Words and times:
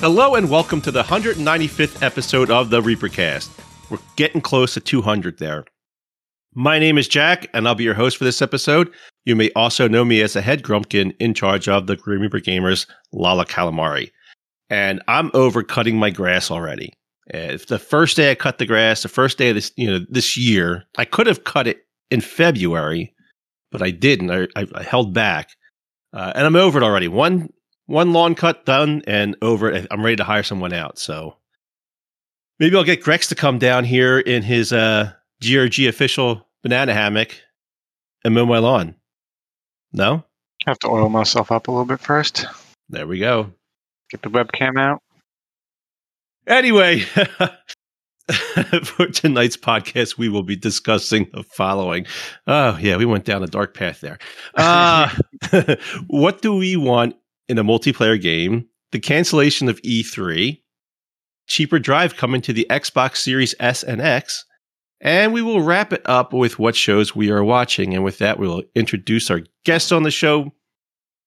Hello 0.00 0.34
and 0.34 0.48
welcome 0.48 0.80
to 0.80 0.90
the 0.90 1.02
195th 1.02 2.02
episode 2.02 2.50
of 2.50 2.70
the 2.70 2.80
Reapercast. 2.80 3.50
We're 3.90 3.98
getting 4.16 4.40
close 4.40 4.72
to 4.72 4.80
200 4.80 5.36
there. 5.36 5.66
My 6.54 6.78
name 6.78 6.96
is 6.96 7.06
Jack, 7.06 7.48
and 7.52 7.68
I'll 7.68 7.74
be 7.74 7.84
your 7.84 7.92
host 7.92 8.16
for 8.16 8.24
this 8.24 8.40
episode. 8.40 8.90
You 9.26 9.36
may 9.36 9.50
also 9.54 9.88
know 9.88 10.02
me 10.06 10.22
as 10.22 10.32
the 10.32 10.40
head 10.40 10.62
grumpkin 10.62 11.14
in 11.20 11.34
charge 11.34 11.68
of 11.68 11.86
the 11.86 11.96
Grim 11.96 12.22
Reaper 12.22 12.40
Gamers, 12.40 12.86
Lala 13.12 13.44
Calamari. 13.44 14.10
And 14.70 15.02
I'm 15.06 15.30
over 15.34 15.62
cutting 15.62 15.98
my 15.98 16.08
grass 16.08 16.50
already. 16.50 16.94
If 17.26 17.66
the 17.66 17.78
first 17.78 18.16
day 18.16 18.30
I 18.30 18.36
cut 18.36 18.56
the 18.56 18.64
grass, 18.64 19.02
the 19.02 19.08
first 19.10 19.36
day 19.36 19.50
of 19.50 19.56
this, 19.56 19.70
you 19.76 19.90
know, 19.90 20.06
this 20.08 20.34
year, 20.34 20.84
I 20.96 21.04
could 21.04 21.26
have 21.26 21.44
cut 21.44 21.66
it 21.66 21.82
in 22.10 22.22
February, 22.22 23.12
but 23.70 23.82
I 23.82 23.90
didn't. 23.90 24.30
I, 24.30 24.46
I, 24.56 24.66
I 24.76 24.82
held 24.82 25.12
back, 25.12 25.50
uh, 26.14 26.32
and 26.34 26.46
I'm 26.46 26.56
over 26.56 26.78
it 26.78 26.84
already. 26.84 27.08
One 27.08 27.50
one 27.90 28.12
lawn 28.12 28.36
cut 28.36 28.64
done 28.64 29.02
and 29.08 29.36
over. 29.42 29.84
I'm 29.90 30.02
ready 30.02 30.16
to 30.16 30.24
hire 30.24 30.44
someone 30.44 30.72
out. 30.72 30.98
So 30.98 31.36
maybe 32.60 32.76
I'll 32.76 32.84
get 32.84 33.02
Grex 33.02 33.28
to 33.30 33.34
come 33.34 33.58
down 33.58 33.84
here 33.84 34.20
in 34.20 34.42
his 34.42 34.72
uh, 34.72 35.12
GRG 35.42 35.88
official 35.88 36.46
banana 36.62 36.94
hammock 36.94 37.36
and 38.24 38.32
mow 38.32 38.46
my 38.46 38.58
lawn. 38.58 38.94
No? 39.92 40.24
I 40.66 40.70
have 40.70 40.78
to 40.80 40.88
oil 40.88 41.08
myself 41.08 41.50
up 41.50 41.66
a 41.66 41.70
little 41.72 41.84
bit 41.84 41.98
first. 41.98 42.46
There 42.88 43.08
we 43.08 43.18
go. 43.18 43.52
Get 44.10 44.22
the 44.22 44.30
webcam 44.30 44.78
out. 44.78 45.02
Anyway, 46.46 47.00
for 48.84 49.06
tonight's 49.08 49.56
podcast, 49.56 50.16
we 50.16 50.28
will 50.28 50.44
be 50.44 50.56
discussing 50.56 51.28
the 51.32 51.42
following. 51.42 52.06
Oh, 52.46 52.78
yeah, 52.80 52.96
we 52.96 53.04
went 53.04 53.24
down 53.24 53.42
a 53.42 53.48
dark 53.48 53.74
path 53.74 54.00
there. 54.00 54.18
Uh, 54.54 55.08
what 56.08 56.42
do 56.42 56.54
we 56.54 56.76
want 56.76 57.16
in 57.50 57.58
a 57.58 57.64
multiplayer 57.64 58.20
game, 58.20 58.66
the 58.92 59.00
cancellation 59.00 59.68
of 59.68 59.82
E3, 59.82 60.62
cheaper 61.48 61.80
drive 61.80 62.16
coming 62.16 62.40
to 62.42 62.52
the 62.52 62.66
Xbox 62.70 63.16
Series 63.16 63.54
S 63.58 63.82
and 63.82 64.00
X, 64.00 64.44
and 65.00 65.32
we 65.32 65.42
will 65.42 65.62
wrap 65.62 65.92
it 65.92 66.02
up 66.04 66.32
with 66.32 66.58
what 66.58 66.76
shows 66.76 67.16
we 67.16 67.30
are 67.30 67.42
watching. 67.42 67.94
And 67.94 68.04
with 68.04 68.18
that, 68.18 68.38
we'll 68.38 68.62
introduce 68.74 69.30
our 69.30 69.40
guest 69.64 69.92
on 69.92 70.04
the 70.04 70.10
show. 70.10 70.52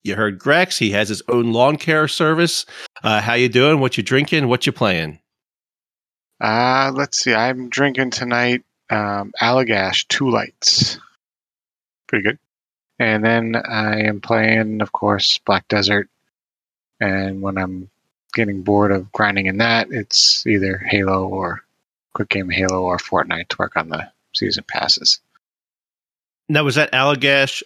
You 0.03 0.15
heard 0.15 0.39
Grex. 0.39 0.77
He 0.77 0.91
has 0.91 1.09
his 1.09 1.21
own 1.27 1.51
lawn 1.51 1.77
care 1.77 2.07
service. 2.07 2.65
Uh, 3.03 3.19
how 3.21 3.33
you 3.33 3.49
doing? 3.49 3.79
What 3.79 3.97
you 3.97 4.03
drinking? 4.03 4.47
What 4.47 4.65
you 4.65 4.71
playing? 4.71 5.19
Uh, 6.39 6.91
let's 6.93 7.17
see. 7.17 7.33
I'm 7.33 7.69
drinking 7.69 8.11
tonight 8.11 8.63
um, 8.89 9.31
Allagash 9.41 10.07
Two 10.07 10.29
Lights. 10.29 10.99
Pretty 12.07 12.23
good. 12.23 12.39
And 12.99 13.23
then 13.23 13.55
I 13.55 14.01
am 14.01 14.21
playing, 14.21 14.81
of 14.81 14.91
course, 14.91 15.39
Black 15.45 15.67
Desert 15.67 16.09
and 17.03 17.41
when 17.41 17.57
I'm 17.57 17.89
getting 18.33 18.63
bored 18.63 18.93
of 18.93 19.11
grinding 19.11 19.47
in 19.47 19.57
that, 19.57 19.91
it's 19.91 20.47
either 20.47 20.77
Halo 20.77 21.27
or 21.27 21.61
quick 22.13 22.29
game 22.29 22.49
Halo 22.49 22.83
or 22.83 22.97
Fortnite 22.97 23.49
to 23.49 23.55
work 23.59 23.75
on 23.75 23.89
the 23.89 24.09
season 24.33 24.63
passes. 24.65 25.19
Now, 26.47 26.63
was 26.63 26.75
that 26.75 26.93
Allagash 26.93 27.61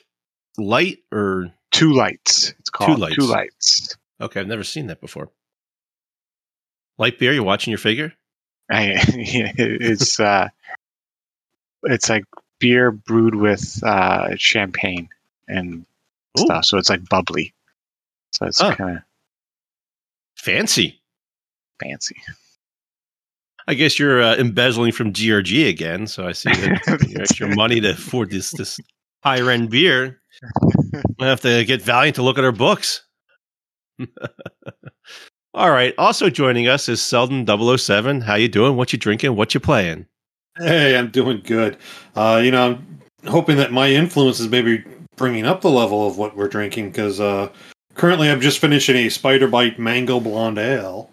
light 0.57 0.99
or 1.11 1.51
two 1.71 1.93
lights? 1.93 2.55
It's 2.59 2.71
called 2.71 2.95
two 2.95 3.01
lights. 3.01 3.15
Two 3.15 3.25
lights. 3.25 3.97
Okay, 4.19 4.39
I've 4.39 4.47
never 4.47 4.63
seen 4.63 4.87
that 4.87 5.01
before. 5.01 5.29
Light 6.97 7.19
beer. 7.19 7.31
you're 7.31 7.43
watching 7.43 7.69
your 7.69 7.77
figure? 7.77 8.13
I, 8.71 8.93
it's 8.97 10.19
uh, 10.19 10.49
it's 11.83 12.09
like 12.09 12.25
beer 12.59 12.89
brewed 12.89 13.35
with 13.35 13.83
uh, 13.83 14.35
champagne 14.35 15.09
and 15.47 15.85
Ooh. 16.39 16.41
stuff, 16.41 16.65
so 16.65 16.79
it's 16.79 16.89
like 16.89 17.07
bubbly. 17.07 17.53
So 18.31 18.47
it's 18.47 18.59
kind 18.59 18.97
of 18.97 19.03
Fancy. 20.47 21.01
Fancy. 21.83 22.15
I 23.67 23.73
guess 23.73 23.99
you're 23.99 24.21
uh, 24.23 24.37
embezzling 24.37 24.93
from 24.93 25.11
GRG 25.11 25.67
again, 25.67 26.07
so 26.07 26.25
I 26.25 26.31
see 26.31 26.49
that 26.51 27.05
you 27.09 27.17
extra 27.19 27.53
money 27.53 27.81
to 27.81 27.89
afford 27.89 28.29
this 28.29 28.51
this 28.51 28.79
higher 29.25 29.51
end 29.51 29.69
beer. 29.69 30.21
I 31.19 31.25
have 31.25 31.41
to 31.41 31.65
get 31.65 31.81
Valiant 31.81 32.15
to 32.15 32.23
look 32.23 32.37
at 32.37 32.45
our 32.45 32.53
books. 32.53 33.03
All 35.53 35.69
right. 35.69 35.93
Also 35.97 36.29
joining 36.29 36.69
us 36.69 36.87
is 36.87 37.01
Selden 37.01 37.45
007. 37.45 38.21
How 38.21 38.35
you 38.35 38.47
doing? 38.47 38.77
What 38.77 38.93
you 38.93 38.99
drinking? 38.99 39.35
What 39.35 39.53
you 39.53 39.59
playing? 39.59 40.05
Hey, 40.57 40.97
I'm 40.97 41.09
doing 41.09 41.41
good. 41.43 41.75
Uh, 42.15 42.39
you 42.41 42.51
know, 42.51 42.71
I'm 42.71 43.01
hoping 43.29 43.57
that 43.57 43.73
my 43.73 43.89
influence 43.89 44.39
is 44.39 44.47
maybe 44.47 44.85
bringing 45.17 45.45
up 45.45 45.59
the 45.59 45.69
level 45.69 46.07
of 46.07 46.17
what 46.17 46.37
we're 46.37 46.47
drinking 46.47 46.91
because 46.91 47.19
uh, 47.19 47.51
Currently, 47.97 48.29
I'm 48.29 48.41
just 48.41 48.59
finishing 48.59 48.95
a 48.95 49.09
Spider 49.09 49.47
Bite 49.47 49.79
Mango 49.79 50.19
Blonde 50.19 50.59
Ale. 50.59 51.09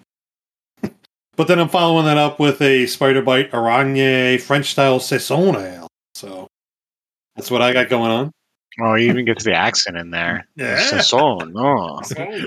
but 1.34 1.49
then 1.49 1.59
I'm 1.59 1.71
following 1.71 2.05
that 2.05 2.19
up 2.19 2.39
with 2.39 2.61
a 2.61 2.84
Spider 2.84 3.22
Bite 3.22 3.50
Aragne 3.53 4.39
French 4.39 4.67
style 4.67 5.00
Saison 5.00 5.56
Ale. 5.56 5.89
So 6.15 6.47
that's 7.37 7.50
what 7.50 7.62
I 7.62 7.73
got 7.73 7.89
going 7.89 8.11
on. 8.11 8.33
Oh, 8.83 8.97
you 8.97 9.09
even 9.09 9.25
get 9.25 9.39
to 9.39 9.44
the 9.44 9.55
accent 9.55 9.97
in 9.97 10.11
there. 10.11 10.47
Yeah. 10.56 10.78
Saison. 10.78 11.55
Oh. 11.56 12.03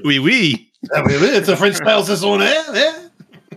Oui, 0.05 0.19
oui. 0.19 0.71
It's 0.83 1.49
a 1.49 1.57
French 1.57 1.77
style 1.77 2.03
Saison 2.03 2.39
Ale. 2.39 2.75
Yeah. 2.75 3.07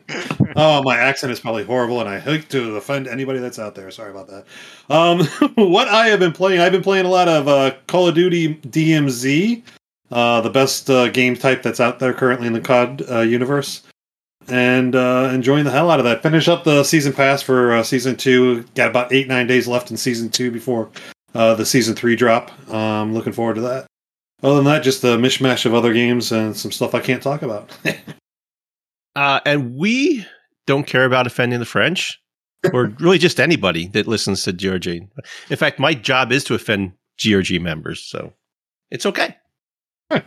oh, 0.57 0.83
my 0.83 0.97
accent 0.97 1.31
is 1.31 1.41
probably 1.41 1.63
horrible, 1.63 2.01
and 2.01 2.09
I 2.09 2.19
hate 2.19 2.49
to 2.51 2.77
offend 2.77 3.07
anybody 3.07 3.39
that's 3.39 3.59
out 3.59 3.75
there. 3.75 3.91
Sorry 3.91 4.11
about 4.11 4.29
that. 4.29 4.47
Um, 4.89 5.27
what 5.71 5.89
I 5.89 6.07
have 6.07 6.21
been 6.21 6.33
playing, 6.33 6.61
I've 6.61 6.73
been 6.73 6.83
playing 6.83 7.05
a 7.05 7.11
lot 7.11 7.29
of 7.29 7.49
uh, 7.49 7.73
Call 7.87 8.09
of 8.09 8.15
Duty 8.15 8.55
DMZ 8.55 9.63
uh, 10.11 10.41
the 10.41 10.51
best 10.51 10.91
uh, 10.91 11.09
game 11.09 11.37
type 11.37 11.63
that's 11.63 11.81
out 11.81 11.99
there 11.99 12.13
currently 12.13 12.47
in 12.47 12.53
the 12.53 12.61
COD 12.61 13.03
uh, 13.11 13.21
universe, 13.21 13.83
and 14.49 14.97
uh, 14.97 15.31
enjoying 15.33 15.65
the 15.65 15.71
hell 15.71 15.91
out 15.91 16.01
of 16.01 16.05
that. 16.05 16.23
Finish 16.23 16.49
up 16.49 16.65
the 16.65 16.83
season 16.85 17.13
pass 17.13 17.43
for 17.43 17.75
uh, 17.75 17.83
season 17.83 18.17
two. 18.17 18.63
Got 18.75 18.91
about 18.91 19.13
eight 19.13 19.29
nine 19.29 19.47
days 19.47 19.69
left 19.69 19.91
in 19.91 19.97
season 19.97 20.29
two 20.31 20.51
before 20.51 20.91
uh, 21.35 21.55
the 21.55 21.67
season 21.67 21.95
three 21.95 22.17
drop. 22.17 22.51
Um, 22.73 23.15
looking 23.15 23.33
forward 23.33 23.55
to 23.55 23.61
that. 23.63 23.87
Other 24.43 24.57
than 24.57 24.65
that, 24.65 24.83
just 24.83 25.05
a 25.05 25.19
mishmash 25.19 25.67
of 25.67 25.75
other 25.75 25.93
games 25.93 26.33
and 26.33 26.57
some 26.57 26.73
stuff 26.73 26.95
I 26.95 27.01
can't 27.01 27.23
talk 27.23 27.43
about. 27.43 27.77
and 29.15 29.77
we 29.77 30.27
don't 30.67 30.87
care 30.87 31.05
about 31.05 31.27
offending 31.27 31.59
the 31.59 31.67
French, 31.67 32.19
or 32.73 32.87
really 33.01 33.19
just 33.19 33.39
anybody 33.39 33.89
that 33.89 34.07
listens 34.07 34.43
to 34.45 34.53
GRG. 34.53 35.09
In 35.51 35.57
fact, 35.57 35.79
my 35.79 35.95
job 35.95 36.33
is 36.33 36.43
to 36.45 36.55
offend 36.55 36.93
GRG 37.19 37.61
members, 37.61 38.03
so 38.03 38.33
it's 38.91 39.05
okay. 39.05 39.37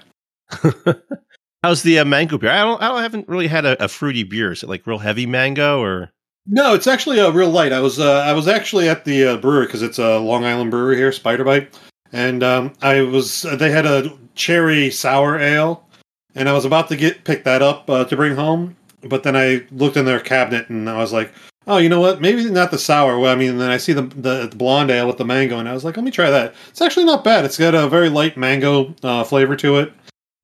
How's 1.63 1.83
the 1.83 1.99
uh, 1.99 2.05
mango 2.05 2.37
beer? 2.37 2.51
I 2.51 2.63
don't. 2.63 2.81
I 2.81 2.89
don't, 2.89 3.01
haven't 3.01 3.29
really 3.29 3.47
had 3.47 3.65
a, 3.65 3.81
a, 3.83 3.87
fruity 3.87 4.23
beer. 4.23 4.51
Is 4.51 4.63
it 4.63 4.69
like 4.69 4.85
real 4.85 4.97
heavy 4.97 5.25
mango 5.25 5.81
or? 5.81 6.11
No, 6.45 6.73
it's 6.73 6.87
actually 6.87 7.19
a 7.19 7.29
uh, 7.29 7.31
real 7.31 7.49
light. 7.49 7.71
I 7.71 7.79
was 7.79 7.99
uh, 7.99 8.19
I 8.19 8.33
was 8.33 8.47
actually 8.47 8.89
at 8.89 9.05
the 9.05 9.25
uh, 9.25 9.37
brewery 9.37 9.65
because 9.65 9.81
it's 9.81 9.97
a 9.97 10.19
Long 10.19 10.43
Island 10.43 10.71
brewery 10.71 10.97
here, 10.97 11.11
Spider 11.13 11.45
Bite, 11.45 11.79
and 12.11 12.43
um, 12.43 12.73
I 12.81 13.01
was 13.01 13.43
they 13.43 13.71
had 13.71 13.85
a 13.85 14.11
cherry 14.35 14.91
sour 14.91 15.39
ale, 15.39 15.87
and 16.35 16.49
I 16.49 16.53
was 16.53 16.65
about 16.65 16.89
to 16.89 16.97
get 16.97 17.23
pick 17.23 17.45
that 17.45 17.61
up 17.61 17.89
uh, 17.89 18.03
to 18.05 18.15
bring 18.17 18.35
home, 18.35 18.75
but 19.01 19.23
then 19.23 19.37
I 19.37 19.65
looked 19.71 19.95
in 19.95 20.03
their 20.03 20.19
cabinet 20.19 20.69
and 20.69 20.89
I 20.89 20.97
was 20.97 21.13
like, 21.13 21.33
oh, 21.67 21.77
you 21.77 21.89
know 21.89 21.99
what? 21.99 22.21
Maybe 22.21 22.49
not 22.49 22.71
the 22.71 22.77
sour. 22.77 23.19
Well, 23.19 23.31
I 23.31 23.35
mean, 23.35 23.57
then 23.57 23.69
I 23.69 23.77
see 23.77 23.93
the, 23.93 24.03
the, 24.03 24.47
the 24.47 24.55
blonde 24.55 24.91
ale 24.91 25.07
with 25.07 25.17
the 25.17 25.25
mango, 25.25 25.59
and 25.59 25.67
I 25.67 25.73
was 25.73 25.83
like, 25.83 25.97
let 25.97 26.03
me 26.03 26.11
try 26.11 26.29
that. 26.29 26.53
It's 26.69 26.81
actually 26.81 27.05
not 27.05 27.23
bad. 27.23 27.45
It's 27.45 27.57
got 27.57 27.75
a 27.75 27.87
very 27.87 28.09
light 28.09 28.37
mango 28.37 28.93
uh, 29.03 29.23
flavor 29.23 29.55
to 29.57 29.77
it, 29.77 29.93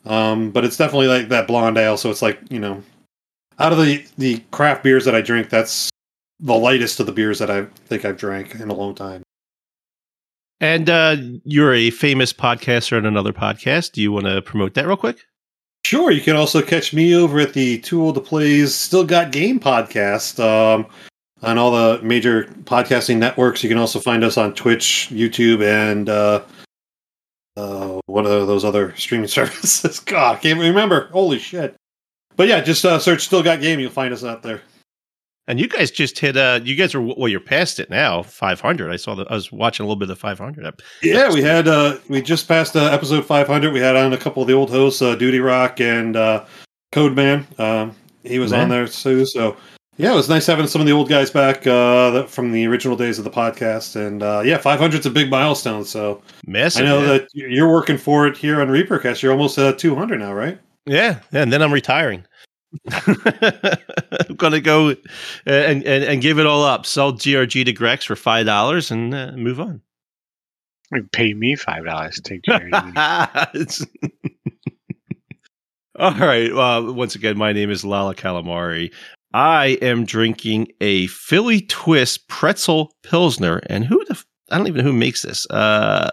um, 0.05 0.51
but 0.51 0.63
it's 0.63 0.77
definitely 0.77 1.07
like 1.07 1.29
that 1.29 1.47
blonde 1.47 1.77
ale. 1.77 1.97
So 1.97 2.09
it's 2.09 2.21
like 2.21 2.39
you 2.49 2.59
know, 2.59 2.83
out 3.59 3.71
of 3.71 3.79
the 3.79 4.05
the 4.17 4.43
craft 4.51 4.83
beers 4.83 5.05
that 5.05 5.15
I 5.15 5.21
drink, 5.21 5.49
that's 5.49 5.89
the 6.39 6.55
lightest 6.55 6.99
of 6.99 7.05
the 7.05 7.11
beers 7.11 7.39
that 7.39 7.51
I 7.51 7.65
think 7.85 8.05
I've 8.05 8.17
drank 8.17 8.55
in 8.55 8.69
a 8.69 8.73
long 8.73 8.95
time. 8.95 9.23
And 10.61 10.89
uh, 10.89 11.15
you're 11.45 11.73
a 11.73 11.89
famous 11.89 12.33
podcaster 12.33 12.97
on 12.97 13.05
another 13.05 13.31
podcast. 13.31 13.93
Do 13.93 14.01
you 14.01 14.11
want 14.11 14.25
to 14.25 14.41
promote 14.41 14.73
that 14.73 14.87
real 14.87 14.97
quick? 14.97 15.19
Sure. 15.89 16.11
You 16.11 16.21
can 16.21 16.35
also 16.35 16.61
catch 16.61 16.93
me 16.93 17.15
over 17.15 17.39
at 17.39 17.53
the 17.53 17.79
2Old2Play's 17.79 18.75
Still 18.75 19.03
Got 19.03 19.31
Game 19.31 19.59
podcast. 19.59 20.39
Um, 20.39 20.85
on 21.41 21.57
all 21.57 21.71
the 21.71 21.99
major 22.03 22.43
podcasting 22.65 23.17
networks. 23.17 23.63
You 23.63 23.69
can 23.69 23.79
also 23.79 23.99
find 23.99 24.23
us 24.23 24.37
on 24.37 24.53
Twitch, 24.53 25.09
YouTube, 25.11 25.63
and 25.63 26.07
uh, 26.07 26.43
uh, 27.57 27.99
what 28.05 28.27
are 28.27 28.45
those 28.45 28.63
other 28.63 28.95
streaming 28.97 29.27
services? 29.29 29.99
God, 30.01 30.35
I 30.35 30.39
can't 30.39 30.59
remember. 30.59 31.07
Holy 31.07 31.39
shit! 31.39 31.75
but 32.35 32.47
yeah, 32.47 32.61
just 32.61 32.85
uh, 32.85 32.99
search 32.99 33.25
"Still 33.25 33.41
Got 33.41 33.59
Game." 33.59 33.79
You'll 33.79 33.89
find 33.89 34.13
us 34.13 34.23
out 34.23 34.43
there. 34.43 34.61
And 35.49 35.59
you 35.59 35.67
guys 35.67 35.89
just 35.89 36.19
hit. 36.19 36.37
Uh, 36.37 36.59
you 36.63 36.75
guys 36.75 36.93
are 36.93 37.01
well. 37.01 37.27
You're 37.27 37.39
past 37.39 37.79
it 37.79 37.89
now. 37.89 38.21
Five 38.21 38.61
hundred. 38.61 38.91
I 38.91 38.97
saw 38.97 39.15
that. 39.15 39.31
I 39.31 39.33
was 39.33 39.51
watching 39.51 39.83
a 39.83 39.87
little 39.87 39.97
bit 39.97 40.03
of 40.03 40.09
the 40.09 40.15
five 40.15 40.37
hundred. 40.37 40.79
Yeah, 41.01 41.33
we 41.33 41.41
had. 41.41 41.67
Uh, 41.67 41.97
we 42.07 42.21
just 42.21 42.47
passed 42.47 42.75
uh, 42.75 42.91
episode 42.91 43.25
five 43.25 43.47
hundred. 43.47 43.73
We 43.73 43.79
had 43.79 43.95
on 43.95 44.13
a 44.13 44.17
couple 44.17 44.43
of 44.43 44.47
the 44.47 44.53
old 44.53 44.69
hosts, 44.69 45.01
uh, 45.01 45.15
Duty 45.15 45.39
Rock 45.39 45.81
and 45.81 46.15
uh, 46.15 46.45
Code 46.91 47.15
Man. 47.15 47.47
Um, 47.57 47.95
he 48.23 48.37
was 48.37 48.51
Man. 48.51 48.61
on 48.61 48.69
there 48.69 48.87
too. 48.87 49.25
So 49.25 49.57
yeah, 49.97 50.11
it 50.11 50.15
was 50.15 50.29
nice 50.29 50.45
having 50.45 50.67
some 50.67 50.81
of 50.81 50.87
the 50.87 50.93
old 50.93 51.09
guys 51.09 51.31
back 51.31 51.65
uh, 51.65 52.27
from 52.27 52.51
the 52.51 52.67
original 52.67 52.95
days 52.95 53.17
of 53.17 53.23
the 53.23 53.31
podcast. 53.31 53.95
And 53.95 54.21
uh, 54.21 54.43
yeah, 54.45 54.59
five 54.59 54.79
hundred's 54.79 55.07
a 55.07 55.09
big 55.09 55.31
milestone. 55.31 55.83
So 55.83 56.21
Massive. 56.45 56.83
I 56.83 56.85
know 56.85 57.01
yeah. 57.01 57.07
that 57.07 57.27
you're 57.33 57.71
working 57.71 57.97
for 57.97 58.27
it 58.27 58.37
here 58.37 58.61
on 58.61 58.67
Reapercast. 58.67 59.23
You're 59.23 59.31
almost 59.31 59.57
at 59.57 59.79
two 59.79 59.95
hundred 59.95 60.19
now, 60.19 60.31
right? 60.31 60.59
Yeah, 60.85 61.19
yeah, 61.31 61.41
and 61.41 61.51
then 61.51 61.63
I'm 61.63 61.73
retiring. 61.73 62.23
I'm 62.91 64.35
gonna 64.35 64.61
go 64.61 64.89
uh, 64.91 64.95
and, 65.45 65.83
and 65.83 66.03
and 66.03 66.21
give 66.21 66.39
it 66.39 66.45
all 66.45 66.63
up. 66.63 66.85
Sell 66.85 67.13
GRG 67.13 67.65
to 67.65 67.73
Grex 67.73 68.05
for 68.05 68.15
five 68.15 68.45
dollars 68.45 68.91
and 68.91 69.13
uh, 69.13 69.31
move 69.35 69.59
on. 69.59 69.81
Pay 71.11 71.33
me 71.33 71.55
five 71.55 71.85
dollars 71.85 72.15
to 72.15 72.21
take. 72.21 72.41
It's- 72.47 73.85
all 75.99 76.13
right. 76.13 76.53
Well, 76.53 76.93
once 76.93 77.15
again, 77.15 77.37
my 77.37 77.53
name 77.53 77.69
is 77.69 77.83
Lala 77.85 78.15
Calamari. 78.15 78.91
I 79.33 79.77
am 79.81 80.05
drinking 80.05 80.67
a 80.81 81.07
Philly 81.07 81.61
Twist 81.61 82.27
Pretzel 82.27 82.91
Pilsner, 83.03 83.57
and 83.67 83.85
who 83.85 84.03
the 84.05 84.13
f- 84.13 84.25
I 84.51 84.57
don't 84.57 84.67
even 84.67 84.83
know 84.83 84.91
who 84.91 84.97
makes 84.97 85.21
this. 85.21 85.45
Uh, 85.49 86.09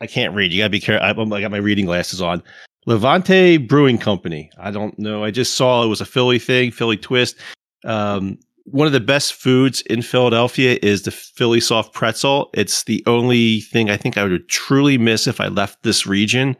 I 0.00 0.06
can't 0.06 0.34
read. 0.34 0.52
You 0.52 0.58
gotta 0.60 0.70
be 0.70 0.80
careful. 0.80 1.04
I, 1.32 1.36
I 1.36 1.40
got 1.40 1.50
my 1.50 1.56
reading 1.58 1.86
glasses 1.86 2.20
on. 2.20 2.42
Levante 2.86 3.58
Brewing 3.58 3.98
Company. 3.98 4.50
I 4.58 4.70
don't 4.70 4.98
know. 4.98 5.24
I 5.24 5.30
just 5.30 5.56
saw 5.56 5.84
it 5.84 5.88
was 5.88 6.00
a 6.00 6.06
Philly 6.06 6.38
thing, 6.38 6.70
Philly 6.70 6.96
Twist. 6.96 7.36
Um, 7.84 8.38
one 8.64 8.86
of 8.86 8.92
the 8.92 9.00
best 9.00 9.34
foods 9.34 9.82
in 9.82 10.02
Philadelphia 10.02 10.78
is 10.82 11.02
the 11.02 11.10
Philly 11.10 11.60
soft 11.60 11.94
pretzel. 11.94 12.50
It's 12.54 12.84
the 12.84 13.02
only 13.06 13.60
thing 13.60 13.90
I 13.90 13.96
think 13.96 14.16
I 14.16 14.24
would 14.24 14.48
truly 14.48 14.98
miss 14.98 15.26
if 15.26 15.40
I 15.40 15.48
left 15.48 15.82
this 15.82 16.06
region. 16.06 16.56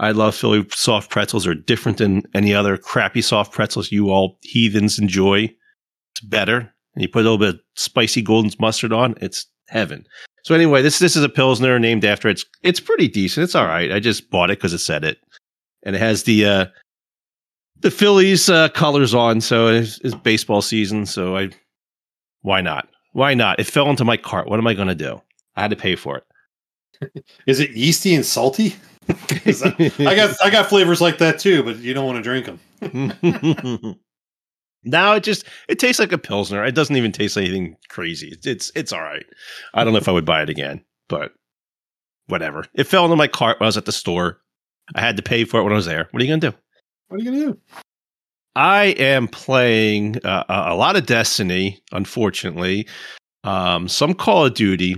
I 0.00 0.10
love 0.10 0.34
Philly 0.34 0.66
soft 0.70 1.10
pretzels. 1.10 1.44
They're 1.44 1.54
different 1.54 1.98
than 1.98 2.22
any 2.34 2.52
other 2.54 2.76
crappy 2.76 3.22
soft 3.22 3.52
pretzels 3.52 3.92
you 3.92 4.10
all 4.10 4.38
heathens 4.42 4.98
enjoy. 4.98 5.54
It's 6.12 6.20
better. 6.24 6.72
And 6.94 7.02
you 7.02 7.08
put 7.08 7.20
a 7.20 7.30
little 7.30 7.38
bit 7.38 7.54
of 7.56 7.60
spicy 7.76 8.22
golden 8.22 8.50
mustard 8.58 8.92
on, 8.92 9.14
it's 9.20 9.46
heaven. 9.68 10.04
So 10.44 10.54
anyway, 10.54 10.82
this 10.82 10.98
this 10.98 11.16
is 11.16 11.24
a 11.24 11.28
pilsner 11.28 11.78
named 11.78 12.04
after 12.04 12.28
it's 12.28 12.44
it's 12.62 12.80
pretty 12.80 13.08
decent. 13.08 13.44
It's 13.44 13.54
all 13.54 13.66
right. 13.66 13.90
I 13.90 13.98
just 13.98 14.30
bought 14.30 14.50
it 14.50 14.58
because 14.58 14.74
it 14.74 14.78
said 14.78 15.02
it, 15.04 15.18
and 15.84 15.94
it 15.94 16.00
has 16.00 16.24
the 16.24 16.44
uh, 16.44 16.66
the 17.80 17.90
Phillies 17.90 18.48
uh, 18.48 18.68
colors 18.70 19.14
on. 19.14 19.40
So 19.40 19.68
it's, 19.68 19.98
it's 19.98 20.14
baseball 20.14 20.62
season. 20.62 21.06
So 21.06 21.36
I 21.36 21.50
why 22.42 22.60
not? 22.60 22.88
Why 23.12 23.34
not? 23.34 23.60
It 23.60 23.66
fell 23.66 23.88
into 23.88 24.04
my 24.04 24.16
cart. 24.16 24.48
What 24.48 24.58
am 24.58 24.66
I 24.66 24.74
going 24.74 24.88
to 24.88 24.94
do? 24.94 25.22
I 25.56 25.62
had 25.62 25.70
to 25.70 25.76
pay 25.76 25.94
for 25.94 26.18
it. 26.18 27.24
Is 27.46 27.60
it 27.60 27.70
yeasty 27.70 28.14
and 28.14 28.24
salty? 28.24 28.76
I, 29.08 29.92
I 29.98 30.14
got 30.14 30.36
I 30.42 30.50
got 30.50 30.68
flavors 30.68 31.00
like 31.00 31.18
that 31.18 31.38
too, 31.38 31.62
but 31.62 31.78
you 31.78 31.94
don't 31.94 32.06
want 32.06 32.16
to 32.16 32.22
drink 32.22 32.46
them. 32.46 33.98
now 34.84 35.14
it 35.14 35.22
just 35.22 35.44
it 35.68 35.78
tastes 35.78 36.00
like 36.00 36.12
a 36.12 36.18
pilsner. 36.18 36.64
It 36.64 36.74
doesn't 36.74 36.96
even 36.96 37.12
taste 37.12 37.36
anything 37.36 37.76
crazy. 37.88 38.28
It's 38.28 38.46
it's, 38.46 38.72
it's 38.74 38.92
all 38.92 39.02
right. 39.02 39.26
I 39.74 39.84
don't 39.84 39.92
know 39.92 39.98
if 39.98 40.08
I 40.08 40.12
would 40.12 40.24
buy 40.24 40.42
it 40.42 40.48
again, 40.48 40.82
but 41.08 41.32
whatever. 42.28 42.64
It 42.74 42.84
fell 42.84 43.04
into 43.04 43.16
my 43.16 43.28
cart 43.28 43.60
when 43.60 43.66
I 43.66 43.68
was 43.68 43.76
at 43.76 43.84
the 43.84 43.92
store. 43.92 44.40
I 44.94 45.00
had 45.00 45.16
to 45.16 45.22
pay 45.22 45.44
for 45.44 45.60
it 45.60 45.64
when 45.64 45.72
I 45.72 45.76
was 45.76 45.86
there. 45.86 46.08
What 46.10 46.22
are 46.22 46.24
you 46.24 46.30
gonna 46.30 46.52
do? 46.52 46.56
What 47.08 47.20
are 47.20 47.24
you 47.24 47.30
gonna 47.30 47.52
do? 47.52 47.58
I 48.56 48.86
am 48.98 49.28
playing 49.28 50.24
uh, 50.24 50.44
a 50.48 50.74
a 50.74 50.76
lot 50.76 50.96
of 50.96 51.06
Destiny, 51.06 51.82
unfortunately. 51.92 52.86
Um, 53.42 53.88
some 53.88 54.14
Call 54.14 54.46
of 54.46 54.54
Duty. 54.54 54.96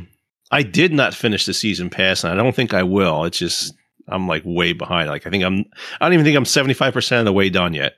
I 0.52 0.62
did 0.62 0.92
not 0.92 1.14
finish 1.14 1.46
the 1.46 1.54
season 1.54 1.90
pass, 1.90 2.22
and 2.22 2.32
I 2.32 2.42
don't 2.42 2.54
think 2.54 2.72
I 2.72 2.82
will. 2.82 3.24
It's 3.24 3.38
just 3.38 3.74
I'm 4.08 4.28
like 4.28 4.42
way 4.44 4.72
behind. 4.72 5.08
Like 5.08 5.26
I 5.26 5.30
think 5.30 5.44
I'm. 5.44 5.64
I 6.00 6.06
don't 6.06 6.14
even 6.14 6.24
think 6.24 6.36
I'm 6.36 6.44
75 6.44 6.92
percent 6.92 7.20
of 7.20 7.24
the 7.26 7.32
way 7.32 7.50
done 7.50 7.74
yet. 7.74 7.94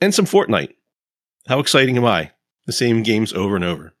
And 0.00 0.14
some 0.14 0.26
Fortnite. 0.26 0.74
How 1.48 1.58
exciting 1.58 1.96
am 1.96 2.04
I? 2.04 2.30
The 2.66 2.72
same 2.72 3.02
games 3.02 3.32
over 3.32 3.56
and 3.56 3.64
over. 3.64 3.94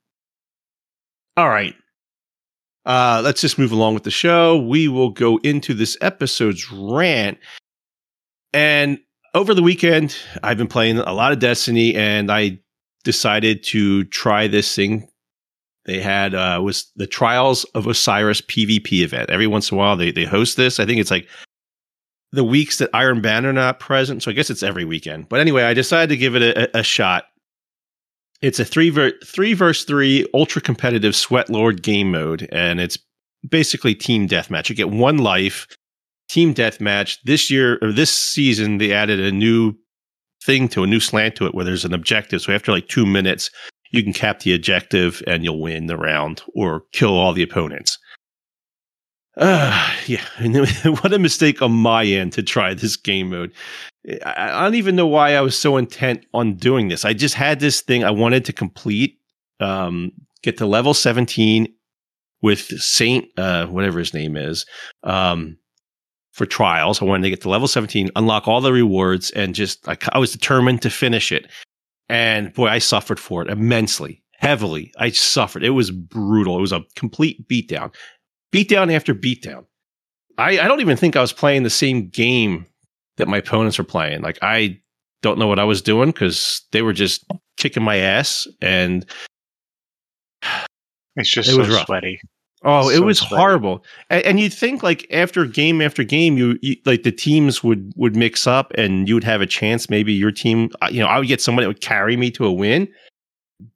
All 1.36 1.48
right. 1.48 1.74
Uh, 2.86 3.20
let's 3.22 3.40
just 3.40 3.58
move 3.58 3.72
along 3.72 3.94
with 3.94 4.04
the 4.04 4.10
show. 4.10 4.58
We 4.58 4.88
will 4.88 5.10
go 5.10 5.38
into 5.38 5.74
this 5.74 5.96
episode's 6.00 6.70
rant. 6.72 7.38
And 8.52 8.98
over 9.34 9.54
the 9.54 9.62
weekend, 9.62 10.16
I've 10.42 10.58
been 10.58 10.66
playing 10.66 10.98
a 10.98 11.12
lot 11.12 11.32
of 11.32 11.38
Destiny, 11.38 11.94
and 11.94 12.30
I 12.30 12.58
decided 13.04 13.62
to 13.64 14.04
try 14.04 14.48
this 14.48 14.74
thing. 14.74 15.08
They 15.86 16.00
had 16.00 16.34
uh, 16.34 16.60
was 16.62 16.90
the 16.96 17.06
Trials 17.06 17.64
of 17.74 17.86
Osiris 17.86 18.40
PvP 18.42 19.02
event. 19.02 19.30
Every 19.30 19.46
once 19.46 19.70
in 19.70 19.76
a 19.76 19.78
while, 19.78 19.96
they 19.96 20.10
they 20.10 20.24
host 20.24 20.56
this. 20.56 20.80
I 20.80 20.86
think 20.86 21.00
it's 21.00 21.10
like 21.10 21.28
the 22.32 22.44
weeks 22.44 22.78
that 22.78 22.90
Iron 22.92 23.20
Banner 23.20 23.52
not 23.52 23.80
present, 23.80 24.22
so 24.22 24.30
I 24.30 24.34
guess 24.34 24.50
it's 24.50 24.62
every 24.62 24.84
weekend. 24.84 25.28
But 25.28 25.40
anyway, 25.40 25.64
I 25.64 25.74
decided 25.74 26.10
to 26.10 26.16
give 26.16 26.36
it 26.36 26.42
a, 26.42 26.78
a 26.78 26.82
shot. 26.82 27.24
It's 28.42 28.58
a 28.58 28.64
three 28.64 28.90
ver- 28.90 29.18
three 29.24 29.52
verse 29.52 29.84
three 29.84 30.26
ultra 30.32 30.62
competitive 30.62 31.14
Sweat 31.14 31.50
Lord 31.50 31.82
game 31.82 32.10
mode, 32.10 32.48
and 32.50 32.80
it's 32.80 32.98
basically 33.48 33.94
team 33.94 34.28
deathmatch. 34.28 34.68
You 34.68 34.74
get 34.74 34.90
one 34.90 35.18
life 35.18 35.66
team 36.28 36.54
deathmatch. 36.54 37.18
This 37.24 37.50
year 37.50 37.78
or 37.82 37.92
this 37.92 38.12
season, 38.12 38.78
they 38.78 38.92
added 38.92 39.20
a 39.20 39.32
new 39.32 39.74
thing 40.42 40.68
to 40.68 40.82
a 40.82 40.86
new 40.86 41.00
slant 41.00 41.36
to 41.36 41.46
it 41.46 41.54
where 41.54 41.64
there's 41.64 41.84
an 41.84 41.92
objective. 41.92 42.40
So 42.40 42.52
after 42.52 42.72
like 42.72 42.88
two 42.88 43.04
minutes, 43.04 43.50
you 43.90 44.02
can 44.02 44.12
cap 44.12 44.40
the 44.40 44.54
objective 44.54 45.22
and 45.26 45.44
you'll 45.44 45.60
win 45.60 45.86
the 45.86 45.98
round 45.98 46.42
or 46.54 46.84
kill 46.92 47.16
all 47.16 47.32
the 47.32 47.42
opponents. 47.42 47.98
Uh, 49.40 49.90
yeah, 50.06 50.22
what 50.84 51.12
a 51.12 51.18
mistake 51.18 51.62
on 51.62 51.72
my 51.72 52.04
end 52.04 52.32
to 52.34 52.42
try 52.42 52.74
this 52.74 52.96
game 52.96 53.30
mode. 53.30 53.52
I, 54.24 54.62
don't 54.62 54.76
even 54.76 54.96
know 54.96 55.06
why 55.06 55.34
I 55.34 55.40
was 55.40 55.58
so 55.58 55.76
intent 55.76 56.24
on 56.32 56.54
doing 56.54 56.88
this. 56.88 57.04
I 57.04 57.12
just 57.12 57.34
had 57.34 57.60
this 57.60 57.80
thing 57.80 58.04
I 58.04 58.10
wanted 58.10 58.44
to 58.46 58.52
complete, 58.52 59.18
um, 59.58 60.12
get 60.42 60.56
to 60.58 60.66
level 60.66 60.94
17 60.94 61.68
with 62.40 62.60
Saint, 62.80 63.26
uh, 63.36 63.66
whatever 63.66 63.98
his 63.98 64.14
name 64.14 64.36
is, 64.36 64.64
um, 65.02 65.58
for 66.32 66.46
trials. 66.46 67.02
I 67.02 67.04
wanted 67.04 67.24
to 67.24 67.30
get 67.30 67.42
to 67.42 67.50
level 67.50 67.68
17, 67.68 68.10
unlock 68.16 68.48
all 68.48 68.62
the 68.62 68.72
rewards, 68.72 69.30
and 69.32 69.54
just 69.54 69.86
I, 69.86 69.98
I 70.12 70.18
was 70.18 70.32
determined 70.32 70.80
to 70.82 70.90
finish 70.90 71.30
it. 71.30 71.50
And 72.08 72.52
boy, 72.54 72.68
I 72.68 72.78
suffered 72.78 73.20
for 73.20 73.42
it 73.42 73.50
immensely, 73.50 74.22
heavily. 74.38 74.92
I 74.98 75.10
suffered. 75.10 75.62
It 75.62 75.70
was 75.70 75.90
brutal. 75.90 76.56
It 76.56 76.62
was 76.62 76.72
a 76.72 76.84
complete 76.96 77.46
beatdown, 77.46 77.94
beatdown 78.52 78.94
after 78.94 79.14
beatdown. 79.14 79.64
I, 80.38 80.58
I 80.60 80.68
don't 80.68 80.80
even 80.80 80.96
think 80.96 81.16
I 81.16 81.20
was 81.20 81.32
playing 81.32 81.62
the 81.64 81.70
same 81.70 82.08
game 82.08 82.66
that 83.16 83.28
my 83.28 83.38
opponents 83.38 83.78
were 83.78 83.84
playing. 83.84 84.22
Like 84.22 84.38
I 84.42 84.80
don't 85.22 85.38
know 85.38 85.46
what 85.46 85.58
I 85.58 85.64
was 85.64 85.82
doing 85.82 86.10
because 86.10 86.62
they 86.72 86.82
were 86.82 86.92
just 86.94 87.24
kicking 87.58 87.82
my 87.82 87.96
ass, 87.96 88.48
and 88.62 89.04
It's 91.16 91.30
just 91.30 91.48
It 91.48 91.52
so 91.52 91.58
was 91.58 91.68
rough. 91.68 91.86
sweaty. 91.86 92.20
Oh, 92.62 92.88
it 92.90 92.96
So 92.96 93.02
was 93.02 93.18
sweaty. 93.18 93.36
horrible. 93.36 93.84
And, 94.10 94.24
and 94.24 94.40
you'd 94.40 94.52
think 94.52 94.82
like 94.82 95.06
after 95.10 95.44
game 95.46 95.80
after 95.80 96.04
game, 96.04 96.36
you, 96.36 96.58
you 96.62 96.76
like 96.84 97.02
the 97.02 97.12
teams 97.12 97.62
would 97.64 97.92
would 97.96 98.16
mix 98.16 98.46
up, 98.46 98.72
and 98.76 99.08
you 99.08 99.14
would 99.14 99.24
have 99.24 99.40
a 99.40 99.46
chance. 99.46 99.90
Maybe 99.90 100.12
your 100.12 100.30
team, 100.30 100.70
uh, 100.82 100.88
you 100.90 101.00
know, 101.00 101.06
I 101.06 101.18
would 101.18 101.28
get 101.28 101.40
someone 101.40 101.62
that 101.62 101.68
would 101.68 101.80
carry 101.80 102.16
me 102.16 102.30
to 102.32 102.44
a 102.46 102.52
win. 102.52 102.88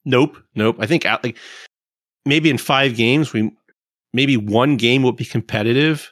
Nope, 0.05 0.37
nope. 0.55 0.77
I 0.79 0.87
think 0.87 1.05
out 1.05 1.23
like 1.25 1.37
maybe 2.25 2.49
in 2.51 2.59
five 2.59 2.97
games, 2.97 3.33
we 3.33 3.51
maybe 4.15 4.39
one 4.39 4.79
game 4.79 5.03
would 5.03 5.17
be 5.17 5.25
competitive. 5.27 6.11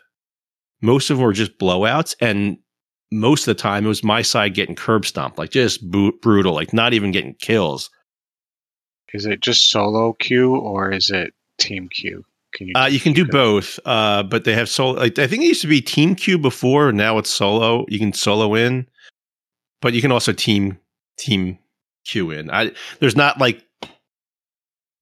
Most 0.83 1.09
of 1.09 1.17
them 1.17 1.25
were 1.25 1.33
just 1.33 1.57
blowouts, 1.59 2.15
and 2.21 2.59
most 3.11 3.47
of 3.47 3.57
the 3.57 3.63
time 3.63 3.85
it 3.85 3.89
was 3.89 4.05
my 4.05 4.21
side 4.21 4.55
getting 4.55 4.75
curb 4.75 5.07
stomped, 5.07 5.39
like 5.39 5.51
just 5.51 5.89
bu- 5.91 6.19
brutal, 6.21 6.53
like 6.53 6.75
not 6.75 6.93
even 6.93 7.13
getting 7.13 7.35
kills. 7.35 7.89
Is 9.15 9.25
it 9.27 9.41
just 9.41 9.71
solo 9.71 10.15
queue 10.15 10.57
or 10.57 10.91
is 10.91 11.11
it 11.11 11.33
team 11.59 11.89
queue? 11.91 12.25
Can 12.55 12.69
you? 12.69 12.75
Uh, 12.75 12.87
you 12.87 12.99
can 12.99 13.13
do 13.13 13.25
both, 13.27 13.79
uh, 13.85 14.23
but 14.23 14.45
they 14.45 14.55
have 14.55 14.69
solo. 14.69 14.99
Like, 14.99 15.19
I 15.19 15.27
think 15.27 15.43
it 15.43 15.47
used 15.47 15.63
to 15.63 15.69
be 15.69 15.81
team 15.81 16.15
queue 16.15 16.39
before. 16.39 16.93
Now 16.93 17.19
it's 17.19 17.31
solo. 17.31 17.87
You 17.89 17.99
can 17.99 18.13
solo 18.13 18.55
in, 18.55 18.87
but 19.81 19.95
you 19.95 20.03
can 20.03 20.13
also 20.13 20.33
team 20.33 20.79
team 21.17 21.59
queue 22.05 22.31
in. 22.31 22.51
I 22.51 22.73
there's 23.01 23.17
not 23.17 23.39
like 23.39 23.65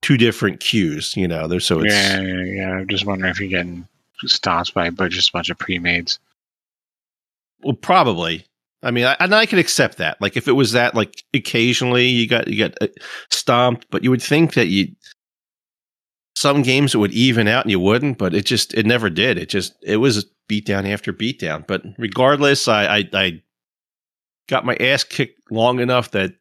two 0.01 0.17
different 0.17 0.59
queues. 0.59 1.15
You 1.15 1.27
know, 1.27 1.47
there's 1.47 1.65
so 1.65 1.79
it's 1.79 1.93
yeah, 1.93 2.21
yeah, 2.21 2.43
yeah. 2.43 2.71
I'm 2.73 2.87
just 2.87 3.05
wondering 3.05 3.31
if 3.31 3.39
you're 3.39 3.49
getting 3.49 3.87
stomped 4.25 4.73
by 4.73 4.89
but 4.89 5.11
just 5.11 5.29
a 5.29 5.33
bunch 5.33 5.49
of 5.49 5.57
pre-mades. 5.57 6.19
well 7.63 7.75
probably. 7.75 8.45
I 8.83 8.89
mean, 8.89 9.05
I, 9.05 9.15
and 9.19 9.35
I 9.35 9.45
could 9.45 9.59
accept 9.59 9.97
that. 9.97 10.19
Like 10.21 10.35
if 10.35 10.47
it 10.47 10.53
was 10.53 10.71
that, 10.71 10.95
like 10.95 11.23
occasionally 11.33 12.07
you 12.07 12.27
got 12.27 12.47
you 12.47 12.67
got 12.67 12.77
uh, 12.81 12.87
stomped, 13.29 13.85
but 13.91 14.03
you 14.03 14.09
would 14.09 14.23
think 14.23 14.53
that 14.55 14.67
you 14.67 14.95
some 16.35 16.63
games 16.63 16.95
it 16.95 16.97
would 16.97 17.11
even 17.13 17.47
out 17.47 17.65
and 17.65 17.71
you 17.71 17.79
wouldn't, 17.79 18.17
but 18.17 18.33
it 18.33 18.45
just 18.45 18.73
it 18.73 18.85
never 18.85 19.09
did. 19.09 19.37
It 19.37 19.49
just 19.49 19.75
it 19.83 19.97
was 19.97 20.25
beat 20.47 20.65
down 20.65 20.87
after 20.87 21.13
beat 21.13 21.39
down. 21.39 21.63
But 21.67 21.83
regardless, 21.99 22.67
I 22.67 22.85
I, 22.85 23.09
I 23.13 23.43
got 24.49 24.65
my 24.65 24.75
ass 24.77 25.03
kicked 25.03 25.51
long 25.51 25.79
enough 25.79 26.11
that 26.11 26.33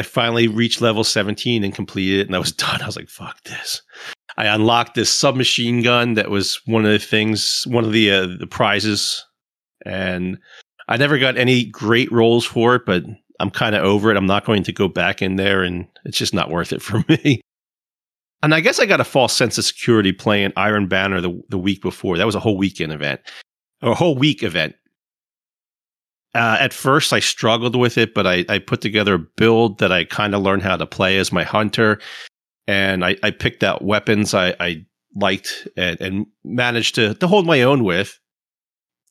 I 0.00 0.02
finally 0.02 0.48
reached 0.48 0.80
level 0.80 1.04
17 1.04 1.62
and 1.62 1.74
completed 1.74 2.20
it, 2.20 2.26
and 2.26 2.34
I 2.34 2.38
was 2.38 2.52
done. 2.66 2.80
I 2.80 2.86
was 2.86 2.96
like, 2.96 3.10
fuck 3.10 3.42
this. 3.44 3.82
I 4.38 4.46
unlocked 4.46 4.94
this 4.94 5.12
submachine 5.12 5.82
gun 5.82 6.14
that 6.14 6.30
was 6.30 6.58
one 6.64 6.86
of 6.86 6.90
the 6.90 6.98
things, 6.98 7.64
one 7.66 7.84
of 7.84 7.92
the 7.92 8.10
uh, 8.10 8.26
the 8.38 8.46
prizes, 8.46 9.22
and 9.84 10.38
I 10.88 10.96
never 10.96 11.18
got 11.18 11.36
any 11.36 11.66
great 11.66 12.10
rolls 12.10 12.46
for 12.46 12.76
it, 12.76 12.86
but 12.86 13.04
I'm 13.40 13.50
kind 13.50 13.74
of 13.74 13.84
over 13.84 14.10
it. 14.10 14.16
I'm 14.16 14.24
not 14.24 14.46
going 14.46 14.62
to 14.62 14.72
go 14.72 14.88
back 14.88 15.20
in 15.20 15.36
there, 15.36 15.62
and 15.62 15.86
it's 16.06 16.16
just 16.16 16.32
not 16.32 16.48
worth 16.48 16.72
it 16.72 16.80
for 16.88 17.04
me. 17.06 17.42
And 18.42 18.54
I 18.54 18.60
guess 18.60 18.80
I 18.80 18.86
got 18.86 19.02
a 19.02 19.04
false 19.04 19.36
sense 19.36 19.58
of 19.58 19.66
security 19.66 20.12
playing 20.12 20.54
Iron 20.56 20.88
Banner 20.88 21.20
the, 21.20 21.42
the 21.50 21.58
week 21.58 21.82
before. 21.82 22.16
That 22.16 22.24
was 22.24 22.34
a 22.34 22.40
whole 22.40 22.56
weekend 22.56 22.94
event, 22.94 23.20
or 23.82 23.92
a 23.92 23.96
whole 23.96 24.16
week 24.16 24.42
event. 24.42 24.76
Uh, 26.34 26.56
at 26.60 26.72
first, 26.72 27.12
I 27.12 27.18
struggled 27.18 27.74
with 27.74 27.98
it, 27.98 28.14
but 28.14 28.26
I, 28.26 28.44
I 28.48 28.58
put 28.58 28.80
together 28.80 29.14
a 29.14 29.18
build 29.18 29.78
that 29.78 29.90
I 29.90 30.04
kind 30.04 30.34
of 30.34 30.42
learned 30.42 30.62
how 30.62 30.76
to 30.76 30.86
play 30.86 31.18
as 31.18 31.32
my 31.32 31.42
hunter, 31.42 31.98
and 32.68 33.04
I, 33.04 33.16
I 33.22 33.30
picked 33.32 33.64
out 33.64 33.82
weapons 33.82 34.32
I, 34.32 34.54
I 34.60 34.86
liked 35.16 35.66
and, 35.76 36.00
and 36.00 36.26
managed 36.44 36.94
to, 36.96 37.14
to 37.14 37.26
hold 37.26 37.46
my 37.46 37.62
own 37.62 37.82
with. 37.82 38.18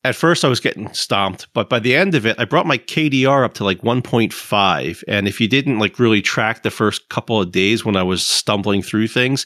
At 0.05 0.15
first, 0.15 0.45
I 0.45 0.47
was 0.47 0.61
getting 0.61 0.93
stomped, 0.93 1.47
but 1.53 1.69
by 1.69 1.79
the 1.79 1.93
end 1.93 2.15
of 2.15 2.25
it, 2.25 2.39
I 2.39 2.45
brought 2.45 2.65
my 2.65 2.77
KDR 2.77 3.43
up 3.43 3.53
to 3.55 3.65
like 3.65 3.81
1.5. 3.81 5.03
And 5.09 5.27
if 5.27 5.41
you 5.41 5.47
didn't 5.49 5.79
like 5.79 5.99
really 5.99 6.21
track 6.21 6.63
the 6.63 6.71
first 6.71 7.09
couple 7.09 7.41
of 7.41 7.51
days 7.51 7.83
when 7.83 7.97
I 7.97 8.03
was 8.03 8.25
stumbling 8.25 8.81
through 8.81 9.09
things, 9.09 9.45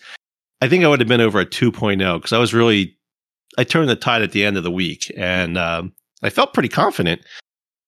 I 0.61 0.69
think 0.69 0.83
I 0.83 0.87
would 0.89 0.99
have 0.99 1.09
been 1.09 1.21
over 1.21 1.39
a 1.39 1.45
2.0 1.45 2.17
because 2.17 2.33
I 2.33 2.37
was 2.37 2.53
really, 2.53 2.95
I 3.57 3.63
turned 3.63 3.89
the 3.89 3.95
tide 3.95 4.21
at 4.21 4.31
the 4.31 4.45
end 4.45 4.55
of 4.55 4.63
the 4.63 4.69
week 4.69 5.11
and 5.17 5.57
um, 5.57 5.91
I 6.21 6.29
felt 6.29 6.53
pretty 6.53 6.69
confident. 6.69 7.23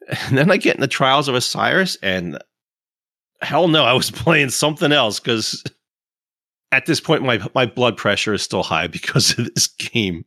And 0.08 0.38
then 0.38 0.52
I 0.52 0.58
get 0.58 0.76
in 0.76 0.82
the 0.82 0.88
Trials 0.88 1.28
of 1.28 1.36
Osiris, 1.36 1.98
and 2.02 2.38
hell 3.42 3.68
no, 3.68 3.84
I 3.84 3.94
was 3.94 4.12
playing 4.12 4.50
something 4.50 4.92
else 4.92 5.20
because 5.20 5.64
at 6.72 6.86
this 6.86 7.00
point 7.00 7.24
my 7.24 7.40
my 7.54 7.66
blood 7.66 7.98
pressure 7.98 8.34
is 8.34 8.42
still 8.42 8.64
high 8.64 8.88
because 8.98 9.38
of 9.38 9.54
this 9.54 9.68
game. 9.68 10.26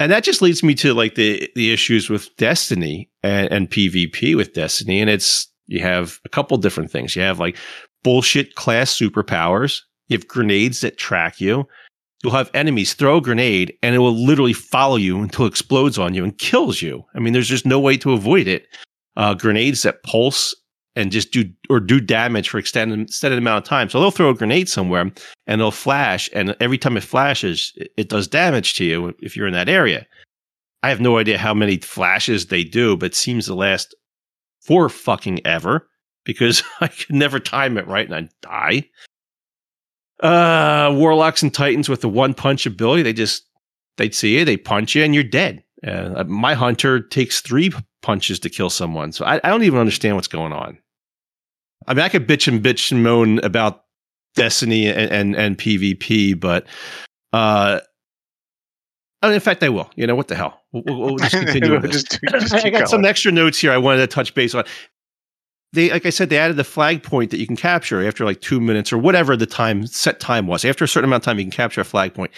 And 0.00 0.10
that 0.10 0.24
just 0.24 0.42
leads 0.42 0.62
me 0.62 0.74
to 0.76 0.92
like 0.92 1.14
the 1.14 1.48
the 1.54 1.72
issues 1.72 2.10
with 2.10 2.34
Destiny 2.36 3.10
and, 3.22 3.50
and 3.52 3.70
PvP 3.70 4.36
with 4.36 4.52
Destiny. 4.52 5.00
And 5.00 5.08
it's 5.08 5.48
you 5.66 5.80
have 5.80 6.20
a 6.24 6.28
couple 6.28 6.56
different 6.58 6.90
things. 6.90 7.16
You 7.16 7.22
have 7.22 7.38
like 7.38 7.56
bullshit 8.02 8.54
class 8.54 8.92
superpowers. 8.96 9.80
You 10.08 10.18
have 10.18 10.28
grenades 10.28 10.80
that 10.82 10.98
track 10.98 11.40
you. 11.40 11.66
You'll 12.24 12.32
have 12.32 12.50
enemies 12.54 12.94
throw 12.94 13.18
a 13.18 13.20
grenade 13.20 13.76
and 13.82 13.94
it 13.94 13.98
will 13.98 14.16
literally 14.16 14.54
follow 14.54 14.96
you 14.96 15.20
until 15.20 15.44
it 15.44 15.48
explodes 15.48 15.98
on 15.98 16.14
you 16.14 16.24
and 16.24 16.36
kills 16.38 16.80
you. 16.80 17.04
I 17.14 17.18
mean, 17.18 17.34
there's 17.34 17.50
just 17.50 17.66
no 17.66 17.78
way 17.78 17.98
to 17.98 18.12
avoid 18.12 18.48
it. 18.48 18.66
Uh, 19.14 19.34
grenades 19.34 19.82
that 19.82 20.02
pulse 20.04 20.54
and 20.96 21.12
just 21.12 21.32
do 21.32 21.44
or 21.68 21.80
do 21.80 22.00
damage 22.00 22.48
for 22.48 22.58
extended 22.58 22.98
extended 22.98 23.38
amount 23.38 23.64
of 23.64 23.68
time. 23.68 23.90
So 23.90 24.00
they'll 24.00 24.10
throw 24.10 24.30
a 24.30 24.34
grenade 24.34 24.70
somewhere 24.70 25.12
and 25.46 25.60
it'll 25.60 25.70
flash, 25.70 26.30
and 26.32 26.56
every 26.60 26.78
time 26.78 26.96
it 26.96 27.02
flashes, 27.02 27.76
it 27.96 28.08
does 28.08 28.26
damage 28.26 28.74
to 28.74 28.84
you 28.84 29.14
if 29.20 29.36
you're 29.36 29.46
in 29.46 29.52
that 29.52 29.68
area. 29.68 30.06
I 30.82 30.88
have 30.88 31.00
no 31.00 31.18
idea 31.18 31.38
how 31.38 31.54
many 31.54 31.76
flashes 31.76 32.46
they 32.46 32.64
do, 32.64 32.96
but 32.96 33.06
it 33.06 33.14
seems 33.14 33.46
to 33.46 33.54
last 33.54 33.94
for 34.62 34.88
fucking 34.88 35.46
ever 35.46 35.88
because 36.24 36.62
I 36.80 36.88
can 36.88 37.18
never 37.18 37.38
time 37.38 37.76
it 37.76 37.86
right 37.86 38.10
and 38.10 38.14
I 38.14 38.28
die 38.40 38.88
uh, 40.24 40.90
warlocks 40.94 41.42
and 41.42 41.52
titans 41.52 41.88
with 41.88 42.00
the 42.00 42.08
one 42.08 42.34
punch 42.34 42.66
ability. 42.66 43.02
They 43.02 43.12
just 43.12 43.44
they'd 43.98 44.14
see 44.14 44.38
you, 44.38 44.44
they 44.44 44.56
punch 44.56 44.94
you, 44.94 45.04
and 45.04 45.14
you're 45.14 45.22
dead. 45.22 45.62
Uh, 45.86 46.24
my 46.26 46.54
hunter 46.54 47.00
takes 47.00 47.42
three 47.42 47.70
punches 48.02 48.40
to 48.40 48.48
kill 48.48 48.70
someone, 48.70 49.12
so 49.12 49.24
I, 49.24 49.38
I, 49.44 49.50
don't 49.50 49.64
even 49.64 49.78
understand 49.78 50.16
what's 50.16 50.28
going 50.28 50.52
on. 50.52 50.78
I 51.86 51.92
mean, 51.92 52.02
I 52.02 52.08
could 52.08 52.26
bitch 52.26 52.48
and 52.48 52.62
bitch 52.62 52.90
and 52.90 53.02
moan 53.02 53.38
about 53.40 53.82
Destiny 54.34 54.88
and 54.88 55.12
and, 55.12 55.36
and 55.36 55.58
PvP, 55.58 56.40
but 56.40 56.66
uh, 57.34 57.80
in 59.22 59.40
fact, 59.40 59.62
I 59.62 59.68
will. 59.68 59.90
You 59.94 60.06
know 60.06 60.14
what 60.14 60.28
the 60.28 60.34
hell? 60.34 60.60
We'll, 60.72 60.98
we'll 60.98 61.16
just 61.16 61.32
continue. 61.36 61.80
just, 61.82 62.18
just 62.30 62.54
I 62.54 62.70
got 62.70 62.78
going. 62.78 62.86
some 62.86 63.04
extra 63.04 63.30
notes 63.30 63.58
here. 63.58 63.72
I 63.72 63.78
wanted 63.78 64.00
to 64.00 64.06
touch 64.06 64.34
base 64.34 64.54
on 64.54 64.64
they 65.74 65.90
like 65.90 66.06
I 66.06 66.10
said, 66.10 66.30
they 66.30 66.38
added 66.38 66.56
the 66.56 66.64
flag 66.64 67.02
point 67.02 67.30
that 67.30 67.38
you 67.38 67.46
can 67.46 67.56
capture 67.56 68.06
after 68.06 68.24
like 68.24 68.40
two 68.40 68.60
minutes 68.60 68.92
or 68.92 68.98
whatever 68.98 69.36
the 69.36 69.46
time 69.46 69.86
set 69.86 70.20
time 70.20 70.46
was. 70.46 70.64
After 70.64 70.84
a 70.84 70.88
certain 70.88 71.08
amount 71.08 71.22
of 71.22 71.24
time, 71.24 71.38
you 71.38 71.44
can 71.44 71.50
capture 71.50 71.80
a 71.80 71.84
flag 71.84 72.14
point. 72.14 72.32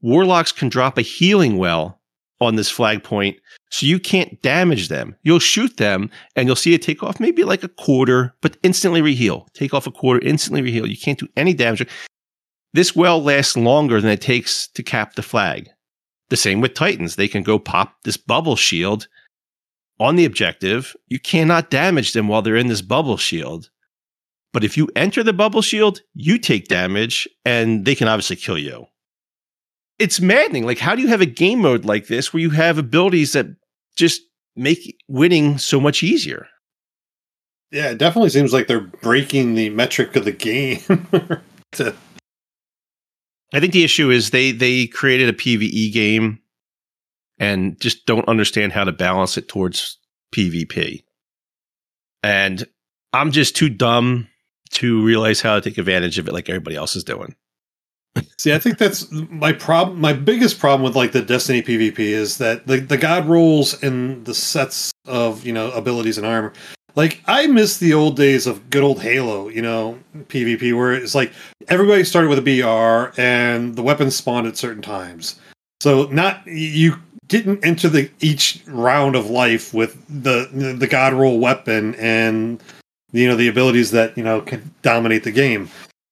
Warlocks 0.00 0.52
can 0.52 0.68
drop 0.68 0.98
a 0.98 1.02
healing 1.02 1.58
well 1.58 2.00
on 2.40 2.56
this 2.56 2.70
flag 2.70 3.02
point, 3.02 3.38
so 3.70 3.86
you 3.86 3.98
can't 3.98 4.40
damage 4.42 4.88
them. 4.88 5.16
You'll 5.22 5.38
shoot 5.38 5.76
them 5.76 6.10
and 6.34 6.46
you'll 6.46 6.56
see 6.56 6.74
it 6.74 6.82
take 6.82 7.02
off 7.02 7.20
maybe 7.20 7.44
like 7.44 7.62
a 7.62 7.68
quarter, 7.68 8.34
but 8.42 8.56
instantly 8.62 9.00
reheal. 9.00 9.46
Take 9.54 9.72
off 9.72 9.86
a 9.86 9.90
quarter, 9.90 10.24
instantly 10.24 10.62
reheal. 10.62 10.88
You 10.88 10.98
can't 10.98 11.18
do 11.18 11.28
any 11.36 11.54
damage. 11.54 11.86
This 12.72 12.94
well 12.94 13.22
lasts 13.22 13.56
longer 13.56 14.00
than 14.00 14.10
it 14.10 14.20
takes 14.20 14.68
to 14.68 14.82
cap 14.82 15.14
the 15.14 15.22
flag. 15.22 15.70
The 16.28 16.36
same 16.36 16.60
with 16.60 16.74
Titans. 16.74 17.16
They 17.16 17.28
can 17.28 17.42
go 17.42 17.58
pop 17.58 18.02
this 18.04 18.16
bubble 18.16 18.56
shield 18.56 19.08
on 19.98 20.16
the 20.16 20.24
objective. 20.24 20.94
You 21.08 21.18
cannot 21.18 21.70
damage 21.70 22.12
them 22.12 22.28
while 22.28 22.42
they're 22.42 22.56
in 22.56 22.68
this 22.68 22.82
bubble 22.82 23.16
shield. 23.16 23.70
But 24.52 24.64
if 24.64 24.76
you 24.76 24.88
enter 24.96 25.22
the 25.22 25.32
bubble 25.32 25.62
shield, 25.62 26.00
you 26.14 26.38
take 26.38 26.68
damage 26.68 27.28
and 27.44 27.84
they 27.84 27.94
can 27.94 28.08
obviously 28.08 28.36
kill 28.36 28.58
you. 28.58 28.86
It's 29.98 30.20
maddening. 30.20 30.64
Like, 30.64 30.78
how 30.78 30.94
do 30.94 31.02
you 31.02 31.08
have 31.08 31.20
a 31.20 31.26
game 31.26 31.60
mode 31.60 31.84
like 31.84 32.06
this 32.06 32.32
where 32.32 32.40
you 32.40 32.50
have 32.50 32.78
abilities 32.78 33.32
that 33.32 33.46
just 33.96 34.22
make 34.54 34.96
winning 35.08 35.58
so 35.58 35.80
much 35.80 36.02
easier? 36.02 36.46
Yeah, 37.70 37.90
it 37.90 37.98
definitely 37.98 38.30
seems 38.30 38.52
like 38.52 38.66
they're 38.66 38.80
breaking 38.80 39.54
the 39.54 39.70
metric 39.70 40.16
of 40.16 40.24
the 40.24 40.32
game. 40.32 40.78
to- 41.72 41.94
I 43.52 43.60
think 43.60 43.72
the 43.72 43.84
issue 43.84 44.10
is 44.10 44.30
they 44.30 44.50
they 44.52 44.86
created 44.86 45.28
a 45.28 45.32
PVE 45.32 45.92
game 45.92 46.40
and 47.38 47.78
just 47.80 48.06
don't 48.06 48.28
understand 48.28 48.72
how 48.72 48.84
to 48.84 48.92
balance 48.92 49.36
it 49.36 49.48
towards 49.48 49.98
PvP. 50.34 51.04
And 52.22 52.66
I'm 53.12 53.30
just 53.30 53.56
too 53.56 53.68
dumb 53.68 54.28
to 54.70 55.02
realize 55.04 55.40
how 55.40 55.54
to 55.54 55.60
take 55.60 55.78
advantage 55.78 56.18
of 56.18 56.28
it 56.28 56.32
like 56.32 56.48
everybody 56.48 56.76
else 56.76 56.96
is 56.96 57.04
doing. 57.04 57.34
See, 58.38 58.52
I 58.52 58.58
think 58.58 58.78
that's 58.78 59.10
my 59.10 59.52
problem. 59.52 60.00
My 60.00 60.12
biggest 60.12 60.58
problem 60.58 60.82
with 60.82 60.96
like 60.96 61.12
the 61.12 61.22
Destiny 61.22 61.62
PvP 61.62 61.98
is 61.98 62.38
that 62.38 62.66
the 62.66 62.78
the 62.78 62.96
god 62.96 63.26
rolls 63.26 63.82
and 63.82 64.24
the 64.24 64.34
sets 64.34 64.90
of 65.06 65.44
you 65.44 65.52
know 65.52 65.70
abilities 65.72 66.18
and 66.18 66.26
armor. 66.26 66.52
Like 66.94 67.22
I 67.26 67.46
miss 67.46 67.78
the 67.78 67.92
old 67.92 68.16
days 68.16 68.46
of 68.46 68.70
good 68.70 68.82
old 68.82 69.02
Halo, 69.02 69.48
you 69.48 69.60
know, 69.60 69.98
PvP, 70.16 70.74
where 70.74 70.94
it's 70.94 71.14
like 71.14 71.32
everybody 71.68 72.04
started 72.04 72.28
with 72.28 72.38
a 72.38 72.42
BR 72.42 73.20
and 73.20 73.76
the 73.76 73.82
weapons 73.82 74.16
spawned 74.16 74.46
at 74.46 74.56
certain 74.56 74.82
times. 74.82 75.38
So 75.82 76.04
not 76.06 76.40
you 76.46 76.96
didn't 77.28 77.64
enter 77.64 77.88
the 77.88 78.10
each 78.20 78.62
round 78.66 79.16
of 79.16 79.30
life 79.30 79.74
with 79.74 79.96
the 80.22 80.48
the 80.78 80.86
god 80.86 81.12
roll 81.12 81.38
weapon 81.38 81.94
and 81.96 82.62
you 83.12 83.26
know 83.28 83.36
the 83.36 83.48
abilities 83.48 83.90
that 83.92 84.16
you 84.16 84.24
know 84.24 84.40
can 84.40 84.72
dominate 84.82 85.24
the 85.24 85.32
game. 85.32 85.68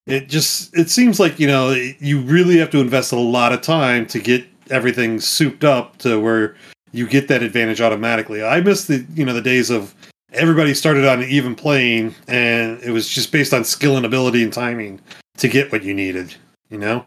It 0.06 0.28
just 0.28 0.76
it 0.76 0.90
seems 0.90 1.18
like 1.21 1.38
you 1.38 1.47
know 1.47 1.73
you 1.73 2.21
really 2.21 2.59
have 2.59 2.71
to 2.71 2.80
invest 2.80 3.12
a 3.12 3.18
lot 3.18 3.52
of 3.52 3.62
time 3.62 4.06
to 4.06 4.18
get 4.18 4.47
everything 4.71 5.21
souped 5.21 5.64
up 5.64 5.99
to 5.99 6.21
where 6.21 6.56
you 6.92 7.06
get 7.06 7.28
that 7.28 7.42
advantage 7.42 7.80
automatically. 7.80 8.42
I 8.42 8.61
miss 8.61 8.87
the 8.87 9.04
you 9.14 9.25
know 9.25 9.35
the 9.35 9.42
days 9.42 9.71
of 9.71 9.94
everybody 10.33 10.75
started 10.75 11.06
on 11.06 11.23
an 11.23 11.28
even 11.28 11.54
plane 11.54 12.14
and 12.26 12.80
it 12.83 12.90
was 12.90 13.09
just 13.09 13.30
based 13.30 13.54
on 13.54 13.64
skill 13.64 13.97
and 13.97 14.04
ability 14.04 14.42
and 14.42 14.52
timing 14.52 15.00
to 15.38 15.49
get 15.49 15.71
what 15.73 15.83
you 15.83 15.94
needed. 15.94 16.35
You 16.71 16.78
know. 16.78 17.06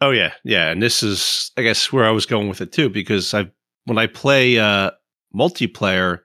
Oh 0.00 0.10
yeah, 0.10 0.32
yeah, 0.44 0.70
and 0.70 0.82
this 0.82 1.02
is 1.02 1.50
I 1.56 1.62
guess 1.62 1.92
where 1.92 2.04
I 2.04 2.10
was 2.10 2.26
going 2.26 2.48
with 2.48 2.60
it 2.60 2.72
too 2.72 2.88
because 2.88 3.34
I 3.34 3.50
when 3.84 3.98
I 3.98 4.06
play 4.06 4.58
uh 4.58 4.90
multiplayer 5.34 6.20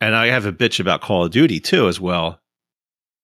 and 0.00 0.16
I 0.16 0.26
have 0.26 0.46
a 0.46 0.52
bitch 0.52 0.80
about 0.80 1.00
Call 1.00 1.24
of 1.24 1.30
Duty 1.30 1.60
too 1.60 1.88
as 1.88 2.00
well. 2.00 2.40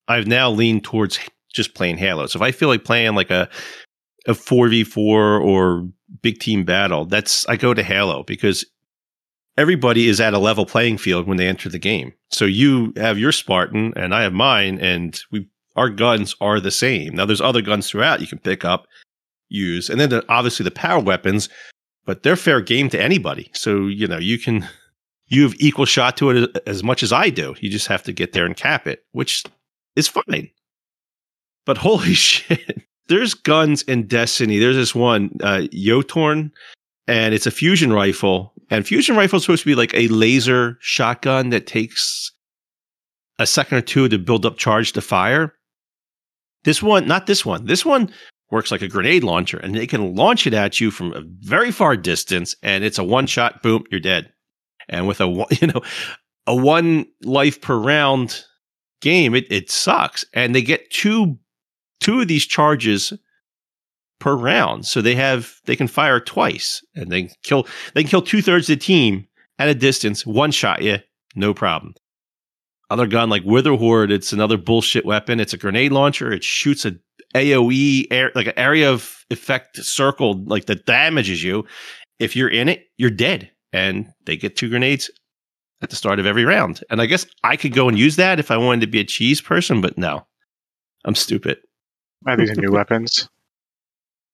I've 0.06 0.26
now 0.26 0.50
leaned 0.50 0.84
towards 0.84 1.18
just 1.52 1.74
playing 1.74 1.96
Halo. 1.98 2.26
So 2.26 2.38
if 2.38 2.42
I 2.42 2.52
feel 2.52 2.68
like 2.68 2.84
playing 2.84 3.14
like 3.14 3.30
a 3.30 3.48
a 4.26 4.32
4v4 4.32 4.96
or 4.96 5.88
big 6.22 6.38
team 6.38 6.64
battle, 6.64 7.06
that's 7.06 7.48
I 7.48 7.56
go 7.56 7.72
to 7.72 7.82
Halo 7.82 8.24
because 8.24 8.64
everybody 9.56 10.08
is 10.08 10.20
at 10.20 10.34
a 10.34 10.38
level 10.38 10.66
playing 10.66 10.98
field 10.98 11.26
when 11.26 11.38
they 11.38 11.48
enter 11.48 11.68
the 11.68 11.78
game. 11.78 12.12
So 12.30 12.44
you 12.44 12.92
have 12.96 13.18
your 13.18 13.32
Spartan 13.32 13.92
and 13.96 14.14
I 14.14 14.22
have 14.22 14.32
mine 14.34 14.78
and 14.80 15.20
we 15.30 15.48
our 15.76 15.88
guns 15.88 16.34
are 16.40 16.60
the 16.60 16.70
same. 16.70 17.14
Now 17.14 17.24
there's 17.24 17.40
other 17.40 17.62
guns 17.62 17.88
throughout 17.88 18.20
you 18.20 18.26
can 18.26 18.38
pick 18.38 18.64
up 18.64 18.86
use. 19.48 19.88
And 19.88 20.00
then 20.00 20.10
the, 20.10 20.24
obviously 20.28 20.64
the 20.64 20.70
power 20.70 21.00
weapons, 21.00 21.48
but 22.04 22.22
they're 22.22 22.36
fair 22.36 22.60
game 22.60 22.88
to 22.90 23.00
anybody. 23.00 23.50
So, 23.52 23.86
you 23.86 24.06
know, 24.06 24.18
you 24.18 24.38
can, 24.38 24.66
you 25.26 25.42
have 25.42 25.54
equal 25.58 25.84
shot 25.84 26.16
to 26.18 26.30
it 26.30 26.58
as 26.66 26.82
much 26.82 27.02
as 27.02 27.12
I 27.12 27.30
do. 27.30 27.54
You 27.60 27.70
just 27.70 27.86
have 27.86 28.02
to 28.04 28.12
get 28.12 28.32
there 28.32 28.46
and 28.46 28.56
cap 28.56 28.86
it, 28.86 29.04
which 29.12 29.44
is 29.96 30.08
fine. 30.08 30.50
But 31.66 31.78
holy 31.78 32.14
shit, 32.14 32.82
there's 33.08 33.34
guns 33.34 33.82
in 33.82 34.06
Destiny. 34.06 34.58
There's 34.58 34.76
this 34.76 34.94
one, 34.94 35.30
uh, 35.42 35.66
Jötunn, 35.72 36.50
and 37.06 37.34
it's 37.34 37.46
a 37.46 37.50
fusion 37.50 37.92
rifle, 37.92 38.52
And 38.70 38.86
fusion 38.86 39.16
rifle 39.16 39.38
is 39.38 39.44
supposed 39.44 39.62
to 39.62 39.70
be 39.70 39.74
like 39.74 39.94
a 39.94 40.08
laser 40.08 40.76
shotgun 40.80 41.48
that 41.50 41.66
takes 41.66 42.30
a 43.38 43.46
second 43.46 43.78
or 43.78 43.82
two 43.82 44.08
to 44.08 44.18
build 44.18 44.44
up 44.44 44.58
charge 44.58 44.92
to 44.92 45.00
fire. 45.00 45.54
This 46.64 46.82
one, 46.82 47.06
not 47.06 47.26
this 47.26 47.46
one. 47.46 47.66
This 47.66 47.84
one 47.84 48.10
works 48.50 48.70
like 48.70 48.82
a 48.82 48.88
grenade 48.88 49.24
launcher 49.24 49.58
and 49.58 49.74
they 49.74 49.86
can 49.86 50.14
launch 50.14 50.46
it 50.46 50.54
at 50.54 50.80
you 50.80 50.90
from 50.90 51.12
a 51.12 51.22
very 51.40 51.70
far 51.70 51.96
distance 51.96 52.56
and 52.62 52.84
it's 52.84 52.98
a 52.98 53.04
one 53.04 53.26
shot 53.26 53.62
boom, 53.62 53.84
you're 53.90 54.00
dead. 54.00 54.32
And 54.88 55.06
with 55.06 55.20
a 55.20 55.26
you 55.60 55.68
know, 55.68 55.82
a 56.46 56.54
one 56.54 57.06
life 57.22 57.60
per 57.60 57.76
round 57.76 58.44
game, 59.00 59.34
it, 59.34 59.46
it 59.50 59.70
sucks. 59.70 60.24
And 60.34 60.54
they 60.54 60.62
get 60.62 60.90
two 60.90 61.38
two 62.00 62.20
of 62.20 62.28
these 62.28 62.46
charges 62.46 63.12
per 64.18 64.34
round. 64.34 64.86
So 64.86 65.02
they 65.02 65.14
have 65.14 65.54
they 65.66 65.76
can 65.76 65.88
fire 65.88 66.20
twice 66.20 66.82
and 66.94 67.10
they 67.10 67.30
kill 67.42 67.66
they 67.94 68.02
can 68.02 68.10
kill 68.10 68.22
two 68.22 68.42
thirds 68.42 68.68
of 68.70 68.78
the 68.78 68.84
team 68.84 69.26
at 69.58 69.68
a 69.68 69.74
distance, 69.74 70.24
one 70.24 70.52
shot 70.52 70.82
you, 70.82 70.98
no 71.34 71.52
problem. 71.52 71.94
Other 72.90 73.06
gun 73.06 73.28
like 73.28 73.42
Witherhoard, 73.44 74.10
it's 74.10 74.32
another 74.32 74.56
bullshit 74.56 75.04
weapon. 75.04 75.40
It's 75.40 75.52
a 75.52 75.58
grenade 75.58 75.92
launcher. 75.92 76.32
It 76.32 76.42
shoots 76.42 76.86
a 76.86 76.96
AOE 77.34 78.06
air, 78.10 78.32
like 78.34 78.46
an 78.46 78.58
area 78.58 78.90
of 78.90 79.24
effect 79.30 79.76
circle 79.76 80.42
like 80.44 80.66
that 80.66 80.86
damages 80.86 81.42
you. 81.42 81.64
If 82.18 82.34
you're 82.34 82.48
in 82.48 82.68
it, 82.68 82.86
you're 82.96 83.10
dead. 83.10 83.50
And 83.72 84.12
they 84.24 84.36
get 84.36 84.56
two 84.56 84.70
grenades 84.70 85.10
at 85.82 85.90
the 85.90 85.96
start 85.96 86.18
of 86.18 86.26
every 86.26 86.44
round. 86.44 86.82
And 86.90 87.00
I 87.00 87.06
guess 87.06 87.26
I 87.44 87.56
could 87.56 87.72
go 87.72 87.88
and 87.88 87.98
use 87.98 88.16
that 88.16 88.40
if 88.40 88.50
I 88.50 88.56
wanted 88.56 88.80
to 88.80 88.86
be 88.86 89.00
a 89.00 89.04
cheese 89.04 89.40
person, 89.40 89.80
but 89.80 89.98
no. 89.98 90.26
I'm 91.04 91.14
stupid. 91.14 91.58
Are 92.26 92.36
these 92.36 92.56
new 92.56 92.72
weapons? 92.72 93.28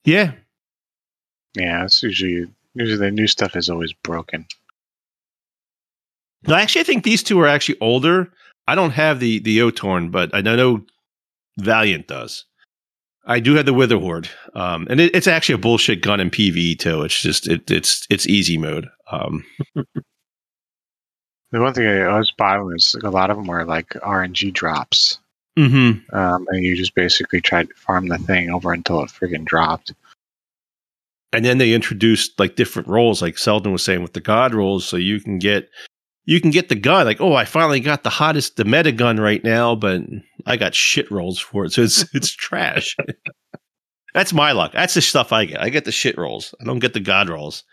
Yeah. 0.04 0.32
Yeah, 1.56 1.84
it's 1.84 2.02
usually 2.02 2.48
usually 2.74 2.98
the 2.98 3.10
new 3.10 3.26
stuff 3.26 3.56
is 3.56 3.68
always 3.68 3.92
broken. 3.92 4.46
No, 6.46 6.54
actually, 6.54 6.80
I 6.80 6.84
think 6.84 7.04
these 7.04 7.22
two 7.22 7.40
are 7.40 7.46
actually 7.46 7.78
older. 7.80 8.32
I 8.66 8.74
don't 8.74 8.90
have 8.90 9.20
the 9.20 9.38
the 9.40 9.58
Jötunn, 9.58 10.10
but 10.10 10.34
I 10.34 10.40
know 10.40 10.84
Valiant 11.58 12.06
does. 12.06 12.44
I 13.26 13.40
do 13.40 13.54
have 13.54 13.66
the 13.66 13.72
Witherhoard, 13.72 14.28
um, 14.54 14.86
and 14.90 15.00
it, 15.00 15.14
it's 15.14 15.26
actually 15.26 15.54
a 15.54 15.58
bullshit 15.58 16.02
gun 16.02 16.20
in 16.20 16.30
PvE 16.30 16.78
too. 16.78 17.02
It's 17.02 17.20
just 17.20 17.48
it, 17.48 17.70
it's 17.70 18.06
it's 18.10 18.26
easy 18.26 18.58
mode. 18.58 18.88
Um, 19.10 19.44
the 19.74 21.60
one 21.60 21.72
thing 21.72 21.86
I 21.86 22.18
was 22.18 22.32
buying 22.36 22.64
was 22.64 22.94
like, 22.94 23.04
a 23.04 23.14
lot 23.14 23.30
of 23.30 23.36
them 23.36 23.46
were 23.46 23.64
like 23.64 23.90
RNG 23.90 24.52
drops, 24.52 25.18
mm-hmm. 25.58 26.14
um, 26.14 26.46
and 26.50 26.64
you 26.64 26.76
just 26.76 26.94
basically 26.94 27.40
tried 27.40 27.68
to 27.68 27.74
farm 27.74 28.08
the 28.08 28.18
thing 28.18 28.50
over 28.50 28.72
until 28.72 29.02
it 29.02 29.10
friggin' 29.10 29.44
dropped. 29.44 29.94
And 31.32 31.44
then 31.44 31.58
they 31.58 31.72
introduced 31.72 32.38
like 32.38 32.56
different 32.56 32.88
roles, 32.88 33.22
like 33.22 33.38
Selden 33.38 33.72
was 33.72 33.82
saying 33.82 34.02
with 34.02 34.12
the 34.12 34.20
God 34.20 34.54
roles, 34.54 34.84
so 34.84 34.96
you 34.96 35.20
can 35.20 35.38
get 35.38 35.68
you 36.26 36.40
can 36.40 36.50
get 36.50 36.68
the 36.68 36.74
gun 36.74 37.04
like 37.04 37.20
oh 37.20 37.34
i 37.34 37.44
finally 37.44 37.80
got 37.80 38.02
the 38.02 38.10
hottest 38.10 38.56
the 38.56 38.64
meta 38.64 38.92
gun 38.92 39.18
right 39.18 39.44
now 39.44 39.74
but 39.74 40.00
i 40.46 40.56
got 40.56 40.74
shit 40.74 41.10
rolls 41.10 41.38
for 41.38 41.64
it 41.64 41.72
so 41.72 41.82
it's 41.82 42.04
it's 42.14 42.32
trash. 42.32 42.96
That's 44.12 44.32
my 44.32 44.52
luck. 44.52 44.72
That's 44.72 44.94
the 44.94 45.02
stuff 45.02 45.32
i 45.32 45.44
get. 45.44 45.60
I 45.60 45.70
get 45.70 45.84
the 45.84 45.92
shit 45.92 46.16
rolls. 46.16 46.54
I 46.60 46.64
don't 46.64 46.78
get 46.78 46.92
the 46.94 47.00
god 47.00 47.28
rolls. 47.28 47.64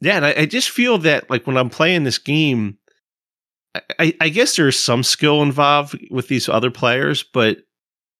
Yeah 0.00 0.16
and 0.16 0.26
I, 0.26 0.34
I 0.36 0.46
just 0.46 0.70
feel 0.70 0.98
that 0.98 1.28
like 1.30 1.46
when 1.46 1.56
i'm 1.56 1.70
playing 1.70 2.04
this 2.04 2.18
game 2.18 2.78
I, 3.98 4.14
I 4.20 4.28
guess 4.28 4.56
there's 4.56 4.78
some 4.78 5.02
skill 5.02 5.42
involved 5.42 5.98
with 6.10 6.28
these 6.28 6.48
other 6.48 6.70
players 6.70 7.22
but 7.22 7.58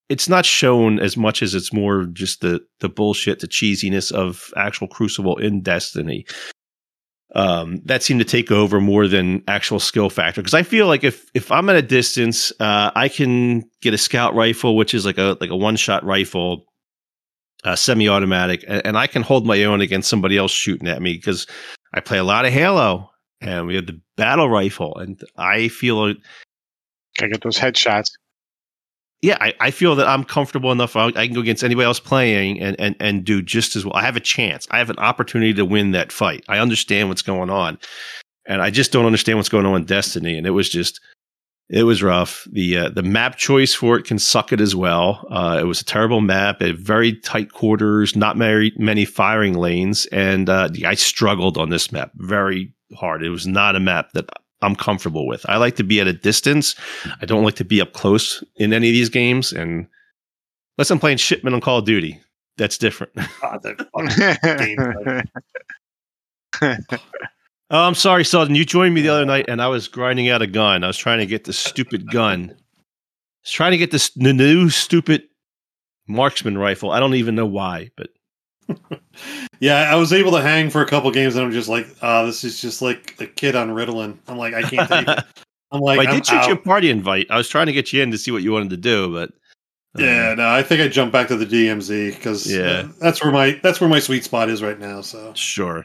it's 0.08 0.28
not 0.28 0.46
shown 0.46 0.98
as 0.98 1.16
much 1.16 1.42
as 1.42 1.54
it's 1.54 1.72
more 1.72 2.04
just 2.04 2.40
the 2.40 2.60
the 2.80 2.88
bullshit 2.88 3.40
the 3.40 3.48
cheesiness 3.48 4.12
of 4.12 4.52
actual 4.56 4.88
crucible 4.88 5.36
in 5.36 5.62
destiny 5.62 6.26
um, 7.34 7.82
that 7.84 8.02
seemed 8.02 8.20
to 8.20 8.24
take 8.24 8.50
over 8.50 8.80
more 8.80 9.06
than 9.06 9.42
actual 9.48 9.80
skill 9.80 10.10
factor. 10.10 10.40
Because 10.40 10.54
I 10.54 10.62
feel 10.62 10.86
like 10.86 11.04
if 11.04 11.30
if 11.34 11.52
I'm 11.52 11.68
at 11.68 11.76
a 11.76 11.82
distance, 11.82 12.52
uh, 12.60 12.90
I 12.94 13.08
can 13.08 13.64
get 13.82 13.94
a 13.94 13.98
scout 13.98 14.34
rifle, 14.34 14.76
which 14.76 14.94
is 14.94 15.04
like 15.04 15.18
a 15.18 15.36
like 15.40 15.50
a 15.50 15.56
one 15.56 15.76
shot 15.76 16.04
rifle, 16.04 16.64
uh, 17.64 17.76
semi 17.76 18.08
automatic, 18.08 18.64
and, 18.66 18.86
and, 18.86 18.98
I 18.98 19.06
can 19.06 19.22
hold 19.22 19.46
my 19.46 19.64
own 19.64 19.80
against 19.80 20.08
somebody 20.08 20.38
else 20.38 20.52
shooting 20.52 20.88
at 20.88 21.02
me 21.02 21.14
because 21.14 21.46
I 21.94 22.00
play 22.00 22.18
a 22.18 22.24
lot 22.24 22.46
of 22.46 22.52
Halo, 22.52 23.10
and 23.40 23.66
we 23.66 23.74
have 23.74 23.86
the 23.86 24.00
battle 24.16 24.48
rifle, 24.48 24.96
and 24.96 25.20
I 25.36 25.68
feel 25.68 26.06
like 26.06 26.16
I 27.20 27.26
get 27.26 27.42
those 27.42 27.58
headshots 27.58 28.10
yeah, 29.22 29.36
I, 29.40 29.54
I 29.60 29.70
feel 29.70 29.96
that 29.96 30.06
I'm 30.06 30.24
comfortable 30.24 30.70
enough. 30.70 30.94
I, 30.94 31.06
I 31.06 31.26
can 31.26 31.34
go 31.34 31.40
against 31.40 31.64
anybody 31.64 31.84
else 31.84 32.00
playing 32.00 32.60
and, 32.60 32.78
and, 32.78 32.94
and 33.00 33.24
do 33.24 33.42
just 33.42 33.74
as 33.74 33.84
well. 33.84 33.94
I 33.96 34.02
have 34.02 34.16
a 34.16 34.20
chance. 34.20 34.66
I 34.70 34.78
have 34.78 34.90
an 34.90 34.98
opportunity 34.98 35.54
to 35.54 35.64
win 35.64 35.90
that 35.92 36.12
fight. 36.12 36.44
I 36.48 36.58
understand 36.58 37.08
what's 37.08 37.22
going 37.22 37.50
on. 37.50 37.78
And 38.46 38.62
I 38.62 38.70
just 38.70 38.92
don't 38.92 39.06
understand 39.06 39.38
what's 39.38 39.48
going 39.48 39.66
on 39.66 39.76
in 39.76 39.84
Destiny. 39.84 40.38
And 40.38 40.46
it 40.46 40.50
was 40.50 40.68
just, 40.68 41.00
it 41.68 41.82
was 41.82 42.02
rough. 42.02 42.46
The 42.50 42.78
uh, 42.78 42.88
the 42.88 43.02
map 43.02 43.36
choice 43.36 43.74
for 43.74 43.98
it 43.98 44.06
can 44.06 44.18
suck 44.18 44.52
it 44.54 44.60
as 44.60 44.74
well. 44.74 45.26
Uh, 45.30 45.58
it 45.60 45.64
was 45.64 45.82
a 45.82 45.84
terrible 45.84 46.22
map, 46.22 46.62
a 46.62 46.72
very 46.72 47.12
tight 47.20 47.52
quarters, 47.52 48.16
not 48.16 48.38
very 48.38 48.72
many 48.78 49.04
firing 49.04 49.52
lanes, 49.52 50.06
and 50.06 50.48
uh, 50.48 50.70
I 50.86 50.94
struggled 50.94 51.58
on 51.58 51.68
this 51.68 51.92
map 51.92 52.12
very 52.14 52.72
hard. 52.96 53.22
It 53.22 53.28
was 53.28 53.46
not 53.46 53.76
a 53.76 53.80
map 53.80 54.12
that 54.12 54.30
I'm 54.62 54.74
comfortable 54.74 55.26
with. 55.26 55.44
I 55.48 55.56
like 55.56 55.76
to 55.76 55.84
be 55.84 56.00
at 56.00 56.08
a 56.08 56.12
distance. 56.12 56.74
I 57.20 57.26
don't 57.26 57.44
like 57.44 57.54
to 57.56 57.64
be 57.64 57.80
up 57.80 57.92
close 57.92 58.42
in 58.56 58.72
any 58.72 58.88
of 58.88 58.92
these 58.92 59.08
games. 59.08 59.52
And 59.52 59.86
unless 60.76 60.90
I'm 60.90 60.98
playing 60.98 61.18
shipment 61.18 61.54
on 61.54 61.60
Call 61.60 61.78
of 61.78 61.84
Duty, 61.84 62.20
that's 62.56 62.76
different. 62.78 63.12
oh, 66.62 66.76
I'm 67.70 67.94
sorry, 67.94 68.24
Selden. 68.24 68.56
You 68.56 68.64
joined 68.64 68.94
me 68.94 69.02
the 69.02 69.10
other 69.10 69.26
night, 69.26 69.46
and 69.48 69.62
I 69.62 69.68
was 69.68 69.86
grinding 69.86 70.28
out 70.28 70.42
a 70.42 70.46
gun. 70.46 70.82
I 70.82 70.88
was 70.88 70.98
trying 70.98 71.18
to 71.18 71.26
get 71.26 71.44
this 71.44 71.58
stupid 71.58 72.10
gun. 72.10 72.50
I 72.50 72.54
was 73.44 73.52
trying 73.52 73.70
to 73.72 73.78
get 73.78 73.92
this 73.92 74.10
the 74.10 74.32
new 74.32 74.70
stupid 74.70 75.22
marksman 76.08 76.58
rifle. 76.58 76.90
I 76.90 76.98
don't 76.98 77.14
even 77.14 77.36
know 77.36 77.46
why, 77.46 77.90
but 77.96 78.10
yeah, 79.60 79.90
I 79.90 79.96
was 79.96 80.12
able 80.12 80.32
to 80.32 80.40
hang 80.40 80.70
for 80.70 80.82
a 80.82 80.86
couple 80.86 81.10
games, 81.10 81.36
and 81.36 81.44
I'm 81.44 81.52
just 81.52 81.68
like, 81.68 81.86
oh, 82.02 82.26
this 82.26 82.44
is 82.44 82.60
just 82.60 82.82
like 82.82 83.14
a 83.20 83.26
kid 83.26 83.56
on 83.56 83.70
Ritalin. 83.70 84.18
I'm 84.26 84.38
like, 84.38 84.54
I 84.54 84.62
can't 84.62 84.88
take 84.88 85.08
it. 85.08 85.24
I'm 85.70 85.80
like, 85.80 85.98
well, 85.98 86.08
I 86.08 86.12
did 86.12 86.26
shoot 86.26 86.46
you 86.46 86.54
a 86.54 86.56
party 86.56 86.88
invite. 86.88 87.26
I 87.30 87.36
was 87.36 87.48
trying 87.48 87.66
to 87.66 87.72
get 87.72 87.92
you 87.92 88.02
in 88.02 88.10
to 88.10 88.18
see 88.18 88.30
what 88.30 88.42
you 88.42 88.52
wanted 88.52 88.70
to 88.70 88.78
do, 88.78 89.12
but 89.12 89.30
um, 89.94 90.04
yeah, 90.04 90.34
no, 90.34 90.48
I 90.48 90.62
think 90.62 90.80
I 90.80 90.88
jumped 90.88 91.12
back 91.12 91.28
to 91.28 91.36
the 91.36 91.46
DMZ 91.46 92.14
because 92.14 92.50
yeah, 92.50 92.60
uh, 92.60 92.88
that's 93.00 93.22
where 93.22 93.32
my 93.32 93.58
that's 93.62 93.80
where 93.80 93.90
my 93.90 94.00
sweet 94.00 94.24
spot 94.24 94.48
is 94.48 94.62
right 94.62 94.78
now. 94.78 95.00
So 95.00 95.32
sure. 95.34 95.84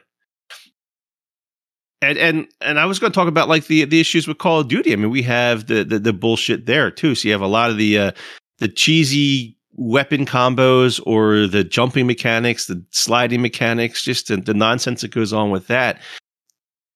And 2.01 2.17
and 2.17 2.47
and 2.61 2.79
I 2.79 2.85
was 2.85 2.99
going 2.99 3.11
to 3.11 3.15
talk 3.15 3.27
about 3.29 3.47
like 3.47 3.67
the 3.67 3.85
the 3.85 3.99
issues 3.99 4.27
with 4.27 4.37
Call 4.37 4.59
of 4.59 4.67
Duty. 4.67 4.93
I 4.93 4.97
mean, 4.97 5.09
we 5.09 5.23
have 5.23 5.67
the 5.67 5.83
the, 5.83 5.99
the 5.99 6.13
bullshit 6.13 6.65
there 6.65 6.91
too. 6.91 7.15
So 7.15 7.27
you 7.27 7.31
have 7.31 7.41
a 7.41 7.47
lot 7.47 7.69
of 7.69 7.77
the 7.77 7.97
uh, 7.97 8.11
the 8.59 8.67
cheesy 8.67 9.57
weapon 9.75 10.25
combos 10.25 11.01
or 11.05 11.47
the 11.47 11.63
jumping 11.63 12.07
mechanics, 12.07 12.67
the 12.67 12.83
sliding 12.91 13.41
mechanics, 13.41 14.03
just 14.03 14.27
the, 14.27 14.37
the 14.37 14.53
nonsense 14.53 15.01
that 15.01 15.11
goes 15.11 15.33
on 15.33 15.49
with 15.49 15.67
that. 15.67 15.99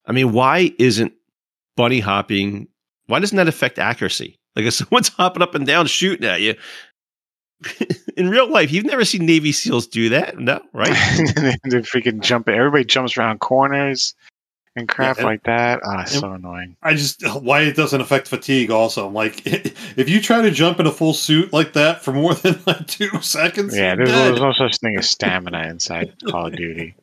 I 0.06 0.12
mean, 0.12 0.32
why 0.32 0.74
isn't 0.80 1.13
bunny 1.76 2.00
hopping? 2.00 2.68
Why 3.08 3.20
doesn't 3.20 3.38
that 3.38 3.48
affect 3.48 3.80
accuracy? 3.80 4.40
Like 4.56 4.66
if 4.66 4.74
someone's 4.76 5.10
hopping 5.10 5.44
up 5.44 5.56
and 5.56 5.66
down 5.66 5.88
shooting 5.88 6.28
at 6.28 6.42
you, 6.42 6.56
in 8.18 8.30
real 8.30 8.50
life, 8.50 8.72
you've 8.72 8.86
never 8.86 9.06
seen 9.06 9.26
Navy 9.26 9.52
SEALs 9.52 9.88
do 9.88 10.10
that, 10.10 10.38
no, 10.38 10.62
right? 10.74 10.90
they 11.36 11.82
freaking 11.82 12.22
jump. 12.22 12.48
Everybody 12.48 12.86
jumps 12.86 13.18
around 13.18 13.40
corners 13.40 14.13
and 14.78 14.88
crap 14.88 15.18
yeah, 15.18 15.22
and, 15.22 15.26
like 15.26 15.44
that. 15.44 15.82
Ah, 15.84 16.04
oh, 16.04 16.06
so 16.06 16.32
annoying. 16.34 16.78
I 16.84 16.94
just 16.94 17.24
why 17.42 17.63
it 17.63 17.76
doesn't 17.76 18.00
affect 18.00 18.28
fatigue. 18.28 18.70
Also, 18.70 19.08
I'm 19.08 19.13
like, 19.13 19.42
if 19.46 20.08
you 20.08 20.22
try 20.22 20.42
to 20.42 20.52
jump 20.52 20.80
in 20.80 20.86
a 20.86 20.92
full 20.92 21.13
suit 21.13 21.52
like 21.52 21.74
that 21.74 22.04
for 22.04 22.13
more 22.13 22.36
than 22.36 22.60
like 22.68 22.88
two 22.88 23.10
seconds, 23.22 23.76
yeah, 23.76 23.96
there's, 23.96 24.12
there's 24.12 24.40
no 24.40 24.54
such 24.54 24.78
thing 24.78 24.96
as 24.98 25.10
stamina 25.10 25.68
inside 25.68 26.13
Call 26.30 26.48
of 26.48 26.56
Duty. 26.56 26.96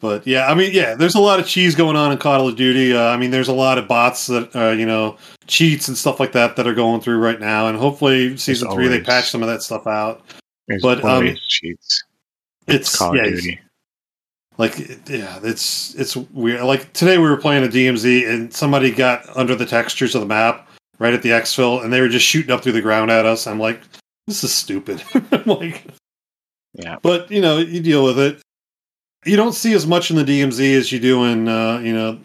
But 0.00 0.26
yeah, 0.26 0.46
I 0.46 0.54
mean, 0.54 0.72
yeah, 0.72 0.94
there's 0.94 1.14
a 1.14 1.20
lot 1.20 1.40
of 1.40 1.46
cheese 1.46 1.74
going 1.74 1.96
on 1.96 2.10
in 2.10 2.18
Call 2.18 2.48
of 2.48 2.56
Duty. 2.56 2.94
Uh, 2.94 3.04
I 3.04 3.16
mean, 3.16 3.30
there's 3.30 3.48
a 3.48 3.54
lot 3.54 3.78
of 3.78 3.86
bots 3.86 4.26
that, 4.26 4.54
uh, 4.56 4.70
you 4.70 4.86
know, 4.86 5.16
cheats 5.46 5.88
and 5.88 5.96
stuff 5.96 6.20
like 6.20 6.32
that 6.32 6.56
that 6.56 6.66
are 6.66 6.74
going 6.74 7.00
through 7.00 7.18
right 7.18 7.40
now. 7.40 7.68
And 7.68 7.78
hopefully, 7.78 8.36
season 8.36 8.70
three 8.70 8.88
they 8.88 9.00
patch 9.00 9.30
some 9.30 9.42
of 9.42 9.48
that 9.48 9.62
stuff 9.62 9.86
out. 9.86 10.22
But 10.82 11.04
um, 11.04 11.34
cheats. 11.48 12.02
It's, 12.66 12.88
it's 12.90 12.98
Call 12.98 13.16
yeah, 13.16 13.24
of 13.24 13.34
Duty 13.34 13.60
like 14.58 14.78
yeah 15.08 15.38
it's 15.42 15.94
it's 15.94 16.16
weird. 16.16 16.62
Like 16.62 16.92
today 16.92 17.18
we 17.18 17.28
were 17.28 17.36
playing 17.36 17.64
a 17.64 17.68
dmz 17.68 18.28
and 18.28 18.52
somebody 18.52 18.90
got 18.90 19.24
under 19.36 19.54
the 19.54 19.66
textures 19.66 20.14
of 20.14 20.20
the 20.20 20.26
map 20.26 20.68
right 20.98 21.14
at 21.14 21.22
the 21.22 21.30
exfil 21.30 21.82
and 21.84 21.92
they 21.92 22.00
were 22.00 22.08
just 22.08 22.26
shooting 22.26 22.50
up 22.50 22.62
through 22.62 22.72
the 22.72 22.82
ground 22.82 23.10
at 23.10 23.26
us. 23.26 23.46
I'm 23.46 23.60
like 23.60 23.80
this 24.26 24.42
is 24.42 24.52
stupid. 24.52 25.02
I'm 25.32 25.44
like 25.44 25.84
yeah. 26.74 26.96
but 27.02 27.30
you 27.30 27.40
know 27.40 27.58
you 27.58 27.80
deal 27.80 28.04
with 28.04 28.18
it. 28.18 28.40
You 29.24 29.36
don't 29.36 29.54
see 29.54 29.72
as 29.74 29.86
much 29.86 30.10
in 30.10 30.16
the 30.16 30.24
dmz 30.24 30.76
as 30.76 30.92
you 30.92 31.00
do 31.00 31.24
in 31.24 31.48
uh 31.48 31.78
you 31.78 31.92
know 31.92 32.18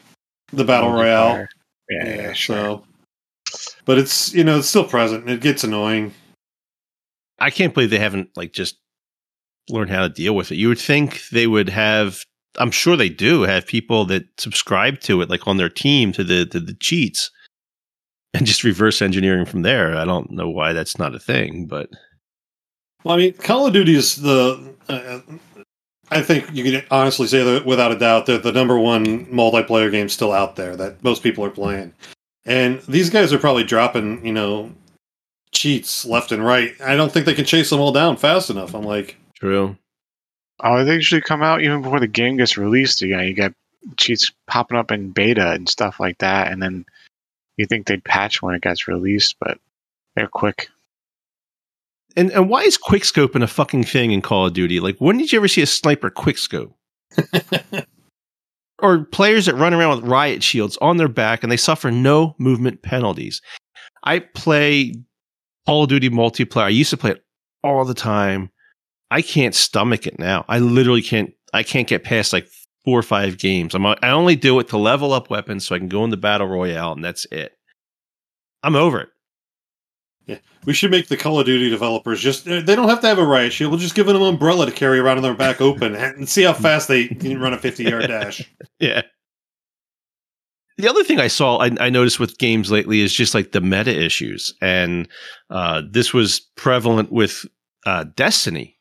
the 0.54 0.64
battle 0.64 0.92
royale. 0.92 1.46
Yeah, 1.90 2.06
yeah, 2.06 2.16
yeah 2.16 2.34
sure. 2.34 2.56
so 2.58 2.84
but 3.86 3.98
it's 3.98 4.34
you 4.34 4.44
know 4.44 4.60
it's 4.60 4.70
still 4.70 4.86
present 4.86 5.30
it 5.30 5.42
gets 5.42 5.64
annoying. 5.64 6.14
I 7.40 7.50
can't 7.50 7.74
believe 7.74 7.90
they 7.90 8.00
haven't 8.00 8.30
like 8.38 8.54
just 8.54 8.78
learn 9.70 9.88
how 9.88 10.02
to 10.02 10.10
deal 10.10 10.36
with 10.36 10.52
it. 10.52 10.56
You 10.56 10.70
would 10.70 10.80
think 10.80 11.28
they 11.32 11.48
would 11.48 11.70
have 11.70 12.24
I'm 12.58 12.72
sure 12.72 12.96
they 12.96 13.10
do 13.10 13.44
have 13.44 13.66
people 13.66 14.06
that 14.06 14.24
subscribe 14.40 15.00
to 15.02 15.22
it, 15.22 15.30
like 15.30 15.48
on 15.48 15.58
their 15.58 15.70
team 15.70 16.12
to 16.14 16.24
the 16.24 16.46
to 16.48 16.60
the 16.60 16.74
cheats, 16.76 17.32
and 18.34 18.46
just 18.46 18.64
reverse 18.64 19.02
engineering 19.02 19.46
from 19.46 19.62
there. 19.62 19.96
I 19.96 20.06
don't 20.06 20.32
know 20.32 20.50
why 20.50 20.74
that's 20.74 21.00
not 21.00 21.16
a 21.16 21.20
thing, 21.20 21.66
but 21.68 21.90
Well, 23.04 23.16
I 23.16 23.18
mean, 23.18 23.34
Call 23.34 23.68
of 23.68 23.74
Duty 23.74 23.96
is 23.96 24.18
the. 24.18 24.76
Uh, 24.90 25.20
I 26.14 26.22
think 26.22 26.52
you 26.52 26.64
can 26.66 26.86
honestly 26.92 27.28
say 27.28 27.42
that 27.42 27.66
without 27.66 27.94
a 27.94 27.98
doubt 27.98 28.26
that 28.26 28.44
the 28.44 28.52
number 28.52 28.78
one 28.78 29.26
multiplayer 29.28 29.90
game 29.90 30.10
still 30.10 30.34
out 30.34 30.58
there 30.58 30.76
that 30.76 31.02
most 31.02 31.24
people 31.24 31.46
are 31.46 31.50
playing, 31.50 31.94
and 32.46 32.82
these 32.82 33.10
guys 33.10 33.32
are 33.32 33.40
probably 33.40 33.64
dropping 33.64 34.26
you 34.26 34.34
know 34.34 34.74
cheats 35.54 36.06
left 36.06 36.34
and 36.34 36.44
right. 36.44 36.74
I 36.84 36.98
don't 36.98 37.12
think 37.12 37.26
they 37.26 37.34
can 37.34 37.46
chase 37.46 37.70
them 37.70 37.80
all 37.80 37.94
down 37.94 38.18
fast 38.18 38.50
enough. 38.50 38.74
I'm 38.74 38.84
like, 38.84 39.16
true. 39.42 39.78
Oh, 40.60 40.86
they 40.86 40.94
usually 40.94 41.22
come 41.22 41.42
out 41.42 41.62
even 41.62 41.82
before 41.82 42.00
the 42.00 42.08
game 42.08 42.38
gets 42.38 42.58
released. 42.58 43.02
You 43.02 43.18
know, 43.18 43.24
you 43.24 43.34
get 43.34 43.54
cheats 43.98 44.32
popping 44.48 44.78
up 44.78 44.92
in 44.92 45.12
beta 45.12 45.52
and 45.52 45.68
stuff 45.68 46.00
like 46.00 46.20
that, 46.20 46.52
and 46.52 46.62
then 46.62 46.86
you 47.58 47.66
think 47.66 47.88
they'd 47.88 48.04
patch 48.04 48.42
when 48.42 48.56
it 48.56 48.62
gets 48.62 48.88
released, 48.88 49.36
but 49.40 49.58
they're 50.16 50.28
quick. 50.28 50.70
And 52.16 52.32
and 52.32 52.50
why 52.50 52.62
is 52.62 52.78
quickscoping 52.78 53.42
a 53.42 53.48
fucking 53.48 53.86
thing 53.86 54.12
in 54.12 54.22
Call 54.22 54.46
of 54.46 54.54
Duty? 54.54 54.80
Like, 54.80 54.98
when 55.00 55.18
did 55.18 55.32
you 55.32 55.40
ever 55.40 55.48
see 55.48 55.62
a 55.62 55.68
sniper 55.68 56.12
quickscope? 56.12 56.74
or 58.82 59.06
players 59.06 59.46
that 59.46 59.56
run 59.56 59.74
around 59.74 60.02
with 60.02 60.10
riot 60.10 60.44
shields 60.44 60.78
on 60.82 60.98
their 60.98 61.08
back 61.08 61.44
and 61.44 61.52
they 61.52 61.58
suffer 61.58 61.92
no 61.92 62.36
movement 62.38 62.82
penalties. 62.82 63.42
I 64.04 64.20
play 64.20 64.94
Call 65.66 65.84
of 65.84 65.90
Duty 65.90 66.10
multiplayer. 66.10 66.64
I 66.64 66.70
used 66.70 66.90
to 66.90 66.98
play 66.98 67.12
it 67.12 67.24
all 67.64 67.86
the 67.86 67.94
time. 67.94 68.52
I 69.12 69.22
can't 69.22 69.54
stomach 69.54 70.08
it 70.08 70.18
now. 70.18 70.46
I 70.48 70.60
literally 70.60 71.02
can't. 71.02 71.34
I 71.54 71.64
can't 71.64 71.88
get 71.88 72.06
past 72.06 72.32
like 72.32 72.48
four 72.86 72.98
or 72.98 73.04
five 73.04 73.38
games. 73.38 73.76
I'm. 73.76 73.86
I 73.86 73.98
only 74.04 74.38
do 74.38 74.58
it 74.60 74.70
to 74.70 74.78
level 74.78 75.12
up 75.12 75.30
weapons 75.30 75.68
so 75.68 75.76
I 75.76 75.80
can 75.80 75.90
go 75.90 76.06
into 76.06 76.16
battle 76.16 76.48
royale, 76.48 76.94
and 76.94 77.04
that's 77.04 77.26
it. 77.26 77.52
I'm 78.64 78.76
over 78.76 79.02
it. 79.02 79.10
Yeah, 80.28 80.38
we 80.66 80.74
should 80.74 80.92
make 80.92 81.10
the 81.10 81.18
Call 81.18 81.40
of 81.42 81.46
Duty 81.46 81.70
developers 81.70 82.22
just. 82.22 82.46
They 82.46 82.62
don't 82.62 82.88
have 82.88 83.02
to 83.02 83.08
have 83.08 83.20
a 83.20 83.26
riot 83.26 83.52
shield. 83.52 83.72
We'll 83.72 83.82
just 83.82 83.96
give 83.96 84.08
them 84.08 84.16
an 84.16 84.22
umbrella 84.22 84.66
to 84.66 84.72
carry 84.72 84.98
around 84.98 85.18
in 85.18 85.24
their 85.24 85.36
back 85.36 85.60
open 85.60 85.94
and 85.94 86.30
see 86.30 86.44
how 86.44 86.54
fast 86.54 86.88
they 86.88 87.10
can 87.10 87.38
run 87.38 87.54
a 87.54 87.58
50 87.58 87.84
yard 87.84 88.08
dash. 88.08 88.50
Yeah. 88.80 89.02
The 90.78 90.90
other 90.90 91.04
thing 91.04 91.20
I 91.20 91.28
saw, 91.28 91.58
I, 91.58 91.70
I, 91.80 91.90
noticed 91.92 92.20
with 92.20 92.40
games 92.40 92.72
lately 92.72 93.02
is 93.02 93.14
just 93.14 93.36
like 93.36 93.52
the 93.52 93.62
meta 93.62 93.96
issues. 93.96 94.52
And 94.60 95.08
uh, 95.52 95.84
this 95.88 96.14
was 96.14 96.40
prevalent 96.56 97.12
with 97.12 97.46
uh, 97.86 98.06
Destiny. 98.16 98.80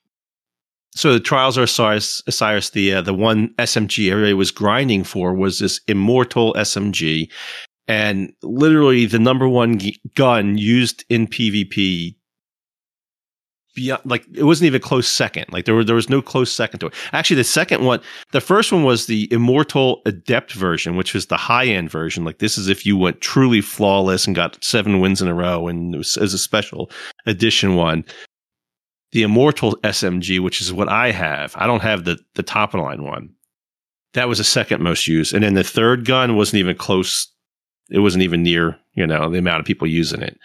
So 0.94 1.12
the 1.12 1.20
Trials 1.20 1.56
of 1.56 1.64
Osiris, 1.64 2.22
Osiris 2.26 2.70
the 2.70 2.94
uh, 2.94 3.02
the 3.02 3.14
one 3.14 3.54
SMG 3.58 4.10
everybody 4.10 4.34
was 4.34 4.50
grinding 4.50 5.04
for 5.04 5.34
was 5.34 5.60
this 5.60 5.80
immortal 5.86 6.52
SMG, 6.54 7.30
and 7.86 8.32
literally 8.42 9.06
the 9.06 9.18
number 9.18 9.48
one 9.48 9.78
g- 9.78 10.00
gun 10.14 10.58
used 10.58 11.04
in 11.08 11.26
PvP. 11.26 12.16
Beyond, 13.76 14.02
like 14.04 14.26
it 14.34 14.42
wasn't 14.42 14.66
even 14.66 14.80
close 14.80 15.06
second. 15.06 15.46
Like 15.52 15.64
there 15.64 15.76
were 15.76 15.84
there 15.84 15.94
was 15.94 16.10
no 16.10 16.20
close 16.20 16.50
second 16.50 16.80
to 16.80 16.86
it. 16.86 16.94
Actually, 17.12 17.36
the 17.36 17.44
second 17.44 17.84
one, 17.84 18.00
the 18.32 18.40
first 18.40 18.72
one 18.72 18.82
was 18.82 19.06
the 19.06 19.32
Immortal 19.32 20.02
Adept 20.06 20.54
version, 20.54 20.96
which 20.96 21.14
was 21.14 21.26
the 21.26 21.36
high 21.36 21.66
end 21.66 21.88
version. 21.88 22.24
Like 22.24 22.38
this 22.38 22.58
is 22.58 22.66
if 22.66 22.84
you 22.84 22.96
went 22.96 23.20
truly 23.20 23.60
flawless 23.60 24.26
and 24.26 24.34
got 24.34 24.62
seven 24.64 24.98
wins 24.98 25.22
in 25.22 25.28
a 25.28 25.34
row, 25.34 25.68
and 25.68 25.94
it 25.94 25.98
was 25.98 26.16
as 26.16 26.34
a 26.34 26.38
special 26.38 26.90
edition 27.26 27.76
one 27.76 28.04
the 29.12 29.22
Immortal 29.22 29.76
SMG, 29.78 30.40
which 30.40 30.60
is 30.60 30.72
what 30.72 30.88
I 30.88 31.10
have. 31.10 31.54
I 31.56 31.66
don't 31.66 31.82
have 31.82 32.04
the 32.04 32.18
the 32.34 32.42
top 32.42 32.74
of 32.74 32.78
the 32.78 32.84
line 32.84 33.04
one. 33.04 33.30
That 34.14 34.28
was 34.28 34.38
the 34.38 34.44
second 34.44 34.82
most 34.82 35.06
used, 35.06 35.34
and 35.34 35.44
then 35.44 35.54
the 35.54 35.64
third 35.64 36.04
gun 36.04 36.36
wasn't 36.36 36.60
even 36.60 36.76
close. 36.76 37.32
It 37.90 38.00
wasn't 38.00 38.22
even 38.22 38.42
near 38.42 38.78
you 38.94 39.06
know 39.06 39.30
the 39.30 39.38
amount 39.38 39.60
of 39.60 39.66
people 39.66 39.86
using 39.86 40.22
it. 40.22 40.38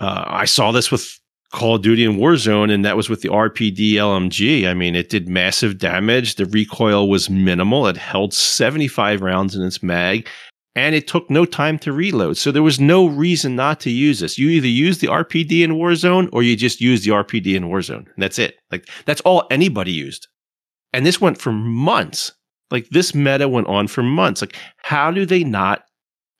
Uh, 0.00 0.24
I 0.26 0.44
saw 0.46 0.72
this 0.72 0.90
with 0.90 1.20
Call 1.52 1.74
of 1.74 1.82
Duty 1.82 2.04
and 2.04 2.18
Warzone, 2.18 2.72
and 2.72 2.84
that 2.84 2.96
was 2.96 3.08
with 3.08 3.22
the 3.22 3.28
RPD 3.28 3.94
LMG. 3.94 4.68
I 4.68 4.74
mean, 4.74 4.94
it 4.94 5.10
did 5.10 5.28
massive 5.28 5.78
damage. 5.78 6.36
The 6.36 6.46
recoil 6.46 7.08
was 7.08 7.28
minimal. 7.28 7.86
It 7.88 7.96
held 7.96 8.32
75 8.32 9.20
rounds 9.20 9.56
in 9.56 9.62
its 9.62 9.82
mag, 9.82 10.28
and 10.76 10.94
it 10.94 11.08
took 11.08 11.28
no 11.28 11.44
time 11.44 11.78
to 11.80 11.92
reload. 11.92 12.36
So 12.36 12.52
there 12.52 12.62
was 12.62 12.78
no 12.78 13.06
reason 13.06 13.56
not 13.56 13.80
to 13.80 13.90
use 13.90 14.20
this. 14.20 14.38
You 14.38 14.48
either 14.50 14.68
use 14.68 14.98
the 14.98 15.08
RPD 15.08 15.62
in 15.62 15.72
Warzone 15.72 16.28
or 16.32 16.42
you 16.42 16.56
just 16.56 16.80
use 16.80 17.04
the 17.04 17.10
RPD 17.10 17.56
in 17.56 17.64
Warzone. 17.64 18.06
that's 18.16 18.38
it. 18.38 18.56
Like 18.70 18.88
that's 19.04 19.20
all 19.22 19.46
anybody 19.50 19.92
used. 19.92 20.28
And 20.92 21.04
this 21.04 21.20
went 21.20 21.38
for 21.38 21.52
months. 21.52 22.32
Like 22.70 22.88
this 22.90 23.14
meta 23.14 23.48
went 23.48 23.66
on 23.66 23.88
for 23.88 24.02
months. 24.02 24.40
Like 24.40 24.56
how 24.78 25.10
do 25.10 25.26
they 25.26 25.42
not 25.42 25.82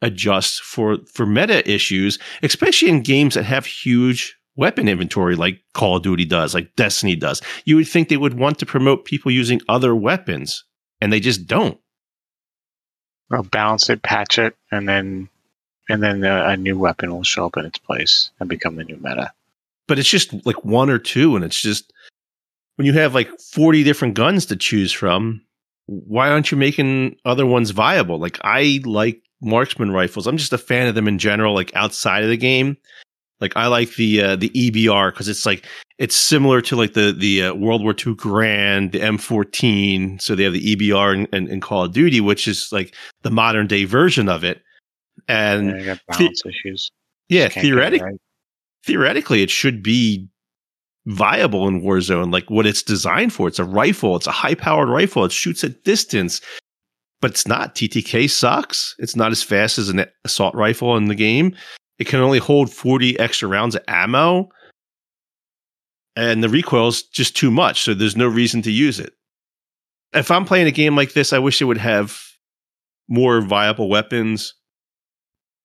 adjust 0.03 0.63
for 0.63 0.99
for 1.13 1.27
meta 1.27 1.69
issues, 1.71 2.19
especially 2.43 2.89
in 2.89 3.03
games 3.03 3.35
that 3.35 3.45
have 3.45 3.67
huge 3.67 4.37
weapon 4.57 4.89
inventory 4.89 5.37
like 5.37 5.61
Call 5.75 5.97
of 5.97 6.03
Duty 6.03 6.25
does, 6.25 6.55
like 6.55 6.75
Destiny 6.77 7.17
does. 7.17 7.43
You 7.65 7.77
would 7.77 7.89
think 7.89 8.09
they 8.09 8.17
would 8.17 8.39
want 8.39 8.59
to 8.59 8.67
promote 8.67 9.05
people 9.05 9.31
using 9.31 9.61
other 9.69 9.95
weapons 9.95 10.65
and 11.01 11.13
they 11.13 11.21
just 11.21 11.47
don't 11.47 11.79
or 13.31 13.43
balance 13.43 13.89
it, 13.89 14.03
patch 14.03 14.39
it, 14.39 14.57
and 14.71 14.89
then 14.89 15.29
and 15.89 16.03
then 16.03 16.25
a, 16.25 16.51
a 16.51 16.57
new 16.57 16.79
weapon 16.79 17.11
will 17.11 17.25
show 17.25 17.47
up 17.47 17.57
in 17.57 17.65
its 17.65 17.79
place 17.79 18.31
and 18.39 18.49
become 18.49 18.77
the 18.77 18.85
new 18.85 18.97
meta. 18.97 19.33
But 19.89 19.99
it's 19.99 20.09
just 20.09 20.35
like 20.47 20.65
one 20.65 20.91
or 20.91 20.99
two, 20.99 21.37
and 21.37 21.45
it's 21.45 21.61
just 21.61 21.93
when 22.77 22.87
you 22.87 22.93
have 22.95 23.15
like 23.15 23.31
forty 23.41 23.83
different 23.83 24.15
guns 24.15 24.47
to 24.47 24.57
choose 24.57 24.93
from. 24.93 25.43
Why 25.87 26.31
aren't 26.31 26.53
you 26.53 26.57
making 26.57 27.17
other 27.25 27.47
ones 27.47 27.71
viable? 27.71 28.19
Like 28.19 28.39
I 28.43 28.81
like 28.85 29.21
marksman 29.41 29.91
rifles. 29.91 30.27
I'm 30.27 30.37
just 30.37 30.53
a 30.53 30.59
fan 30.59 30.87
of 30.87 30.95
them 30.95 31.09
in 31.09 31.19
general, 31.19 31.55
like 31.55 31.75
outside 31.75 32.23
of 32.23 32.31
the 32.31 32.37
game. 32.37 32.77
Like 33.41 33.57
I 33.57 33.67
like 33.67 33.95
the 33.95 34.23
uh, 34.23 34.37
the 34.37 34.51
EBR 34.51 35.13
because 35.13 35.29
it's 35.29 35.47
like 35.47 35.67
it's 35.99 36.17
similar 36.17 36.61
to 36.63 36.77
like 36.77 36.95
the 36.95 37.13
the 37.13 37.45
uh, 37.45 37.55
World 37.55 37.83
War 37.83 37.93
II 37.93 38.15
Garand, 38.15 38.93
the 38.93 39.01
M14. 39.01 40.21
So 40.21 40.35
they 40.35 40.45
have 40.45 40.53
the 40.53 40.77
EBR 40.77 41.27
and, 41.33 41.63
Call 41.63 41.85
of 41.85 41.93
Duty, 41.93 42.21
which 42.21 42.47
is 42.47 42.71
like 42.71 42.95
the 43.23 43.31
modern 43.31 43.67
day 43.67 43.85
version 43.85 44.29
of 44.29 44.45
it. 44.45 44.63
And 45.29 45.71
yeah, 45.71 45.85
got 45.85 46.01
balance 46.09 46.43
the- 46.43 46.51
issues. 46.51 46.91
Yeah, 47.29 47.49
theoretically, 47.49 48.05
right. 48.05 48.21
theoretically, 48.85 49.43
it 49.43 49.51
should 49.51 49.85
be 49.85 50.29
viable 51.07 51.69
in 51.69 51.83
Warzone, 51.83 52.33
like 52.33 52.51
what 52.51 52.67
it's 52.67 52.83
designed 52.83 53.33
for. 53.33 53.47
It's 53.47 53.61
a 53.61 53.65
rifle. 53.65 54.17
It's 54.17 54.27
a 54.27 54.33
high 54.33 54.57
powered 54.57 54.89
rifle. 54.89 55.25
It 55.25 55.33
shoots 55.33 55.63
at 55.63 55.85
distance, 55.85 56.41
but 57.21 57.31
it's 57.31 57.47
not. 57.47 57.77
TTK 57.77 58.29
sucks. 58.29 58.97
It's 58.99 59.15
not 59.15 59.31
as 59.31 59.43
fast 59.43 59.79
as 59.79 59.89
an 59.89 60.05
assault 60.25 60.55
rifle 60.57 60.97
in 60.97 61.07
the 61.07 61.15
game. 61.15 61.55
It 62.01 62.09
can 62.09 62.21
only 62.21 62.39
hold 62.39 62.73
40 62.73 63.21
extra 63.21 63.47
rounds 63.47 63.77
of 63.77 63.85
ammo. 63.87 64.49
And 66.17 66.43
the 66.43 66.49
recoil's 66.49 67.03
just 67.03 67.37
too 67.37 67.51
much. 67.51 67.83
So 67.83 67.95
there's 67.95 68.17
no 68.17 68.27
reason 68.27 68.63
to 68.63 68.73
use 68.73 68.99
it. 68.99 69.13
If 70.13 70.31
I'm 70.31 70.47
playing 70.47 70.67
a 70.67 70.73
game 70.73 70.97
like 70.97 71.13
this, 71.13 71.33
I 71.33 71.39
wish 71.39 71.61
it 71.61 71.67
would 71.67 71.79
have 71.79 72.19
more 73.07 73.43
viable 73.43 73.89
weapons. 73.89 74.55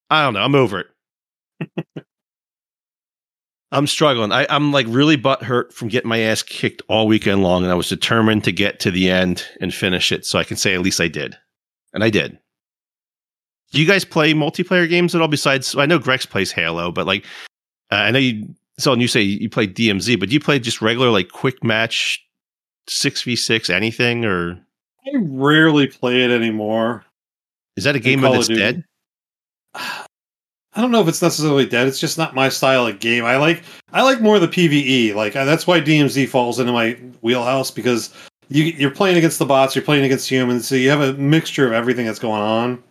I 0.10 0.24
don't 0.24 0.34
know. 0.34 0.41
I'm 0.41 0.56
over 0.56 0.82
it. 0.82 1.78
I'm 3.71 3.88
struggling. 3.88 4.32
I, 4.32 4.45
am 4.54 4.71
like 4.71 4.86
really 4.89 5.17
butthurt 5.17 5.74
from 5.74 5.88
getting 5.88 6.10
my 6.10 6.19
ass 6.19 6.43
kicked 6.43 6.82
all 6.88 7.08
weekend 7.08 7.43
long, 7.43 7.63
and 7.63 7.71
I 7.71 7.76
was 7.76 7.89
determined 7.89 8.43
to 8.43 8.52
get 8.52 8.80
to 8.82 8.91
the 8.91 9.10
end 9.10 9.43
and 9.60 9.74
finish 9.74 10.12
it 10.12 10.26
so 10.26 10.38
I 10.38 10.43
can 10.43 10.58
say 10.58 10.76
at 10.76 10.82
least 10.82 11.02
I 11.02 11.08
did. 11.08 11.36
And 11.93 12.04
I 12.04 12.10
did. 12.10 12.38
Do 13.71 13.82
you 13.82 13.88
guys 13.88 14.06
play 14.06 14.34
multiplayer 14.34 14.88
games 14.88 15.15
at 15.15 15.21
all? 15.21 15.28
Besides, 15.28 15.75
I 15.75 15.86
know 15.86 15.99
Grex 15.99 16.25
plays 16.30 16.51
Halo, 16.51 16.91
but 16.91 17.06
like, 17.06 17.25
uh, 17.91 17.95
I 17.95 18.12
know 18.12 18.19
you. 18.19 18.56
So 18.78 18.93
you 18.93 19.08
say 19.08 19.21
you 19.21 19.49
play 19.49 19.67
DMZ, 19.67 20.19
but 20.19 20.30
do 20.30 20.34
you 20.34 20.39
play 20.39 20.60
just 20.60 20.82
regular 20.82 21.10
like 21.10 21.30
quick 21.30 21.63
match, 21.63 22.25
six 22.88 23.21
v 23.21 23.36
six, 23.36 23.69
anything 23.69 24.25
or? 24.25 24.60
I 25.06 25.12
rarely 25.17 25.88
play 25.88 26.23
it 26.23 26.32
anymore. 26.32 27.06
Is 27.78 27.84
that 27.84 27.95
a 27.95 27.99
game 27.99 28.21
that's 28.21 28.47
dead? 28.47 28.84
I 29.75 30.82
don't 30.82 30.91
know 30.91 31.01
if 31.01 31.08
it's 31.08 31.21
necessarily 31.21 31.65
dead. 31.65 31.88
It's 31.88 32.01
just 32.01 32.17
not 32.17 32.36
my 32.36 32.49
style 32.49 32.86
of 32.86 32.99
game. 32.99 33.23
I 33.23 33.38
like 33.38 33.63
I 33.93 34.01
like 34.01 34.19
more 34.19 34.39
the 34.39 34.47
PVE. 34.47 35.15
Like 35.15 35.34
that's 35.34 35.65
why 35.65 35.80
DMZ 35.80 36.28
falls 36.28 36.60
into 36.60 36.73
my 36.73 36.93
wheelhouse 37.21 37.71
because 37.71 38.13
you, 38.49 38.65
you're 38.65 38.91
playing 38.91 39.17
against 39.17 39.39
the 39.39 39.45
bots, 39.45 39.73
you're 39.73 39.86
playing 39.86 40.04
against 40.04 40.30
humans, 40.30 40.67
so 40.67 40.75
you 40.75 40.89
have 40.89 41.01
a 41.01 41.13
mixture 41.13 41.65
of 41.65 41.71
everything 41.71 42.06
that's 42.06 42.19
going 42.19 42.41
on 42.41 42.84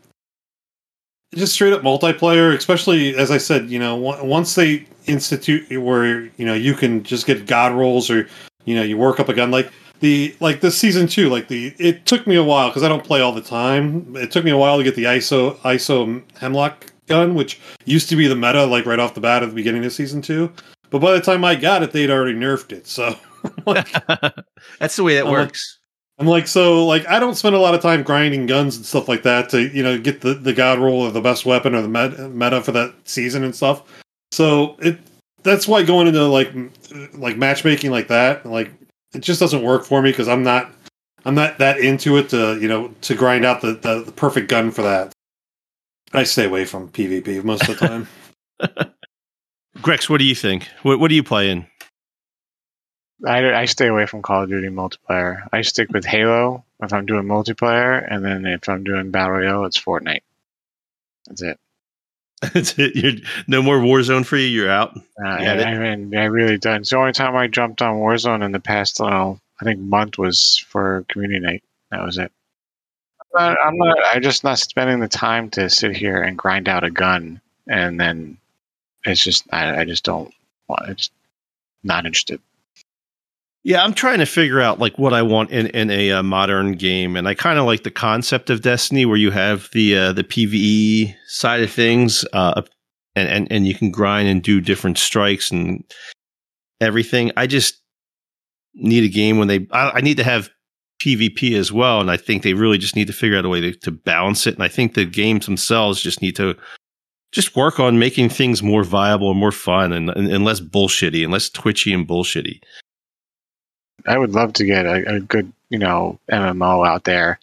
just 1.34 1.52
straight 1.54 1.72
up 1.72 1.82
multiplayer, 1.82 2.54
especially 2.54 3.14
as 3.16 3.30
I 3.30 3.38
said, 3.38 3.70
you 3.70 3.78
know, 3.78 3.96
once 3.96 4.54
they 4.54 4.86
institute 5.06 5.68
where 5.80 6.24
you 6.36 6.46
know 6.46 6.54
you 6.54 6.74
can 6.74 7.02
just 7.02 7.26
get 7.26 7.46
god 7.46 7.74
rolls 7.74 8.10
or 8.10 8.26
you 8.64 8.74
know 8.74 8.82
you 8.82 8.96
work 8.96 9.20
up 9.20 9.28
a 9.28 9.34
gun 9.34 9.50
like 9.50 9.70
the 10.00 10.34
like 10.40 10.60
this 10.60 10.76
season 10.76 11.06
two, 11.06 11.28
like 11.28 11.48
the 11.48 11.74
it 11.78 12.06
took 12.06 12.26
me 12.26 12.36
a 12.36 12.44
while 12.44 12.68
because 12.68 12.82
I 12.82 12.88
don't 12.88 13.04
play 13.04 13.20
all 13.20 13.32
the 13.32 13.40
time. 13.40 14.14
It 14.16 14.30
took 14.30 14.44
me 14.44 14.50
a 14.50 14.56
while 14.56 14.76
to 14.76 14.84
get 14.84 14.96
the 14.96 15.04
ISO 15.04 15.56
ISO 15.58 16.22
hemlock 16.36 16.92
gun, 17.06 17.34
which 17.34 17.60
used 17.84 18.08
to 18.10 18.16
be 18.16 18.26
the 18.26 18.36
meta 18.36 18.64
like 18.66 18.86
right 18.86 18.98
off 18.98 19.14
the 19.14 19.20
bat 19.20 19.42
at 19.42 19.48
the 19.48 19.54
beginning 19.54 19.84
of 19.84 19.92
season 19.92 20.20
two. 20.20 20.52
But 20.90 21.00
by 21.00 21.12
the 21.12 21.20
time 21.20 21.44
I 21.44 21.54
got 21.54 21.82
it, 21.82 21.92
they'd 21.92 22.10
already 22.10 22.38
nerfed 22.38 22.72
it. 22.72 22.86
So 22.86 23.16
that's 24.78 24.96
the 24.96 25.02
way 25.02 25.16
it 25.16 25.24
I'm 25.24 25.32
works. 25.32 25.78
I'm 26.18 26.26
like, 26.26 26.46
so 26.46 26.86
like 26.86 27.06
I 27.08 27.18
don't 27.18 27.34
spend 27.34 27.56
a 27.56 27.58
lot 27.58 27.74
of 27.74 27.82
time 27.82 28.02
grinding 28.02 28.46
guns 28.46 28.76
and 28.76 28.86
stuff 28.86 29.08
like 29.08 29.24
that 29.24 29.48
to 29.50 29.68
you 29.68 29.82
know 29.82 29.98
get 29.98 30.20
the 30.20 30.34
the 30.34 30.52
god 30.52 30.78
roll 30.78 31.02
or 31.02 31.10
the 31.10 31.20
best 31.20 31.44
weapon 31.44 31.74
or 31.74 31.82
the 31.82 31.88
meta, 31.88 32.62
for 32.62 32.72
that 32.72 32.94
season 33.04 33.42
and 33.42 33.54
stuff. 33.54 33.82
So 34.30 34.76
it 34.78 34.98
that's 35.42 35.66
why 35.66 35.82
going 35.82 36.06
into 36.06 36.24
like 36.26 36.52
like 37.14 37.36
matchmaking 37.36 37.90
like 37.90 38.08
that 38.08 38.46
like 38.46 38.70
it 39.12 39.20
just 39.20 39.40
doesn't 39.40 39.62
work 39.62 39.84
for 39.84 40.02
me 40.02 40.10
because 40.10 40.28
I'm 40.28 40.42
not 40.42 40.72
I'm 41.24 41.34
not 41.34 41.58
that 41.58 41.78
into 41.78 42.16
it 42.16 42.28
to 42.30 42.58
you 42.60 42.68
know 42.68 42.88
to 43.02 43.14
grind 43.14 43.44
out 43.44 43.60
the, 43.60 43.72
the, 43.72 44.04
the 44.04 44.12
perfect 44.12 44.48
gun 44.48 44.70
for 44.70 44.82
that. 44.82 45.12
I 46.12 46.22
stay 46.22 46.46
away 46.46 46.64
from 46.64 46.88
PvP 46.90 47.42
most 47.42 47.68
of 47.68 47.78
the 47.78 47.86
time. 47.88 48.08
Grex, 49.82 50.08
what 50.08 50.18
do 50.18 50.24
you 50.24 50.34
think? 50.34 50.68
What 50.82 51.00
what 51.00 51.10
are 51.10 51.14
you 51.14 51.24
playing? 51.24 51.66
I, 53.26 53.52
I 53.54 53.64
stay 53.66 53.86
away 53.86 54.06
from 54.06 54.22
Call 54.22 54.42
of 54.42 54.48
Duty 54.48 54.68
multiplayer. 54.68 55.46
I 55.52 55.62
stick 55.62 55.90
with 55.90 56.04
Halo 56.04 56.64
if 56.82 56.92
I'm 56.92 57.06
doing 57.06 57.24
multiplayer, 57.24 58.06
and 58.10 58.24
then 58.24 58.46
if 58.46 58.68
I'm 58.68 58.84
doing 58.84 59.10
Battle 59.10 59.36
Royale, 59.36 59.64
it's 59.64 59.80
Fortnite. 59.80 60.22
That's 61.26 61.42
it. 61.42 61.58
That's 62.52 62.78
it. 62.78 62.96
You're, 62.96 63.12
no 63.46 63.62
more 63.62 63.78
Warzone 63.78 64.26
for 64.26 64.36
you. 64.36 64.46
You're 64.46 64.70
out. 64.70 64.96
Uh, 64.96 65.28
I, 65.28 65.62
I 65.62 65.78
mean, 65.96 66.14
I 66.16 66.24
really 66.24 66.58
done. 66.58 66.80
It's 66.80 66.90
the 66.90 66.98
only 66.98 67.12
time 67.12 67.36
I 67.36 67.46
jumped 67.46 67.80
on 67.80 67.96
Warzone 67.96 68.44
in 68.44 68.52
the 68.52 68.60
past, 68.60 69.00
I 69.00 69.36
think 69.62 69.80
month 69.80 70.18
was 70.18 70.64
for 70.68 71.06
community 71.08 71.40
night. 71.40 71.62
That 71.90 72.04
was 72.04 72.18
it. 72.18 72.32
I'm 73.36 73.52
not, 73.54 73.58
I'm 73.64 73.76
not. 73.78 73.96
I'm 74.12 74.22
just 74.22 74.44
not 74.44 74.58
spending 74.58 75.00
the 75.00 75.08
time 75.08 75.50
to 75.50 75.70
sit 75.70 75.96
here 75.96 76.22
and 76.22 76.36
grind 76.36 76.68
out 76.68 76.84
a 76.84 76.90
gun, 76.90 77.40
and 77.68 77.98
then 77.98 78.38
it's 79.04 79.22
just 79.22 79.46
I, 79.52 79.80
I 79.80 79.84
just 79.84 80.04
don't. 80.04 80.32
want. 80.68 80.82
I 80.88 80.92
just 80.92 81.12
not 81.82 82.06
interested. 82.06 82.40
Yeah, 83.66 83.82
I'm 83.82 83.94
trying 83.94 84.18
to 84.18 84.26
figure 84.26 84.60
out 84.60 84.78
like 84.78 84.98
what 84.98 85.14
I 85.14 85.22
want 85.22 85.50
in 85.50 85.68
in 85.68 85.90
a 85.90 86.12
uh, 86.12 86.22
modern 86.22 86.72
game, 86.72 87.16
and 87.16 87.26
I 87.26 87.32
kind 87.32 87.58
of 87.58 87.64
like 87.64 87.82
the 87.82 87.90
concept 87.90 88.50
of 88.50 88.60
Destiny, 88.60 89.06
where 89.06 89.16
you 89.16 89.30
have 89.30 89.70
the 89.72 89.96
uh, 89.96 90.12
the 90.12 90.22
PVE 90.22 91.14
side 91.26 91.62
of 91.62 91.72
things, 91.72 92.26
uh, 92.34 92.60
and 93.16 93.26
and 93.26 93.48
and 93.50 93.66
you 93.66 93.74
can 93.74 93.90
grind 93.90 94.28
and 94.28 94.42
do 94.42 94.60
different 94.60 94.98
strikes 94.98 95.50
and 95.50 95.82
everything. 96.82 97.32
I 97.38 97.46
just 97.46 97.80
need 98.74 99.02
a 99.02 99.08
game 99.08 99.38
when 99.38 99.48
they. 99.48 99.66
I, 99.72 99.92
I 99.94 100.00
need 100.02 100.18
to 100.18 100.24
have 100.24 100.50
PvP 101.02 101.56
as 101.56 101.72
well, 101.72 102.02
and 102.02 102.10
I 102.10 102.18
think 102.18 102.42
they 102.42 102.52
really 102.52 102.76
just 102.76 102.96
need 102.96 103.06
to 103.06 103.14
figure 103.14 103.38
out 103.38 103.46
a 103.46 103.48
way 103.48 103.62
to, 103.62 103.72
to 103.72 103.90
balance 103.90 104.46
it. 104.46 104.54
And 104.54 104.62
I 104.62 104.68
think 104.68 104.92
the 104.92 105.06
games 105.06 105.46
themselves 105.46 106.02
just 106.02 106.20
need 106.20 106.36
to 106.36 106.54
just 107.32 107.56
work 107.56 107.80
on 107.80 107.98
making 107.98 108.28
things 108.28 108.62
more 108.62 108.84
viable 108.84 109.30
and 109.30 109.40
more 109.40 109.50
fun 109.52 109.90
and, 109.94 110.10
and, 110.10 110.30
and 110.30 110.44
less 110.44 110.60
bullshitty 110.60 111.22
and 111.22 111.32
less 111.32 111.48
twitchy 111.48 111.94
and 111.94 112.06
bullshitty. 112.06 112.60
I 114.06 114.18
would 114.18 114.32
love 114.32 114.52
to 114.54 114.64
get 114.64 114.86
a, 114.86 115.16
a 115.16 115.20
good, 115.20 115.52
you 115.70 115.78
know, 115.78 116.18
MMO 116.30 116.86
out 116.86 117.04
there, 117.04 117.38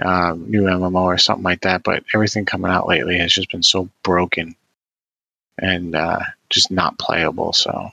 um, 0.00 0.50
new 0.50 0.62
MMO 0.62 1.02
or 1.02 1.18
something 1.18 1.44
like 1.44 1.60
that. 1.62 1.82
But 1.82 2.04
everything 2.14 2.44
coming 2.44 2.70
out 2.70 2.88
lately 2.88 3.18
has 3.18 3.32
just 3.32 3.50
been 3.50 3.62
so 3.62 3.88
broken 4.02 4.54
and 5.58 5.94
uh, 5.94 6.20
just 6.50 6.70
not 6.70 6.98
playable. 6.98 7.52
So 7.52 7.90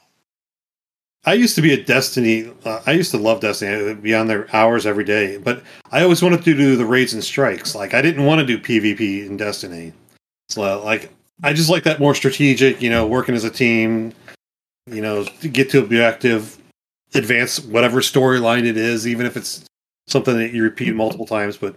I 1.26 1.34
used 1.34 1.56
to 1.56 1.62
be 1.62 1.74
a 1.74 1.84
Destiny. 1.84 2.52
Uh, 2.64 2.82
I 2.86 2.94
used 2.94 3.12
to 3.12 3.18
love 3.18 3.42
Destiny. 3.42 3.76
I 3.76 3.84
would 3.84 4.02
be 4.02 4.16
on 4.16 4.28
there 4.28 4.48
hours 4.56 4.86
every 4.86 5.04
day, 5.04 5.38
but 5.38 5.62
I 5.92 6.02
always 6.02 6.22
wanted 6.22 6.44
to 6.44 6.56
do 6.56 6.76
the 6.76 6.86
raids 6.86 7.14
and 7.14 7.24
strikes. 7.24 7.76
Like 7.76 7.94
I 7.94 8.02
didn't 8.02 8.26
want 8.26 8.40
to 8.40 8.46
do 8.46 8.58
PvP 8.58 9.26
in 9.26 9.36
Destiny. 9.36 9.94
So 10.48 10.84
like 10.84 11.12
I 11.44 11.54
just 11.54 11.70
like 11.70 11.84
that 11.84 12.00
more 12.00 12.16
strategic. 12.16 12.82
You 12.82 12.90
know, 12.90 13.06
working 13.06 13.36
as 13.36 13.44
a 13.44 13.50
team. 13.50 14.14
You 14.88 15.02
know, 15.02 15.24
to 15.24 15.48
get 15.48 15.70
to 15.72 15.80
objective, 15.84 16.58
advance 17.14 17.60
whatever 17.60 18.00
storyline 18.02 18.66
it 18.66 18.78
is, 18.78 19.08
even 19.08 19.26
if 19.26 19.36
it's 19.36 19.66
something 20.08 20.38
that 20.38 20.54
you 20.54 20.64
repeat 20.64 20.96
multiple 20.96 21.26
times. 21.26 21.58
But 21.58 21.76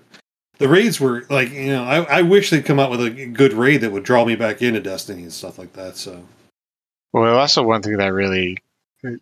the 0.58 0.68
raids 0.68 1.00
were 1.00 1.24
like, 1.30 1.50
you 1.50 1.66
know, 1.66 1.84
I, 1.84 2.18
I 2.18 2.22
wish 2.22 2.50
they'd 2.50 2.64
come 2.64 2.80
out 2.80 2.90
with 2.90 3.02
a 3.02 3.10
good 3.26 3.52
raid 3.52 3.78
that 3.78 3.92
would 3.92 4.04
draw 4.04 4.24
me 4.24 4.36
back 4.36 4.62
into 4.62 4.80
Destiny 4.80 5.22
and 5.22 5.32
stuff 5.32 5.58
like 5.58 5.72
that. 5.74 5.96
So, 5.96 6.24
well, 7.12 7.36
also 7.36 7.62
one 7.62 7.82
thing 7.82 7.96
that 7.96 8.12
really 8.12 8.58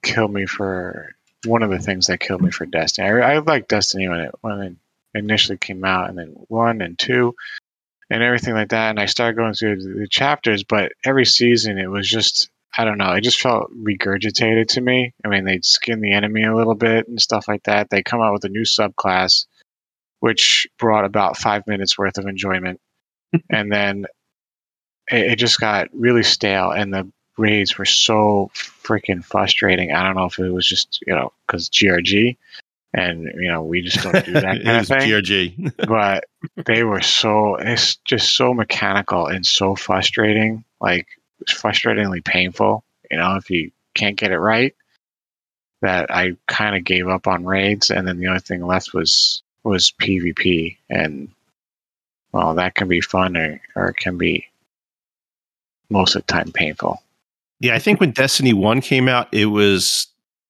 killed 0.02 0.32
me 0.32 0.46
for 0.46 1.14
one 1.46 1.62
of 1.62 1.70
the 1.70 1.78
things 1.78 2.06
that 2.06 2.20
killed 2.20 2.42
me 2.42 2.50
for 2.50 2.66
Destiny. 2.66 3.08
I, 3.08 3.34
I 3.34 3.38
liked 3.38 3.68
Destiny 3.68 4.08
when 4.08 4.20
it 4.20 4.34
when 4.40 4.60
it 4.60 4.76
initially 5.14 5.58
came 5.58 5.84
out, 5.84 6.08
and 6.08 6.18
then 6.18 6.28
one 6.48 6.80
and 6.82 6.98
two, 6.98 7.34
and 8.10 8.22
everything 8.22 8.54
like 8.54 8.68
that. 8.70 8.90
And 8.90 9.00
I 9.00 9.06
started 9.06 9.36
going 9.36 9.54
through 9.54 10.00
the 10.00 10.08
chapters, 10.08 10.64
but 10.64 10.92
every 11.04 11.24
season 11.24 11.78
it 11.78 11.88
was 11.90 12.08
just 12.08 12.50
I 12.76 12.84
don't 12.84 12.98
know. 12.98 13.12
It 13.12 13.22
just 13.22 13.40
felt 13.40 13.70
regurgitated 13.76 14.68
to 14.68 14.80
me. 14.80 15.12
I 15.24 15.28
mean, 15.28 15.44
they'd 15.44 15.64
skin 15.64 16.00
the 16.00 16.12
enemy 16.12 16.44
a 16.44 16.54
little 16.54 16.74
bit 16.74 17.08
and 17.08 17.20
stuff 17.20 17.48
like 17.48 17.64
that. 17.64 17.90
They 17.90 18.02
come 18.02 18.20
out 18.20 18.32
with 18.32 18.44
a 18.44 18.48
new 18.48 18.62
subclass, 18.62 19.46
which 20.20 20.68
brought 20.78 21.04
about 21.04 21.36
five 21.36 21.66
minutes 21.66 21.98
worth 21.98 22.18
of 22.18 22.26
enjoyment, 22.26 22.80
and 23.50 23.72
then 23.72 24.06
it, 25.10 25.32
it, 25.32 25.36
just 25.36 25.58
got 25.58 25.88
really 25.92 26.22
stale. 26.22 26.70
And 26.70 26.94
the 26.94 27.10
raids 27.36 27.76
were 27.76 27.84
so 27.84 28.50
freaking 28.54 29.24
frustrating. 29.24 29.92
I 29.92 30.04
don't 30.04 30.16
know 30.16 30.26
if 30.26 30.38
it 30.38 30.50
was 30.50 30.66
just 30.66 31.02
you 31.06 31.14
know 31.14 31.32
because 31.46 31.68
GRG, 31.70 32.36
and 32.94 33.24
you 33.34 33.48
know 33.48 33.62
we 33.62 33.82
just 33.82 34.02
don't 34.02 34.24
do 34.24 34.32
that 34.32 34.42
kind 34.64 34.76
of 34.76 34.86
thing. 34.86 35.00
GRG, 35.00 35.72
but 35.88 36.24
they 36.66 36.84
were 36.84 37.00
so 37.00 37.56
it's 37.56 37.96
just 38.04 38.36
so 38.36 38.54
mechanical 38.54 39.26
and 39.26 39.44
so 39.44 39.74
frustrating. 39.74 40.64
Like 40.80 41.08
it's 41.40 41.54
frustratingly 41.54 42.24
painful. 42.24 42.84
You 43.10 43.18
know, 43.18 43.36
if 43.36 43.50
you 43.50 43.70
can't 43.94 44.16
get 44.16 44.32
it 44.32 44.38
right, 44.38 44.74
that 45.82 46.10
I 46.10 46.36
kind 46.46 46.76
of 46.76 46.84
gave 46.84 47.08
up 47.08 47.26
on 47.26 47.44
raids, 47.44 47.90
and 47.90 48.06
then 48.06 48.18
the 48.18 48.28
only 48.28 48.40
thing 48.40 48.66
left 48.66 48.94
was 48.94 49.42
was 49.64 49.92
PvP, 50.00 50.76
and 50.88 51.28
well, 52.32 52.54
that 52.54 52.74
can 52.74 52.88
be 52.88 53.00
fun 53.00 53.36
or 53.36 53.60
or 53.76 53.88
it 53.88 53.96
can 53.96 54.18
be 54.18 54.46
most 55.88 56.14
of 56.14 56.26
the 56.26 56.32
time 56.32 56.52
painful. 56.52 57.02
Yeah, 57.58 57.74
I 57.74 57.78
think 57.78 58.00
when 58.00 58.12
Destiny 58.12 58.52
One 58.52 58.80
came 58.80 59.08
out, 59.08 59.28
it 59.32 59.46
was 59.46 60.06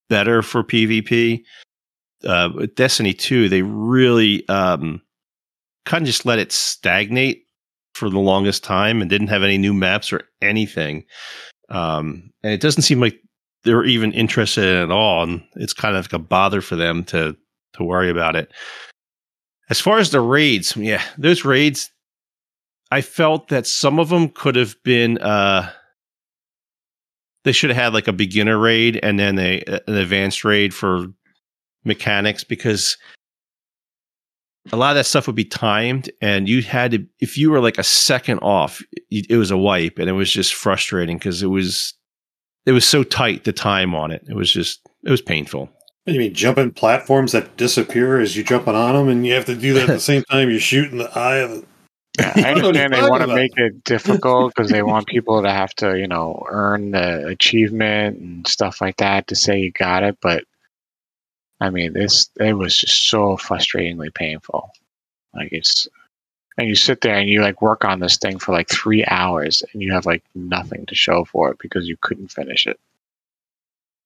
better 0.09 0.41
for 0.41 0.63
PvP. 0.63 1.43
Uh, 2.23 2.67
Destiny 2.75 3.13
Two, 3.13 3.49
they 3.49 3.63
really 3.63 4.47
um, 4.47 5.01
kind 5.85 6.03
of 6.03 6.07
just 6.07 6.25
let 6.25 6.39
it 6.39 6.51
stagnate 6.51 7.45
for 8.01 8.09
the 8.09 8.17
longest 8.17 8.63
time 8.63 8.99
and 8.99 9.11
didn't 9.11 9.27
have 9.27 9.43
any 9.43 9.59
new 9.59 9.75
maps 9.75 10.11
or 10.11 10.23
anything. 10.41 11.05
Um, 11.69 12.31
and 12.41 12.51
it 12.51 12.59
doesn't 12.59 12.81
seem 12.81 12.99
like 12.99 13.21
they're 13.63 13.85
even 13.85 14.11
interested 14.11 14.63
in 14.63 14.81
at 14.81 14.89
all. 14.89 15.21
And 15.21 15.43
it's 15.55 15.71
kind 15.71 15.95
of 15.95 16.05
like 16.05 16.13
a 16.13 16.17
bother 16.17 16.61
for 16.61 16.75
them 16.75 17.03
to 17.05 17.37
to 17.73 17.83
worry 17.83 18.09
about 18.09 18.35
it. 18.35 18.51
As 19.69 19.79
far 19.79 19.99
as 19.99 20.09
the 20.09 20.19
raids, 20.19 20.75
yeah, 20.75 21.03
those 21.15 21.45
raids, 21.45 21.91
I 22.89 23.01
felt 23.01 23.49
that 23.49 23.67
some 23.67 23.99
of 23.99 24.09
them 24.09 24.29
could 24.29 24.55
have 24.55 24.75
been. 24.83 25.19
Uh, 25.19 25.69
they 27.43 27.51
should 27.51 27.69
have 27.69 27.83
had 27.83 27.93
like 27.93 28.07
a 28.07 28.13
beginner 28.13 28.57
raid 28.57 28.99
and 29.03 29.19
then 29.19 29.37
a 29.37 29.61
an 29.87 29.95
advanced 29.95 30.43
raid 30.43 30.73
for 30.73 31.05
mechanics 31.85 32.43
because 32.43 32.97
a 34.71 34.77
lot 34.77 34.91
of 34.91 34.95
that 34.95 35.05
stuff 35.05 35.27
would 35.27 35.35
be 35.35 35.45
timed 35.45 36.11
and 36.21 36.47
you 36.47 36.61
had 36.61 36.91
to 36.91 37.05
if 37.19 37.37
you 37.37 37.49
were 37.49 37.59
like 37.59 37.77
a 37.77 37.83
second 37.83 38.39
off 38.39 38.81
it 39.09 39.35
was 39.35 39.51
a 39.51 39.57
wipe 39.57 39.97
and 39.97 40.09
it 40.09 40.13
was 40.13 40.31
just 40.31 40.53
frustrating 40.53 41.17
because 41.17 41.41
it 41.41 41.47
was 41.47 41.93
it 42.65 42.71
was 42.71 42.85
so 42.85 43.03
tight 43.03 43.43
the 43.43 43.53
time 43.53 43.95
on 43.95 44.11
it 44.11 44.23
it 44.29 44.35
was 44.35 44.51
just 44.51 44.87
it 45.03 45.09
was 45.09 45.21
painful 45.21 45.61
what 45.61 46.07
do 46.07 46.13
you 46.13 46.19
mean 46.19 46.33
jumping 46.33 46.71
platforms 46.71 47.31
that 47.31 47.57
disappear 47.57 48.19
as 48.19 48.35
you 48.35 48.43
jumping 48.43 48.75
on 48.75 48.93
them 48.93 49.09
and 49.09 49.25
you 49.25 49.33
have 49.33 49.45
to 49.45 49.55
do 49.55 49.73
that 49.73 49.89
at 49.89 49.93
the 49.93 49.99
same 49.99 50.23
time 50.29 50.49
you're 50.49 50.59
shooting 50.59 50.99
the 50.99 51.17
eye 51.17 51.37
of 51.37 51.51
the 51.51 51.65
yeah, 52.19 52.33
I 52.35 52.51
understand 52.55 52.93
they 52.93 53.09
want 53.09 53.21
to 53.21 53.33
make 53.33 53.53
it 53.55 53.83
difficult 53.83 54.53
because 54.53 54.69
they 54.69 54.83
want 54.83 55.07
people 55.07 55.41
to 55.41 55.49
have 55.49 55.73
to, 55.75 55.97
you 55.97 56.07
know, 56.07 56.45
earn 56.49 56.91
the 56.91 57.25
achievement 57.27 58.19
and 58.19 58.47
stuff 58.47 58.81
like 58.81 58.97
that 58.97 59.27
to 59.27 59.35
say 59.35 59.59
you 59.59 59.71
got 59.71 60.03
it. 60.03 60.17
But 60.21 60.43
I 61.61 61.69
mean, 61.69 61.93
this 61.93 62.27
it 62.39 62.53
was 62.53 62.75
just 62.75 63.09
so 63.09 63.37
frustratingly 63.37 64.13
painful. 64.13 64.71
Like 65.33 65.49
it's, 65.51 65.87
and 66.57 66.67
you 66.67 66.75
sit 66.75 67.01
there 67.01 67.15
and 67.15 67.29
you 67.29 67.41
like 67.41 67.61
work 67.61 67.85
on 67.85 67.99
this 67.99 68.17
thing 68.17 68.39
for 68.39 68.51
like 68.51 68.67
three 68.67 69.05
hours, 69.05 69.63
and 69.71 69.81
you 69.81 69.93
have 69.93 70.07
like 70.07 70.23
nothing 70.33 70.87
to 70.87 70.95
show 70.95 71.23
for 71.23 71.51
it 71.51 71.59
because 71.59 71.87
you 71.87 71.95
couldn't 72.01 72.31
finish 72.31 72.65
it. 72.65 72.79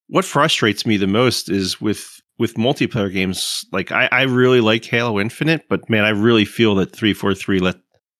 What 0.07 0.25
frustrates 0.25 0.85
me 0.85 0.97
the 0.97 1.07
most 1.07 1.49
is 1.49 1.79
with 1.79 2.21
with 2.37 2.55
multiplayer 2.55 3.11
games. 3.11 3.65
Like 3.71 3.91
I, 3.91 4.09
I 4.11 4.21
really 4.23 4.59
like 4.59 4.83
Halo 4.83 5.17
Infinite, 5.17 5.65
but 5.69 5.89
man, 5.89 6.03
I 6.03 6.09
really 6.09 6.45
feel 6.45 6.75
that 6.75 6.91
three 6.91 7.13
four 7.13 7.33
three 7.33 7.59
let 7.59 7.77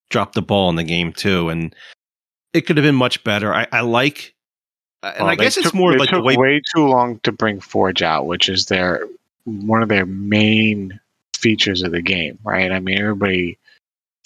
drop 0.10 0.32
the 0.32 0.41
ball 0.41 0.69
in 0.69 0.78
the 0.78 0.84
game 0.84 1.12
too, 1.12 1.50
and 1.50 1.76
it 2.54 2.62
could 2.62 2.78
have 2.78 2.86
been 2.86 2.95
much 2.95 3.21
better. 3.26 3.54
I, 3.54 3.67
I 3.74 3.82
like 3.82 4.34
and 5.04 5.19
well, 5.19 5.30
I 5.30 5.36
guess 5.36 5.56
took, 5.56 5.65
it's 5.65 5.74
more 5.74 5.91
like 5.98 6.10
took 6.10 6.19
the 6.19 6.24
way 6.24 6.38
way 6.38 6.62
too 6.74 6.88
long 6.88 7.19
to 7.19 7.34
bring 7.34 7.60
Forge 7.60 8.02
out, 8.02 8.26
which 8.26 8.48
is 8.48 8.67
their 8.67 9.06
one 9.45 9.81
of 9.81 9.89
their 9.89 10.05
main 10.05 10.99
features 11.36 11.84
of 11.84 11.91
the 11.91 12.01
game, 12.01 12.39
right? 12.43 12.71
I 12.71 12.79
mean, 12.79 12.97
everybody, 12.97 13.58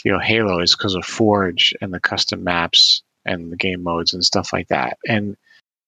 you 0.04 0.12
know, 0.12 0.20
Halo 0.20 0.60
is 0.60 0.76
because 0.76 0.96
of 0.96 1.06
Forge 1.06 1.76
and 1.82 1.94
the 1.94 2.00
custom 2.00 2.44
maps 2.44 3.04
and 3.26 3.52
the 3.52 3.58
game 3.58 3.84
modes 3.84 4.14
and 4.14 4.24
stuff 4.24 4.52
like 4.54 4.70
that. 4.70 4.98
And 5.08 5.38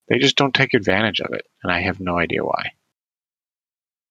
they 0.09 0.19
just 0.19 0.35
don't 0.35 0.53
take 0.53 0.73
advantage 0.73 1.21
of 1.21 1.33
it. 1.33 1.45
And 1.63 1.71
I 1.71 1.79
have 1.81 1.99
no 1.99 2.17
idea 2.17 2.43
why. 2.43 2.71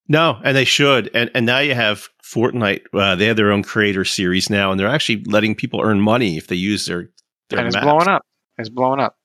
No, 0.09 0.40
and 0.42 0.56
they 0.56 0.64
should. 0.64 1.09
And 1.14 1.30
and 1.35 1.46
now 1.46 1.61
you 1.61 1.74
have 1.74 2.09
Fortnite. 2.20 2.83
Uh, 2.92 3.14
they 3.14 3.26
have 3.26 3.37
their 3.37 3.52
own 3.52 3.62
creator 3.62 4.04
series 4.04 4.50
now, 4.50 4.72
and 4.72 4.80
they're 4.80 4.88
actually 4.88 5.22
letting 5.24 5.54
people 5.54 5.80
earn 5.80 6.00
money 6.00 6.37
if 6.37 6.48
they 6.48 6.56
use 6.56 6.87
their. 6.87 7.11
their 7.48 7.61
and 7.61 7.68
it's 7.68 7.76
maps. 7.76 7.85
blowing 7.85 8.09
up. 8.09 8.22
It's 8.59 8.68
blowing 8.68 8.98
up. 8.98 9.16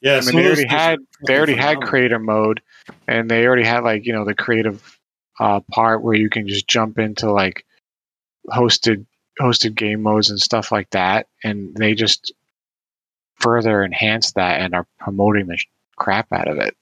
Yeah, 0.00 0.18
I 0.18 0.20
mean, 0.20 0.28
of 0.28 0.34
they 0.34 0.46
already 0.46 0.68
had 0.68 0.98
they 1.26 1.36
already 1.36 1.54
had 1.56 1.80
creator 1.80 2.20
mode, 2.20 2.62
and 3.08 3.28
they 3.28 3.44
already 3.44 3.64
had 3.64 3.82
like 3.82 4.06
you 4.06 4.12
know 4.12 4.24
the 4.24 4.34
creative 4.34 5.00
uh, 5.42 5.58
part 5.72 6.02
where 6.02 6.14
you 6.14 6.30
can 6.30 6.46
just 6.46 6.68
jump 6.68 7.00
into 7.00 7.32
like 7.32 7.66
hosted 8.48 9.04
hosted 9.40 9.74
game 9.74 10.00
modes 10.00 10.30
and 10.30 10.40
stuff 10.40 10.70
like 10.70 10.88
that, 10.90 11.26
and 11.42 11.74
they 11.74 11.94
just 11.94 12.32
further 13.40 13.82
enhance 13.82 14.32
that 14.32 14.60
and 14.60 14.72
are 14.72 14.86
promoting 15.00 15.48
the 15.48 15.58
crap 15.96 16.32
out 16.32 16.46
of 16.46 16.58
it. 16.58 16.76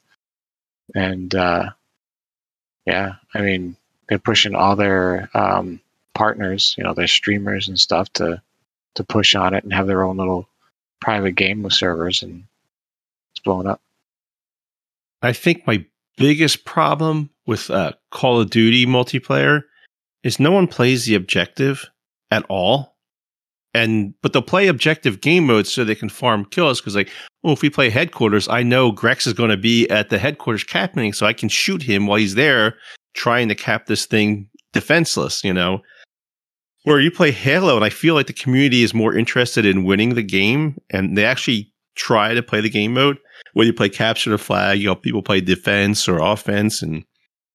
And 0.95 1.35
uh, 1.35 1.71
yeah, 2.85 3.15
I 3.35 3.41
mean 3.41 3.77
they're 4.09 4.19
pushing 4.19 4.55
all 4.55 4.77
their 4.77 5.31
um, 5.33 5.81
partners, 6.15 6.75
you 6.77 6.85
know, 6.85 6.93
their 6.93 7.07
streamers 7.07 7.69
and 7.69 7.81
stuff 7.81 8.13
to 8.15 8.43
to 8.97 9.05
push 9.05 9.35
on 9.35 9.55
it 9.55 9.65
and 9.65 9.73
have 9.73 9.87
their 9.87 10.05
own 10.05 10.19
little 10.19 10.47
private 11.01 11.33
game 11.33 11.63
with 11.63 11.73
servers 11.73 12.23
and 12.23 12.45
it's 13.33 13.41
blowing 13.43 13.67
up. 13.67 13.81
I 15.23 15.33
think 15.33 15.67
my 15.67 15.87
biggest 16.21 16.67
problem 16.67 17.31
with 17.47 17.71
uh, 17.71 17.93
Call 18.11 18.41
of 18.41 18.51
Duty 18.51 18.87
multiplayer 18.87 19.63
is 20.23 20.39
no 20.39 20.53
one 20.53 20.69
plays 20.69 21.07
the 21.07 21.15
objective 21.15 21.89
at 22.31 22.45
all. 22.49 22.97
And 23.73 24.15
but 24.21 24.33
they'll 24.33 24.43
play 24.43 24.67
objective 24.67 25.21
game 25.21 25.47
modes 25.47 25.73
so 25.73 25.85
they 25.85 25.95
can 25.95 26.09
farm 26.09 26.45
kills 26.45 26.81
because 26.81 26.97
like, 26.97 27.11
oh, 27.45 27.53
if 27.53 27.63
we 27.63 27.71
play 27.71 27.89
headquarters, 27.89 28.49
I 28.49 28.63
know 28.63 28.93
Grex 28.93 29.27
is 29.27 29.33
going 29.33 29.51
to 29.51 29.57
be 29.57 29.89
at 29.89 30.11
the 30.11 30.19
headquarters 30.19 30.65
capping, 30.65 31.13
so 31.13 31.25
I 31.25 31.33
can 31.33 31.49
shoot 31.49 31.83
him 31.83 32.07
while 32.07 32.19
he's 32.19 32.35
there 32.35 32.77
trying 33.15 33.49
to 33.49 33.55
cap 33.55 33.87
this 33.87 34.07
thing 34.07 34.49
defenseless, 34.73 35.45
you 35.45 35.55
know. 35.55 35.81
Where 36.83 37.01
you 37.01 37.11
play 37.11 37.31
Halo, 37.31 37.77
and 37.77 37.85
I 37.85 37.91
feel 37.91 38.15
like 38.15 38.27
the 38.27 38.33
community 38.33 38.83
is 38.83 38.93
more 38.93 39.15
interested 39.15 39.65
in 39.65 39.85
winning 39.85 40.15
the 40.15 40.23
game, 40.23 40.77
and 40.91 41.17
they 41.17 41.25
actually 41.25 41.73
try 41.95 42.35
to 42.35 42.43
play 42.43 42.61
the 42.61 42.71
game 42.71 42.95
mode 42.95 43.19
whether 43.53 43.67
you 43.67 43.73
play 43.73 43.89
capture 43.89 44.31
the 44.31 44.39
flag, 44.39 44.79
you 44.79 44.87
know, 44.87 44.95
people 44.95 45.23
play 45.23 45.41
defense 45.41 46.09
or 46.09 46.19
offense 46.19 46.83
and 46.83 47.05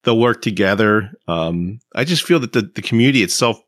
they'll 0.03 0.19
work 0.19 0.41
together. 0.41 1.12
Um, 1.27 1.79
I 1.95 2.03
just 2.03 2.23
feel 2.23 2.39
that 2.39 2.53
the, 2.53 2.62
the 2.62 2.81
community 2.81 3.23
itself 3.23 3.62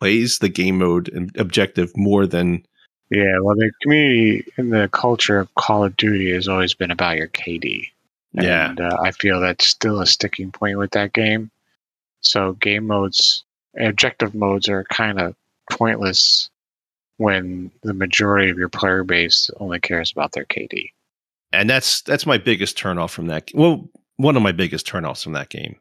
plays 0.00 0.38
the 0.38 0.48
game 0.48 0.78
mode 0.78 1.08
and 1.08 1.34
objective 1.36 1.96
more 1.96 2.26
than 2.26 2.64
Yeah, 3.10 3.38
well, 3.40 3.54
the 3.54 3.70
community 3.82 4.44
and 4.56 4.72
the 4.72 4.88
culture 4.92 5.38
of 5.38 5.54
Call 5.54 5.84
of 5.84 5.96
Duty 5.96 6.32
has 6.32 6.48
always 6.48 6.74
been 6.74 6.90
about 6.90 7.16
your 7.16 7.28
KD. 7.28 7.88
Yeah. 8.32 8.70
And 8.70 8.80
uh, 8.80 8.98
I 9.02 9.12
feel 9.12 9.40
that's 9.40 9.66
still 9.66 10.00
a 10.00 10.06
sticking 10.06 10.50
point 10.50 10.78
with 10.78 10.90
that 10.92 11.12
game. 11.12 11.50
So 12.20 12.54
game 12.54 12.86
modes, 12.86 13.44
objective 13.78 14.34
modes 14.34 14.68
are 14.68 14.84
kind 14.84 15.20
of 15.20 15.36
pointless 15.70 16.50
when 17.18 17.70
the 17.82 17.94
majority 17.94 18.50
of 18.50 18.58
your 18.58 18.68
player 18.68 19.04
base 19.04 19.50
only 19.60 19.78
cares 19.78 20.10
about 20.10 20.32
their 20.32 20.46
KD. 20.46 20.90
And 21.54 21.70
that's 21.70 22.02
that's 22.02 22.26
my 22.26 22.38
biggest 22.38 22.76
turnoff 22.76 23.10
from 23.10 23.26
that. 23.28 23.50
Well, 23.54 23.88
one 24.16 24.36
of 24.36 24.42
my 24.42 24.52
biggest 24.52 24.86
turnoffs 24.86 25.24
from 25.24 25.32
that 25.32 25.50
game. 25.50 25.76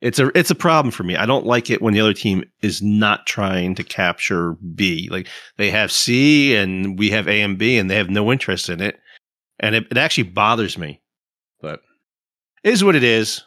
It's 0.00 0.18
a 0.18 0.36
it's 0.38 0.50
a 0.50 0.54
problem 0.54 0.90
for 0.90 1.02
me. 1.02 1.16
I 1.16 1.24
don't 1.24 1.46
like 1.46 1.70
it 1.70 1.80
when 1.80 1.94
the 1.94 2.00
other 2.00 2.12
team 2.12 2.44
is 2.60 2.82
not 2.82 3.26
trying 3.26 3.74
to 3.76 3.84
capture 3.84 4.54
B. 4.74 5.08
Like 5.10 5.28
they 5.56 5.70
have 5.70 5.90
C 5.90 6.54
and 6.54 6.98
we 6.98 7.10
have 7.10 7.26
A 7.26 7.40
and 7.40 7.56
B, 7.56 7.78
and 7.78 7.90
they 7.90 7.96
have 7.96 8.10
no 8.10 8.30
interest 8.30 8.68
in 8.68 8.82
it, 8.82 9.00
and 9.60 9.74
it, 9.74 9.86
it 9.90 9.96
actually 9.96 10.24
bothers 10.24 10.76
me. 10.76 11.00
But 11.60 11.80
is 12.62 12.84
what 12.84 12.96
it 12.96 13.04
is. 13.04 13.42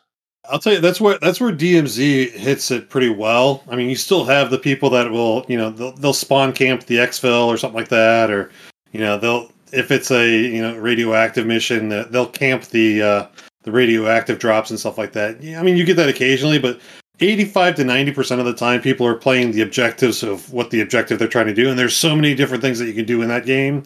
I'll 0.49 0.59
tell 0.59 0.73
you 0.73 0.79
that's 0.79 1.01
where 1.01 1.19
that's 1.19 1.39
where 1.39 1.51
DMZ 1.51 2.31
hits 2.31 2.71
it 2.71 2.89
pretty 2.89 3.09
well. 3.09 3.63
I 3.69 3.75
mean, 3.75 3.89
you 3.89 3.95
still 3.95 4.23
have 4.25 4.49
the 4.49 4.57
people 4.57 4.89
that 4.91 5.11
will, 5.11 5.45
you 5.47 5.57
know, 5.57 5.69
they'll, 5.69 5.91
they'll 5.91 6.13
spawn 6.13 6.53
camp 6.53 6.85
the 6.85 6.95
exfil 6.95 7.47
or 7.47 7.57
something 7.57 7.77
like 7.77 7.89
that, 7.89 8.31
or 8.31 8.49
you 8.93 8.99
know, 8.99 9.17
they'll 9.17 9.51
if 9.71 9.91
it's 9.91 10.11
a 10.11 10.29
you 10.29 10.61
know 10.61 10.77
radioactive 10.77 11.45
mission, 11.45 11.89
they'll 11.89 12.29
camp 12.29 12.65
the 12.65 13.01
uh, 13.01 13.27
the 13.63 13.71
radioactive 13.71 14.39
drops 14.39 14.69
and 14.69 14.79
stuff 14.79 14.97
like 14.97 15.13
that. 15.13 15.41
Yeah, 15.41 15.59
I 15.59 15.63
mean, 15.63 15.77
you 15.77 15.83
get 15.83 15.97
that 15.97 16.09
occasionally, 16.09 16.59
but 16.59 16.79
eighty-five 17.19 17.75
to 17.75 17.83
ninety 17.83 18.11
percent 18.11 18.39
of 18.39 18.45
the 18.45 18.53
time, 18.53 18.81
people 18.81 19.05
are 19.05 19.15
playing 19.15 19.51
the 19.51 19.61
objectives 19.61 20.23
of 20.23 20.51
what 20.53 20.69
the 20.71 20.81
objective 20.81 21.19
they're 21.19 21.27
trying 21.27 21.47
to 21.47 21.53
do, 21.53 21.69
and 21.69 21.77
there's 21.77 21.95
so 21.95 22.15
many 22.15 22.33
different 22.33 22.63
things 22.63 22.79
that 22.79 22.87
you 22.87 22.93
can 22.93 23.05
do 23.05 23.21
in 23.21 23.27
that 23.29 23.45
game 23.45 23.83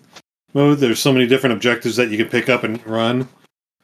mode. 0.54 0.80
There's 0.80 1.00
so 1.00 1.13
many 1.13 1.28
different 1.28 1.54
objectives 1.54 1.96
that 1.96 2.10
you 2.10 2.17
can 2.17 2.30
pick 2.30 2.50
up 2.50 2.63
and 2.63 2.86
run 2.86 3.28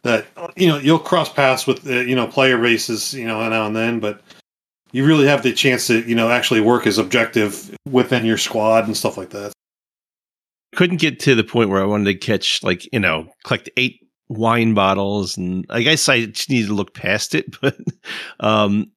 that 0.03 0.25
you 0.55 0.67
know 0.67 0.77
you'll 0.77 0.99
cross 0.99 1.31
paths 1.31 1.67
with 1.67 1.85
uh, 1.87 1.99
you 1.99 2.15
know 2.15 2.27
player 2.27 2.57
bases 2.57 3.13
you 3.13 3.27
know 3.27 3.47
now 3.49 3.65
and 3.65 3.75
then, 3.75 3.99
but 3.99 4.21
you 4.91 5.05
really 5.05 5.27
have 5.27 5.43
the 5.43 5.53
chance 5.53 5.87
to 5.87 6.01
you 6.07 6.15
know 6.15 6.29
actually 6.29 6.61
work 6.61 6.87
as 6.87 6.97
objective 6.97 7.75
within 7.89 8.25
your 8.25 8.37
squad 8.37 8.85
and 8.85 8.95
stuff 8.95 9.17
like 9.17 9.29
that. 9.31 9.51
Couldn't 10.77 11.01
get 11.01 11.19
to 11.19 11.33
the 11.33 11.43
point 11.43 11.71
where 11.71 11.81
I 11.81 11.85
wanted 11.85 12.05
to 12.05 12.13
catch 12.13 12.61
like 12.63 12.87
you 12.93 12.99
know 12.99 13.27
collect 13.43 13.69
eight 13.75 13.99
wine 14.29 14.75
bottles, 14.75 15.35
and 15.35 15.65
I 15.69 15.81
guess 15.81 16.07
I 16.07 16.27
just 16.27 16.49
needed 16.49 16.67
to 16.67 16.75
look 16.75 16.93
past 16.93 17.35
it. 17.35 17.45
But 17.61 17.75
um, 18.39 18.91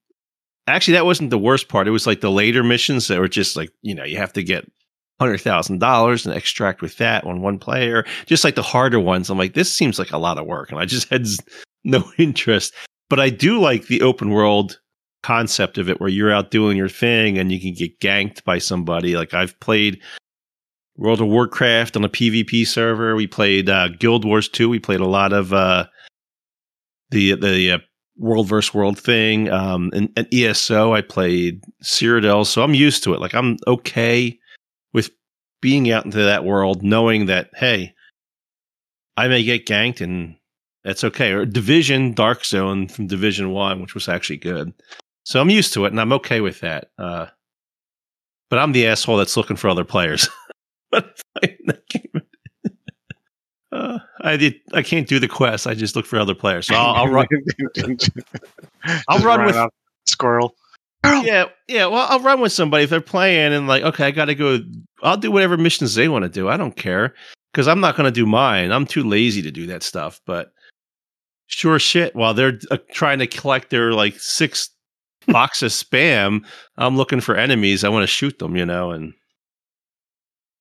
actually, 0.67 0.95
that 0.95 1.07
wasn't 1.07 1.31
the 1.31 1.39
worst 1.39 1.69
part. 1.69 1.89
It 1.89 1.93
was 1.93 2.07
like 2.07 2.21
the 2.21 2.31
later 2.31 2.63
missions 2.63 3.09
that 3.09 3.19
were 3.19 3.29
just 3.29 3.57
like 3.57 3.71
you 3.83 3.95
know 3.95 4.05
you 4.05 4.19
have 4.19 4.35
to 4.35 4.45
get 4.45 4.71
hundred 5.19 5.39
thousand 5.39 5.81
dollars 5.81 6.27
and 6.27 6.35
extract 6.37 6.83
with 6.83 6.99
that 6.99 7.25
on 7.25 7.41
one 7.41 7.59
player. 7.59 8.05
Just 8.27 8.45
like 8.45 8.57
the 8.57 8.63
harder 8.63 9.01
ones, 9.01 9.31
I'm 9.31 9.39
like 9.39 9.55
this 9.55 9.73
seems 9.73 9.99
like 9.99 10.13
a 10.13 10.19
lot 10.19 10.39
of 10.39 10.47
work, 10.47 10.71
and 10.71 10.79
I 10.79 10.85
just 10.85 11.09
had 11.11 11.27
no 11.83 12.05
interest. 12.19 12.75
But 13.09 13.21
I 13.21 13.31
do 13.31 13.59
like 13.59 13.87
the 13.87 14.03
open 14.03 14.31
world 14.31 14.79
concept 15.23 15.79
of 15.79 15.89
it 15.89 15.99
where 15.99 16.11
you're 16.11 16.33
out 16.33 16.51
doing 16.51 16.77
your 16.77 16.89
thing 16.89 17.39
and 17.39 17.51
you 17.51 17.61
can 17.61 17.75
get 17.75 18.01
ganked 18.01 18.43
by 18.45 18.57
somebody 18.57 19.17
like 19.17 19.35
i've 19.35 19.61
played 19.61 20.01
World 21.01 21.23
of 21.23 21.29
Warcraft 21.29 21.97
on 21.97 22.05
a 22.05 22.11
PvP 22.11 22.67
server. 22.67 23.17
We 23.17 23.27
played 23.27 23.71
uh, 23.71 23.89
Guild 23.89 24.27
Wars 24.27 24.51
2. 24.51 24.69
We 24.69 24.79
played 24.79 25.01
a 25.01 25.07
lot 25.07 25.33
of 25.33 25.51
uh, 25.51 25.87
the 27.11 27.35
the 27.37 27.73
uh, 27.73 27.79
World 28.19 28.47
versus 28.47 28.75
World 28.75 28.99
thing. 28.99 29.49
Um, 29.49 29.91
and, 29.95 30.13
and 30.15 30.33
ESO, 30.33 30.93
I 30.93 31.01
played 31.01 31.65
Cyrodiil, 31.83 32.47
so 32.47 32.63
I'm 32.63 32.75
used 32.75 33.03
to 33.05 33.15
it. 33.15 33.21
Like 33.21 33.35
I'm 33.35 33.57
okay 33.67 34.39
with 34.93 35.11
being 35.63 35.91
out 35.91 36.05
into 36.05 36.19
that 36.19 36.45
world, 36.45 36.83
knowing 36.83 37.27
that 37.27 37.49
hey, 37.55 37.95
I 39.17 39.27
may 39.27 39.43
get 39.43 39.65
ganked, 39.67 40.03
and 40.03 40.37
that's 40.85 41.03
okay. 41.03 41.33
Or 41.33 41.47
Division 41.47 42.13
Dark 42.13 42.45
Zone 42.45 42.89
from 42.89 43.07
Division 43.07 43.53
One, 43.53 43.81
which 43.81 43.95
was 43.95 44.07
actually 44.07 44.37
good. 44.37 44.75
So 45.25 45.41
I'm 45.41 45.49
used 45.49 45.73
to 45.73 45.87
it, 45.87 45.93
and 45.93 46.01
I'm 46.01 46.13
okay 46.13 46.43
with 46.43 46.61
that. 46.61 46.91
Uh, 46.99 47.27
but 48.51 48.59
I'm 48.59 48.73
the 48.73 48.87
asshole 48.87 49.17
that's 49.17 49.37
looking 49.39 49.57
for 49.57 49.71
other 49.71 49.85
players. 49.85 50.29
but 50.91 51.21
playing 51.39 51.59
that 51.67 51.89
game. 51.89 52.23
Uh, 53.73 54.01
I 54.23 54.37
did. 54.37 54.57
I 54.73 54.83
can't 54.83 55.07
do 55.07 55.21
the 55.21 55.29
quest. 55.29 55.69
I 55.69 55.75
just 55.75 55.95
look 55.95 56.05
for 56.05 56.19
other 56.19 56.35
players. 56.35 56.67
So 56.67 56.75
I'll, 56.75 57.07
I'll 57.07 57.07
run. 57.13 57.27
I'll 59.09 59.19
run 59.21 59.39
run 59.39 59.47
with- 59.47 59.71
squirrel. 60.07 60.57
Yeah, 61.05 61.45
yeah. 61.69 61.87
Well, 61.87 62.07
I'll 62.11 62.21
run 62.21 62.41
with 62.41 62.53
somebody 62.53 62.85
if 62.85 62.91
they're 62.91 63.01
playing 63.01 63.53
and 63.53 63.69
like, 63.69 63.85
okay, 63.85 64.07
I 64.07 64.11
got 64.11 64.25
to 64.25 64.35
go. 64.35 64.59
I'll 65.05 65.17
do 65.17 65.31
whatever 65.31 65.57
missions 65.57 65.95
they 65.95 66.09
want 66.09 66.25
to 66.25 66.29
do. 66.29 66.49
I 66.49 66.57
don't 66.57 66.75
care 66.77 67.15
because 67.53 67.69
I'm 67.69 67.81
not 67.81 67.97
going 67.97 68.07
to 68.07 68.11
do 68.11 68.27
mine. 68.27 68.73
I'm 68.73 68.87
too 68.87 69.05
lazy 69.05 69.41
to 69.43 69.51
do 69.53 69.67
that 69.67 69.83
stuff. 69.85 70.21
But 70.27 70.53
sure, 71.47 71.79
shit. 71.79 72.15
While 72.17 72.35
they're 72.35 72.59
uh, 72.73 72.79
trying 72.91 73.21
to 73.21 73.27
collect 73.29 73.71
their 73.71 73.93
like 73.93 74.19
six 74.19 74.69
boxes 75.29 75.81
of 75.81 75.89
spam, 75.89 76.45
I'm 76.77 76.97
looking 76.97 77.21
for 77.21 77.37
enemies. 77.37 77.85
I 77.85 77.89
want 77.89 78.03
to 78.03 78.09
shoot 78.09 78.39
them, 78.41 78.57
you 78.57 78.67
know. 78.67 78.91
And 78.91 79.15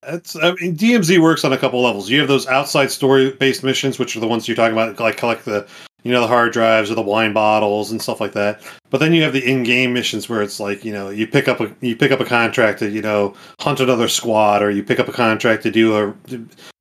That's 0.01 0.35
I 0.35 0.53
mean, 0.53 0.75
DMZ 0.77 1.19
works 1.21 1.43
on 1.43 1.51
a 1.51 1.57
couple 1.57 1.81
levels. 1.81 2.09
You 2.09 2.19
have 2.19 2.29
those 2.29 2.47
outside 2.47 2.91
story 2.91 3.31
based 3.31 3.63
missions, 3.63 3.99
which 3.99 4.15
are 4.15 4.21
the 4.21 4.27
ones 4.27 4.47
you're 4.47 4.55
talking 4.55 4.73
about, 4.73 4.99
like 4.99 5.17
collect 5.17 5.45
the 5.45 5.67
you 6.03 6.12
know 6.12 6.21
the 6.21 6.27
hard 6.27 6.53
drives 6.53 6.89
or 6.89 6.95
the 6.95 7.01
wine 7.01 7.33
bottles 7.33 7.91
and 7.91 8.01
stuff 8.01 8.21
like 8.21 8.31
that. 8.33 8.62
But 8.89 8.99
then 8.99 9.13
you 9.13 9.21
have 9.23 9.33
the 9.33 9.43
in 9.43 9.63
game 9.63 9.93
missions 9.93 10.30
where 10.30 10.41
it's 10.41 10.59
like 10.59 10.86
you 10.86 10.93
know 10.93 11.09
you 11.09 11.28
pick 11.28 11.49
up 11.49 11.59
a 11.59 11.74
you 11.82 11.95
pick 11.95 12.11
up 12.11 12.21
a 12.21 12.26
contract 12.26 12.80
to 12.80 12.89
you 12.89 13.01
know 13.01 13.36
hunt 13.59 13.82
another 13.82 14.07
squad, 14.07 14.63
or 14.63 14.71
you 14.71 14.84
pick 14.84 14.99
up 14.99 15.09
a 15.09 15.13
contract 15.13 15.63
to 15.63 15.71
do 15.71 15.97
a 15.97 16.13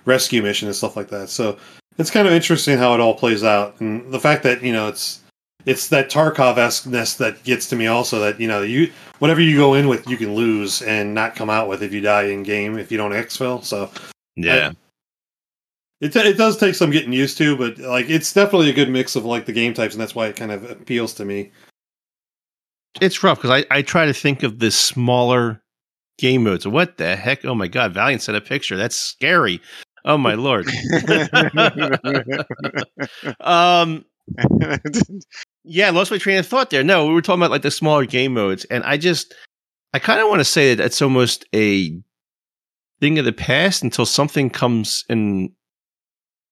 rescue 0.05 0.41
mission 0.41 0.69
and 0.69 0.77
stuff 0.77 0.97
like 0.97 1.09
that. 1.09 1.29
So 1.29 1.59
it's 1.99 2.13
kind 2.13 2.29
of 2.29 2.33
interesting 2.33 2.79
how 2.79 2.95
it 2.95 3.01
all 3.01 3.15
plays 3.15 3.43
out, 3.43 3.81
and 3.81 4.13
the 4.13 4.21
fact 4.21 4.45
that 4.45 4.63
you 4.63 4.73
know 4.73 4.87
it's 4.87 5.21
it's 5.69 5.89
that 5.89 6.11
Tarkov 6.11 6.57
esqueness 6.57 7.15
that 7.17 7.45
gets 7.45 7.69
to 7.69 7.77
me 7.77 7.87
also. 7.87 8.19
That 8.19 8.41
you 8.41 8.49
know 8.49 8.63
you 8.63 8.91
whatever 9.19 9.43
you 9.43 9.57
go 9.57 9.75
in 9.75 9.87
with, 9.87 10.09
you 10.09 10.17
can 10.17 10.35
lose 10.35 10.81
and 10.81 11.15
not 11.15 11.37
come 11.37 11.51
out 11.51 11.69
with 11.69 11.83
if 11.83 11.93
you 11.93 12.01
die 12.01 12.25
in 12.25 12.43
game 12.43 12.79
if 12.79 12.91
you 12.91 12.97
don't 12.97 13.13
exfil. 13.13 13.63
So 13.63 13.91
yeah, 14.35 14.73
it 16.01 16.17
it 16.17 16.39
does 16.39 16.57
take 16.57 16.75
some 16.75 16.91
getting 16.91 17.13
used 17.13 17.37
to, 17.39 17.55
but 17.55 17.79
like 17.79 18.09
it's 18.09 18.33
definitely 18.33 18.71
a 18.71 18.73
good 18.73 18.89
mix 18.89 19.15
of 19.15 19.27
like 19.27 19.45
the 19.45 19.53
game 19.53 19.75
types, 19.75 19.93
and 19.93 20.01
that's 20.01 20.15
why 20.15 20.27
it 20.27 20.37
kind 20.37 20.53
of 20.53 20.69
appeals 20.71 21.13
to 21.15 21.27
me. 21.27 21.53
it's 23.03 23.23
rough 23.23 23.39
because 23.39 23.63
I, 23.63 23.77
I 23.77 23.83
try 23.83 24.07
to 24.07 24.15
think 24.15 24.43
of 24.43 24.61
the 24.61 24.71
smaller 24.71 25.61
game 26.19 26.45
modes. 26.45 26.67
What 26.67 26.97
the 26.97 27.15
heck? 27.15 27.45
Oh 27.45 27.55
my 27.55 27.69
god, 27.69 27.93
Valiant 27.93 28.23
sent 28.23 28.39
a 28.39 28.41
picture. 28.41 28.79
That's 28.79 28.97
scary. 28.97 29.61
Oh 30.07 30.17
my 30.17 30.33
lord. 30.33 30.65
um 33.41 34.07
Yeah, 35.65 35.91
lost 35.91 36.11
my 36.11 36.19
train 36.19 36.39
of 36.39 36.47
thought 36.47 36.71
there. 36.71 36.85
No, 36.85 37.07
we 37.07 37.13
were 37.13 37.23
talking 37.23 37.41
about 37.41 37.51
like 37.51 37.63
the 37.63 37.71
smaller 37.71 38.07
game 38.07 38.35
modes, 38.35 38.65
and 38.67 38.85
I 38.85 38.97
just, 38.97 39.35
I 39.93 39.99
kind 39.99 40.21
of 40.21 40.29
want 40.29 40.41
to 40.41 40.45
say 40.45 40.75
that 40.75 40.85
it's 40.85 41.03
almost 41.03 41.45
a 41.55 42.01
thing 43.01 43.19
of 43.19 43.25
the 43.25 43.33
past 43.33 43.83
until 43.83 44.07
something 44.07 44.51
comes 44.51 45.05
and 45.09 45.51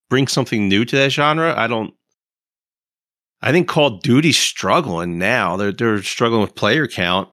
brings 0.09 0.31
something 0.31 0.67
new 0.67 0.85
to 0.85 0.95
that 0.95 1.11
genre. 1.11 1.57
I 1.57 1.67
don't. 1.67 1.93
I 3.41 3.51
think 3.51 3.67
Call 3.67 3.95
of 3.95 4.01
Duty's 4.01 4.37
struggling 4.37 5.19
now. 5.19 5.57
They're 5.57 5.71
they're 5.71 6.01
struggling 6.03 6.41
with 6.41 6.55
player 6.55 6.87
count. 6.87 7.29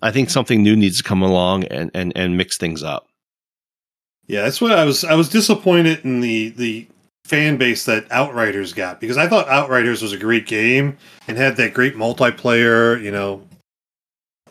I 0.00 0.10
think 0.10 0.30
something 0.30 0.62
new 0.62 0.76
needs 0.76 0.98
to 0.98 1.04
come 1.04 1.22
along 1.22 1.64
and 1.64 1.90
and 1.94 2.12
and 2.16 2.36
mix 2.36 2.56
things 2.56 2.82
up. 2.82 3.06
Yeah, 4.26 4.42
that's 4.42 4.60
what 4.60 4.72
I 4.72 4.84
was. 4.84 5.04
I 5.04 5.14
was 5.14 5.28
disappointed 5.28 6.04
in 6.04 6.20
the 6.20 6.50
the 6.50 6.86
fan 7.24 7.56
base 7.56 7.84
that 7.84 8.10
Outriders 8.10 8.72
got 8.72 9.00
because 9.00 9.16
I 9.16 9.28
thought 9.28 9.48
Outriders 9.48 10.02
was 10.02 10.12
a 10.12 10.18
great 10.18 10.46
game 10.46 10.96
and 11.28 11.36
had 11.36 11.56
that 11.56 11.74
great 11.74 11.94
multiplayer. 11.94 13.00
You 13.02 13.10
know, 13.10 13.42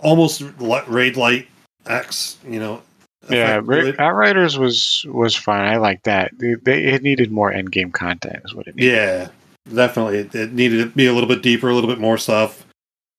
almost 0.02 0.44
raid 0.60 1.18
light 1.18 1.48
X. 1.86 2.38
You 2.48 2.60
know. 2.60 2.82
Yeah. 3.30 3.62
Outriders 4.00 4.58
was 4.58 5.06
was 5.08 5.36
fine. 5.36 5.68
I 5.68 5.78
like 5.78 6.04
that. 6.04 6.32
They, 6.40 6.56
they 6.56 6.86
it 6.86 7.04
needed 7.04 7.32
more 7.32 7.52
end 7.52 7.72
game 7.72 7.92
content. 7.92 8.42
Is 8.46 8.56
what 8.56 8.68
it 8.68 8.76
needed. 8.76 8.92
Yeah, 8.92 9.28
definitely. 9.74 10.18
It, 10.18 10.34
it 10.34 10.54
needed 10.54 10.78
to 10.84 10.86
be 10.88 11.06
a 11.06 11.14
little 11.14 11.30
bit 11.30 11.44
deeper, 11.44 11.70
a 11.70 11.76
little 11.76 11.90
bit 11.90 12.00
more 12.00 12.18
stuff. 12.18 12.66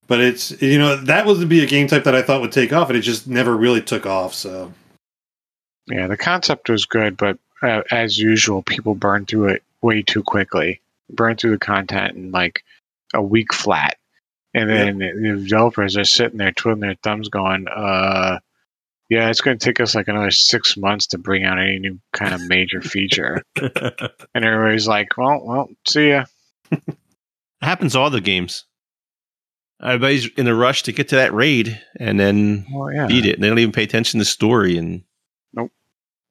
But 0.09 0.21
it's 0.21 0.61
you 0.61 0.79
know 0.79 0.97
that 0.97 1.25
was 1.25 1.39
to 1.39 1.47
be 1.47 1.63
a 1.63 1.67
game 1.67 1.87
type 1.87 2.03
that 2.03 2.17
I 2.17 2.23
thought 2.23 2.41
would 2.41 2.51
take 2.51 2.73
off, 2.73 2.89
and 2.89 2.99
it 2.99 3.03
just 3.03 3.29
never 3.29 3.57
really 3.57 3.81
took 3.81 4.05
off. 4.05 4.35
So 4.35 4.73
Yeah, 5.87 6.09
the 6.09 6.17
concept 6.17 6.69
was 6.69 6.85
good, 6.85 7.17
but 7.17 7.39
uh, 7.63 7.83
as 7.91 8.19
usual, 8.19 8.63
people 8.63 8.95
burn 8.95 9.27
through 9.27 9.49
it 9.49 9.63
way 9.83 10.03
too 10.03 10.23
quickly. 10.23 10.81
Burn 11.11 11.37
through 11.37 11.53
the 11.53 11.59
content 11.59 12.17
in 12.17 12.31
like 12.31 12.65
a 13.15 13.23
week 13.23 13.53
flat, 13.53 13.97
and 14.55 14.71
then 14.71 14.99
the 14.99 15.43
developers 15.45 15.97
are 15.97 16.05
sitting 16.05 16.39
there 16.39 16.53
twiddling 16.53 16.81
their 16.81 16.97
thumbs, 17.03 17.29
going, 17.29 17.67
"Uh, 17.69 18.39
yeah, 19.11 19.29
it's 19.29 19.41
going 19.43 19.59
to 19.59 19.65
take 19.65 19.81
us 19.81 19.95
like 19.95 20.09
another 20.09 20.31
six 20.31 20.77
months 20.77 21.07
to 21.09 21.19
bring 21.19 21.45
out 21.45 21.59
any 21.59 21.79
new 21.79 22.01
kind 22.13 22.35
of 22.35 22.41
major 22.49 22.81
feature." 22.81 23.43
and 23.57 24.45
everybody's 24.45 24.89
like, 24.89 25.17
"Well, 25.19 25.43
well, 25.45 25.69
see 25.87 26.11
ya." 26.11 26.25
happens 27.61 27.93
to 27.93 27.99
all 27.99 28.11
the 28.11 28.21
games. 28.21 28.65
Everybody's 29.83 30.29
in 30.37 30.47
a 30.47 30.55
rush 30.55 30.85
to 30.85 30.93
get 30.93 31.09
to 31.09 31.17
that 31.17 31.35
raid 31.35 31.81
and 31.99 32.19
then 32.19 32.67
Well, 32.73 32.93
yeah. 32.93 33.07
beat 33.07 33.27
it. 33.27 33.35
And 33.35 33.43
they 33.43 33.49
don't 33.49 33.59
even 33.59 33.73
pay 33.73 33.83
attention 33.83 34.19
to 34.19 34.23
the 34.23 34.31
story 34.31 34.77
and. 34.77 35.03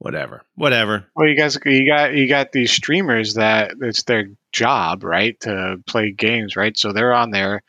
Whatever. 0.02 0.42
Whatever. 0.56 1.06
Well, 1.16 1.28
you 1.28 1.38
guys, 1.38 1.60
you 1.64 1.86
got 1.86 2.16
you 2.16 2.28
got 2.28 2.52
these 2.52 2.72
streamers 2.72 3.36
that 3.36 3.74
it's 3.82 4.02
their 4.02 4.32
job, 4.52 5.04
right, 5.04 5.40
to 5.42 5.78
play 5.86 6.10
games, 6.10 6.56
right? 6.56 6.76
So 6.76 6.92
they're 6.92 7.14
on 7.14 7.30
there 7.30 7.62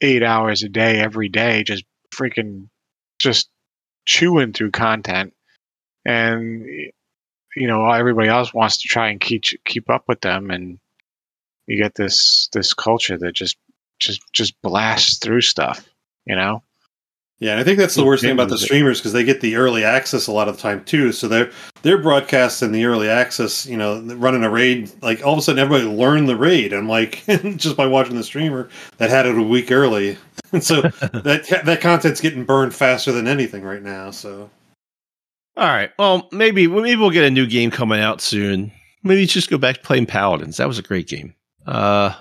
eight 0.00 0.24
hours 0.24 0.64
a 0.64 0.68
day, 0.68 0.98
every 0.98 1.28
day, 1.28 1.62
just 1.62 1.84
freaking, 2.12 2.66
just 3.20 3.48
chewing 4.04 4.52
through 4.52 4.72
content, 4.72 5.32
and 6.04 6.66
you 7.54 7.68
know 7.68 7.88
everybody 7.88 8.30
else 8.30 8.52
wants 8.52 8.82
to 8.82 8.88
try 8.88 9.10
and 9.10 9.20
keep 9.20 9.44
keep 9.64 9.88
up 9.88 10.06
with 10.08 10.20
them, 10.22 10.50
and 10.50 10.80
you 11.68 11.80
get 11.80 11.94
this 11.94 12.48
this 12.52 12.74
culture 12.74 13.16
that 13.16 13.32
just 13.32 13.58
just 14.00 14.20
just 14.32 14.60
blasts 14.60 15.18
through 15.18 15.40
stuff, 15.40 15.88
you 16.26 16.34
know. 16.34 16.64
Yeah, 17.38 17.50
and 17.50 17.60
I 17.60 17.64
think 17.64 17.78
that's 17.78 17.94
the 17.94 18.04
worst 18.04 18.22
thing 18.22 18.32
about 18.32 18.48
the 18.48 18.56
streamers 18.56 18.98
because 18.98 19.12
they 19.12 19.22
get 19.22 19.42
the 19.42 19.56
early 19.56 19.84
access 19.84 20.26
a 20.26 20.32
lot 20.32 20.48
of 20.48 20.56
the 20.56 20.62
time 20.62 20.82
too. 20.84 21.12
So 21.12 21.28
they're 21.28 21.50
they're 21.82 22.00
broadcasting 22.00 22.72
the 22.72 22.86
early 22.86 23.10
access, 23.10 23.66
you 23.66 23.76
know, 23.76 24.00
running 24.14 24.42
a 24.42 24.48
raid. 24.48 24.90
Like 25.02 25.22
all 25.24 25.34
of 25.34 25.38
a 25.38 25.42
sudden, 25.42 25.58
everybody 25.58 25.84
learned 25.86 26.30
the 26.30 26.36
raid. 26.36 26.72
I'm 26.72 26.88
like, 26.88 27.22
just 27.56 27.76
by 27.76 27.86
watching 27.86 28.16
the 28.16 28.24
streamer 28.24 28.70
that 28.96 29.10
had 29.10 29.26
it 29.26 29.36
a 29.36 29.42
week 29.42 29.70
early. 29.70 30.16
And 30.52 30.62
so 30.62 30.80
that 30.82 31.62
that 31.64 31.80
content's 31.80 32.20
getting 32.20 32.44
burned 32.44 32.72
faster 32.72 33.10
than 33.10 33.26
anything 33.26 33.64
right 33.64 33.82
now. 33.82 34.12
So 34.12 34.48
All 35.56 35.66
right. 35.66 35.90
Well, 35.98 36.28
maybe 36.30 36.68
maybe 36.68 36.96
we'll 36.96 37.10
get 37.10 37.24
a 37.24 37.30
new 37.30 37.46
game 37.46 37.70
coming 37.70 38.00
out 38.00 38.20
soon. 38.20 38.70
Maybe 39.02 39.26
just 39.26 39.50
go 39.50 39.58
back 39.58 39.76
to 39.76 39.82
playing 39.82 40.06
Paladins. 40.06 40.58
That 40.58 40.68
was 40.68 40.78
a 40.78 40.82
great 40.82 41.08
game. 41.08 41.34
Uh, 41.66 42.14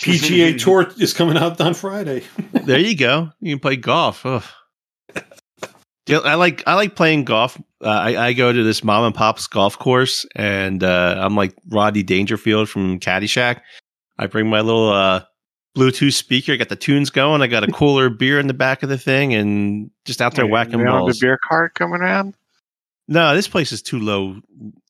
PGA 0.00 0.58
Tour 0.62 0.90
is 0.98 1.12
coming 1.12 1.36
out 1.36 1.60
on 1.60 1.74
Friday. 1.74 2.22
there 2.52 2.78
you 2.78 2.96
go. 2.96 3.30
You 3.40 3.54
can 3.54 3.60
play 3.60 3.76
golf. 3.76 4.24
Ugh. 4.24 4.44
Yeah, 6.06 6.18
I 6.18 6.34
like 6.34 6.62
I 6.68 6.74
like 6.74 6.94
playing 6.94 7.24
golf. 7.24 7.60
Uh, 7.82 7.88
I, 7.88 8.26
I 8.28 8.32
go 8.32 8.52
to 8.52 8.62
this 8.62 8.84
mom 8.84 9.04
and 9.04 9.14
pop's 9.14 9.48
golf 9.48 9.76
course, 9.76 10.24
and 10.36 10.84
uh, 10.84 11.16
I'm 11.18 11.34
like 11.34 11.54
Rodney 11.68 12.04
Dangerfield 12.04 12.68
from 12.68 13.00
Caddyshack. 13.00 13.60
I 14.16 14.28
bring 14.28 14.48
my 14.48 14.60
little 14.60 14.90
uh, 14.90 15.24
Bluetooth 15.76 16.14
speaker. 16.14 16.52
I 16.52 16.56
got 16.56 16.68
the 16.68 16.76
tunes 16.76 17.10
going. 17.10 17.42
I 17.42 17.48
got 17.48 17.64
a 17.64 17.72
cooler 17.72 18.08
beer 18.10 18.38
in 18.38 18.46
the 18.46 18.54
back 18.54 18.84
of 18.84 18.88
the 18.88 18.98
thing, 18.98 19.34
and 19.34 19.90
just 20.04 20.22
out 20.22 20.36
there 20.36 20.44
They 20.44 20.50
whacking 20.50 20.78
don't 20.78 20.86
balls. 20.86 21.18
The 21.18 21.26
beer 21.26 21.38
cart 21.48 21.74
coming 21.74 22.00
around. 22.00 22.36
No, 23.08 23.34
this 23.34 23.48
place 23.48 23.72
is 23.72 23.82
too 23.82 23.98
low, 23.98 24.40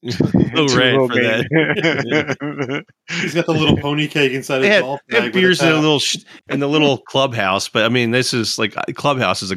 low 0.54 0.66
Too 0.68 0.76
rent 0.78 1.06
for 1.10 1.14
that. 1.22 1.46
that. 1.50 2.84
He's 3.20 3.34
got 3.34 3.46
the 3.46 3.52
little 3.52 3.76
pony 3.76 4.06
cake 4.08 4.32
inside 4.32 4.62
his 4.62 4.68
had, 4.68 4.82
golf 4.82 5.00
they 5.08 5.16
had 5.16 5.22
bag. 5.24 5.34
with 5.34 5.42
beers 5.42 5.62
in 5.62 5.68
a 5.72 5.74
little 5.74 5.98
sh- 5.98 6.18
in 6.48 6.60
the 6.60 6.68
little 6.68 6.98
clubhouse, 6.98 7.68
but 7.68 7.84
I 7.84 7.88
mean, 7.88 8.10
this 8.10 8.32
is 8.34 8.58
like 8.58 8.74
clubhouse 8.94 9.42
is 9.42 9.52
a 9.52 9.56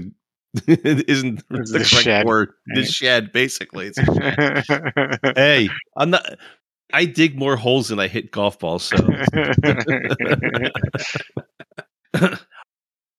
isn't 0.68 1.44
It's 1.52 1.72
the 1.72 1.80
the 1.80 1.86
correct 1.86 1.88
shed, 1.88 2.26
word. 2.26 2.50
The 2.74 2.82
right? 2.82 2.90
shed, 2.90 3.32
basically. 3.32 3.92
It's 3.94 5.38
hey, 5.38 5.70
I'm 5.96 6.10
not. 6.10 6.26
I 6.92 7.06
dig 7.06 7.38
more 7.38 7.56
holes 7.56 7.90
than 7.90 8.00
I 8.00 8.08
hit 8.08 8.32
golf 8.32 8.58
balls. 8.58 8.84
So 8.84 8.98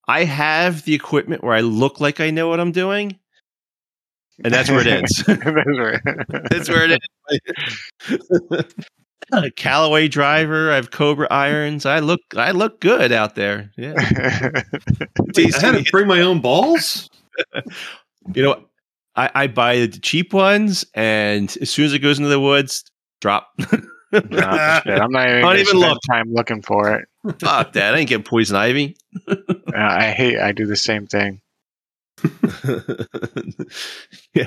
I 0.08 0.24
have 0.24 0.84
the 0.84 0.94
equipment 0.94 1.44
where 1.44 1.54
I 1.54 1.60
look 1.60 2.00
like 2.00 2.18
I 2.20 2.30
know 2.30 2.48
what 2.48 2.58
I'm 2.60 2.72
doing, 2.72 3.18
and 4.44 4.52
that's 4.52 4.70
where 4.70 4.80
it 4.80 4.86
ends. 4.86 5.22
That's 5.26 5.44
right. 5.78 6.00
that's 6.50 6.68
where 6.68 6.90
it 6.90 7.00
ends. 8.10 8.74
A 9.32 9.50
Callaway 9.56 10.08
driver. 10.08 10.72
I 10.72 10.76
have 10.76 10.90
Cobra 10.90 11.26
irons. 11.30 11.86
I 11.86 12.00
look. 12.00 12.20
I 12.36 12.50
look 12.52 12.80
good 12.80 13.12
out 13.12 13.34
there. 13.34 13.70
Yeah. 13.76 13.92
Wait, 15.36 15.54
I 15.54 15.60
had 15.60 15.84
to 15.84 15.90
bring 15.90 16.06
my 16.06 16.20
own 16.22 16.40
balls. 16.40 17.08
you 18.34 18.42
know, 18.42 18.64
I, 19.16 19.30
I 19.34 19.46
buy 19.46 19.78
the 19.78 19.88
cheap 19.88 20.32
ones, 20.32 20.84
and 20.94 21.56
as 21.60 21.70
soon 21.70 21.84
as 21.86 21.92
it 21.92 21.98
goes 22.00 22.18
into 22.18 22.30
the 22.30 22.40
woods, 22.40 22.84
drop. 23.20 23.48
Nah, 24.12 24.80
shit, 24.80 25.00
I'm 25.00 25.12
not 25.12 25.28
even, 25.28 25.42
Don't 25.42 25.54
even 25.54 25.66
spend 25.66 25.80
look. 25.80 25.98
time 26.10 26.32
looking 26.32 26.62
for 26.62 26.92
it. 26.96 27.08
Fuck 27.38 27.74
that! 27.74 27.94
I 27.94 27.98
ain't 27.98 28.08
getting 28.08 28.24
poison 28.24 28.56
ivy. 28.56 28.96
Uh, 29.28 29.36
I 29.76 30.10
hate. 30.10 30.38
I 30.40 30.50
do 30.52 30.66
the 30.66 30.74
same 30.76 31.06
thing. 31.06 31.40
yeah. 34.34 34.46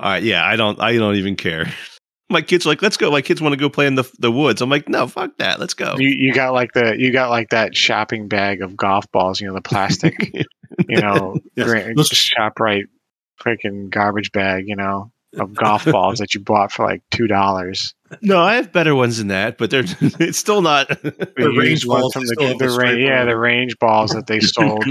All 0.00 0.10
right. 0.10 0.22
Yeah. 0.22 0.44
I 0.44 0.56
don't. 0.56 0.80
I 0.80 0.96
don't 0.96 1.16
even 1.16 1.36
care. 1.36 1.66
My 2.30 2.42
kids 2.42 2.66
are 2.66 2.68
like, 2.68 2.82
let's 2.82 2.98
go. 2.98 3.10
My 3.10 3.22
kids 3.22 3.40
want 3.40 3.54
to 3.54 3.58
go 3.58 3.70
play 3.70 3.86
in 3.86 3.94
the 3.94 4.04
the 4.18 4.30
woods. 4.30 4.60
I'm 4.60 4.68
like, 4.68 4.86
no, 4.88 5.06
fuck 5.06 5.38
that. 5.38 5.58
Let's 5.58 5.72
go. 5.72 5.96
You 5.98 6.08
you 6.08 6.34
got 6.34 6.52
like 6.52 6.72
the 6.74 6.94
you 6.98 7.10
got 7.10 7.30
like 7.30 7.48
that 7.50 7.74
shopping 7.74 8.28
bag 8.28 8.60
of 8.60 8.76
golf 8.76 9.10
balls. 9.12 9.40
You 9.40 9.48
know 9.48 9.54
the 9.54 9.62
plastic. 9.62 10.14
you 10.88 11.00
know, 11.00 11.38
Yes. 11.56 11.66
gra- 11.66 11.94
Those- 11.94 12.10
Shoprite 12.10 12.84
freaking 13.42 13.88
garbage 13.88 14.30
bag. 14.32 14.68
You 14.68 14.76
know 14.76 15.10
of 15.38 15.54
golf 15.54 15.86
balls 15.86 16.18
that 16.18 16.34
you 16.34 16.40
bought 16.40 16.70
for 16.70 16.84
like 16.86 17.02
two 17.10 17.28
dollars. 17.28 17.94
no, 18.20 18.40
I 18.42 18.56
have 18.56 18.72
better 18.72 18.94
ones 18.94 19.16
than 19.18 19.28
that, 19.28 19.56
but 19.56 19.70
they're 19.70 19.84
it's 20.00 20.38
still 20.38 20.60
not. 20.60 20.88
The 20.88 21.54
range 21.56 21.86
balls, 21.86 22.12
from 22.12 22.24
they 22.26 22.28
the, 22.28 22.34
still 22.34 22.58
the 22.58 22.66
the 22.66 22.78
ra- 22.78 22.90
yeah 22.90 23.24
the 23.24 23.38
range 23.38 23.78
balls 23.78 24.10
that 24.10 24.26
they 24.26 24.40
sold. 24.40 24.84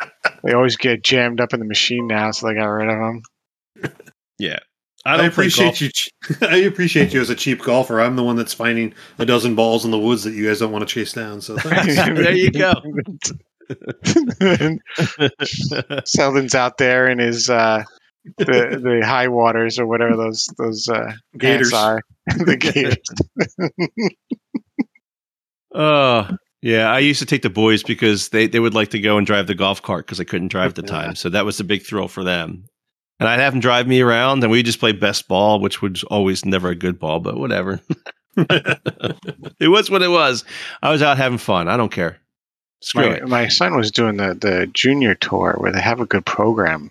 They, 0.00 0.08
they 0.44 0.52
always 0.52 0.76
get 0.76 1.02
jammed 1.02 1.40
up 1.40 1.52
in 1.54 1.60
the 1.60 1.66
machine 1.66 2.06
now, 2.06 2.30
so 2.30 2.46
they 2.46 2.54
got 2.54 2.66
rid 2.66 2.88
of 2.88 2.98
them. 2.98 3.92
yeah. 4.38 4.58
I, 5.04 5.14
I 5.14 5.16
don't 5.18 5.32
play 5.32 5.44
appreciate 5.44 5.78
golf. 5.78 5.80
you. 5.80 5.90
I 6.48 6.56
appreciate 6.64 7.14
you 7.14 7.20
as 7.20 7.30
a 7.30 7.36
cheap 7.36 7.62
golfer. 7.62 8.00
I'm 8.00 8.16
the 8.16 8.24
one 8.24 8.34
that's 8.34 8.52
finding 8.54 8.92
a 9.18 9.24
dozen 9.26 9.54
balls 9.54 9.84
in 9.84 9.92
the 9.92 9.98
woods 9.98 10.24
that 10.24 10.32
you 10.32 10.46
guys 10.48 10.58
don't 10.58 10.72
want 10.72 10.86
to 10.86 10.92
chase 10.92 11.12
down. 11.12 11.40
So 11.40 11.56
thanks. 11.56 11.94
there 11.96 12.32
you 12.32 12.50
go. 12.50 12.72
Selden's 16.04 16.56
out 16.56 16.78
there 16.78 17.08
in 17.08 17.20
his 17.20 17.48
uh, 17.48 17.84
the 18.38 18.44
the 18.82 19.02
high 19.04 19.28
waters 19.28 19.78
or 19.78 19.86
whatever 19.86 20.16
those 20.16 20.48
those 20.58 20.88
uh, 20.88 21.12
Gators. 21.38 21.70
gators 21.70 21.72
are. 21.72 22.00
the 22.26 22.56
gators. 22.56 23.70
Oh, 25.74 26.28
yeah. 26.66 26.90
I 26.90 26.98
used 26.98 27.20
to 27.20 27.26
take 27.26 27.42
the 27.42 27.50
boys 27.50 27.82
because 27.82 28.30
they, 28.30 28.46
they 28.46 28.60
would 28.60 28.74
like 28.74 28.90
to 28.90 28.98
go 28.98 29.18
and 29.18 29.26
drive 29.26 29.46
the 29.46 29.54
golf 29.54 29.82
cart 29.82 30.06
because 30.06 30.20
I 30.20 30.24
couldn't 30.24 30.48
drive 30.48 30.70
at 30.70 30.74
the 30.74 30.82
time. 30.96 31.14
So 31.14 31.28
that 31.30 31.44
was 31.44 31.60
a 31.60 31.64
big 31.64 31.84
thrill 31.84 32.08
for 32.08 32.24
them. 32.24 32.64
And 33.20 33.28
I'd 33.28 33.40
have 33.40 33.52
them 33.52 33.60
drive 33.60 33.86
me 33.86 34.00
around 34.00 34.42
and 34.42 34.50
we 34.50 34.62
just 34.62 34.80
play 34.80 34.92
best 34.92 35.28
ball, 35.28 35.60
which 35.60 35.80
was 35.80 36.02
always 36.04 36.44
never 36.44 36.68
a 36.68 36.74
good 36.74 36.98
ball, 36.98 37.20
but 37.20 37.38
whatever. 37.38 37.80
it 38.36 39.68
was 39.68 39.90
what 39.90 40.02
it 40.02 40.10
was. 40.10 40.44
I 40.82 40.90
was 40.90 41.02
out 41.02 41.16
having 41.16 41.38
fun. 41.38 41.68
I 41.68 41.76
don't 41.76 41.92
care. 41.92 42.18
Screw 42.82 43.08
my, 43.08 43.16
it. 43.16 43.28
my 43.28 43.48
son 43.48 43.74
was 43.76 43.90
doing 43.90 44.18
the 44.18 44.34
the 44.34 44.66
junior 44.72 45.14
tour 45.14 45.54
where 45.58 45.72
they 45.72 45.80
have 45.80 46.00
a 46.00 46.06
good 46.06 46.26
program 46.26 46.90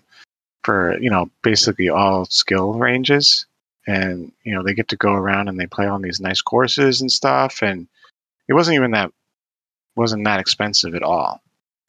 for 0.64 0.98
you 0.98 1.08
know 1.08 1.30
basically 1.42 1.88
all 1.88 2.24
skill 2.24 2.72
ranges 2.74 3.46
and 3.86 4.32
you 4.42 4.52
know 4.52 4.64
they 4.64 4.74
get 4.74 4.88
to 4.88 4.96
go 4.96 5.12
around 5.12 5.48
and 5.48 5.60
they 5.60 5.66
play 5.66 5.86
on 5.86 6.02
these 6.02 6.18
nice 6.18 6.42
courses 6.42 7.00
and 7.00 7.12
stuff 7.12 7.62
and 7.62 7.86
it 8.48 8.54
wasn't 8.54 8.74
even 8.74 8.90
that 8.90 9.12
wasn't 9.96 10.24
that 10.24 10.40
expensive 10.40 10.94
at 10.94 11.02
all. 11.02 11.40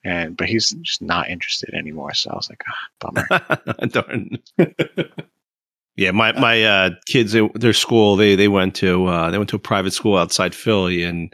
And 0.03 0.37
but 0.37 0.47
he's 0.47 0.71
just 0.81 1.01
not 1.01 1.29
interested 1.29 1.73
anymore. 1.73 2.13
So 2.13 2.31
I 2.31 2.35
was 2.35 2.49
like, 2.49 2.63
ah, 2.67 2.87
bummer. 2.99 3.87
Darn. 3.87 4.37
yeah, 5.95 6.11
my 6.11 6.31
my 6.33 6.63
uh, 6.63 6.89
kids, 7.07 7.33
they, 7.33 7.47
their 7.55 7.73
school, 7.73 8.15
they 8.15 8.35
they 8.35 8.47
went 8.47 8.75
to 8.75 9.05
uh, 9.07 9.31
they 9.31 9.37
went 9.37 9.49
to 9.49 9.55
a 9.57 9.59
private 9.59 9.91
school 9.91 10.17
outside 10.17 10.55
Philly, 10.55 11.03
and 11.03 11.33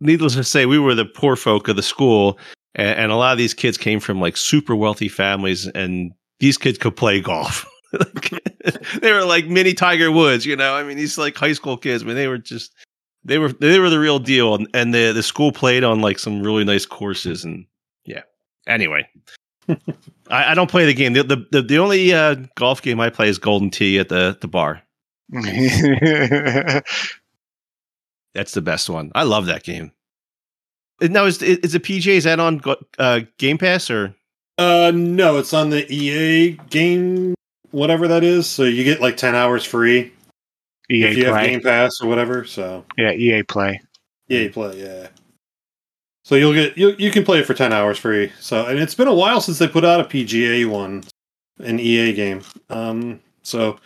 needless 0.00 0.34
to 0.34 0.44
say, 0.44 0.66
we 0.66 0.78
were 0.78 0.94
the 0.94 1.04
poor 1.04 1.36
folk 1.36 1.68
of 1.68 1.76
the 1.76 1.82
school, 1.82 2.38
and, 2.74 2.98
and 2.98 3.12
a 3.12 3.16
lot 3.16 3.32
of 3.32 3.38
these 3.38 3.54
kids 3.54 3.78
came 3.78 4.00
from 4.00 4.20
like 4.20 4.36
super 4.36 4.74
wealthy 4.74 5.08
families, 5.08 5.66
and 5.68 6.12
these 6.40 6.58
kids 6.58 6.78
could 6.78 6.96
play 6.96 7.20
golf. 7.20 7.66
they 9.00 9.12
were 9.12 9.24
like 9.24 9.46
mini 9.46 9.72
Tiger 9.72 10.10
Woods, 10.10 10.44
you 10.44 10.56
know. 10.56 10.74
I 10.74 10.82
mean, 10.82 10.96
these 10.96 11.16
like 11.16 11.36
high 11.36 11.54
school 11.54 11.76
kids. 11.76 12.02
I 12.02 12.06
mean, 12.06 12.16
they 12.16 12.28
were 12.28 12.38
just 12.38 12.74
they 13.28 13.38
were 13.38 13.52
they 13.52 13.78
were 13.78 13.90
the 13.90 14.00
real 14.00 14.18
deal, 14.18 14.54
and, 14.54 14.68
and 14.74 14.92
the 14.92 15.12
the 15.12 15.22
school 15.22 15.52
played 15.52 15.84
on 15.84 16.00
like 16.00 16.18
some 16.18 16.42
really 16.42 16.64
nice 16.64 16.86
courses, 16.86 17.44
and 17.44 17.66
yeah. 18.04 18.22
Anyway, 18.66 19.08
I, 20.28 20.52
I, 20.52 20.54
don't 20.54 20.70
play 20.70 20.86
the 20.86 20.94
game. 20.94 21.12
The 21.12 21.22
the 21.22 21.46
the, 21.50 21.62
the 21.62 21.78
only 21.78 22.12
uh, 22.12 22.36
golf 22.56 22.82
game 22.82 23.00
I 23.00 23.10
play 23.10 23.28
is 23.28 23.38
Golden 23.38 23.70
Tee 23.70 23.98
at 23.98 24.08
the 24.08 24.36
the 24.40 24.48
bar. 24.48 24.82
That's 28.34 28.52
the 28.52 28.62
best 28.62 28.88
one. 28.90 29.12
I 29.14 29.24
love 29.24 29.46
that 29.46 29.62
game. 29.62 29.92
Now 31.00 31.26
is 31.26 31.42
is 31.42 31.72
the 31.72 31.80
PGA 31.80 32.16
is 32.16 32.24
that 32.24 32.40
on 32.40 32.60
uh, 32.98 33.20
Game 33.38 33.58
Pass 33.58 33.90
or? 33.90 34.14
Uh, 34.56 34.90
no, 34.92 35.38
it's 35.38 35.54
on 35.54 35.70
the 35.70 35.86
EA 35.92 36.58
game, 36.68 37.34
whatever 37.70 38.08
that 38.08 38.24
is. 38.24 38.48
So 38.48 38.64
you 38.64 38.82
get 38.84 39.00
like 39.00 39.16
ten 39.16 39.34
hours 39.34 39.64
free. 39.64 40.12
EA 40.90 41.04
if 41.04 41.16
you 41.16 41.24
Play. 41.24 41.32
have 41.32 41.46
Game 41.46 41.60
Pass 41.60 42.00
or 42.00 42.08
whatever. 42.08 42.44
So 42.44 42.84
yeah, 42.96 43.12
EA 43.12 43.42
Play. 43.42 43.80
EA 44.30 44.48
Play, 44.48 44.82
yeah. 44.82 45.08
So 46.24 46.34
you'll 46.34 46.54
get 46.54 46.76
you 46.76 46.94
you 46.98 47.10
can 47.10 47.24
play 47.24 47.38
it 47.38 47.46
for 47.46 47.54
ten 47.54 47.72
hours 47.72 47.98
free. 47.98 48.32
So 48.40 48.66
and 48.66 48.78
it's 48.78 48.94
been 48.94 49.08
a 49.08 49.14
while 49.14 49.40
since 49.40 49.58
they 49.58 49.68
put 49.68 49.84
out 49.84 50.00
a 50.00 50.04
PGA 50.04 50.66
one, 50.66 51.04
an 51.58 51.80
EA 51.80 52.12
game. 52.12 52.42
Um, 52.70 53.20
so 53.42 53.78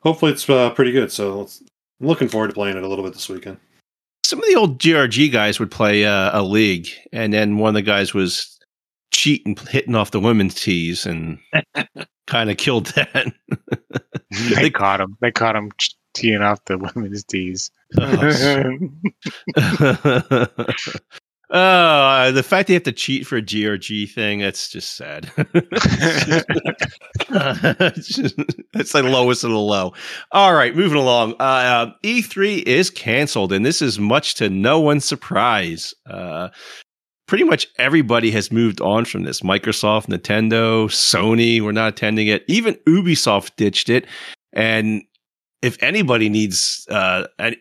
hopefully 0.00 0.32
it's 0.32 0.48
uh, 0.48 0.70
pretty 0.70 0.92
good. 0.92 1.10
So 1.10 1.48
I'm 2.00 2.06
looking 2.06 2.28
forward 2.28 2.48
to 2.48 2.54
playing 2.54 2.76
it 2.76 2.82
a 2.82 2.88
little 2.88 3.04
bit 3.04 3.14
this 3.14 3.28
weekend. 3.28 3.58
Some 4.24 4.40
of 4.40 4.44
the 4.46 4.56
old 4.56 4.78
GRG 4.78 5.32
guys 5.32 5.60
would 5.60 5.70
play 5.70 6.04
uh, 6.04 6.38
a 6.38 6.42
league, 6.42 6.88
and 7.12 7.32
then 7.32 7.58
one 7.58 7.68
of 7.68 7.74
the 7.74 7.82
guys 7.82 8.12
was 8.12 8.58
cheating, 9.12 9.56
hitting 9.70 9.94
off 9.94 10.10
the 10.10 10.20
women's 10.20 10.54
tees, 10.54 11.06
and 11.06 11.38
kind 12.26 12.50
of 12.50 12.56
killed 12.56 12.86
that. 12.86 13.32
they, 14.30 14.54
they 14.54 14.70
caught 14.70 15.00
him. 15.00 15.16
They 15.20 15.30
caught 15.30 15.56
him 15.56 15.70
teeing 16.16 16.42
off 16.42 16.64
the 16.64 16.78
women's 16.94 17.22
tees. 17.24 17.70
Oh, 21.48 22.32
the 22.32 22.42
fact 22.42 22.68
they 22.68 22.74
have 22.74 22.82
to 22.84 22.92
cheat 22.92 23.26
for 23.26 23.36
a 23.36 23.42
GRG 23.42 24.10
thing, 24.10 24.40
that's 24.40 24.68
just 24.68 24.96
sad. 24.96 25.30
it's 28.74 28.94
like 28.94 29.04
lowest 29.04 29.44
of 29.44 29.50
the 29.50 29.58
low. 29.58 29.92
All 30.32 30.54
right, 30.54 30.74
moving 30.74 30.98
along. 30.98 31.34
Uh, 31.38 31.92
E3 32.02 32.62
is 32.64 32.90
canceled, 32.90 33.52
and 33.52 33.64
this 33.64 33.80
is 33.80 33.98
much 33.98 34.34
to 34.36 34.50
no 34.50 34.80
one's 34.80 35.04
surprise. 35.04 35.94
Uh, 36.10 36.48
pretty 37.26 37.44
much 37.44 37.68
everybody 37.78 38.30
has 38.30 38.50
moved 38.50 38.80
on 38.80 39.04
from 39.04 39.24
this. 39.24 39.40
Microsoft, 39.42 40.06
Nintendo, 40.06 40.86
Sony, 40.86 41.60
we're 41.60 41.72
not 41.72 41.88
attending 41.90 42.26
it. 42.28 42.44
Even 42.48 42.74
Ubisoft 42.88 43.54
ditched 43.56 43.88
it. 43.88 44.06
And 44.52 45.02
if 45.62 45.82
anybody 45.82 46.28
needs 46.28 46.86
uh, 46.90 47.26
any, 47.38 47.56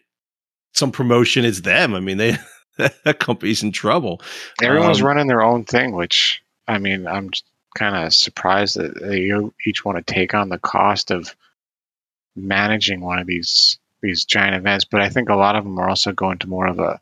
some 0.74 0.92
promotion, 0.92 1.46
it's 1.46 1.62
them. 1.62 1.94
I 1.94 2.00
mean, 2.00 2.18
they 2.18 2.38
that 2.78 3.20
company's 3.20 3.64
in 3.64 3.72
trouble. 3.72 4.22
Everyone's 4.62 5.02
um, 5.02 5.08
running 5.08 5.28
their 5.28 5.42
own 5.42 5.64
thing, 5.64 5.96
which 5.96 6.42
I 6.68 6.78
mean, 6.78 7.08
I'm 7.08 7.32
kind 7.76 7.96
of 7.96 8.14
surprised 8.14 8.78
that 8.78 9.00
they 9.02 9.32
each 9.66 9.86
want 9.86 9.98
to 9.98 10.14
take 10.14 10.34
on 10.34 10.50
the 10.50 10.60
cost 10.60 11.12
of 11.12 11.36
managing 12.36 13.02
one 13.02 13.20
of 13.20 13.28
these 13.28 13.80
these 14.02 14.26
giant 14.26 14.56
events. 14.56 14.86
But 14.86 15.02
I 15.02 15.10
think 15.10 15.30
a 15.30 15.36
lot 15.36 15.56
of 15.56 15.64
them 15.64 15.80
are 15.80 15.90
also 15.90 16.12
going 16.12 16.40
to 16.40 16.50
more 16.50 16.68
of 16.68 16.80
a 16.80 17.00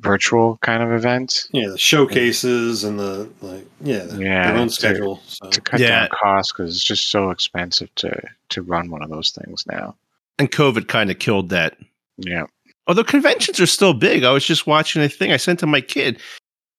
virtual 0.00 0.58
kind 0.58 0.82
of 0.82 0.92
event. 0.92 1.48
Yeah, 1.52 1.68
the 1.68 1.78
showcases 1.78 2.84
and 2.84 2.98
the 2.98 3.28
like. 3.40 3.66
Yeah, 3.80 4.04
the, 4.04 4.22
yeah, 4.22 4.52
their 4.52 4.60
own 4.60 4.68
to, 4.68 4.74
schedule 4.74 5.20
so. 5.26 5.48
to 5.48 5.60
cut 5.60 5.80
yeah. 5.80 6.00
down 6.00 6.08
costs 6.10 6.52
because 6.52 6.74
it's 6.74 6.84
just 6.84 7.08
so 7.08 7.30
expensive 7.30 7.94
to 7.96 8.20
to 8.50 8.62
run 8.62 8.90
one 8.90 9.02
of 9.02 9.10
those 9.10 9.30
things 9.30 9.64
now. 9.66 9.96
And 10.38 10.50
COVID 10.50 10.88
kind 10.88 11.10
of 11.10 11.18
killed 11.18 11.50
that. 11.50 11.76
Yeah. 12.16 12.44
Although 12.86 13.04
conventions 13.04 13.60
are 13.60 13.66
still 13.66 13.94
big. 13.94 14.24
I 14.24 14.32
was 14.32 14.44
just 14.44 14.66
watching 14.66 15.02
a 15.02 15.08
thing 15.08 15.32
I 15.32 15.36
sent 15.36 15.60
to 15.60 15.66
my 15.66 15.80
kid. 15.80 16.20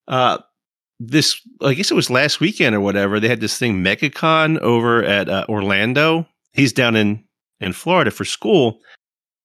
Uh, 0.08 0.40
this, 1.00 1.40
I 1.62 1.74
guess 1.74 1.92
it 1.92 1.96
was 1.96 2.10
last 2.10 2.40
weekend 2.40 2.76
or 2.76 2.82
whatever. 2.82 3.20
They 3.20 3.28
had 3.30 3.42
this 3.42 3.58
thing, 3.58 3.84
MegaCon, 3.84 4.60
over 4.60 5.04
at 5.04 5.30
uh, 5.30 5.46
Orlando. 5.50 6.28
He's 6.52 6.74
down 6.74 6.96
in 6.96 7.24
in 7.60 7.74
Florida 7.74 8.12
for 8.12 8.26
school, 8.26 8.80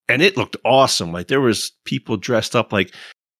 and 0.09 0.21
it 0.21 0.37
looked 0.37 0.57
awesome. 0.65 1.13
Like 1.13 1.29
there 1.29 1.41
was 1.41 1.73
people 1.85 2.17
dressed 2.17 2.57
up 2.57 2.73
like 2.73 2.93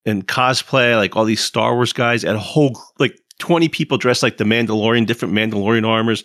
in 0.09 0.23
cosplay, 0.23 0.97
like 0.97 1.17
all 1.17 1.25
these 1.25 1.45
Star 1.45 1.75
Wars 1.75 1.93
guys, 1.93 2.25
and 2.25 2.37
a 2.37 2.41
whole 2.41 2.79
like 2.99 3.19
twenty 3.39 3.69
people 3.69 3.99
dressed 3.99 4.23
like 4.23 4.37
the 4.37 4.45
Mandalorian, 4.45 5.07
different 5.07 5.35
Mandalorian 5.35 5.87
armors. 5.87 6.25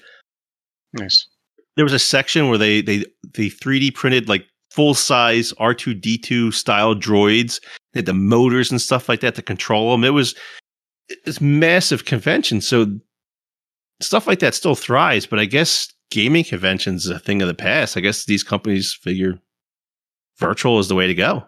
Nice. 0.93 1.27
There 1.75 1.85
was 1.85 1.93
a 1.93 1.99
section 1.99 2.49
where 2.49 2.57
they 2.57 2.81
they 2.81 3.05
they 3.33 3.47
3D 3.47 3.93
printed 3.95 4.29
like 4.29 4.45
full 4.71 4.93
size 4.93 5.53
R2D2 5.53 6.53
style 6.53 6.95
droids. 6.95 7.59
They 7.93 7.99
had 7.99 8.05
the 8.05 8.13
motors 8.13 8.71
and 8.71 8.81
stuff 8.81 9.07
like 9.07 9.21
that 9.21 9.35
to 9.35 9.41
control 9.41 9.91
them. 9.91 10.03
It 10.03 10.13
was 10.13 10.35
it's 11.09 11.41
massive 11.41 12.05
convention. 12.05 12.61
So 12.61 12.87
stuff 14.01 14.27
like 14.27 14.39
that 14.39 14.55
still 14.55 14.75
thrives, 14.75 15.25
but 15.25 15.39
I 15.39 15.45
guess 15.45 15.91
gaming 16.11 16.43
conventions 16.43 17.05
is 17.05 17.11
a 17.11 17.19
thing 17.19 17.41
of 17.41 17.47
the 17.47 17.53
past. 17.53 17.97
I 17.97 17.99
guess 17.99 18.25
these 18.25 18.43
companies 18.43 18.93
figure 18.93 19.39
virtual 20.37 20.79
is 20.79 20.87
the 20.87 20.95
way 20.95 21.07
to 21.07 21.13
go. 21.13 21.43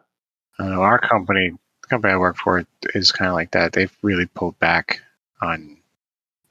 Uh, 0.60 0.66
our 0.66 1.00
company, 1.00 1.52
the 1.86 1.90
company 1.90 2.14
I 2.14 2.18
work 2.18 2.38
for, 2.38 2.66
is 2.94 3.12
kind 3.12 3.30
of 3.30 3.36
like 3.36 3.52
that. 3.52 3.74
They've 3.74 3.96
really 4.02 4.26
pulled 4.26 4.58
back 4.60 5.02
on 5.42 5.78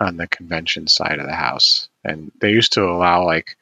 on 0.01 0.17
the 0.17 0.27
convention 0.27 0.87
side 0.87 1.19
of 1.19 1.27
the 1.27 1.35
house, 1.35 1.89
and 2.05 2.31
they 2.41 2.51
used 2.51 2.73
to 2.75 2.85
allow 2.85 3.25
like 3.25 3.57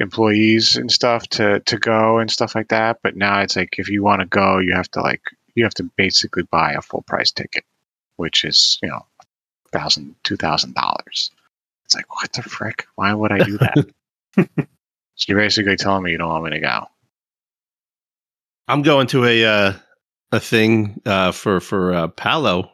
employees 0.00 0.76
and 0.76 0.90
stuff 0.90 1.26
to 1.28 1.60
to 1.60 1.78
go 1.78 2.18
and 2.18 2.30
stuff 2.30 2.54
like 2.54 2.68
that. 2.68 2.98
But 3.02 3.16
now 3.16 3.40
it's 3.40 3.56
like 3.56 3.78
if 3.78 3.88
you 3.88 4.02
want 4.02 4.20
to 4.20 4.26
go, 4.26 4.58
you 4.58 4.74
have 4.74 4.90
to 4.92 5.00
like 5.00 5.22
you 5.54 5.64
have 5.64 5.74
to 5.74 5.90
basically 5.96 6.42
buy 6.44 6.72
a 6.72 6.82
full 6.82 7.02
price 7.02 7.30
ticket, 7.30 7.64
which 8.16 8.44
is 8.44 8.78
you 8.82 8.88
know 8.88 9.04
thousand 9.72 10.14
two 10.24 10.36
thousand 10.36 10.74
dollars. 10.74 11.30
It's 11.84 11.94
like 11.94 12.14
what 12.14 12.32
the 12.32 12.42
frick? 12.42 12.86
Why 12.96 13.14
would 13.14 13.32
I 13.32 13.38
do 13.38 13.58
that? 13.58 13.86
so 15.14 15.24
you're 15.28 15.38
basically 15.38 15.76
telling 15.76 16.02
me 16.02 16.12
you 16.12 16.18
don't 16.18 16.28
want 16.28 16.44
me 16.44 16.50
to 16.50 16.60
go. 16.60 16.86
I'm 18.68 18.82
going 18.82 19.06
to 19.08 19.24
a 19.24 19.44
uh, 19.44 19.72
a 20.32 20.40
thing 20.40 21.00
uh, 21.06 21.32
for 21.32 21.60
for 21.60 21.92
uh, 21.92 22.08
Palo 22.08 22.70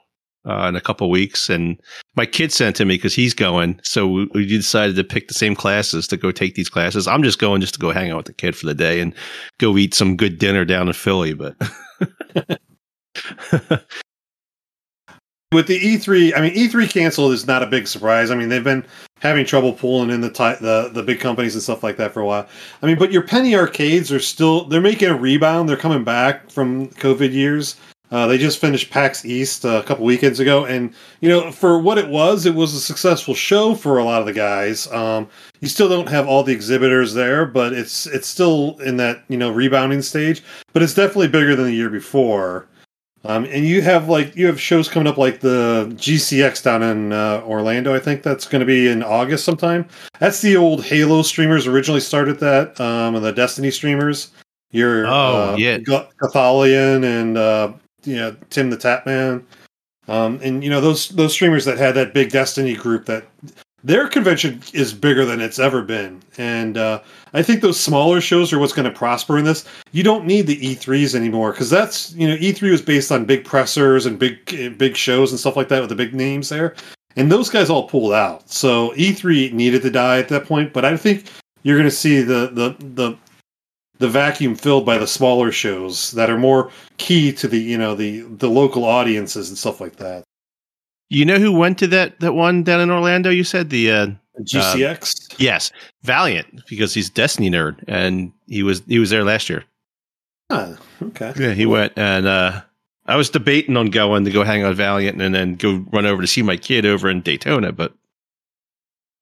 uh, 0.49 0.67
in 0.69 0.77
a 0.77 0.81
couple 0.81 1.09
weeks, 1.11 1.49
and 1.49 1.81
my 2.17 2.27
kid 2.27 2.53
sent 2.53 2.77
to 2.77 2.85
me 2.85 2.97
because 2.97 3.15
he's 3.15 3.35
going. 3.35 3.81
So 3.83 4.07
we, 4.09 4.27
we, 4.35 4.47
decided 4.47 4.97
to 4.97 5.05
pick 5.05 5.29
the 5.29 5.35
same 5.35 5.55
classes 5.55 6.09
to 6.09 6.17
go 6.17 6.33
take 6.33 6.55
these 6.55 6.69
classes. 6.69 7.07
I'm 7.07 7.23
just 7.23 7.39
going 7.39 7.61
just 7.61 7.75
to 7.75 7.81
go 7.81 7.91
hang 7.91 8.11
out 8.11 8.19
with 8.19 8.27
the 8.27 8.33
kid 8.33 8.57
for 8.57 8.67
the 8.67 8.75
day 8.75 9.01
and 9.01 9.15
go 9.59 9.77
eat 9.77 9.95
some 9.95 10.17
good 10.17 10.39
dinner 10.39 10.65
down 10.65 10.89
in 10.89 10.95
Philly. 10.95 11.35
But 11.35 11.57
with 15.53 15.67
the 15.67 15.79
E3, 15.79 16.37
I 16.37 16.41
mean 16.41 16.55
E3 16.55 16.91
canceled 16.91 17.33
is 17.33 17.47
not 17.47 17.63
a 17.63 17.67
big 17.67 17.87
surprise. 17.87 18.31
I 18.31 18.35
mean 18.35 18.49
they've 18.49 18.65
been 18.65 18.85
having 19.23 19.47
trouble 19.47 19.73
pulling 19.73 20.11
in 20.11 20.21
the 20.21 20.29
ty- 20.29 20.57
the 20.57 20.91
the 20.93 21.03
big 21.03 21.21
companies 21.21 21.55
and 21.55 21.63
stuff 21.63 21.85
like 21.85 21.97
that 21.97 22.13
for 22.13 22.21
a 22.21 22.27
while. 22.27 22.47
I 22.83 22.87
mean, 22.87 22.99
but 22.99 23.13
your 23.13 23.23
penny 23.23 23.55
arcades 23.55 24.11
are 24.11 24.19
still 24.19 24.65
they're 24.65 24.81
making 24.81 25.09
a 25.09 25.17
rebound. 25.17 25.69
They're 25.69 25.77
coming 25.77 26.03
back 26.03 26.51
from 26.51 26.89
COVID 26.89 27.33
years. 27.33 27.77
Uh, 28.11 28.27
they 28.27 28.37
just 28.37 28.61
finished 28.61 28.91
PAX 28.91 29.25
East 29.25 29.65
uh, 29.65 29.81
a 29.81 29.83
couple 29.85 30.05
weekends 30.05 30.39
ago, 30.39 30.67
and 30.67 30.93
you 31.21 31.31
know, 31.31 31.51
for 31.51 31.79
what 31.79 31.97
it 31.97 32.09
was, 32.09 32.45
it 32.45 32.55
was 32.55 32.75
a 32.75 32.81
successful 32.81 33.33
show 33.33 33.75
for 33.75 33.97
a 33.97 34.05
lot 34.05 34.21
of 34.21 34.27
the 34.27 34.35
guys. 34.35 34.91
Um, 34.93 35.29
you 35.61 35.69
still 35.69 35.89
don't 35.89 36.09
have 36.11 36.27
all 36.27 36.43
the 36.43 36.53
exhibitors 36.53 37.15
there, 37.15 37.47
but 37.47 37.73
it's 37.73 38.07
it's 38.07 38.29
still 38.29 38.77
in 38.81 38.99
that 38.99 39.23
you 39.29 39.39
know 39.39 39.51
rebounding 39.51 40.03
stage. 40.03 40.43
But 40.73 40.83
it's 40.83 40.95
definitely 40.95 41.29
bigger 41.29 41.55
than 41.57 41.67
the 41.67 41.73
year 41.73 41.89
before. 41.89 42.67
Um, 43.25 43.45
and 43.45 43.65
you 43.65 43.83
have 43.83 44.09
like 44.09 44.35
you 44.35 44.47
have 44.47 44.61
shows 44.61 44.89
coming 44.89 45.07
up 45.07 45.17
like 45.17 45.41
the 45.41 45.93
GCX 45.97 46.63
down 46.63 46.83
in 46.83 47.13
uh, 47.13 47.43
Orlando. 47.47 47.95
I 47.95 48.01
think 48.01 48.23
that's 48.23 48.47
going 48.47 48.61
to 48.61 48.67
be 48.67 48.89
in 48.89 49.03
August 49.03 49.45
sometime. 49.45 49.87
That's 50.19 50.41
the 50.41 50.57
old 50.57 50.85
Halo 50.85 51.23
streamers 51.23 51.67
originally 51.69 52.01
started 52.01 52.41
that, 52.41 52.81
um, 52.81 53.15
and 53.15 53.25
the 53.25 53.33
Destiny 53.33 53.71
streamers. 53.71 54.33
Your 54.73 55.07
oh 55.07 55.53
uh, 55.53 55.57
yeah, 55.57 55.79
Gothalion 55.79 57.05
and 57.05 57.39
uh, 57.39 57.73
you 58.05 58.17
know 58.17 58.37
Tim 58.51 58.71
the 58.71 58.77
Tatman, 58.77 59.45
um, 60.09 60.41
and 60.43 60.65
you 60.65 60.71
know 60.71 60.81
those 60.81 61.11
those 61.11 61.33
streamers 61.33 61.65
that 61.67 61.79
had 61.79 61.95
that 61.95 62.15
big 62.15 62.31
Destiny 62.31 62.75
group 62.75 63.07
that 63.07 63.25
their 63.85 64.09
convention 64.09 64.61
is 64.73 64.93
bigger 64.93 65.25
than 65.25 65.41
it's 65.41 65.59
ever 65.61 65.83
been, 65.83 66.23
and 66.39 66.77
uh, 66.77 67.01
I 67.35 67.43
think 67.43 67.63
those 67.63 67.81
smaller 67.81 68.21
shows 68.21 68.53
are 68.53 68.59
what's 68.59 68.73
going 68.73 68.91
to 68.91 68.97
prosper 68.97 69.39
in 69.39 69.45
this. 69.45 69.65
You 69.93 70.03
don't 70.03 70.27
need 70.27 70.47
the 70.47 70.61
E3s 70.61 71.15
anymore 71.15 71.53
because 71.53 71.71
that's 71.71 72.13
you 72.15 72.29
know 72.29 72.37
E3 72.37 72.71
was 72.71 72.83
based 72.83 73.11
on 73.11 73.25
big 73.25 73.45
pressers 73.45 74.07
and 74.07 74.19
big 74.19 74.79
big 74.79 74.97
shows 74.97 75.31
and 75.31 75.41
stuff 75.41 75.57
like 75.57 75.69
that 75.69 75.81
with 75.81 75.89
the 75.89 75.97
big 75.97 76.15
names 76.15 76.49
there, 76.49 76.75
and 77.17 77.33
those 77.33 77.49
guys 77.49 77.71
all 77.71 77.89
pulled 77.89 78.13
out. 78.13 78.49
So 78.51 78.91
E3 78.91 79.53
needed 79.53 79.83
to 79.83 79.91
die 79.91 80.19
at 80.19 80.29
that 80.29 80.47
point, 80.47 80.73
but 80.73 80.85
I 80.85 80.97
think 80.97 81.31
you're 81.63 81.79
going 81.79 81.89
to 81.89 81.95
see 81.95 82.21
the 82.21 82.51
the 82.53 82.77
the 82.85 83.17
the 83.99 84.09
vacuum 84.09 84.57
filled 84.57 84.85
by 84.85 84.99
the 84.99 85.07
smaller 85.07 85.53
shows 85.53 86.11
that 86.13 86.29
are 86.29 86.39
more 86.39 86.71
key 86.99 87.33
to 87.33 87.49
the 87.49 87.59
you 87.59 87.79
know 87.79 87.95
the 87.95 88.23
the 88.23 88.51
local 88.51 88.85
audiences 88.85 89.49
and 89.49 89.57
stuff 89.57 89.81
like 89.81 89.97
that. 89.97 90.25
You 91.09 91.25
know 91.25 91.39
who 91.39 91.53
went 91.53 91.79
to 91.79 91.87
that 91.89 92.21
that 92.21 92.35
one 92.35 92.63
down 92.63 92.81
in 92.81 92.91
Orlando? 92.91 93.31
You 93.31 93.45
said 93.45 93.71
the 93.71 93.91
uh, 93.91 94.07
GCX. 94.41 95.33
Uh, 95.33 95.37
yes, 95.39 95.73
Valiant 96.03 96.63
because 96.69 96.95
he's 96.95 97.11
Destiny 97.11 97.51
nerd 97.51 97.83
and 97.87 98.33
he 98.47 98.63
was 98.63 98.83
he 98.87 98.99
was 98.99 99.11
there 99.11 99.25
last 99.25 99.49
year. 99.49 99.65
Oh, 100.51 100.77
okay. 101.03 101.33
Yeah, 101.37 101.53
he 101.53 101.67
went 101.67 101.93
and 101.97 102.27
uh, 102.27 102.63
I 103.07 103.17
was 103.17 103.31
debating 103.31 103.77
on 103.77 103.91
going 103.91 104.25
to 104.25 104.31
go 104.31 104.45
hang 104.45 104.63
out 104.63 104.77
Valiant 104.77 105.21
and 105.21 105.35
then 105.35 105.57
go 105.57 105.85
run 105.93 106.07
over 106.07 106.23
to 106.23 106.29
see 106.29 106.43
my 106.43 106.57
kid 106.57 106.87
over 106.87 107.09
in 107.09 107.21
Daytona, 107.21 107.73
but 107.73 107.95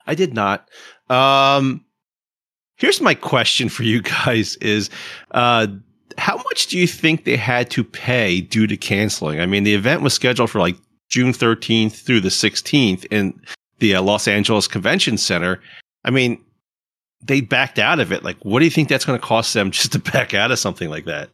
I 0.06 0.14
did 0.14 0.34
not. 0.34 0.68
Um, 1.08 1.84
here's 2.76 3.00
my 3.00 3.14
question 3.14 3.68
for 3.68 3.82
you 3.82 4.02
guys: 4.24 4.56
Is 4.56 4.90
uh, 5.32 5.66
how 6.18 6.36
much 6.36 6.66
do 6.68 6.78
you 6.78 6.86
think 6.86 7.24
they 7.24 7.36
had 7.36 7.70
to 7.70 7.84
pay 7.84 8.40
due 8.40 8.66
to 8.66 8.76
canceling? 8.76 9.40
I 9.40 9.46
mean, 9.46 9.64
the 9.64 9.74
event 9.74 10.02
was 10.02 10.14
scheduled 10.14 10.50
for 10.50 10.60
like 10.60 10.76
June 11.08 11.32
13th 11.32 11.92
through 11.92 12.20
the 12.20 12.28
16th 12.28 13.04
in 13.10 13.40
the 13.80 13.94
uh, 13.96 14.02
Los 14.02 14.28
Angeles 14.28 14.68
Convention 14.68 15.18
Center. 15.18 15.60
I 16.04 16.10
mean, 16.10 16.42
they 17.22 17.40
backed 17.40 17.78
out 17.78 18.00
of 18.00 18.12
it. 18.12 18.22
Like, 18.22 18.36
what 18.44 18.60
do 18.60 18.64
you 18.64 18.70
think 18.70 18.88
that's 18.88 19.04
going 19.04 19.18
to 19.18 19.26
cost 19.26 19.52
them 19.54 19.70
just 19.72 19.92
to 19.92 19.98
back 19.98 20.32
out 20.34 20.50
of 20.50 20.58
something 20.58 20.88
like 20.88 21.04
that? 21.06 21.30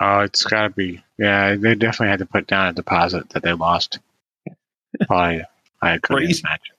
Oh, 0.00 0.20
it's 0.20 0.44
got 0.44 0.62
to 0.62 0.70
be. 0.70 1.02
Yeah, 1.18 1.56
they 1.56 1.74
definitely 1.74 2.08
had 2.08 2.20
to 2.20 2.26
put 2.26 2.46
down 2.46 2.68
a 2.68 2.72
deposit 2.72 3.28
that 3.30 3.42
they 3.42 3.52
lost. 3.52 3.98
I 5.10 5.42
I 5.82 5.98
couldn't 5.98 6.24
Crazy. 6.24 6.42
imagine. 6.44 6.74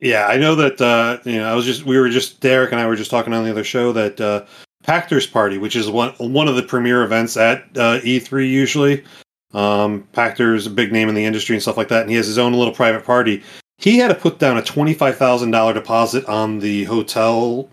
Yeah, 0.00 0.26
I 0.26 0.36
know 0.36 0.54
that. 0.54 0.80
Uh, 0.80 1.18
you 1.24 1.38
know, 1.38 1.50
I 1.50 1.54
was 1.54 1.66
just 1.66 1.84
we 1.84 1.98
were 1.98 2.08
just 2.08 2.40
Derek 2.40 2.72
and 2.72 2.80
I 2.80 2.86
were 2.86 2.96
just 2.96 3.10
talking 3.10 3.32
on 3.32 3.44
the 3.44 3.50
other 3.50 3.64
show 3.64 3.92
that 3.92 4.20
uh, 4.20 4.44
Pachter's 4.82 5.26
Party, 5.26 5.58
which 5.58 5.76
is 5.76 5.88
one 5.88 6.12
one 6.18 6.48
of 6.48 6.56
the 6.56 6.62
premier 6.62 7.04
events 7.04 7.36
at 7.36 7.64
uh, 7.76 8.00
E3 8.00 8.48
usually, 8.48 9.04
um, 9.52 10.06
Pachter's 10.12 10.66
a 10.66 10.70
big 10.70 10.90
name 10.92 11.08
in 11.08 11.14
the 11.14 11.24
industry 11.24 11.54
and 11.54 11.62
stuff 11.62 11.76
like 11.76 11.88
that, 11.88 12.02
and 12.02 12.10
he 12.10 12.16
has 12.16 12.26
his 12.26 12.38
own 12.38 12.52
little 12.54 12.74
private 12.74 13.04
party. 13.04 13.42
He 13.84 13.98
had 13.98 14.08
to 14.08 14.14
put 14.14 14.38
down 14.38 14.56
a 14.56 14.62
twenty-five 14.62 15.18
thousand 15.18 15.50
dollar 15.50 15.74
deposit 15.74 16.24
on 16.24 16.58
the 16.58 16.84
hotel 16.84 17.68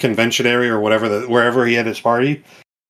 convention 0.00 0.44
area 0.44 0.74
or 0.74 0.80
whatever, 0.80 1.08
the, 1.08 1.28
wherever 1.28 1.64
he 1.64 1.74
had 1.74 1.86
his 1.86 2.00
party, 2.00 2.42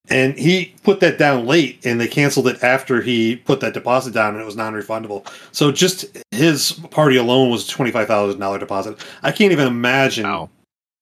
and 0.08 0.38
he 0.38 0.74
put 0.82 1.00
that 1.00 1.18
down 1.18 1.44
late, 1.44 1.84
and 1.84 2.00
they 2.00 2.08
canceled 2.08 2.48
it 2.48 2.64
after 2.64 3.02
he 3.02 3.36
put 3.36 3.60
that 3.60 3.74
deposit 3.74 4.14
down, 4.14 4.32
and 4.32 4.40
it 4.40 4.46
was 4.46 4.56
non-refundable. 4.56 5.30
So 5.52 5.70
just 5.70 6.06
his 6.30 6.72
party 6.90 7.16
alone 7.16 7.50
was 7.50 7.68
a 7.68 7.70
twenty-five 7.70 8.08
thousand 8.08 8.40
dollar 8.40 8.58
deposit. 8.58 9.04
I 9.22 9.32
can't 9.32 9.52
even 9.52 9.66
imagine 9.66 10.24
wow. 10.24 10.48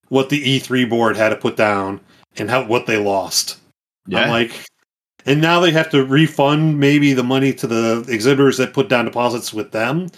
what 0.09 0.27
the 0.27 0.59
E3 0.59 0.89
board 0.89 1.15
had 1.15 1.29
to 1.29 1.37
put 1.37 1.55
down 1.55 2.01
and 2.35 2.49
how 2.49 2.65
what 2.65 2.85
they 2.85 2.97
lost. 2.97 3.59
Yeah. 4.07 4.23
I'm 4.23 4.29
like, 4.29 4.51
and 5.25 5.39
now 5.39 5.61
they 5.61 5.71
have 5.71 5.89
to 5.91 6.03
refund 6.03 6.81
maybe 6.81 7.13
the 7.13 7.23
money 7.23 7.53
to 7.53 7.65
the 7.65 8.05
exhibitors 8.09 8.57
that 8.57 8.73
put 8.73 8.89
down 8.89 9.05
deposits 9.05 9.53
with 9.53 9.71
them. 9.71 10.09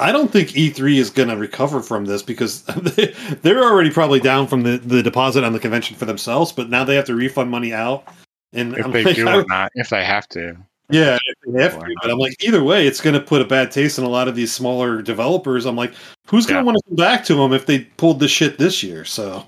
I 0.00 0.12
don't 0.12 0.30
think 0.30 0.50
E3 0.50 0.96
is 0.96 1.10
going 1.10 1.28
to 1.28 1.36
recover 1.36 1.80
from 1.80 2.06
this 2.06 2.22
because 2.22 2.62
they're 3.42 3.62
already 3.62 3.90
probably 3.90 4.20
down 4.20 4.46
from 4.46 4.62
the, 4.62 4.78
the 4.78 5.02
deposit 5.02 5.44
on 5.44 5.52
the 5.52 5.60
convention 5.60 5.96
for 5.96 6.06
themselves, 6.06 6.52
but 6.52 6.70
now 6.70 6.84
they 6.84 6.96
have 6.96 7.04
to 7.06 7.14
refund 7.14 7.50
money 7.50 7.72
out. 7.72 8.08
And 8.52 8.76
if 8.76 8.84
I'm 8.84 8.92
they 8.92 9.04
like, 9.04 9.16
do 9.16 9.28
or 9.28 9.44
not, 9.44 9.70
if 9.74 9.90
they 9.90 10.04
have 10.04 10.28
to. 10.30 10.56
Yeah, 10.88 11.18
they 11.46 11.62
have 11.62 11.78
to, 11.78 11.94
but 12.02 12.10
I'm 12.10 12.18
like, 12.18 12.42
either 12.42 12.64
way, 12.64 12.86
it's 12.86 13.00
going 13.00 13.14
to 13.14 13.20
put 13.20 13.40
a 13.40 13.44
bad 13.44 13.70
taste 13.70 13.98
in 13.98 14.04
a 14.04 14.08
lot 14.08 14.26
of 14.26 14.34
these 14.34 14.52
smaller 14.52 15.02
developers. 15.02 15.64
I'm 15.64 15.76
like, 15.76 15.92
who's 16.26 16.46
going 16.46 16.56
to 16.56 16.60
yeah. 16.62 16.64
want 16.64 16.78
to 16.78 16.82
come 16.88 16.96
back 16.96 17.24
to 17.26 17.34
them 17.36 17.52
if 17.52 17.66
they 17.66 17.80
pulled 17.96 18.18
this 18.18 18.32
shit 18.32 18.58
this 18.58 18.82
year? 18.82 19.04
So, 19.04 19.46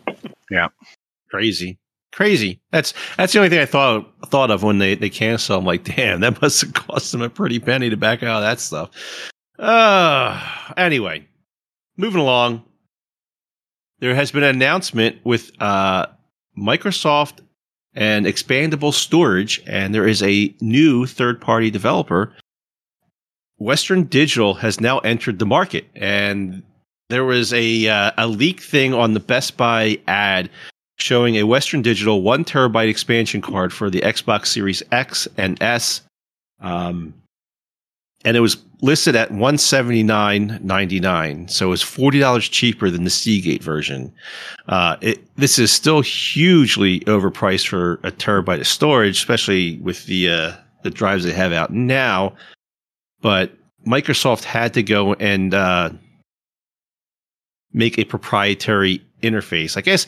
yeah, 0.50 0.68
crazy. 1.28 1.78
Crazy. 2.12 2.60
That's 2.70 2.92
that's 3.16 3.32
the 3.32 3.38
only 3.38 3.48
thing 3.48 3.58
I 3.58 3.66
thought 3.66 4.06
thought 4.26 4.50
of 4.50 4.62
when 4.62 4.78
they 4.78 4.94
they 4.94 5.08
cancel. 5.08 5.58
I'm 5.58 5.64
like, 5.64 5.82
damn, 5.82 6.20
that 6.20 6.40
must 6.42 6.60
have 6.60 6.74
cost 6.74 7.10
them 7.10 7.22
a 7.22 7.30
pretty 7.30 7.58
penny 7.58 7.88
to 7.88 7.96
back 7.96 8.22
out 8.22 8.36
of 8.36 8.42
that 8.42 8.60
stuff. 8.60 8.90
Uh 9.62 10.72
anyway, 10.76 11.24
moving 11.96 12.20
along. 12.20 12.64
There 14.00 14.16
has 14.16 14.32
been 14.32 14.42
an 14.42 14.56
announcement 14.56 15.24
with 15.24 15.52
uh, 15.60 16.06
Microsoft 16.58 17.38
and 17.94 18.26
expandable 18.26 18.92
storage, 18.92 19.62
and 19.64 19.94
there 19.94 20.08
is 20.08 20.20
a 20.24 20.52
new 20.60 21.06
third 21.06 21.40
party 21.40 21.70
developer. 21.70 22.34
Western 23.58 24.04
Digital 24.04 24.54
has 24.54 24.80
now 24.80 24.98
entered 24.98 25.38
the 25.38 25.46
market, 25.46 25.86
and 25.94 26.64
there 27.10 27.24
was 27.24 27.52
a 27.52 27.86
uh, 27.86 28.10
a 28.18 28.26
leak 28.26 28.60
thing 28.60 28.92
on 28.92 29.14
the 29.14 29.20
Best 29.20 29.56
Buy 29.56 30.00
ad 30.08 30.50
showing 30.96 31.36
a 31.36 31.44
Western 31.44 31.82
Digital 31.82 32.22
one 32.22 32.44
terabyte 32.44 32.88
expansion 32.88 33.40
card 33.40 33.72
for 33.72 33.90
the 33.90 34.00
Xbox 34.00 34.46
Series 34.46 34.82
X 34.90 35.28
and 35.36 35.62
S. 35.62 36.02
Um, 36.60 37.14
and 38.24 38.36
it 38.36 38.40
was 38.40 38.56
listed 38.82 39.16
at 39.16 39.30
one 39.30 39.56
seventy 39.56 40.02
nine 40.02 40.58
ninety 40.62 41.00
nine, 41.00 41.48
so 41.48 41.66
it 41.66 41.70
was 41.70 41.82
forty 41.82 42.18
dollars 42.18 42.48
cheaper 42.48 42.90
than 42.90 43.04
the 43.04 43.10
Seagate 43.10 43.62
version. 43.62 44.12
Uh, 44.68 44.96
it, 45.00 45.36
this 45.36 45.58
is 45.58 45.72
still 45.72 46.02
hugely 46.02 47.00
overpriced 47.00 47.68
for 47.68 47.94
a 48.02 48.12
terabyte 48.12 48.60
of 48.60 48.66
storage, 48.66 49.16
especially 49.16 49.78
with 49.78 50.04
the 50.06 50.28
uh, 50.28 50.52
the 50.82 50.90
drives 50.90 51.24
they 51.24 51.32
have 51.32 51.52
out 51.52 51.72
now. 51.72 52.34
But 53.20 53.52
Microsoft 53.86 54.44
had 54.44 54.74
to 54.74 54.82
go 54.82 55.14
and 55.14 55.54
uh, 55.54 55.90
make 57.72 57.98
a 57.98 58.04
proprietary 58.04 59.02
interface. 59.22 59.76
I 59.76 59.80
guess 59.80 60.06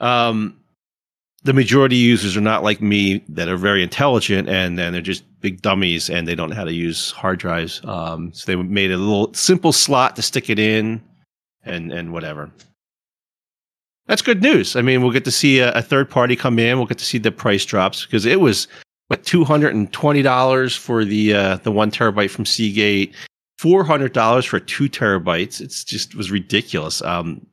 um, 0.00 0.56
the 1.44 1.52
majority 1.52 1.96
users 1.96 2.36
are 2.36 2.42
not 2.42 2.64
like 2.64 2.80
me 2.80 3.24
that 3.28 3.48
are 3.48 3.56
very 3.56 3.82
intelligent 3.82 4.48
and 4.48 4.76
then 4.76 4.92
they're 4.92 5.00
just 5.00 5.24
big 5.40 5.62
dummies 5.62 6.10
and 6.10 6.26
they 6.26 6.34
don't 6.34 6.50
know 6.50 6.56
how 6.56 6.64
to 6.64 6.72
use 6.72 7.12
hard 7.12 7.38
drives. 7.38 7.80
Um, 7.84 8.32
so 8.32 8.44
they 8.46 8.56
made 8.56 8.90
a 8.90 8.96
little 8.96 9.32
simple 9.34 9.72
slot 9.72 10.16
to 10.16 10.22
stick 10.22 10.50
it 10.50 10.58
in 10.58 11.00
and, 11.62 11.92
and 11.92 12.12
whatever. 12.12 12.50
That's 14.06 14.22
good 14.22 14.42
news. 14.42 14.74
I 14.74 14.80
mean, 14.80 15.02
we'll 15.02 15.12
get 15.12 15.24
to 15.26 15.30
see 15.30 15.60
a, 15.60 15.70
a 15.72 15.82
third 15.82 16.10
party 16.10 16.34
come 16.34 16.58
in. 16.58 16.78
We'll 16.78 16.86
get 16.86 16.98
to 16.98 17.04
see 17.04 17.18
the 17.18 17.30
price 17.30 17.64
drops 17.64 18.04
because 18.04 18.24
it 18.24 18.40
was 18.40 18.66
what 19.08 19.22
two 19.24 19.44
hundred 19.44 19.74
and 19.74 19.92
twenty 19.92 20.22
dollars 20.22 20.74
for 20.74 21.04
the 21.04 21.34
uh, 21.34 21.56
the 21.58 21.70
one 21.70 21.90
terabyte 21.90 22.30
from 22.30 22.46
Seagate, 22.46 23.14
four 23.58 23.84
hundred 23.84 24.14
dollars 24.14 24.46
for 24.46 24.60
two 24.60 24.88
terabytes. 24.88 25.60
It's 25.60 25.84
just 25.84 26.14
was 26.14 26.30
ridiculous. 26.30 27.02
Um, 27.02 27.46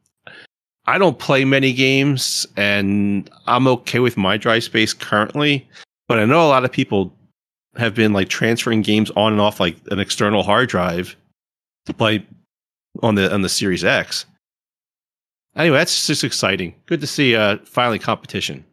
I 0.88 0.98
don't 0.98 1.18
play 1.18 1.46
many 1.46 1.74
games 1.74 2.46
and 2.56 3.30
I'm 3.48 3.68
okay 3.68 4.00
with 4.00 4.18
my 4.18 4.38
drive 4.38 4.64
space 4.64 4.94
currently, 4.94 5.68
but 6.08 6.20
I 6.20 6.26
know 6.26 6.46
a 6.46 6.50
lot 6.50 6.66
of 6.66 6.72
people 6.72 7.12
have 7.76 7.96
been 7.96 8.14
like 8.14 8.30
transferring 8.30 8.82
games 8.82 9.12
on 9.16 9.34
and 9.34 9.42
off 9.42 9.60
like 9.60 9.78
an 9.92 10.00
external 10.00 10.44
hard 10.44 10.70
drive 10.70 11.16
to 11.88 11.94
play 11.94 12.26
on 13.02 13.16
the 13.16 13.34
on 13.34 13.42
the 13.42 13.50
Series 13.50 13.84
X. 13.84 14.26
Anyway, 15.56 15.78
that's 15.78 16.08
just 16.08 16.24
exciting. 16.24 16.76
Good 16.86 17.02
to 17.02 17.08
see 17.08 17.36
uh 17.36 17.58
finally 17.66 18.00
competition. 18.00 18.64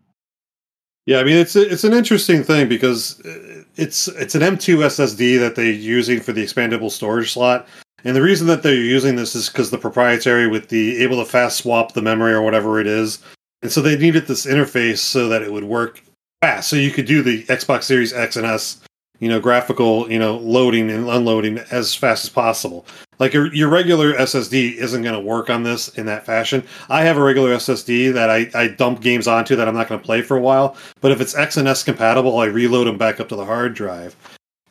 Yeah, 1.06 1.18
I 1.18 1.24
mean 1.24 1.36
it's 1.36 1.56
it's 1.56 1.84
an 1.84 1.94
interesting 1.94 2.44
thing 2.44 2.68
because 2.68 3.20
uh, 3.20 3.64
it's 3.76 4.08
it's 4.08 4.34
an 4.34 4.42
M2 4.42 4.84
SSD 4.86 5.38
that 5.38 5.56
they're 5.56 5.64
using 5.64 6.20
for 6.20 6.32
the 6.32 6.44
expandable 6.44 6.90
storage 6.90 7.32
slot, 7.32 7.66
and 8.04 8.16
the 8.16 8.22
reason 8.22 8.46
that 8.48 8.62
they're 8.62 8.74
using 8.74 9.16
this 9.16 9.34
is 9.34 9.48
because 9.48 9.70
the 9.70 9.78
proprietary 9.78 10.46
with 10.46 10.68
the 10.68 11.02
able 11.02 11.22
to 11.22 11.30
fast 11.30 11.58
swap 11.58 11.92
the 11.92 12.02
memory 12.02 12.32
or 12.32 12.42
whatever 12.42 12.80
it 12.80 12.86
is. 12.86 13.20
And 13.62 13.70
so 13.70 13.80
they 13.80 13.96
needed 13.96 14.26
this 14.26 14.46
interface 14.46 14.98
so 14.98 15.28
that 15.28 15.42
it 15.42 15.52
would 15.52 15.64
work 15.64 16.02
fast. 16.40 16.68
So 16.68 16.76
you 16.76 16.90
could 16.90 17.06
do 17.06 17.22
the 17.22 17.44
Xbox 17.44 17.84
Series 17.84 18.12
X 18.12 18.36
and 18.36 18.44
S, 18.44 18.80
you 19.20 19.28
know, 19.28 19.38
graphical, 19.38 20.10
you 20.10 20.18
know, 20.18 20.36
loading 20.38 20.90
and 20.90 21.08
unloading 21.08 21.58
as 21.70 21.94
fast 21.94 22.24
as 22.24 22.30
possible. 22.30 22.84
Like 23.20 23.32
your, 23.32 23.54
your 23.54 23.68
regular 23.68 24.14
SSD 24.14 24.74
isn't 24.74 25.02
going 25.02 25.14
to 25.14 25.20
work 25.20 25.48
on 25.48 25.62
this 25.62 25.90
in 25.90 26.06
that 26.06 26.26
fashion. 26.26 26.64
I 26.88 27.02
have 27.02 27.18
a 27.18 27.22
regular 27.22 27.54
SSD 27.54 28.12
that 28.14 28.30
I, 28.30 28.50
I 28.52 28.66
dump 28.66 29.00
games 29.00 29.28
onto 29.28 29.54
that 29.54 29.68
I'm 29.68 29.74
not 29.76 29.88
going 29.88 30.00
to 30.00 30.04
play 30.04 30.22
for 30.22 30.36
a 30.36 30.40
while. 30.40 30.76
But 31.00 31.12
if 31.12 31.20
it's 31.20 31.36
X 31.36 31.56
and 31.56 31.68
S 31.68 31.84
compatible, 31.84 32.36
I 32.38 32.46
reload 32.46 32.88
them 32.88 32.98
back 32.98 33.20
up 33.20 33.28
to 33.28 33.36
the 33.36 33.44
hard 33.44 33.74
drive 33.74 34.16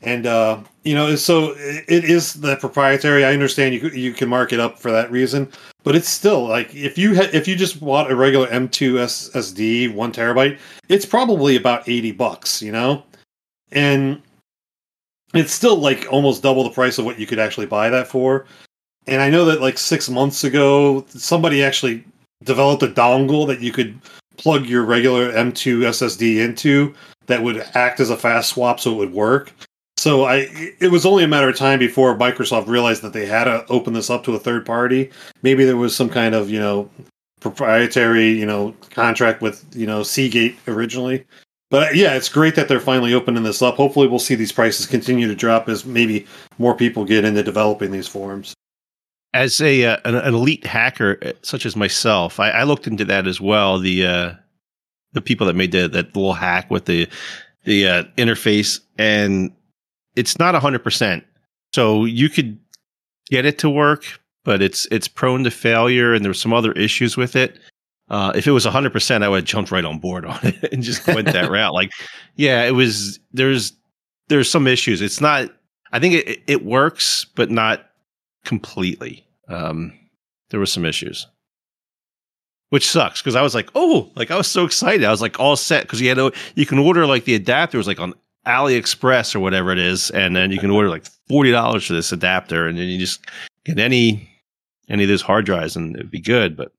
and 0.02 0.26
uh, 0.26 0.60
you 0.84 0.96
know, 0.96 1.16
so 1.16 1.54
it 1.58 2.04
is 2.04 2.34
the 2.34 2.56
proprietary. 2.58 3.24
I 3.24 3.34
understand 3.34 3.76
you 3.76 3.90
you 3.90 4.14
can 4.14 4.30
mark 4.30 4.52
it 4.54 4.60
up 4.60 4.80
for 4.80 4.92
that 4.92 5.12
reason, 5.12 5.52
but 5.84 5.96
it's 5.96 6.10
still 6.10 6.48
like 6.48 6.74
if 6.74 6.98
you 6.98 7.16
ha- 7.16 7.30
if 7.34 7.48
you 7.48 7.56
just 7.56 7.80
bought 7.80 8.12
a 8.12 8.16
regular 8.16 8.48
M2 8.48 8.94
SSD 8.94 9.94
one 9.94 10.12
terabyte, 10.12 10.58
it's 10.90 11.06
probably 11.06 11.56
about 11.56 11.88
eighty 11.88 12.12
bucks, 12.12 12.62
you 12.62 12.72
know, 12.72 13.04
and 13.72 14.22
it's 15.34 15.54
still 15.54 15.78
like 15.78 16.08
almost 16.12 16.44
double 16.44 16.64
the 16.64 16.70
price 16.72 16.98
of 16.98 17.06
what 17.06 17.20
you 17.20 17.28
could 17.28 17.40
actually 17.40 17.68
buy 17.68 17.90
that 17.90 18.08
for. 18.08 18.46
and 19.08 19.22
I 19.22 19.30
know 19.30 19.46
that 19.46 19.62
like 19.62 19.78
six 19.78 20.10
months 20.10 20.44
ago, 20.44 21.06
somebody 21.10 21.64
actually 21.64 22.04
developed 22.44 22.84
a 22.84 22.88
dongle 22.88 23.48
that 23.48 23.62
you 23.62 23.72
could 23.72 24.00
plug 24.38 24.66
your 24.66 24.84
regular 24.84 25.32
M2 25.32 25.82
SSD 25.82 26.38
into 26.38 26.94
that 27.28 27.44
would 27.44 27.58
act 27.76 28.00
as 28.00 28.10
a 28.10 28.18
fast 28.18 28.50
swap, 28.50 28.80
so 28.80 28.92
it 28.94 28.98
would 28.98 29.14
work. 29.14 29.54
So 30.02 30.24
I, 30.24 30.48
it 30.80 30.90
was 30.90 31.06
only 31.06 31.24
a 31.24 31.28
matter 31.28 31.48
of 31.48 31.56
time 31.56 31.78
before 31.78 32.18
Microsoft 32.18 32.66
realized 32.66 33.04
that 33.04 33.14
they 33.14 33.28
had 33.28 33.44
to 33.44 33.64
open 33.68 33.94
this 33.94 34.10
up 34.10 34.24
to 34.24 34.34
a 34.34 34.40
third 34.40 34.66
party. 34.66 35.12
Maybe 35.44 35.64
there 35.64 35.78
was 35.78 35.96
some 35.96 36.10
kind 36.10 36.34
of 36.34 36.50
you 36.50 36.58
know 36.58 36.90
proprietary 37.40 38.30
you 38.32 38.48
know 38.48 38.74
contract 38.90 39.44
with 39.44 39.64
you 39.76 39.86
know 39.86 40.02
Seagate 40.02 40.58
originally. 40.68 41.24
But 41.70 41.96
yeah, 41.96 42.16
it's 42.16 42.30
great 42.30 42.56
that 42.56 42.68
they're 42.68 42.80
finally 42.80 43.14
opening 43.14 43.44
this 43.44 43.62
up. 43.62 43.76
Hopefully, 43.76 44.08
we'll 44.08 44.18
see 44.18 44.34
these 44.34 44.52
prices 44.52 44.88
continue 44.88 45.28
to 45.28 45.36
drop 45.36 45.70
as 45.70 45.86
maybe 45.86 46.26
more 46.58 46.76
people 46.76 47.06
get 47.06 47.24
into 47.24 47.44
developing 47.44 47.92
these 47.92 48.08
forums. 48.08 48.56
As 49.36 49.62
a 49.62 49.86
uh, 49.86 49.98
an, 50.06 50.16
an, 50.16 50.34
elite 50.34 50.66
hacker 50.66 51.20
uh, 51.22 51.34
such 51.44 51.64
as 51.64 51.76
myself, 51.76 52.40
I, 52.40 52.50
I 52.50 52.64
looked 52.64 52.88
into 52.88 53.06
that 53.06 53.28
as 53.28 53.40
well. 53.40 53.78
The 53.78 54.08
uh, 54.08 54.34
the 55.14 55.22
people 55.22 55.46
that 55.46 55.56
made 55.56 55.74
the, 55.74 55.88
that 55.90 56.16
little 56.16 56.34
hack 56.34 56.72
with 56.72 56.86
the 56.86 57.08
the 57.66 57.88
uh, 57.88 58.04
interface, 58.18 58.80
and 58.98 59.52
it's 60.16 60.38
not 60.40 60.56
hundred 60.56 60.84
percent. 60.84 61.24
So 61.74 62.06
you 62.06 62.30
could 62.30 62.60
get 63.30 63.46
it 63.46 63.58
to 63.60 63.70
work, 63.70 64.06
but 64.44 64.62
it's 64.62 64.88
it's 64.92 65.08
prone 65.08 65.44
to 65.44 65.52
failure, 65.52 66.14
and 66.14 66.24
there's 66.24 66.42
some 66.42 66.54
other 66.54 66.72
issues 66.74 67.18
with 67.18 67.36
it. 67.36 67.60
Uh, 68.10 68.32
if 68.36 68.46
it 68.46 68.52
was 68.52 68.66
hundred 68.66 68.94
percent, 68.94 69.24
I 69.24 69.30
would 69.30 69.38
have 69.38 69.46
jumped 69.46 69.72
right 69.72 69.86
on 69.86 70.00
board 70.00 70.26
on 70.26 70.40
it 70.44 70.72
and 70.72 70.84
just 70.84 71.06
went 71.08 71.32
that 71.32 71.50
route. 71.52 71.74
Like, 71.74 71.92
yeah, 72.36 72.64
it 72.64 72.72
was. 72.72 73.20
There's 73.32 73.74
there's 74.28 74.50
some 74.50 74.68
issues. 74.68 75.02
It's 75.02 75.22
not. 75.22 75.50
I 75.92 76.00
think 76.00 76.16
it 76.16 76.42
it 76.48 76.66
works, 76.66 77.26
but 77.36 77.50
not 77.50 77.90
completely. 78.46 79.26
Um, 79.48 79.94
there 80.50 80.60
were 80.60 80.66
some 80.66 80.86
issues 80.86 81.28
which 82.72 82.90
sucks 82.90 83.22
because 83.22 83.36
I 83.36 83.42
was 83.42 83.54
like, 83.54 83.70
oh, 83.76 84.10
like 84.16 84.32
I 84.32 84.38
was 84.38 84.48
so 84.48 84.64
excited. 84.64 85.04
I 85.04 85.12
was 85.12 85.22
like 85.22 85.40
all 85.40 85.58
set 85.58 85.84
because 85.84 86.00
you 86.00 86.08
had 86.08 86.16
to, 86.16 86.32
you 86.56 86.66
can 86.66 86.80
order 86.80 87.06
like 87.06 87.26
the 87.26 87.36
adapter 87.36 87.78
was 87.78 87.86
like 87.86 88.00
on 88.00 88.14
AliExpress 88.46 89.36
or 89.36 89.40
whatever 89.40 89.72
it 89.72 89.80
is, 89.80 90.10
and 90.12 90.36
then 90.36 90.52
you 90.52 90.60
can 90.60 90.72
order 90.72 90.90
like 90.90 91.06
forty 91.28 91.52
dollars 91.52 91.86
for 91.86 91.94
this 91.94 92.12
adapter, 92.12 92.68
and 92.68 92.78
then 92.78 92.88
you 92.88 92.98
just 92.98 93.26
get 93.66 93.80
any 93.80 94.30
any 94.90 95.04
of 95.04 95.10
those 95.10 95.22
hard 95.22 95.46
drives, 95.46 95.76
and 95.76 95.96
it'd 95.96 96.12
be 96.12 96.22
good. 96.22 96.58
But 96.58 96.72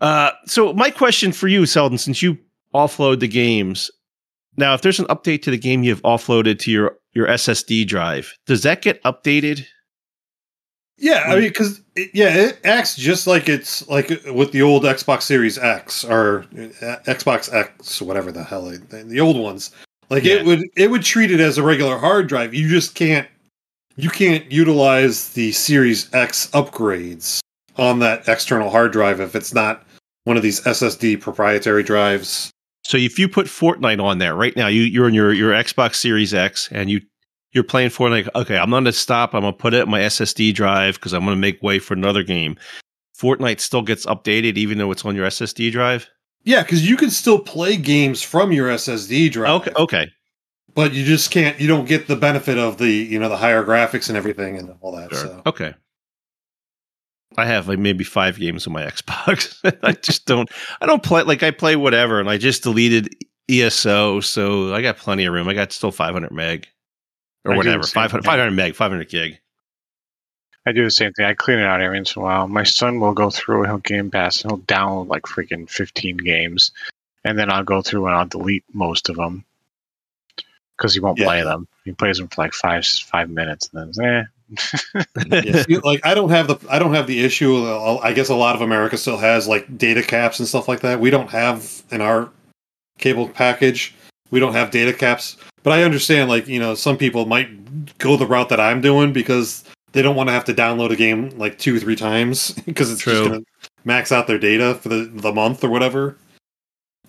uh, 0.00 0.32
so 0.46 0.72
my 0.72 0.90
question 0.90 1.32
for 1.32 1.48
you, 1.48 1.66
Selden, 1.66 1.98
since 1.98 2.22
you 2.22 2.38
offload 2.74 3.20
the 3.20 3.28
games, 3.28 3.90
now 4.56 4.74
if 4.74 4.82
there's 4.82 5.00
an 5.00 5.06
update 5.06 5.42
to 5.42 5.50
the 5.50 5.58
game 5.58 5.82
you've 5.82 6.02
offloaded 6.02 6.58
to 6.60 6.70
your 6.70 6.96
your 7.12 7.26
SSD 7.26 7.86
drive, 7.86 8.32
does 8.46 8.62
that 8.62 8.82
get 8.82 9.02
updated 9.02 9.64
yeah, 10.98 11.24
I 11.26 11.34
mean, 11.34 11.48
because 11.48 11.80
yeah, 12.12 12.34
it 12.34 12.60
acts 12.64 12.96
just 12.96 13.26
like 13.26 13.48
it's 13.48 13.86
like 13.88 14.08
with 14.26 14.52
the 14.52 14.62
old 14.62 14.84
Xbox 14.84 15.22
Series 15.22 15.58
X 15.58 16.04
or 16.04 16.46
uh, 16.54 16.96
Xbox 17.06 17.52
X, 17.52 18.00
whatever 18.00 18.30
the 18.30 18.44
hell 18.44 18.66
the 18.66 19.20
old 19.20 19.36
ones. 19.36 19.72
Like 20.10 20.24
yeah. 20.24 20.34
it 20.34 20.46
would 20.46 20.60
it 20.76 20.90
would 20.90 21.02
treat 21.02 21.30
it 21.30 21.40
as 21.40 21.58
a 21.58 21.62
regular 21.62 21.98
hard 21.98 22.28
drive. 22.28 22.54
You 22.54 22.68
just 22.68 22.94
can't 22.94 23.26
you 23.96 24.08
can't 24.08 24.50
utilize 24.50 25.32
the 25.32 25.50
Series 25.52 26.12
X 26.14 26.48
upgrades 26.52 27.40
on 27.76 27.98
that 27.98 28.28
external 28.28 28.70
hard 28.70 28.92
drive 28.92 29.20
if 29.20 29.34
it's 29.34 29.52
not 29.52 29.84
one 30.24 30.36
of 30.36 30.42
these 30.42 30.60
SSD 30.60 31.20
proprietary 31.20 31.82
drives. 31.82 32.50
So 32.84 32.98
if 32.98 33.18
you 33.18 33.28
put 33.28 33.46
Fortnite 33.46 34.02
on 34.02 34.18
there 34.18 34.34
right 34.34 34.54
now, 34.56 34.68
you 34.68 34.82
you're 34.82 35.08
in 35.08 35.14
your 35.14 35.32
your 35.32 35.52
Xbox 35.52 35.96
Series 35.96 36.34
X 36.34 36.68
and 36.70 36.88
you 36.88 37.00
you're 37.54 37.64
playing 37.64 37.90
for 37.90 38.10
like 38.10 38.28
Okay, 38.34 38.58
I'm 38.58 38.70
to 38.84 38.92
stop. 38.92 39.32
I'm 39.32 39.42
to 39.42 39.52
put 39.52 39.72
it 39.72 39.84
in 39.84 39.90
my 39.90 40.00
SSD 40.00 40.52
drive 40.52 40.96
because 40.96 41.14
I'm 41.14 41.24
to 41.24 41.36
make 41.36 41.62
way 41.62 41.78
for 41.78 41.94
another 41.94 42.22
game. 42.22 42.56
Fortnite 43.16 43.60
still 43.60 43.82
gets 43.82 44.04
updated 44.06 44.56
even 44.56 44.76
though 44.76 44.90
it's 44.90 45.04
on 45.04 45.16
your 45.16 45.26
SSD 45.26 45.72
drive. 45.72 46.08
Yeah, 46.42 46.62
because 46.62 46.86
you 46.86 46.96
can 46.96 47.10
still 47.10 47.38
play 47.38 47.76
games 47.76 48.22
from 48.22 48.52
your 48.52 48.68
SSD 48.68 49.30
drive. 49.30 49.62
Okay. 49.62 49.72
Okay. 49.78 50.08
But 50.74 50.92
you 50.92 51.04
just 51.04 51.30
can't. 51.30 51.58
You 51.60 51.68
don't 51.68 51.86
get 51.86 52.08
the 52.08 52.16
benefit 52.16 52.58
of 52.58 52.78
the 52.78 52.90
you 52.90 53.18
know 53.18 53.28
the 53.28 53.36
higher 53.36 53.64
graphics 53.64 54.08
and 54.08 54.18
everything 54.18 54.58
and 54.58 54.74
all 54.80 54.94
that. 54.96 55.10
Sure. 55.10 55.20
So. 55.20 55.42
Okay. 55.46 55.74
I 57.36 57.46
have 57.46 57.68
like 57.68 57.78
maybe 57.78 58.04
five 58.04 58.38
games 58.38 58.66
on 58.66 58.72
my 58.72 58.82
Xbox. 58.86 59.56
I 59.82 59.92
just 59.92 60.26
don't. 60.26 60.50
I 60.80 60.86
don't 60.86 61.02
play 61.02 61.22
like 61.22 61.44
I 61.44 61.52
play 61.52 61.76
whatever, 61.76 62.18
and 62.18 62.28
I 62.28 62.36
just 62.36 62.64
deleted 62.64 63.14
ESO, 63.48 64.20
so 64.20 64.74
I 64.74 64.82
got 64.82 64.96
plenty 64.96 65.24
of 65.24 65.34
room. 65.34 65.48
I 65.48 65.54
got 65.54 65.70
still 65.70 65.92
500 65.92 66.32
meg 66.32 66.66
or 67.44 67.54
I 67.54 67.56
whatever 67.56 67.82
500, 67.82 68.24
500 68.24 68.50
meg 68.50 68.74
500 68.74 69.08
gig 69.08 69.38
i 70.66 70.72
do 70.72 70.84
the 70.84 70.90
same 70.90 71.12
thing 71.12 71.26
i 71.26 71.34
clean 71.34 71.58
it 71.58 71.66
out 71.66 71.80
every 71.80 71.98
once 71.98 72.16
in 72.16 72.22
a 72.22 72.24
while 72.24 72.48
my 72.48 72.64
son 72.64 73.00
will 73.00 73.14
go 73.14 73.30
through 73.30 73.62
and 73.62 73.66
he'll 73.66 73.78
game 73.78 74.10
pass 74.10 74.42
and 74.42 74.50
he'll 74.50 74.60
download 74.60 75.08
like 75.08 75.22
freaking 75.22 75.68
15 75.68 76.16
games 76.18 76.72
and 77.24 77.38
then 77.38 77.50
i'll 77.50 77.64
go 77.64 77.82
through 77.82 78.06
and 78.06 78.16
i'll 78.16 78.26
delete 78.26 78.64
most 78.72 79.08
of 79.08 79.16
them 79.16 79.44
because 80.76 80.94
he 80.94 81.00
won't 81.00 81.18
yeah. 81.18 81.26
play 81.26 81.42
them 81.42 81.66
he 81.84 81.92
plays 81.92 82.18
them 82.18 82.28
for 82.28 82.42
like 82.42 82.52
five 82.52 82.86
five 82.86 83.30
minutes 83.30 83.68
and 83.72 83.94
then 83.94 84.06
eh. 84.06 84.24
yeah, 85.26 85.64
like 85.84 86.04
I 86.04 86.14
don't 86.14 86.30
have 86.30 86.48
the 86.48 86.58
I 86.68 86.78
don't 86.78 86.94
have 86.94 87.06
the 87.06 87.24
issue. 87.24 87.66
I 87.66 88.12
guess 88.12 88.28
a 88.28 88.34
lot 88.34 88.54
of 88.54 88.60
America 88.60 88.96
still 88.96 89.16
has 89.16 89.48
like 89.48 89.78
data 89.78 90.02
caps 90.02 90.38
and 90.38 90.46
stuff 90.46 90.68
like 90.68 90.80
that. 90.80 91.00
We 91.00 91.10
don't 91.10 91.30
have 91.30 91.82
in 91.90 92.00
our 92.00 92.30
cable 92.98 93.28
package. 93.28 93.94
We 94.30 94.40
don't 94.40 94.52
have 94.52 94.70
data 94.70 94.92
caps. 94.92 95.36
But 95.64 95.72
I 95.72 95.82
understand, 95.82 96.28
like 96.28 96.46
you 96.46 96.60
know, 96.60 96.76
some 96.76 96.96
people 96.96 97.26
might 97.26 97.98
go 97.98 98.16
the 98.16 98.26
route 98.26 98.50
that 98.50 98.60
I'm 98.60 98.80
doing 98.80 99.12
because 99.12 99.64
they 99.92 100.02
don't 100.02 100.14
want 100.14 100.28
to 100.28 100.32
have 100.32 100.44
to 100.44 100.54
download 100.54 100.90
a 100.90 100.96
game 100.96 101.30
like 101.30 101.58
two 101.58 101.74
or 101.74 101.80
three 101.80 101.96
times 101.96 102.52
because 102.66 102.92
it's 102.92 103.00
True. 103.00 103.12
just 103.14 103.28
going 103.28 103.40
to 103.40 103.70
max 103.84 104.12
out 104.12 104.28
their 104.28 104.38
data 104.38 104.76
for 104.76 104.90
the 104.90 105.10
the 105.12 105.32
month 105.32 105.64
or 105.64 105.70
whatever. 105.70 106.16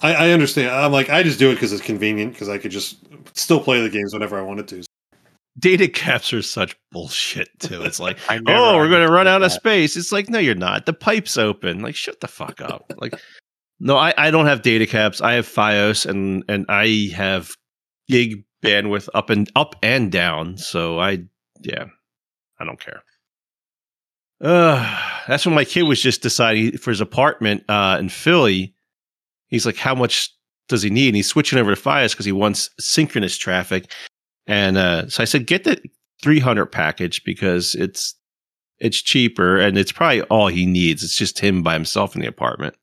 I, 0.01 0.13
I 0.13 0.31
understand. 0.31 0.71
I'm 0.71 0.91
like, 0.91 1.09
I 1.09 1.21
just 1.21 1.37
do 1.37 1.51
it 1.51 1.55
because 1.55 1.71
it's 1.73 1.83
convenient 1.83 2.33
because 2.33 2.49
I 2.49 2.57
could 2.57 2.71
just 2.71 2.97
still 3.33 3.59
play 3.59 3.81
the 3.81 3.89
games 3.89 4.13
whenever 4.13 4.39
I 4.39 4.41
wanted 4.41 4.67
to. 4.69 4.83
Data 5.57 5.87
caps 5.87 6.33
are 6.33 6.41
such 6.41 6.75
bullshit 6.91 7.47
too. 7.59 7.81
It's 7.83 7.99
like, 7.99 8.17
oh, 8.29 8.75
we're 8.75 8.89
going 8.89 9.07
to 9.07 9.11
run 9.11 9.27
out 9.27 9.39
that. 9.39 9.45
of 9.45 9.51
space. 9.53 9.95
It's 9.95 10.11
like, 10.11 10.29
no, 10.29 10.37
you're 10.37 10.53
not. 10.53 10.85
The 10.85 10.91
pipe's 10.91 11.37
open. 11.37 11.81
Like, 11.81 11.95
shut 11.95 12.19
the 12.19 12.27
fuck 12.27 12.59
up. 12.59 12.91
like, 12.97 13.13
no, 13.79 13.95
I, 13.95 14.13
I 14.17 14.31
don't 14.31 14.47
have 14.47 14.61
data 14.63 14.85
caps. 14.85 15.21
I 15.21 15.33
have 15.33 15.47
FiOS 15.47 16.05
and 16.05 16.43
and 16.49 16.65
I 16.67 17.09
have 17.15 17.55
gig 18.07 18.43
bandwidth 18.63 19.09
up 19.13 19.29
and 19.29 19.49
up 19.55 19.75
and 19.83 20.11
down. 20.11 20.57
So 20.57 20.99
I, 20.99 21.23
yeah, 21.61 21.85
I 22.59 22.65
don't 22.65 22.79
care. 22.79 23.03
Uh, 24.41 25.01
that's 25.27 25.45
when 25.45 25.55
my 25.55 25.65
kid 25.65 25.83
was 25.83 26.01
just 26.01 26.21
deciding 26.21 26.77
for 26.77 26.91
his 26.91 27.01
apartment 27.01 27.63
uh, 27.69 27.97
in 27.99 28.09
Philly. 28.09 28.75
He's 29.47 29.65
like, 29.65 29.77
how 29.77 29.95
much 29.95 30.35
does 30.67 30.81
he 30.81 30.89
need? 30.89 31.09
And 31.09 31.15
he's 31.15 31.27
switching 31.27 31.59
over 31.59 31.73
to 31.73 31.81
FiOS 31.81 32.11
because 32.11 32.25
he 32.25 32.31
wants 32.31 32.69
synchronous 32.79 33.37
traffic. 33.37 33.91
And 34.47 34.77
uh, 34.77 35.09
so 35.09 35.21
I 35.21 35.25
said, 35.25 35.47
get 35.47 35.63
the 35.63 35.81
300 36.21 36.67
package 36.67 37.23
because 37.23 37.75
it's 37.75 38.15
it's 38.77 39.01
cheaper 39.01 39.57
and 39.57 39.77
it's 39.77 39.91
probably 39.91 40.21
all 40.23 40.47
he 40.47 40.65
needs. 40.65 41.01
It's 41.01 41.15
just 41.15 41.39
him 41.39 41.63
by 41.63 41.73
himself 41.73 42.13
in 42.13 42.21
the 42.21 42.27
apartment. 42.27 42.75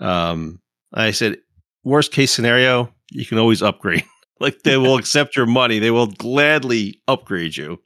Um, 0.00 0.60
I 0.94 1.10
said, 1.10 1.38
worst 1.84 2.10
case 2.10 2.32
scenario, 2.32 2.92
you 3.10 3.26
can 3.26 3.38
always 3.38 3.62
upgrade. 3.62 4.04
Like 4.40 4.62
they 4.62 4.76
will 4.76 4.96
accept 4.96 5.36
your 5.36 5.46
money. 5.46 5.78
They 5.78 5.90
will 5.90 6.08
gladly 6.08 7.00
upgrade 7.08 7.56
you. 7.56 7.80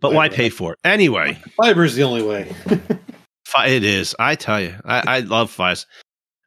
But 0.00 0.08
Fiber. 0.08 0.16
why 0.16 0.28
pay 0.28 0.48
for 0.48 0.72
it 0.72 0.78
anyway? 0.84 1.38
Fiber 1.56 1.84
is 1.84 1.94
the 1.94 2.02
only 2.02 2.22
way. 2.22 2.54
it 3.66 3.84
is. 3.84 4.14
I 4.18 4.34
tell 4.34 4.60
you, 4.60 4.74
I, 4.84 5.16
I 5.16 5.20
love 5.20 5.54
FiOS. 5.54 5.86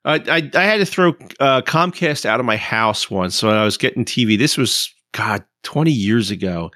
I, 0.03 0.15
I, 0.15 0.51
I 0.53 0.63
had 0.63 0.77
to 0.77 0.85
throw 0.85 1.09
uh, 1.39 1.61
Comcast 1.61 2.25
out 2.25 2.39
of 2.39 2.45
my 2.45 2.57
house 2.57 3.09
once 3.09 3.41
when 3.41 3.55
I 3.55 3.63
was 3.63 3.77
getting 3.77 4.05
TV. 4.05 4.37
This 4.37 4.57
was 4.57 4.93
God 5.13 5.43
twenty 5.63 5.91
years 5.91 6.29
ago, 6.31 6.71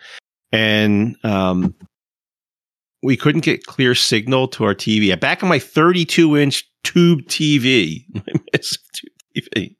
and 0.52 1.16
um, 1.24 1.76
we 3.04 3.16
couldn't 3.16 3.42
get 3.42 3.66
clear 3.66 3.94
signal 3.94 4.48
to 4.50 4.64
our 4.64 4.74
TV. 4.74 5.18
Back 5.20 5.44
on 5.44 5.50
my 5.50 5.60
thirty-two 5.60 6.38
inch 6.38 6.68
tube 6.84 7.22
TV, 7.28 8.04
my 8.14 8.42
massive 8.54 8.82
tube 8.94 9.14
TV, 9.36 9.76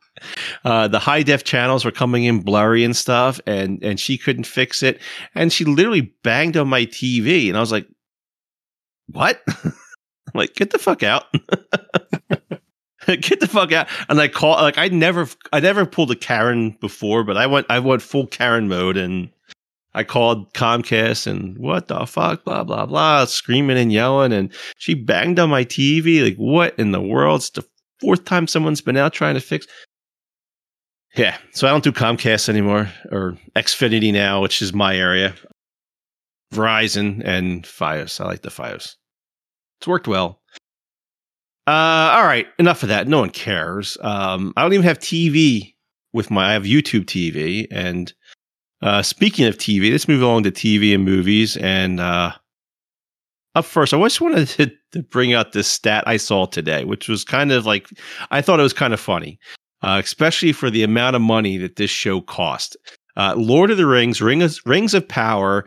uh, 0.66 0.88
the 0.88 1.00
high 1.00 1.24
def 1.24 1.44
channels 1.44 1.86
were 1.86 1.92
coming 1.92 2.24
in 2.26 2.42
blurry 2.42 2.84
and 2.84 2.96
stuff, 2.96 3.40
and 3.46 3.84
and 3.84 4.00
she 4.00 4.18
couldn't 4.18 4.46
fix 4.46 4.84
it, 4.84 5.00
and 5.36 5.52
she 5.52 5.66
literally 5.66 6.14
banged 6.24 6.58
on 6.58 6.68
my 6.68 6.86
TV, 6.86 7.48
and 7.48 7.58
I 7.58 7.60
was 7.60 7.72
like, 7.72 7.88
"What? 9.08 9.42
like, 10.34 10.56
get 10.56 10.72
the 10.72 10.80
fuck 10.80 11.04
out." 11.04 11.24
get 13.08 13.40
the 13.40 13.48
fuck 13.48 13.72
out 13.72 13.88
and 14.08 14.22
i 14.22 14.28
call 14.28 14.52
like 14.62 14.78
i 14.78 14.88
never 14.88 15.28
i 15.52 15.60
never 15.60 15.84
pulled 15.84 16.12
a 16.12 16.16
karen 16.16 16.78
before 16.80 17.24
but 17.24 17.38
i 17.38 17.48
went 17.48 17.66
i 17.68 17.80
went 17.80 18.04
full 18.04 18.28
karen 18.28 18.68
mode 18.68 18.98
and 18.98 19.32
I 19.94 20.04
called 20.04 20.54
Comcast 20.54 21.26
and 21.26 21.58
what 21.58 21.88
the 21.88 22.06
fuck, 22.06 22.44
blah, 22.44 22.64
blah, 22.64 22.86
blah, 22.86 23.26
screaming 23.26 23.78
and 23.78 23.92
yelling. 23.92 24.32
And 24.32 24.54
she 24.78 24.94
banged 24.94 25.40
on 25.40 25.50
my 25.50 25.66
TV. 25.66 26.24
Like, 26.24 26.38
what 26.38 26.78
in 26.78 26.92
the 26.92 27.02
world? 27.02 27.40
It's 27.40 27.50
the 27.50 27.66
fourth 28.00 28.26
time 28.26 28.48
someone's 28.48 28.82
been 28.82 28.98
out 28.98 29.14
trying 29.14 29.34
to 29.34 29.42
fix. 29.42 29.66
Yeah. 31.16 31.38
So 31.52 31.68
I 31.68 31.72
don't 31.72 31.84
do 31.84 31.92
Comcast 31.92 32.50
anymore 32.50 32.90
or 33.12 33.38
Xfinity 33.56 34.14
now, 34.14 34.42
which 34.42 34.62
is 34.62 34.74
my 34.74 34.96
area. 34.96 35.34
Verizon 36.54 37.22
and 37.26 37.64
FiOS. 37.64 38.20
I 38.20 38.26
like 38.26 38.42
the 38.42 38.50
FiOS. 38.50 38.96
It's 39.80 39.88
worked 39.88 40.08
well. 40.08 40.42
Uh, 41.68 42.16
all 42.16 42.26
right, 42.26 42.48
enough 42.58 42.82
of 42.82 42.90
that. 42.90 43.08
No 43.08 43.20
one 43.20 43.30
cares. 43.30 43.98
Um, 44.02 44.54
I 44.58 44.64
don't 44.64 44.74
even 44.74 44.86
have 44.86 44.98
TV 44.98 45.76
with 46.14 46.32
my. 46.32 46.50
I 46.50 46.54
have 46.54 46.64
YouTube 46.64 47.06
TV, 47.06 47.68
and 47.70 48.12
uh, 48.82 49.04
speaking 49.04 49.46
of 49.46 49.58
TV, 49.58 49.92
let's 49.92 50.08
move 50.08 50.24
on 50.24 50.42
to 50.44 50.52
TV 50.52 50.96
and 50.96 51.06
movies. 51.06 51.58
And 51.58 52.00
uh, 52.00 52.32
up 53.54 53.66
first, 53.66 53.94
I 53.94 54.02
just 54.02 54.20
wanted 54.20 54.48
to, 54.48 54.72
to, 54.94 55.04
bring 55.04 55.34
out 55.34 55.52
this 55.52 55.68
stat 55.68 56.04
I 56.08 56.18
saw 56.18 56.48
today, 56.48 56.86
which 56.86 57.08
was 57.08 57.24
kind 57.24 57.52
of 57.52 57.68
like 57.68 57.88
I 58.32 58.42
thought 58.42 58.60
it 58.60 58.64
was 58.64 58.74
kind 58.74 58.94
of 58.94 59.00
funny, 59.00 59.40
uh, 59.82 60.02
especially 60.04 60.52
for 60.52 60.70
the 60.70 60.84
amount 60.84 61.16
of 61.16 61.22
money 61.22 61.58
that 61.58 61.76
this 61.76 61.92
show 61.92 62.22
cost. 62.22 62.78
Uh, 63.16 63.34
Lord 63.36 63.72
of 63.72 63.78
the 63.78 63.86
Rings, 63.86 64.22
Rings, 64.22 64.66
Rings 64.66 64.94
of 64.94 65.08
Power, 65.08 65.66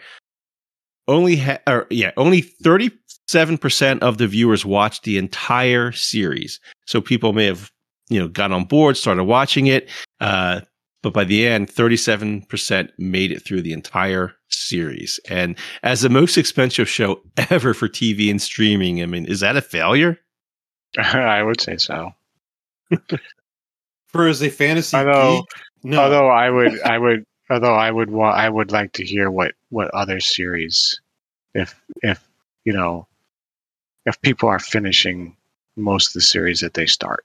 only 1.09 1.37
ha- 1.37 1.59
or 1.67 1.87
yeah, 1.91 2.13
only 2.17 2.41
thirty 2.41 2.91
seven 3.29 3.59
percent 3.59 4.03
of 4.03 4.19
the 4.19 4.27
viewers 4.27 4.65
watched 4.65 5.05
the 5.05 5.19
entire 5.19 5.93
series. 5.93 6.61
So 6.87 7.01
people 7.01 7.33
may 7.33 7.47
have 7.47 7.71
you 8.09 8.21
know 8.21 8.29
got 8.29 8.53
on 8.53 8.65
board, 8.65 8.97
started 8.97 9.25
watching 9.25 9.67
it. 9.67 9.89
Uh, 10.21 10.61
but 11.03 11.13
by 11.13 11.25
the 11.25 11.47
end, 11.47 11.69
37% 11.69 12.91
made 12.97 13.33
it 13.33 13.45
through 13.45 13.63
the 13.63 13.73
entire 13.73 14.35
series. 14.49 15.19
And 15.29 15.59
as 15.83 16.01
the 16.01 16.09
most 16.09 16.39
expensive 16.39 16.89
show 16.89 17.21
ever 17.51 17.75
for 17.75 17.89
TV 17.89 18.31
and 18.31 18.41
streaming, 18.41 19.03
I 19.03 19.07
mean, 19.07 19.27
is 19.27 19.41
that 19.41 19.57
a 19.57 19.63
failure? 19.63 20.19
I 20.99 21.43
would 21.43 21.61
say 21.61 21.77
so. 21.77 22.13
For 24.13 24.29
as 24.29 24.43
a 24.43 24.51
fantasy 24.51 24.97
although, 24.97 25.41
geek, 25.41 25.65
no. 25.85 26.03
although 26.03 26.29
I 26.29 26.51
would, 26.51 26.81
I 26.83 26.99
would, 26.99 27.25
although 27.51 27.75
I 27.75 27.91
would 27.91 28.11
want, 28.11 28.37
I 28.37 28.49
would 28.49 28.73
like 28.73 28.93
to 28.93 29.05
hear 29.05 29.31
what 29.31 29.53
what 29.71 29.91
other 29.95 30.21
series, 30.21 31.01
if 31.55 31.81
if 32.03 32.27
you 32.65 32.73
know, 32.73 33.07
if 34.07 34.21
people 34.23 34.49
are 34.49 34.59
finishing 34.59 35.37
most 35.77 36.09
of 36.09 36.13
the 36.15 36.21
series 36.21 36.61
that 36.61 36.75
they 36.75 36.87
start. 36.87 37.25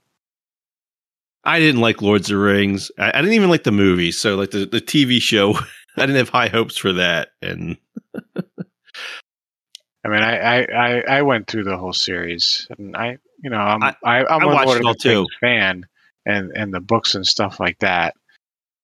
I 1.43 1.59
didn't 1.59 1.81
like 1.81 2.01
Lords 2.01 2.29
of 2.29 2.37
the 2.37 2.43
Rings. 2.43 2.91
I, 2.97 3.09
I, 3.09 3.21
didn't 3.21 3.33
even 3.33 3.49
like 3.49 3.63
the 3.63 3.71
movie. 3.71 4.11
So 4.11 4.35
like 4.35 4.51
the, 4.51 4.65
the 4.65 4.81
TV 4.81 5.21
show, 5.21 5.53
I 5.97 6.01
didn't 6.01 6.17
have 6.17 6.29
high 6.29 6.49
hopes 6.49 6.77
for 6.77 6.93
that. 6.93 7.29
And 7.41 7.77
I 8.35 10.09
mean, 10.09 10.23
I, 10.23 10.63
I, 10.63 11.03
I 11.07 11.21
went 11.21 11.47
through 11.47 11.65
the 11.65 11.77
whole 11.77 11.93
series, 11.93 12.67
and 12.77 12.95
I, 12.95 13.17
you 13.43 13.49
know, 13.49 13.57
I'm 13.57 13.83
I, 13.83 13.95
I, 14.03 14.35
am 14.35 14.43
a 14.43 14.47
Lord 14.47 14.77
of 14.77 14.83
the 14.83 14.95
too. 14.99 15.27
fan, 15.41 15.85
and 16.27 16.51
and 16.55 16.73
the 16.73 16.79
books 16.79 17.15
and 17.15 17.25
stuff 17.25 17.59
like 17.59 17.79
that. 17.79 18.15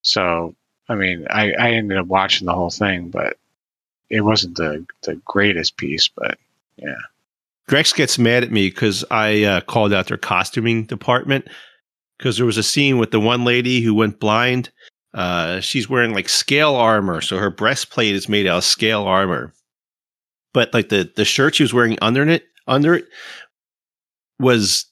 So 0.02 0.56
I 0.89 0.96
mean, 0.96 1.28
I, 1.30 1.54
I 1.54 1.72
ended 1.72 1.98
up 1.98 2.08
watching 2.08 2.46
the 2.46 2.54
whole 2.54 2.70
thing, 2.70 3.10
but 3.10 3.38
it 4.10 4.22
wasn't 4.22 4.58
the 4.58 4.86
the 5.04 5.16
greatest 5.26 5.78
piece. 5.78 6.08
But 6.08 6.38
yeah, 6.78 6.96
Grex 7.68 7.94
gets 7.94 8.18
mad 8.18 8.44
at 8.44 8.52
me 8.52 8.70
because 8.70 9.06
I 9.12 9.44
uh, 9.44 9.62
called 9.62 9.94
out 9.94 10.08
their 10.08 10.18
costuming 10.18 10.86
department 10.86 11.48
because 12.18 12.38
there 12.38 12.46
was 12.46 12.58
a 12.58 12.64
scene 12.64 12.98
with 12.98 13.12
the 13.12 13.20
one 13.20 13.44
lady 13.46 13.82
who 13.82 13.94
went 13.94 14.20
blind. 14.20 14.72
Uh, 15.14 15.60
she's 15.60 15.89
wearing 15.89 16.14
like 16.14 16.28
scale 16.28 16.76
armor, 16.76 17.22
so 17.22 17.38
her 17.38 17.52
breastplate 17.52 18.16
is 18.16 18.28
made 18.28 18.48
out 18.48 18.60
of 18.60 18.64
scale 18.64 19.04
armor. 19.04 19.54
But 20.54 20.74
like 20.74 20.89
the 20.89 21.12
the 21.16 21.26
shirt 21.26 21.56
she 21.56 21.64
was 21.64 21.74
wearing 21.74 21.98
under 22.02 22.28
it, 22.28 22.44
under 22.68 22.96
it 22.96 23.06
was 24.39 24.86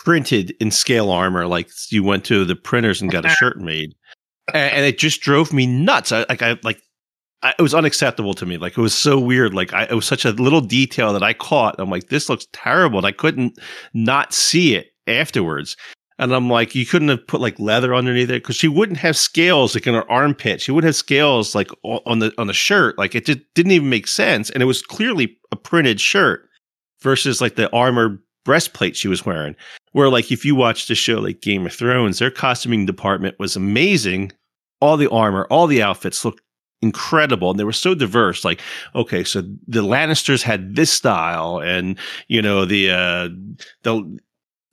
printed 0.00 0.54
in 0.60 0.70
scale 0.70 1.10
armor. 1.10 1.46
Like 1.46 1.70
you 1.90 2.02
went 2.02 2.24
to 2.24 2.44
the 2.44 2.56
printers 2.56 3.00
and 3.00 3.10
got 3.10 3.24
a 3.24 3.28
uh-huh. 3.28 3.36
shirt 3.36 3.60
made, 3.60 3.94
and, 4.52 4.72
and 4.72 4.84
it 4.84 4.98
just 4.98 5.20
drove 5.20 5.52
me 5.52 5.66
nuts. 5.66 6.10
I 6.10 6.26
like 6.28 6.42
I 6.42 6.58
like 6.64 6.82
I, 7.42 7.54
it 7.58 7.62
was 7.62 7.74
unacceptable 7.74 8.34
to 8.34 8.46
me. 8.46 8.56
Like 8.56 8.76
it 8.76 8.80
was 8.80 8.94
so 8.94 9.18
weird. 9.18 9.54
Like 9.54 9.72
I, 9.72 9.84
it 9.84 9.94
was 9.94 10.06
such 10.06 10.24
a 10.24 10.32
little 10.32 10.60
detail 10.60 11.12
that 11.12 11.22
I 11.22 11.34
caught. 11.34 11.76
I'm 11.78 11.90
like, 11.90 12.08
this 12.08 12.28
looks 12.28 12.46
terrible, 12.52 12.98
and 12.98 13.06
I 13.06 13.12
couldn't 13.12 13.58
not 13.94 14.32
see 14.32 14.74
it 14.74 14.88
afterwards. 15.06 15.76
And 16.18 16.34
I'm 16.34 16.50
like, 16.50 16.74
you 16.74 16.84
couldn't 16.84 17.08
have 17.08 17.26
put 17.26 17.40
like 17.40 17.58
leather 17.58 17.94
underneath 17.94 18.28
it 18.28 18.42
because 18.42 18.56
she 18.56 18.68
wouldn't 18.68 18.98
have 18.98 19.16
scales 19.16 19.74
like 19.74 19.86
in 19.86 19.94
her 19.94 20.10
armpit. 20.10 20.60
She 20.60 20.70
would 20.70 20.84
have 20.84 20.96
scales 20.96 21.54
like 21.54 21.70
on 21.82 22.18
the 22.18 22.32
on 22.36 22.46
the 22.46 22.52
shirt. 22.52 22.98
Like 22.98 23.14
it 23.14 23.24
just 23.24 23.38
didn't 23.54 23.72
even 23.72 23.88
make 23.88 24.06
sense. 24.06 24.50
And 24.50 24.62
it 24.62 24.66
was 24.66 24.82
clearly 24.82 25.38
a 25.50 25.56
printed 25.56 25.98
shirt 25.98 26.46
versus 27.00 27.40
like 27.40 27.56
the 27.56 27.70
armor 27.72 28.18
breastplate 28.44 28.96
she 28.96 29.08
was 29.08 29.24
wearing. 29.24 29.56
Where 29.92 30.08
like 30.08 30.30
if 30.30 30.44
you 30.44 30.54
watch 30.54 30.86
the 30.86 30.94
show 30.94 31.20
like 31.20 31.40
Game 31.40 31.66
of 31.66 31.72
Thrones, 31.72 32.18
their 32.18 32.30
costuming 32.30 32.86
department 32.86 33.38
was 33.38 33.56
amazing. 33.56 34.32
All 34.80 34.96
the 34.96 35.10
armor, 35.10 35.46
all 35.50 35.66
the 35.66 35.82
outfits 35.82 36.24
looked 36.24 36.42
incredible 36.82 37.50
and 37.50 37.60
they 37.60 37.64
were 37.64 37.72
so 37.74 37.94
diverse 37.94 38.42
like 38.42 38.58
okay 38.94 39.22
so 39.22 39.42
the 39.68 39.82
lannisters 39.82 40.42
had 40.42 40.76
this 40.76 40.90
style 40.90 41.60
and 41.60 41.98
you 42.26 42.40
know 42.40 42.64
the 42.64 42.90
uh 42.90 43.28
the 43.82 44.18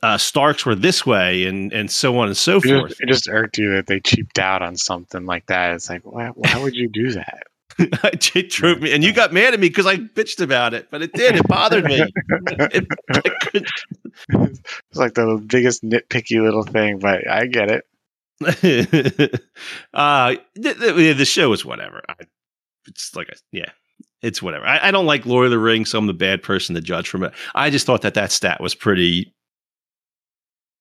uh, 0.03 0.17
Starks 0.17 0.65
were 0.65 0.75
this 0.75 1.05
way, 1.05 1.45
and 1.45 1.73
and 1.73 1.89
so 1.89 2.17
on 2.19 2.27
and 2.27 2.37
so 2.37 2.57
it 2.57 2.63
forth. 2.63 2.89
Just, 2.89 3.01
it 3.01 3.07
just 3.07 3.29
irked 3.29 3.57
you 3.57 3.71
that 3.73 3.87
they 3.87 3.99
cheaped 3.99 4.39
out 4.39 4.61
on 4.61 4.75
something 4.75 5.25
like 5.25 5.47
that. 5.47 5.73
It's 5.73 5.89
like, 5.89 6.03
why, 6.03 6.27
why 6.27 6.61
would 6.61 6.75
you 6.75 6.87
do 6.87 7.11
that? 7.13 7.43
it 7.79 8.49
drove 8.49 8.81
me, 8.81 8.91
and 8.91 9.03
you 9.03 9.13
got 9.13 9.33
mad 9.33 9.53
at 9.53 9.59
me 9.59 9.69
because 9.69 9.85
I 9.85 9.97
bitched 9.97 10.41
about 10.41 10.73
it, 10.73 10.89
but 10.89 11.01
it 11.01 11.13
did. 11.13 11.35
It 11.35 11.47
bothered 11.47 11.85
me. 11.85 12.01
it, 12.31 12.87
it's 14.29 14.95
like 14.95 15.13
the 15.13 15.43
biggest 15.45 15.83
nitpicky 15.83 16.41
little 16.41 16.63
thing, 16.63 16.99
but 16.99 17.29
I 17.29 17.45
get 17.45 17.69
it. 17.69 17.85
uh, 19.93 20.35
the, 20.55 20.73
the, 20.73 21.13
the, 21.13 21.25
show 21.25 21.53
is 21.53 21.65
whatever. 21.65 22.03
I, 22.07 22.13
it's 22.87 23.15
like 23.15 23.29
a 23.29 23.35
yeah, 23.51 23.69
it's 24.21 24.41
whatever. 24.41 24.65
I, 24.65 24.87
I, 24.87 24.91
don't 24.91 25.07
like 25.07 25.25
Lord 25.25 25.45
of 25.45 25.51
the 25.51 25.59
Rings, 25.59 25.89
so 25.89 25.99
I'm 25.99 26.07
the 26.07 26.13
bad 26.13 26.43
person 26.43 26.75
to 26.75 26.81
judge 26.81 27.09
from 27.09 27.23
it. 27.23 27.33
I 27.55 27.69
just 27.69 27.85
thought 27.85 28.01
that 28.03 28.13
that 28.13 28.31
stat 28.31 28.61
was 28.61 28.75
pretty 28.75 29.33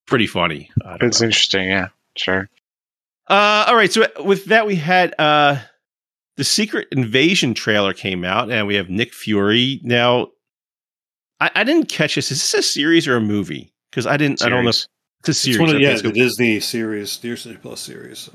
pretty 0.06 0.26
funny. 0.26 0.70
It's 1.00 1.20
know. 1.20 1.26
interesting, 1.26 1.68
yeah, 1.68 1.88
sure. 2.16 2.48
Uh, 3.28 3.64
all 3.68 3.76
right, 3.76 3.92
so 3.92 4.06
with 4.22 4.46
that, 4.46 4.66
we 4.66 4.76
had 4.76 5.14
uh, 5.18 5.58
the 6.36 6.44
Secret 6.44 6.88
Invasion 6.92 7.54
trailer 7.54 7.92
came 7.92 8.24
out, 8.24 8.50
and 8.50 8.66
we 8.66 8.74
have 8.74 8.88
Nick 8.88 9.14
Fury. 9.14 9.80
Now, 9.82 10.28
I, 11.40 11.50
I 11.54 11.64
didn't 11.64 11.88
catch 11.88 12.14
this. 12.14 12.30
Is 12.30 12.40
this 12.40 12.54
a 12.54 12.62
series 12.62 13.08
or 13.08 13.16
a 13.16 13.20
movie? 13.20 13.72
Because 13.90 14.06
I 14.06 14.16
didn't. 14.16 14.40
Series. 14.40 14.52
I 14.52 14.54
don't 14.54 14.64
know. 14.64 14.70
If 14.70 14.86
it's 15.20 15.28
a 15.28 15.34
series. 15.34 15.56
It's 15.56 15.60
one 15.60 15.74
of, 15.74 15.80
yeah, 15.80 15.96
the 15.96 16.12
Disney 16.12 16.60
series, 16.60 17.16
Disney 17.16 17.56
Plus 17.56 17.80
series. 17.80 18.18
So. 18.18 18.32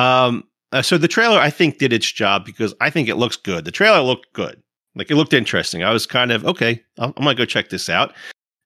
Um. 0.00 0.44
Uh, 0.72 0.82
so 0.82 0.98
the 0.98 1.08
trailer, 1.08 1.38
I 1.38 1.48
think, 1.48 1.78
did 1.78 1.92
its 1.92 2.10
job 2.10 2.44
because 2.44 2.74
I 2.80 2.90
think 2.90 3.08
it 3.08 3.14
looks 3.14 3.36
good. 3.36 3.64
The 3.64 3.70
trailer 3.70 4.00
looked 4.00 4.32
good. 4.32 4.60
Like 4.96 5.10
it 5.10 5.14
looked 5.14 5.32
interesting. 5.32 5.84
I 5.84 5.92
was 5.92 6.06
kind 6.06 6.32
of 6.32 6.44
okay. 6.44 6.82
I'm, 6.98 7.12
I'm 7.16 7.24
gonna 7.24 7.36
go 7.36 7.44
check 7.44 7.68
this 7.68 7.88
out. 7.88 8.12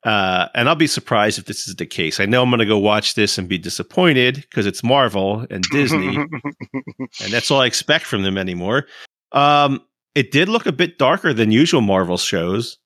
Uh, 0.04 0.48
and 0.54 0.68
I'll 0.68 0.76
be 0.76 0.86
surprised 0.86 1.38
if 1.38 1.44
this 1.44 1.68
is 1.68 1.76
the 1.76 1.84
case. 1.84 2.20
I 2.20 2.26
know 2.26 2.42
I'm 2.42 2.48
going 2.48 2.60
to 2.60 2.66
go 2.66 2.78
watch 2.78 3.14
this 3.14 3.36
and 3.36 3.48
be 3.48 3.58
disappointed 3.58 4.36
because 4.36 4.64
it's 4.64 4.82
Marvel 4.82 5.46
and 5.50 5.62
Disney, 5.64 6.16
and 6.86 7.30
that's 7.30 7.50
all 7.50 7.60
I 7.60 7.66
expect 7.66 8.06
from 8.06 8.22
them 8.22 8.38
anymore. 8.38 8.86
Um, 9.32 9.82
it 10.14 10.32
did 10.32 10.48
look 10.48 10.66
a 10.66 10.72
bit 10.72 10.98
darker 10.98 11.34
than 11.34 11.52
usual 11.52 11.82
Marvel 11.82 12.16
shows 12.16 12.78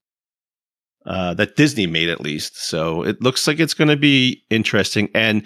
uh, 1.07 1.35
that 1.35 1.57
Disney 1.57 1.87
made, 1.87 2.09
at 2.09 2.21
least. 2.21 2.57
So 2.57 3.03
it 3.03 3.23
looks 3.23 3.47
like 3.47 3.61
it's 3.61 3.75
going 3.75 3.89
to 3.89 3.97
be 3.97 4.43
interesting. 4.51 5.09
And 5.15 5.45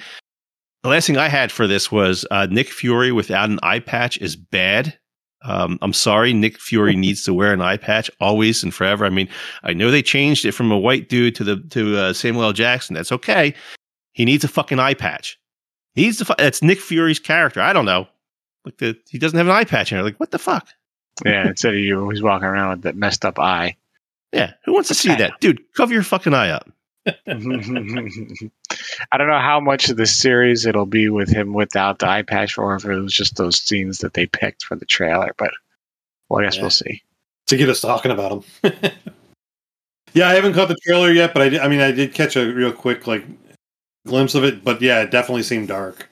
the 0.82 0.88
last 0.88 1.06
thing 1.06 1.16
I 1.16 1.28
had 1.28 1.52
for 1.52 1.66
this 1.66 1.92
was 1.92 2.24
uh, 2.30 2.46
Nick 2.50 2.68
Fury 2.68 3.12
without 3.12 3.50
an 3.50 3.58
eye 3.62 3.80
patch 3.80 4.18
is 4.18 4.36
bad. 4.36 4.98
Um, 5.42 5.78
I'm 5.82 5.92
sorry, 5.92 6.32
Nick 6.32 6.58
Fury 6.58 6.96
needs 6.96 7.22
to 7.24 7.34
wear 7.34 7.52
an 7.52 7.60
eye 7.60 7.76
patch 7.76 8.10
always 8.20 8.62
and 8.62 8.74
forever. 8.74 9.04
I 9.04 9.10
mean, 9.10 9.28
I 9.62 9.72
know 9.72 9.90
they 9.90 10.02
changed 10.02 10.44
it 10.44 10.52
from 10.52 10.70
a 10.72 10.78
white 10.78 11.08
dude 11.08 11.34
to 11.36 11.44
the 11.44 11.56
to 11.70 11.96
uh, 11.96 12.12
Samuel 12.12 12.44
L. 12.44 12.52
Jackson. 12.52 12.94
That's 12.94 13.12
okay. 13.12 13.54
He 14.12 14.24
needs 14.24 14.44
a 14.44 14.48
fucking 14.48 14.80
eye 14.80 14.94
patch. 14.94 15.38
He 15.94 16.02
needs 16.02 16.18
to. 16.18 16.24
Fu- 16.24 16.34
that's 16.38 16.62
Nick 16.62 16.80
Fury's 16.80 17.18
character. 17.18 17.60
I 17.60 17.72
don't 17.72 17.84
know. 17.84 18.08
Like 18.64 18.78
the 18.78 18.98
he 19.08 19.18
doesn't 19.18 19.36
have 19.38 19.46
an 19.46 19.54
eye 19.54 19.64
patch 19.64 19.92
in 19.92 19.98
there. 19.98 20.04
Like 20.04 20.18
what 20.18 20.30
the 20.30 20.38
fuck? 20.38 20.68
Yeah, 21.24 21.48
instead 21.48 21.74
of 21.74 21.80
you, 21.80 22.08
he's 22.10 22.22
walking 22.22 22.46
around 22.46 22.70
with 22.70 22.82
that 22.82 22.96
messed 22.96 23.24
up 23.24 23.38
eye. 23.38 23.76
Yeah, 24.32 24.52
who 24.64 24.74
wants 24.74 24.88
to 24.88 24.94
see 24.94 25.14
that, 25.14 25.40
dude? 25.40 25.60
Cover 25.74 25.92
your 25.94 26.02
fucking 26.02 26.34
eye 26.34 26.50
up. 26.50 26.68
I 27.06 27.12
don't 29.16 29.28
know 29.28 29.38
how 29.38 29.60
much 29.60 29.88
of 29.88 29.96
the 29.96 30.06
series 30.06 30.66
it'll 30.66 30.86
be 30.86 31.08
with 31.08 31.28
him 31.28 31.54
without 31.54 32.00
the 32.00 32.08
eye 32.08 32.22
patch, 32.22 32.58
or 32.58 32.74
if 32.74 32.84
it 32.84 32.94
was 32.94 33.14
just 33.14 33.36
those 33.36 33.58
scenes 33.58 33.98
that 33.98 34.14
they 34.14 34.26
picked 34.26 34.64
for 34.64 34.76
the 34.76 34.84
trailer. 34.84 35.32
But 35.38 35.52
well, 36.28 36.40
I 36.40 36.44
guess 36.44 36.56
yeah. 36.56 36.62
we'll 36.62 36.70
see. 36.70 37.02
To 37.46 37.56
get 37.56 37.68
us 37.68 37.80
talking 37.80 38.10
about 38.10 38.32
him. 38.32 38.42
yeah, 40.12 40.28
I 40.28 40.34
haven't 40.34 40.52
caught 40.52 40.68
the 40.68 40.76
trailer 40.84 41.10
yet, 41.10 41.32
but 41.32 41.42
I, 41.42 41.48
did, 41.48 41.60
I 41.60 41.68
mean, 41.68 41.80
I 41.80 41.92
did 41.92 42.12
catch 42.12 42.36
a 42.36 42.52
real 42.52 42.72
quick 42.72 43.06
like 43.06 43.24
glimpse 44.06 44.34
of 44.34 44.44
it. 44.44 44.62
But 44.62 44.82
yeah, 44.82 45.02
it 45.02 45.10
definitely 45.10 45.44
seemed 45.44 45.68
dark. 45.68 46.10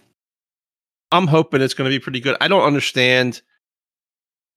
I'm 1.12 1.26
hoping 1.26 1.61
it's 1.61 1.74
going 1.74 1.91
to 1.91 1.95
be 1.95 2.03
pretty 2.03 2.20
good. 2.20 2.37
I 2.41 2.49
don't 2.49 2.64
understand. 2.64 3.43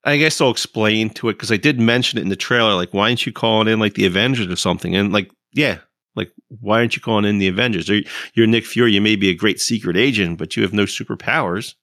I 0.05 0.17
guess 0.17 0.39
I'll 0.39 0.51
explain 0.51 1.09
to 1.11 1.29
it 1.29 1.33
because 1.33 1.51
I 1.51 1.57
did 1.57 1.79
mention 1.79 2.17
it 2.17 2.21
in 2.21 2.29
the 2.29 2.35
trailer. 2.35 2.73
Like, 2.73 2.93
why 2.93 3.09
aren't 3.09 3.25
you 3.25 3.33
calling 3.33 3.67
in 3.67 3.79
like 3.79 3.95
the 3.95 4.05
Avengers 4.05 4.47
or 4.47 4.55
something? 4.55 4.95
And 4.95 5.11
like, 5.11 5.29
yeah, 5.51 5.79
like, 6.15 6.31
why 6.59 6.79
aren't 6.79 6.95
you 6.95 7.01
calling 7.01 7.25
in 7.25 7.37
the 7.37 7.47
Avengers? 7.47 7.89
You're 8.33 8.47
Nick 8.47 8.65
Fury. 8.65 8.93
You 8.93 9.01
may 9.01 9.15
be 9.15 9.29
a 9.29 9.35
great 9.35 9.59
secret 9.61 9.95
agent, 9.95 10.37
but 10.37 10.55
you 10.55 10.63
have 10.63 10.73
no 10.73 10.83
superpowers. 10.83 11.75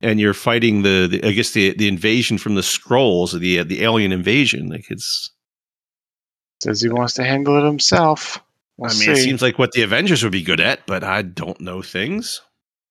and 0.00 0.20
you're 0.20 0.34
fighting 0.34 0.82
the, 0.82 1.06
the 1.10 1.26
I 1.26 1.32
guess 1.32 1.52
the 1.52 1.74
the 1.74 1.88
invasion 1.88 2.38
from 2.38 2.54
the 2.54 2.60
Skrulls, 2.60 3.38
the 3.38 3.58
uh, 3.60 3.64
the 3.64 3.82
alien 3.82 4.12
invasion. 4.12 4.68
Like 4.68 4.90
it's. 4.90 5.30
Says 6.62 6.80
he 6.80 6.88
wants 6.88 7.14
to 7.14 7.24
handle 7.24 7.58
it 7.58 7.64
himself. 7.66 8.38
We'll 8.76 8.90
I 8.90 8.94
mean, 8.94 9.10
it 9.10 9.16
seems 9.16 9.42
like 9.42 9.58
what 9.58 9.72
the 9.72 9.82
Avengers 9.82 10.22
would 10.22 10.32
be 10.32 10.42
good 10.42 10.60
at, 10.60 10.86
but 10.86 11.04
I 11.04 11.22
don't 11.22 11.60
know 11.60 11.82
things. 11.82 12.40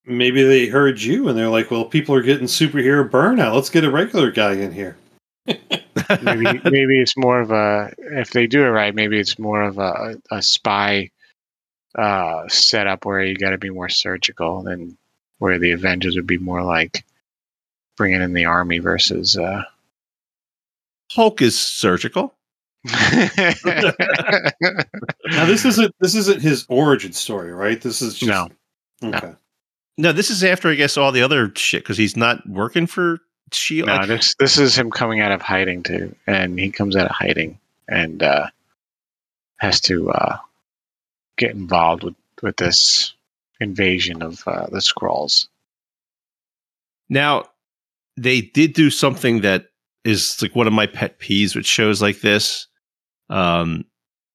Maybe 0.06 0.43
they 0.43 0.68
heard 0.68 1.01
you 1.01 1.28
and 1.28 1.38
they're 1.38 1.49
like, 1.49 1.72
"Well, 1.72 1.86
people 1.86 2.14
are 2.16 2.22
getting 2.22 2.47
superhero 2.47 3.10
burnout. 3.10 3.56
Let's 3.56 3.70
get 3.70 3.84
a 3.84 3.91
regular 3.91 4.32
guy 4.32 4.54
in 4.54 4.72
here." 4.74 4.97
Maybe 5.46 6.62
maybe 6.70 7.00
it's 7.02 7.18
more 7.18 7.41
of 7.41 7.52
a 7.52 7.94
if 7.98 8.32
they 8.32 8.48
do 8.48 8.64
it 8.64 8.70
right 8.70 8.96
maybe 8.96 9.20
it's 9.20 9.38
more 9.38 9.62
of 9.62 9.78
a, 9.78 10.16
a 10.32 10.41
spy 10.41 11.10
uh 11.98 12.48
setup 12.48 13.06
where 13.06 13.22
you 13.24 13.36
got 13.36 13.52
to 13.52 13.58
be 13.58 13.70
more 13.70 13.89
surgical 13.89 14.64
than 14.64 14.98
where 15.39 15.60
the 15.60 15.72
avengers 15.72 16.16
would 16.16 16.28
be 16.28 16.38
more 16.38 16.64
like 16.64 17.04
bringing 17.98 18.22
in 18.22 18.34
the 18.34 18.46
army 18.46 18.80
versus 18.80 19.38
uh 19.38 19.64
Hulk 21.12 21.41
is 21.44 21.60
surgical. 21.60 22.34
Now 25.26 25.46
this 25.46 25.64
isn't 25.64 25.96
this 26.00 26.16
isn't 26.16 26.41
his 26.41 26.66
origin 26.70 27.14
story, 27.14 27.54
right? 27.54 27.80
This 27.80 28.02
is 28.02 28.16
just, 28.16 28.30
No. 28.30 28.50
Okay. 29.16 29.34
No, 29.98 30.12
this 30.12 30.30
is 30.30 30.44
after 30.44 30.70
I 30.70 30.76
guess 30.76 30.98
all 30.98 31.12
the 31.12 31.22
other 31.22 31.52
shit 31.56 31.84
because 31.84 31.98
he's 31.98 32.18
not 32.18 32.48
working 32.50 32.88
for 32.88 33.20
Shield. 33.52 33.88
no 33.88 34.06
this 34.06 34.34
this 34.39 34.58
is 34.58 34.76
him 34.78 34.89
coming 34.89 35.20
out 35.20 35.32
of 35.32 35.41
hiding 35.41 35.84
too 35.84 36.16
and 36.26 36.58
he 36.60 36.72
comes 36.72 36.96
out 36.96 37.06
of 37.06 37.12
hiding 37.16 37.60
and 37.88 38.24
uh 38.24 38.48
has 39.58 39.80
to 39.82 40.10
uh 40.12 40.38
get 41.38 41.52
involved 41.52 42.04
with 42.04 42.16
with 42.41 42.58
this 42.58 43.14
invasion 43.60 44.22
of 44.22 44.44
uh, 44.48 44.68
the 44.68 44.80
Skrulls 44.80 45.48
Now, 47.10 47.46
they 48.18 48.41
did 48.41 48.74
do 48.74 48.89
something 48.89 49.41
that 49.41 49.68
is 50.04 50.41
like 50.41 50.56
one 50.56 50.68
of 50.68 50.74
my 50.74 50.88
pet 50.88 51.20
peeves 51.20 51.56
with 51.56 51.66
shows 51.66 52.02
like 52.02 52.20
this, 52.22 52.68
um, 53.30 53.86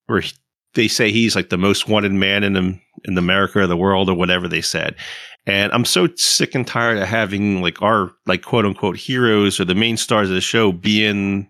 where 0.07 0.21
he- 0.21 0.33
they 0.75 0.89
say 0.89 1.11
he's 1.11 1.37
like 1.37 1.51
the 1.51 1.59
most 1.59 1.89
wanted 1.89 2.13
man 2.13 2.43
in 2.45 2.53
the, 2.55 2.81
in 3.05 3.17
America 3.17 3.61
or 3.61 3.67
the 3.67 3.77
world 3.77 4.09
or 4.09 4.15
whatever 4.15 4.49
they 4.49 4.61
said. 4.61 4.95
And 5.47 5.73
I'm 5.73 5.85
so 5.85 6.09
sick 6.17 6.55
and 6.55 6.67
tired 6.67 6.99
of 6.99 7.09
having 7.09 7.63
like 7.63 7.81
our 7.81 8.11
like 8.27 8.43
quote 8.43 8.67
unquote 8.67 8.97
heroes 8.97 9.59
or 9.59 9.65
the 9.65 9.75
main 9.75 9.97
stars 9.97 10.29
of 10.29 10.35
the 10.35 10.41
show 10.41 10.73
being 10.73 11.49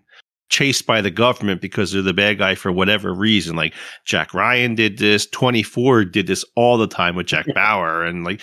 chased 0.49 0.87
by 0.87 1.01
the 1.01 1.11
government 1.11 1.61
because 1.61 1.91
they're 1.91 2.01
the 2.01 2.13
bad 2.13 2.39
guy 2.39 2.55
for 2.55 2.71
whatever 2.71 3.13
reason. 3.13 3.55
Like 3.55 3.73
Jack 4.05 4.33
Ryan 4.33 4.73
did 4.75 4.97
this, 4.97 5.27
24 5.27 6.05
did 6.05 6.27
this 6.27 6.45
all 6.55 6.77
the 6.77 6.87
time 6.87 7.15
with 7.15 7.27
Jack 7.27 7.45
Bauer. 7.53 8.03
And 8.03 8.23
like 8.23 8.41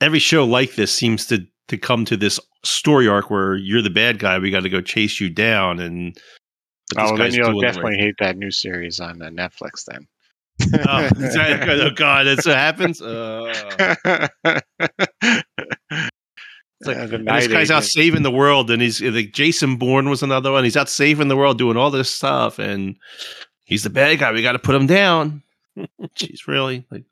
every 0.00 0.18
show 0.18 0.44
like 0.44 0.74
this 0.74 0.94
seems 0.94 1.26
to 1.26 1.46
to 1.68 1.78
come 1.78 2.04
to 2.04 2.16
this 2.16 2.38
story 2.62 3.08
arc 3.08 3.30
where 3.30 3.56
you're 3.56 3.80
the 3.82 3.90
bad 3.90 4.18
guy, 4.18 4.38
we 4.38 4.50
got 4.50 4.64
to 4.64 4.68
go 4.68 4.80
chase 4.80 5.18
you 5.18 5.30
down, 5.30 5.80
and 5.80 6.14
oh 6.98 7.16
then 7.16 7.32
you'll 7.32 7.60
definitely 7.60 7.92
right- 7.92 8.00
hate 8.00 8.16
that 8.18 8.36
new 8.36 8.50
series 8.50 9.00
on 9.00 9.22
uh, 9.22 9.30
netflix 9.30 9.84
then 9.86 10.06
oh, 10.88 11.08
oh 11.18 11.90
god, 11.94 12.26
that's 12.26 12.46
what 12.46 12.56
happens. 12.56 13.00
Uh, 13.02 14.28
It's 16.80 16.88
like, 16.88 17.08
the 17.08 17.16
and 17.16 17.24
night 17.24 17.40
this 17.40 17.52
guy's 17.52 17.70
out 17.70 17.84
saving 17.84 18.22
the 18.22 18.30
world, 18.30 18.70
and 18.70 18.82
he's 18.82 19.00
like 19.00 19.32
Jason 19.32 19.76
Bourne 19.76 20.10
was 20.10 20.22
another 20.22 20.52
one. 20.52 20.64
He's 20.64 20.76
out 20.76 20.88
saving 20.88 21.28
the 21.28 21.36
world, 21.36 21.56
doing 21.56 21.76
all 21.76 21.90
this 21.90 22.10
stuff, 22.10 22.58
and 22.58 22.96
he's 23.64 23.84
the 23.84 23.90
bad 23.90 24.18
guy. 24.18 24.32
We 24.32 24.42
got 24.42 24.52
to 24.52 24.58
put 24.58 24.74
him 24.74 24.86
down. 24.86 25.42
Jeez, 26.16 26.46
really? 26.46 26.84
Like, 26.90 27.04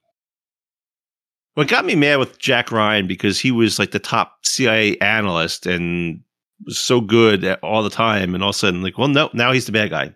what 1.54 1.68
got 1.68 1.84
me 1.84 1.94
mad 1.94 2.16
with 2.18 2.38
Jack 2.38 2.70
Ryan 2.72 3.06
because 3.06 3.38
he 3.40 3.50
was 3.50 3.78
like 3.78 3.92
the 3.92 3.98
top 3.98 4.44
CIA 4.44 4.98
analyst 4.98 5.66
and 5.66 6.20
was 6.66 6.78
so 6.78 7.00
good 7.00 7.44
at 7.44 7.62
all 7.62 7.82
the 7.82 7.90
time, 7.90 8.34
and 8.34 8.42
all 8.42 8.50
of 8.50 8.56
a 8.56 8.58
sudden, 8.58 8.82
like, 8.82 8.98
well, 8.98 9.08
no, 9.08 9.30
now 9.32 9.52
he's 9.52 9.66
the 9.66 9.72
bad 9.72 9.90
guy. 9.90 10.14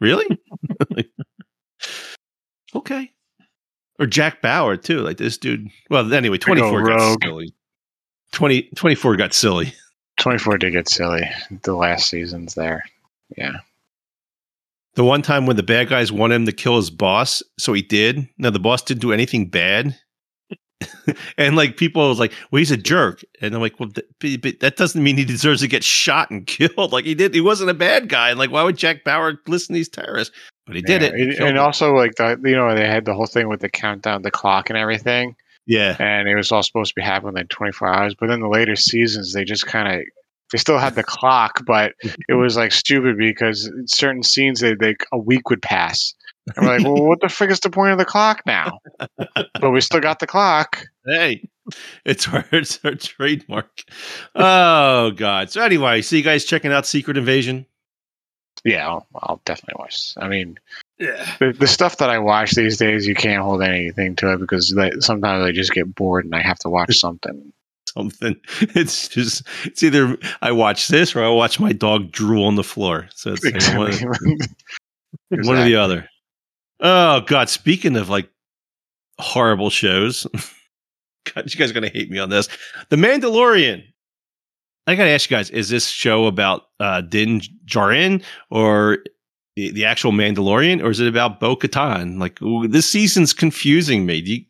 Really? 0.00 0.26
Like, 0.90 1.10
okay. 2.74 3.10
Or 3.98 4.06
Jack 4.06 4.42
Bauer 4.42 4.76
too. 4.76 5.00
Like 5.00 5.18
this 5.18 5.38
dude. 5.38 5.68
Well, 5.90 6.12
anyway, 6.12 6.38
twenty 6.38 6.60
four 6.60 6.82
got 6.82 6.98
rogue. 7.00 7.22
silly. 7.22 7.54
20, 8.32 8.62
24 8.74 9.16
got 9.16 9.32
silly. 9.32 9.72
24 10.18 10.58
did 10.58 10.72
get 10.72 10.88
silly 10.88 11.22
the 11.62 11.74
last 11.74 12.08
seasons 12.08 12.54
there 12.54 12.84
yeah 13.36 13.58
The 14.94 15.04
one 15.04 15.22
time 15.22 15.46
when 15.46 15.56
the 15.56 15.62
bad 15.62 15.88
guys 15.88 16.10
wanted 16.12 16.34
him 16.36 16.46
to 16.46 16.52
kill 16.52 16.76
his 16.76 16.90
boss, 16.90 17.42
so 17.58 17.72
he 17.72 17.82
did. 17.82 18.28
Now 18.38 18.50
the 18.50 18.60
boss 18.60 18.82
didn't 18.82 19.00
do 19.02 19.12
anything 19.12 19.48
bad, 19.48 19.96
and 21.38 21.56
like 21.56 21.76
people 21.76 22.08
was 22.08 22.18
like, 22.18 22.32
"Well, 22.50 22.58
he's 22.58 22.70
a 22.70 22.76
jerk," 22.76 23.22
and 23.40 23.54
I'm 23.54 23.60
like, 23.60 23.78
"Well, 23.78 23.90
th- 23.90 24.40
but- 24.40 24.60
that 24.60 24.76
doesn't 24.76 25.02
mean 25.02 25.16
he 25.16 25.24
deserves 25.24 25.60
to 25.60 25.68
get 25.68 25.84
shot 25.84 26.30
and 26.30 26.46
killed. 26.48 26.92
Like 26.92 27.04
he 27.04 27.14
did, 27.14 27.34
he 27.34 27.40
wasn't 27.40 27.70
a 27.70 27.74
bad 27.74 28.08
guy. 28.08 28.30
And 28.30 28.38
like, 28.38 28.50
why 28.50 28.62
would 28.62 28.76
Jack 28.76 29.04
Bauer 29.04 29.40
listen 29.46 29.74
to 29.74 29.78
these 29.78 29.88
terrorists? 29.88 30.34
But 30.66 30.76
he 30.76 30.82
did 30.82 31.02
Yeah, 31.02 31.08
it. 31.08 31.34
He 31.38 31.44
and, 31.44 31.58
also 31.58 31.94
like 31.94 32.14
the 32.16 32.40
you 32.44 32.56
know 32.56 32.74
they 32.74 32.86
had 32.86 33.04
the 33.04 33.14
whole 33.14 33.26
thing 33.26 33.48
with 33.48 33.60
the 33.60 33.68
countdown 33.68 34.22
the 34.22 34.30
clock 34.30 34.70
and 34.70 34.78
everything 34.78 35.36
yeah, 35.66 35.96
and 35.98 36.28
it 36.28 36.34
was 36.34 36.52
all 36.52 36.62
supposed 36.62 36.90
to 36.90 37.00
be 37.00 37.04
happening 37.04 37.38
in 37.38 37.46
24 37.48 37.88
hours 37.88 38.14
but 38.18 38.30
in 38.30 38.40
the 38.40 38.48
later 38.48 38.76
seasons 38.76 39.32
they 39.32 39.44
just 39.44 39.66
kind 39.66 39.88
of 39.88 40.02
they 40.52 40.58
still 40.58 40.78
had 40.78 40.94
the 40.94 41.02
clock 41.02 41.60
but 41.66 41.92
it 42.28 42.34
was 42.34 42.56
like 42.56 42.72
stupid 42.72 43.16
because 43.18 43.70
certain 43.86 44.22
scenes 44.22 44.60
they, 44.60 44.74
they 44.74 44.94
a 45.12 45.18
week 45.18 45.50
would 45.50 45.62
pass 45.62 46.14
and 46.56 46.66
we're 46.66 46.76
like 46.76 46.84
well 46.84 47.06
what 47.06 47.20
the 47.20 47.28
frick 47.28 47.50
is 47.50 47.60
the 47.60 47.70
point 47.70 47.92
of 47.92 47.98
the 47.98 48.04
clock 48.04 48.42
now 48.46 48.78
but 49.60 49.70
we 49.70 49.80
still 49.80 50.00
got 50.00 50.18
the 50.18 50.26
clock 50.26 50.86
hey, 51.06 51.46
it's 52.04 52.26
our 52.28 52.44
it's 52.52 52.78
our 52.84 52.94
trademark. 52.94 53.82
Oh 54.34 55.10
God. 55.12 55.50
So 55.50 55.62
anyway, 55.62 56.00
see 56.02 56.18
you 56.18 56.22
guys 56.22 56.44
checking 56.44 56.72
out 56.72 56.86
Secret 56.86 57.16
Invasion. 57.16 57.66
yeah 58.64 58.88
I'll, 58.88 59.06
I'll 59.14 59.40
definitely 59.44 59.76
watch 59.80 60.14
i 60.18 60.28
mean 60.28 60.58
Yeah. 60.98 61.26
the, 61.40 61.52
the 61.52 61.66
stuff 61.66 61.98
that 61.98 62.08
I 62.10 62.18
watch 62.18 62.52
these 62.52 62.76
days, 62.78 63.06
you 63.06 63.14
can't 63.14 63.42
hold 63.42 63.62
anything 63.62 64.14
to 64.16 64.32
it 64.32 64.38
because 64.40 64.70
they, 64.74 64.92
sometimes 65.00 65.44
I 65.44 65.52
just 65.52 65.72
get 65.72 65.94
bored 65.94 66.24
and 66.24 66.34
I 66.34 66.40
have 66.40 66.58
to 66.60 66.68
watch 66.70 66.98
something. 66.98 67.52
something. 67.88 68.36
It's 68.60 69.08
just 69.08 69.42
it's 69.64 69.82
either 69.82 70.16
I 70.42 70.52
watch 70.52 70.88
this 70.88 71.14
or 71.16 71.22
I 71.24 71.28
watch 71.28 71.58
my 71.60 71.72
dog 71.72 72.12
drool 72.12 72.44
on 72.46 72.54
the 72.56 72.64
floor. 72.64 73.08
So 73.14 73.32
it's 73.34 73.44
like 73.44 73.78
one, 73.78 73.90
of- 73.92 75.46
one 75.46 75.58
or 75.58 75.64
the 75.64 75.76
other. 75.76 76.08
Oh 76.80 77.20
God! 77.20 77.48
Speaking 77.48 77.96
of 77.96 78.08
like 78.08 78.28
horrible 79.18 79.70
shows, 79.70 80.26
God, 81.34 81.52
you 81.52 81.58
guys 81.58 81.70
are 81.70 81.74
gonna 81.74 81.88
hate 81.88 82.10
me 82.10 82.18
on 82.18 82.30
this. 82.30 82.48
The 82.90 82.96
Mandalorian. 82.96 83.84
I 84.86 84.94
gotta 84.96 85.10
ask 85.10 85.30
you 85.30 85.36
guys: 85.36 85.50
Is 85.50 85.68
this 85.68 85.88
show 85.88 86.26
about 86.26 86.62
uh, 86.80 87.00
Din 87.00 87.40
Djarin 87.66 88.22
or 88.50 88.98
the, 89.56 89.70
the 89.70 89.84
actual 89.84 90.12
Mandalorian, 90.12 90.82
or 90.82 90.90
is 90.90 91.00
it 91.00 91.08
about 91.08 91.40
Bo 91.40 91.56
Katan? 91.56 92.18
Like 92.18 92.40
ooh, 92.42 92.68
this 92.68 92.90
season's 92.90 93.32
confusing 93.32 94.04
me. 94.04 94.16
You, 94.16 94.44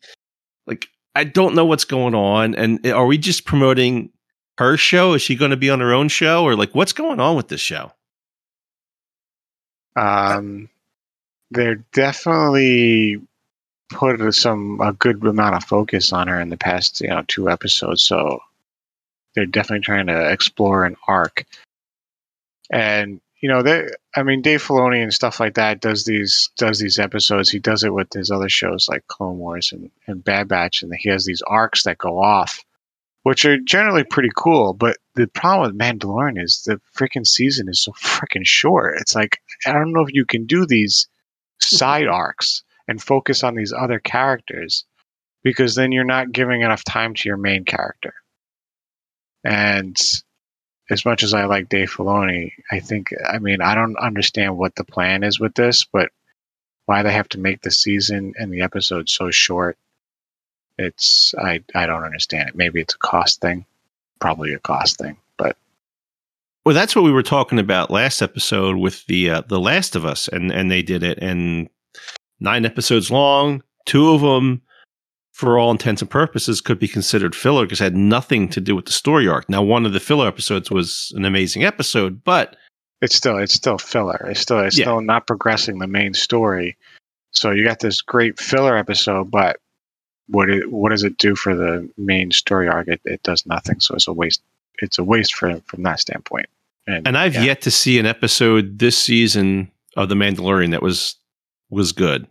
like 0.67 0.87
I 1.15 1.23
don't 1.23 1.55
know 1.55 1.65
what's 1.65 1.85
going 1.85 2.15
on, 2.15 2.55
and 2.55 2.85
are 2.87 3.05
we 3.05 3.17
just 3.17 3.45
promoting 3.45 4.11
her 4.57 4.77
show? 4.77 5.13
Is 5.13 5.21
she 5.21 5.35
going 5.35 5.51
to 5.51 5.57
be 5.57 5.69
on 5.69 5.79
her 5.79 5.93
own 5.93 6.09
show, 6.09 6.43
or 6.43 6.55
like 6.55 6.73
what's 6.73 6.93
going 6.93 7.19
on 7.19 7.35
with 7.35 7.47
this 7.47 7.61
show? 7.61 7.91
Um, 9.95 10.69
they're 11.55 11.83
definitely 11.93 13.19
put 13.89 14.33
some 14.33 14.79
a 14.81 14.93
good 14.93 15.23
amount 15.23 15.55
of 15.55 15.63
focus 15.63 16.11
on 16.11 16.27
her 16.27 16.39
in 16.39 16.49
the 16.49 16.57
past, 16.57 17.01
you 17.01 17.07
know, 17.07 17.23
two 17.27 17.49
episodes. 17.49 18.03
So 18.03 18.39
they're 19.35 19.45
definitely 19.45 19.83
trying 19.83 20.07
to 20.07 20.31
explore 20.31 20.85
an 20.85 20.95
arc. 21.07 21.45
And 22.71 23.21
you 23.41 23.49
know, 23.49 23.61
they 23.61 23.87
I 24.15 24.23
mean, 24.23 24.41
Dave 24.41 24.63
Filoni 24.63 25.03
and 25.03 25.13
stuff 25.13 25.39
like 25.39 25.55
that 25.55 25.81
does 25.81 26.05
these 26.05 26.49
does 26.57 26.79
these 26.79 26.97
episodes. 26.99 27.49
He 27.49 27.59
does 27.59 27.83
it 27.83 27.93
with 27.93 28.11
his 28.13 28.31
other 28.31 28.49
shows 28.49 28.87
like 28.89 29.07
Clone 29.07 29.37
Wars 29.37 29.71
and, 29.71 29.91
and 30.07 30.23
Bad 30.23 30.47
Batch, 30.47 30.81
and 30.81 30.93
he 30.97 31.09
has 31.09 31.25
these 31.25 31.43
arcs 31.47 31.83
that 31.83 31.97
go 31.97 32.19
off, 32.19 32.63
which 33.23 33.45
are 33.45 33.57
generally 33.59 34.03
pretty 34.03 34.31
cool. 34.35 34.73
But 34.73 34.97
the 35.15 35.27
problem 35.27 35.67
with 35.67 35.79
Mandalorian 35.79 36.41
is 36.41 36.63
the 36.65 36.81
freaking 36.97 37.27
season 37.27 37.69
is 37.69 37.81
so 37.81 37.91
freaking 37.91 38.45
short. 38.45 38.97
It's 38.99 39.15
like 39.15 39.39
I 39.67 39.73
don't 39.73 39.93
know 39.93 40.01
if 40.01 40.13
you 40.13 40.25
can 40.25 40.45
do 40.45 40.65
these 40.65 41.07
side 41.61 42.07
arcs 42.07 42.63
and 42.87 43.01
focus 43.01 43.43
on 43.43 43.55
these 43.55 43.73
other 43.73 43.99
characters 43.99 44.85
because 45.43 45.75
then 45.75 45.91
you're 45.91 46.03
not 46.03 46.31
giving 46.31 46.61
enough 46.61 46.83
time 46.83 47.13
to 47.13 47.29
your 47.29 47.37
main 47.37 47.65
character. 47.65 48.13
And 49.43 49.95
as 50.89 51.05
much 51.05 51.23
as 51.23 51.33
I 51.33 51.45
like 51.45 51.69
Dave 51.69 51.91
Filoni, 51.91 52.51
I 52.71 52.79
think 52.79 53.13
I 53.27 53.39
mean 53.39 53.61
I 53.61 53.75
don't 53.75 53.97
understand 53.97 54.57
what 54.57 54.75
the 54.75 54.83
plan 54.83 55.23
is 55.23 55.39
with 55.39 55.53
this, 55.55 55.85
but 55.85 56.09
why 56.85 57.03
they 57.03 57.11
have 57.11 57.29
to 57.29 57.39
make 57.39 57.61
the 57.61 57.71
season 57.71 58.33
and 58.37 58.51
the 58.51 58.61
episode 58.61 59.09
so 59.09 59.31
short, 59.31 59.77
it's 60.77 61.33
I 61.37 61.63
I 61.73 61.85
don't 61.87 62.03
understand 62.03 62.49
it. 62.49 62.55
Maybe 62.55 62.81
it's 62.81 62.95
a 62.95 62.99
cost 62.99 63.41
thing, 63.41 63.65
probably 64.19 64.53
a 64.53 64.59
cost 64.59 64.97
thing, 64.97 65.17
Well, 66.65 66.73
that's 66.73 66.95
what 66.95 67.03
we 67.05 67.11
were 67.11 67.23
talking 67.23 67.59
about 67.59 67.91
last 67.91 68.21
episode 68.21 68.77
with 68.77 69.05
the 69.05 69.29
uh, 69.29 69.41
the 69.47 69.59
Last 69.59 69.95
of 69.95 70.05
Us, 70.05 70.27
and 70.27 70.51
and 70.51 70.71
they 70.71 70.81
did 70.81 71.03
it, 71.03 71.19
and 71.19 71.69
nine 72.39 72.65
episodes 72.65 73.11
long. 73.11 73.61
Two 73.85 74.13
of 74.13 74.21
them 74.21 74.61
for 75.35 75.59
all 75.59 75.69
intents 75.69 76.01
and 76.01 76.09
purposes, 76.09 76.61
could 76.61 76.79
be 76.79 76.87
considered 76.87 77.35
filler 77.35 77.65
because 77.65 77.81
it 77.81 77.83
had 77.83 77.95
nothing 77.95 78.47
to 78.47 78.61
do 78.61 78.73
with 78.73 78.85
the 78.85 78.91
story 78.93 79.27
arc. 79.27 79.49
Now, 79.49 79.61
one 79.61 79.85
of 79.85 79.91
the 79.91 79.99
filler 79.99 80.29
episodes 80.29 80.71
was 80.71 81.11
an 81.17 81.25
amazing 81.25 81.65
episode, 81.65 82.23
but 82.23 82.55
It's 83.01 83.15
still 83.15 83.37
it's 83.37 83.53
still 83.53 83.77
filler. 83.77 84.25
It's 84.29 84.39
still 84.39 84.59
it's 84.61 84.77
Yeah. 84.77 84.85
still 84.85 85.01
not 85.01 85.27
progressing 85.27 85.79
the 85.79 85.87
main 85.87 86.13
story. 86.13 86.77
So 87.31 87.51
you 87.51 87.65
got 87.65 87.81
this 87.81 88.01
great 88.01 88.39
filler 88.39 88.77
episode, 88.77 89.29
but 89.29 89.57
what 90.29 90.49
it 90.49 90.71
what 90.71 90.89
does 90.91 91.03
it 91.03 91.17
do 91.17 91.35
for 91.35 91.53
the 91.53 91.87
main 91.97 92.31
story 92.31 92.69
arc? 92.69 92.87
It, 92.87 93.01
it 93.03 93.21
does 93.23 93.45
nothing. 93.45 93.81
So 93.81 93.93
it's 93.93 94.07
a 94.07 94.13
waste. 94.13 94.41
It's 94.81 94.97
a 94.97 95.03
waste 95.03 95.35
for 95.35 95.61
from 95.67 95.83
that 95.83 95.99
standpoint. 95.99 96.47
And, 96.87 97.07
and 97.07 97.17
I've 97.17 97.35
yeah. 97.35 97.43
yet 97.43 97.61
to 97.61 97.71
see 97.71 97.97
an 97.99 98.05
episode 98.05 98.77
this 98.79 98.97
season 98.97 99.71
of 99.97 100.09
The 100.09 100.15
Mandalorian 100.15 100.71
that 100.71 100.81
was 100.81 101.15
was 101.69 101.91
good. 101.91 102.27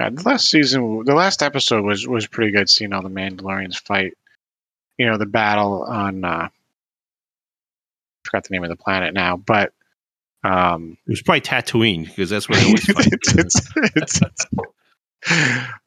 Uh, 0.00 0.10
the 0.10 0.22
last 0.22 0.48
season, 0.48 1.04
the 1.04 1.14
last 1.14 1.42
episode 1.42 1.84
was 1.84 2.06
was 2.06 2.26
pretty 2.26 2.52
good. 2.52 2.70
Seeing 2.70 2.92
all 2.92 3.02
the 3.02 3.08
Mandalorians 3.08 3.78
fight, 3.78 4.16
you 4.96 5.06
know, 5.06 5.18
the 5.18 5.26
battle 5.26 5.82
on. 5.82 6.24
Uh, 6.24 6.48
I 6.48 8.28
forgot 8.28 8.44
the 8.44 8.52
name 8.52 8.62
of 8.62 8.70
the 8.70 8.76
planet 8.76 9.12
now, 9.12 9.36
but 9.36 9.72
um, 10.44 10.96
It 11.06 11.10
was 11.10 11.22
probably 11.22 11.40
Tatooine 11.40 12.06
because 12.06 12.30
that's 12.30 12.48
where 12.48 12.60
they 12.60 12.66
always 12.66 12.84
fight. 12.84 13.06
it's, 13.12 13.34
it's, 13.76 14.20
it's, 14.22 14.46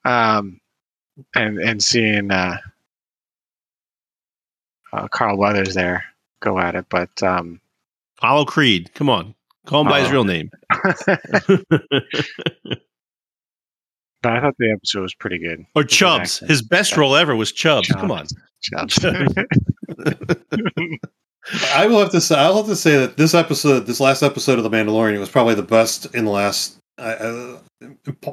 um, 0.03 0.59
and 1.33 1.59
and 1.59 1.83
seeing 1.83 2.31
uh, 2.31 2.57
uh, 4.93 5.07
Carl 5.07 5.37
Weathers 5.37 5.73
there 5.73 6.03
go 6.45 6.59
at 6.59 6.75
it, 6.75 6.85
but 6.89 7.21
um, 7.23 7.59
Apollo 8.19 8.45
Creed, 8.45 8.93
come 8.93 9.09
on, 9.09 9.35
call 9.65 9.81
him 9.81 9.87
by 9.87 9.99
his 9.99 10.09
Oh. 10.09 10.13
real 10.13 10.23
name. 10.23 10.49
but 14.21 14.31
I 14.33 14.39
thought 14.41 14.55
the 14.57 14.71
episode 14.71 15.01
was 15.01 15.13
pretty 15.13 15.37
good. 15.39 15.65
or 15.75 15.83
Good 15.83 15.89
Chubbs. 15.89 16.39
His 16.39 16.61
best 16.61 16.95
role 16.97 17.15
ever 17.15 17.35
was 17.35 17.51
Chubbs. 17.51 17.87
Come 17.89 18.11
on. 18.11 18.25
Chubbs. 18.61 18.97
I 21.75 21.85
will 21.85 21.99
have 21.99 22.09
to 22.11 22.21
say, 22.21 22.35
I'll 22.35 22.57
have 22.57 22.65
to 22.67 22.75
say 22.75 22.97
that 22.97 23.17
this 23.17 23.35
episode, 23.35 23.81
this 23.85 23.99
last 23.99 24.23
episode 24.23 24.57
of 24.57 24.63
The 24.63 24.69
Mandalorian, 24.71 25.19
was 25.19 25.29
probably 25.29 25.53
the 25.53 25.61
best 25.61 26.07
in 26.15 26.25
the 26.25 26.31
last 26.31 26.77
uh, 26.97 27.59
uh, 27.83 28.31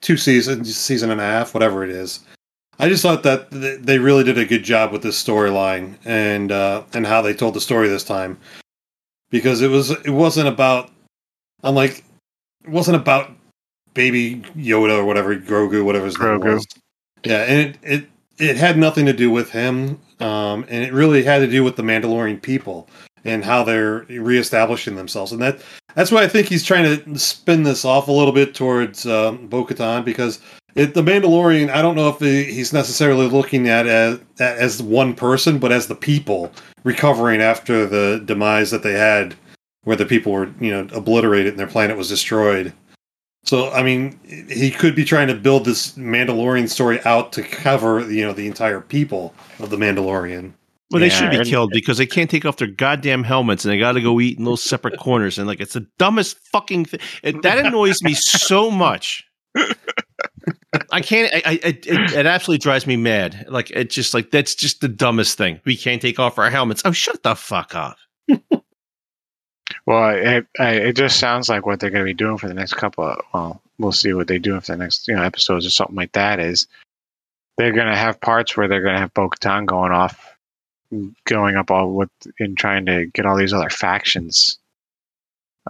two 0.00 0.16
seasons, 0.16 0.74
season 0.76 1.10
and 1.10 1.20
a 1.20 1.24
half, 1.24 1.54
whatever 1.54 1.84
it 1.84 1.90
is. 1.90 2.20
I 2.78 2.88
just 2.88 3.02
thought 3.02 3.24
that 3.24 3.50
they 3.50 3.98
really 3.98 4.22
did 4.22 4.38
a 4.38 4.44
good 4.44 4.62
job 4.62 4.92
with 4.92 5.02
this 5.02 5.22
storyline 5.22 5.96
and 6.04 6.52
uh, 6.52 6.84
and 6.94 7.06
how 7.06 7.22
they 7.22 7.34
told 7.34 7.54
the 7.54 7.60
story 7.60 7.88
this 7.88 8.04
time, 8.04 8.38
because 9.30 9.62
it 9.62 9.68
was 9.68 9.90
it 9.90 10.10
wasn't 10.10 10.48
about, 10.48 10.90
unlike, 11.64 12.04
it 12.64 12.70
wasn't 12.70 12.96
about 12.96 13.30
baby 13.94 14.36
Yoda 14.56 14.96
or 14.96 15.04
whatever 15.04 15.34
Grogu, 15.34 15.84
whatever 15.84 16.06
his 16.06 16.18
name 16.20 16.40
was. 16.40 16.66
Yeah, 17.24 17.42
and 17.42 17.58
it, 17.60 17.78
it 17.82 18.08
it 18.38 18.56
had 18.56 18.78
nothing 18.78 19.06
to 19.06 19.12
do 19.12 19.28
with 19.28 19.50
him, 19.50 20.00
um, 20.20 20.64
and 20.68 20.84
it 20.84 20.92
really 20.92 21.24
had 21.24 21.40
to 21.40 21.48
do 21.48 21.64
with 21.64 21.74
the 21.74 21.82
Mandalorian 21.82 22.40
people 22.40 22.88
and 23.24 23.44
how 23.44 23.64
they're 23.64 24.04
reestablishing 24.08 24.94
themselves, 24.94 25.32
and 25.32 25.42
that 25.42 25.60
that's 25.96 26.12
why 26.12 26.22
I 26.22 26.28
think 26.28 26.46
he's 26.46 26.62
trying 26.62 26.84
to 26.84 27.18
spin 27.18 27.64
this 27.64 27.84
off 27.84 28.06
a 28.06 28.12
little 28.12 28.32
bit 28.32 28.54
towards 28.54 29.04
um, 29.04 29.48
Bo-Katan 29.48 30.04
because 30.04 30.40
it, 30.74 30.94
the 30.94 31.02
Mandalorian. 31.02 31.70
I 31.70 31.82
don't 31.82 31.96
know 31.96 32.08
if 32.08 32.20
he's 32.20 32.72
necessarily 32.72 33.26
looking 33.26 33.68
at 33.68 33.86
as 33.86 34.20
as 34.38 34.82
one 34.82 35.14
person, 35.14 35.58
but 35.58 35.72
as 35.72 35.88
the 35.88 35.94
people 35.94 36.52
recovering 36.84 37.40
after 37.40 37.86
the 37.86 38.22
demise 38.24 38.70
that 38.70 38.82
they 38.82 38.92
had, 38.92 39.34
where 39.84 39.96
the 39.96 40.06
people 40.06 40.32
were 40.32 40.50
you 40.60 40.70
know 40.70 40.86
obliterated 40.92 41.52
and 41.52 41.58
their 41.58 41.66
planet 41.66 41.96
was 41.96 42.08
destroyed. 42.08 42.72
So 43.44 43.70
I 43.72 43.82
mean, 43.82 44.18
he 44.48 44.70
could 44.70 44.94
be 44.94 45.04
trying 45.04 45.28
to 45.28 45.34
build 45.34 45.64
this 45.64 45.92
Mandalorian 45.96 46.68
story 46.68 47.00
out 47.04 47.32
to 47.32 47.42
cover 47.42 48.10
you 48.10 48.24
know 48.24 48.32
the 48.32 48.46
entire 48.46 48.80
people 48.80 49.34
of 49.58 49.70
the 49.70 49.76
Mandalorian. 49.76 50.52
Well, 50.90 51.00
they 51.00 51.08
Yeah, 51.08 51.30
should 51.30 51.44
be 51.44 51.50
killed 51.50 51.70
because 51.72 51.98
they 51.98 52.06
can't 52.06 52.30
take 52.30 52.46
off 52.46 52.56
their 52.56 52.68
goddamn 52.68 53.22
helmets 53.22 53.64
and 53.64 53.72
they 53.72 53.78
got 53.78 53.92
to 53.92 54.00
go 54.00 54.20
eat 54.20 54.38
in 54.38 54.44
those 54.44 54.62
separate 54.62 54.98
corners. 54.98 55.38
And 55.38 55.46
like, 55.46 55.60
it's 55.60 55.74
the 55.74 55.86
dumbest 55.98 56.38
fucking 56.50 56.86
thing. 56.86 57.00
That 57.42 57.66
annoys 57.66 58.00
me 58.02 58.14
so 58.14 58.70
much. 58.70 59.24
I 60.92 61.00
can't. 61.00 61.32
I, 61.34 61.42
I, 61.46 61.52
it, 61.62 61.86
it, 61.86 62.12
it 62.12 62.26
absolutely 62.26 62.58
drives 62.58 62.86
me 62.86 62.96
mad. 62.96 63.46
Like, 63.48 63.70
it's 63.70 63.94
just 63.94 64.12
like 64.12 64.30
that's 64.30 64.54
just 64.54 64.80
the 64.82 64.88
dumbest 64.88 65.38
thing. 65.38 65.60
We 65.64 65.76
can't 65.76 66.00
take 66.02 66.18
off 66.18 66.38
our 66.38 66.50
helmets. 66.50 66.82
Oh, 66.84 66.92
shut 66.92 67.22
the 67.22 67.34
fuck 67.34 67.74
up. 67.74 67.96
Well, 69.86 70.10
it, 70.16 70.46
I- 70.58 70.70
it 70.74 70.96
just 70.96 71.18
sounds 71.18 71.48
like 71.48 71.66
what 71.66 71.80
they're 71.80 71.90
going 71.90 72.02
to 72.04 72.10
be 72.10 72.14
doing 72.14 72.38
for 72.38 72.48
the 72.48 72.54
next 72.54 72.74
couple 72.74 73.04
of, 73.04 73.18
well, 73.32 73.62
we'll 73.78 73.92
see 73.92 74.12
what 74.12 74.28
they 74.28 74.38
do 74.38 74.58
for 74.60 74.72
the 74.72 74.76
next, 74.78 75.08
you 75.08 75.14
know, 75.14 75.22
episodes 75.22 75.66
or 75.66 75.70
something 75.70 75.96
like 75.96 76.12
that 76.12 76.40
is 76.40 76.66
they're 77.56 77.72
going 77.72 77.86
to 77.88 77.96
have 77.96 78.20
parts 78.20 78.56
where 78.56 78.68
they're 78.68 78.82
going 78.82 78.94
to 78.94 79.00
have 79.00 79.14
Bo-Katan 79.14 79.66
going 79.66 79.92
off, 79.92 80.36
going 81.24 81.56
up 81.56 81.70
all 81.70 81.92
with, 81.94 82.10
and 82.38 82.56
trying 82.56 82.86
to 82.86 83.06
get 83.06 83.26
all 83.26 83.36
these 83.36 83.52
other 83.52 83.70
factions 83.70 84.58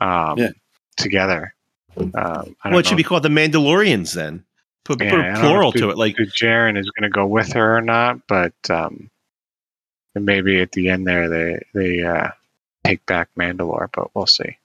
um, 0.00 0.38
Yeah. 0.38 0.50
together. 0.96 1.54
Um, 1.96 2.12
I 2.14 2.32
don't 2.34 2.56
Well, 2.64 2.78
it 2.78 2.86
should 2.86 2.96
be 2.96 3.02
called 3.04 3.22
the 3.24 3.28
Mandalorians 3.28 4.14
then. 4.14 4.44
Put, 4.88 5.02
Yeah, 5.02 5.10
put 5.10 5.20
I 5.20 5.28
a 5.28 5.32
don't 5.32 5.42
know 5.42 5.48
plural 5.50 5.72
if 5.72 5.80
to 5.80 5.90
it. 5.90 5.98
Like, 5.98 6.16
Djarin 6.16 6.78
is 6.78 6.90
going 6.90 7.10
to 7.10 7.14
go 7.14 7.26
with 7.26 7.52
her 7.52 7.76
or 7.76 7.82
not, 7.82 8.26
but 8.26 8.54
um, 8.70 9.10
maybe 10.14 10.62
at 10.62 10.72
the 10.72 10.88
end 10.88 11.06
there 11.06 11.28
they 11.28 11.60
they 11.74 12.02
uh, 12.02 12.28
take 12.84 13.04
back 13.04 13.28
Mandalore, 13.38 13.90
but 13.92 14.14
we'll 14.14 14.26
see. 14.26 14.56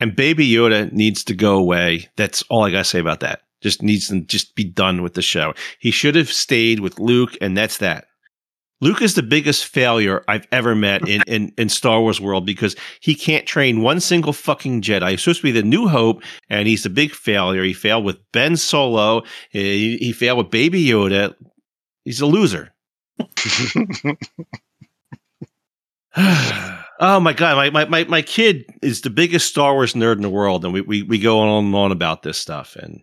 and 0.00 0.16
Baby 0.16 0.50
Yoda 0.50 0.90
needs 0.92 1.22
to 1.24 1.34
go 1.34 1.56
away. 1.56 2.08
That's 2.16 2.42
all 2.50 2.64
I 2.64 2.72
gotta 2.72 2.84
say 2.84 2.98
about 2.98 3.20
that. 3.20 3.42
Just 3.60 3.80
needs 3.80 4.08
to 4.08 4.22
just 4.22 4.56
be 4.56 4.64
done 4.64 5.02
with 5.02 5.14
the 5.14 5.22
show. 5.22 5.54
He 5.78 5.92
should 5.92 6.16
have 6.16 6.32
stayed 6.32 6.80
with 6.80 6.98
Luke, 6.98 7.36
and 7.40 7.56
that's 7.56 7.78
that. 7.78 8.08
Luke 8.84 9.00
is 9.00 9.14
the 9.14 9.22
biggest 9.22 9.64
failure 9.64 10.22
I've 10.28 10.46
ever 10.52 10.74
met 10.74 11.08
in, 11.08 11.22
in, 11.26 11.54
in 11.56 11.70
Star 11.70 12.02
Wars 12.02 12.20
world 12.20 12.44
because 12.44 12.76
he 13.00 13.14
can't 13.14 13.46
train 13.46 13.80
one 13.80 13.98
single 13.98 14.34
fucking 14.34 14.82
Jedi. 14.82 15.12
He's 15.12 15.22
supposed 15.22 15.40
to 15.40 15.44
be 15.44 15.52
the 15.52 15.62
new 15.62 15.88
hope, 15.88 16.22
and 16.50 16.68
he's 16.68 16.84
a 16.84 16.90
big 16.90 17.12
failure. 17.12 17.64
He 17.64 17.72
failed 17.72 18.04
with 18.04 18.18
Ben 18.32 18.58
Solo. 18.58 19.22
He, 19.48 19.96
he 19.96 20.12
failed 20.12 20.36
with 20.36 20.50
Baby 20.50 20.84
Yoda. 20.84 21.34
He's 22.04 22.20
a 22.20 22.26
loser. 22.26 22.74
oh 27.00 27.20
my 27.20 27.32
god, 27.32 27.56
my, 27.56 27.70
my 27.70 27.84
my 27.86 28.04
my 28.04 28.22
kid 28.22 28.66
is 28.82 29.00
the 29.00 29.10
biggest 29.10 29.48
Star 29.48 29.72
Wars 29.72 29.94
nerd 29.94 30.16
in 30.16 30.22
the 30.22 30.28
world, 30.28 30.62
and 30.64 30.74
we 30.74 30.82
we, 30.82 31.02
we 31.02 31.18
go 31.18 31.40
on 31.40 31.64
and 31.64 31.74
on 31.74 31.90
about 31.90 32.22
this 32.22 32.38
stuff. 32.38 32.76
And 32.76 33.00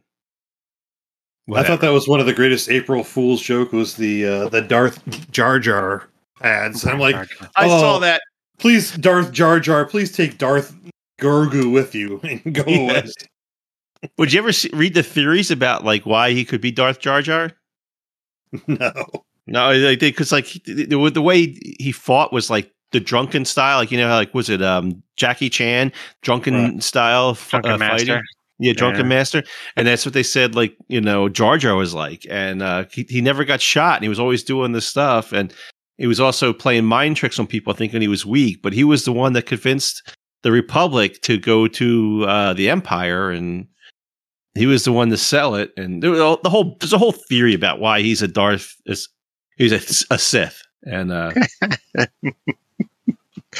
I 1.53 1.63
thought 1.63 1.81
that 1.81 1.91
was 1.91 2.07
one 2.07 2.19
of 2.19 2.25
the 2.25 2.33
greatest 2.33 2.69
April 2.69 3.03
Fool's 3.03 3.41
joke 3.41 3.71
was 3.73 3.95
the 3.95 4.25
uh, 4.25 4.49
the 4.49 4.61
Darth 4.61 5.31
Jar 5.31 5.59
Jar 5.59 6.07
ads. 6.41 6.85
I'm 6.85 6.99
like, 6.99 7.15
I 7.55 7.65
Oh. 7.65 7.79
saw 7.79 7.99
that. 7.99 8.21
please, 8.59 8.91
Darth 8.97 9.31
Jar 9.31 9.59
Jar, 9.59 9.85
please 9.85 10.11
take 10.11 10.37
Darth 10.37 10.75
Grogu 11.19 11.71
with 11.71 11.93
you 11.95 12.19
and 12.23 12.53
go 12.53 12.63
away. 12.63 13.03
Would 14.17 14.33
you 14.33 14.39
ever 14.39 14.51
see, 14.51 14.69
read 14.73 14.93
the 14.93 15.03
theories 15.03 15.51
about 15.51 15.83
like 15.85 16.05
why 16.05 16.31
he 16.31 16.45
could 16.45 16.61
be 16.61 16.71
Darth 16.71 16.99
Jar 16.99 17.21
Jar? 17.21 17.51
No. 18.67 18.91
No, 19.47 19.95
because 19.97 20.31
like 20.31 20.45
he- 20.45 20.61
the, 20.85 21.09
the 21.13 21.21
way 21.21 21.57
he 21.79 21.91
fought 21.91 22.31
was 22.31 22.49
like 22.49 22.71
the 22.91 22.99
drunken 22.99 23.43
style, 23.45 23.77
like 23.79 23.91
you 23.91 23.97
know, 23.97 24.07
how, 24.07 24.15
like 24.15 24.33
was 24.33 24.49
it 24.49 24.61
um 24.61 25.01
Jackie 25.17 25.49
Chan 25.49 25.91
drunken 26.21 26.53
Right. 26.53 26.83
style 26.83 27.33
Drunken 27.49 27.71
uh, 27.71 27.77
Master. 27.77 28.05
fighting? 28.07 28.23
Yeah, 28.61 28.73
drunken 28.73 29.01
Yeah. 29.05 29.09
master, 29.17 29.43
and 29.75 29.87
that's 29.87 30.05
what 30.05 30.13
they 30.13 30.23
said. 30.23 30.53
Like 30.55 30.75
you 30.87 31.01
know, 31.01 31.27
Jar 31.29 31.57
Jar 31.57 31.75
was 31.75 31.93
like, 31.95 32.25
and 32.29 32.61
uh, 32.61 32.85
he 32.91 33.05
he 33.09 33.19
never 33.19 33.43
got 33.43 33.59
shot, 33.59 33.95
and 33.95 34.03
he 34.03 34.09
was 34.09 34.19
always 34.19 34.43
doing 34.43 34.71
this 34.71 34.87
stuff, 34.87 35.33
and 35.33 35.51
he 35.97 36.05
was 36.07 36.19
also 36.19 36.53
playing 36.53 36.85
mind 36.85 37.17
tricks 37.17 37.39
on 37.39 37.47
people, 37.47 37.73
thinking 37.73 38.01
he 38.01 38.07
was 38.07 38.25
weak, 38.25 38.61
but 38.61 38.73
he 38.73 38.83
was 38.83 39.03
the 39.03 39.11
one 39.11 39.33
that 39.33 39.47
convinced 39.47 40.15
the 40.43 40.51
Republic 40.51 41.21
to 41.23 41.37
go 41.37 41.67
to 41.67 42.23
uh, 42.27 42.53
the 42.53 42.69
Empire, 42.69 43.31
and 43.31 43.67
he 44.55 44.67
was 44.67 44.83
the 44.83 44.91
one 44.91 45.09
to 45.09 45.17
sell 45.17 45.55
it. 45.55 45.71
And 45.77 46.01
there 46.03 46.11
was 46.11 46.19
all, 46.19 46.39
the 46.43 46.49
whole 46.49 46.77
there's 46.79 46.93
a 46.93 46.97
whole 46.99 47.13
theory 47.29 47.53
about 47.55 47.79
why 47.79 48.01
he's 48.01 48.21
a 48.21 48.27
Darth, 48.27 48.75
is 48.85 49.09
he's 49.57 49.71
a, 49.71 50.13
a 50.13 50.17
Sith, 50.19 50.61
and 50.83 51.11
uh, 51.11 51.31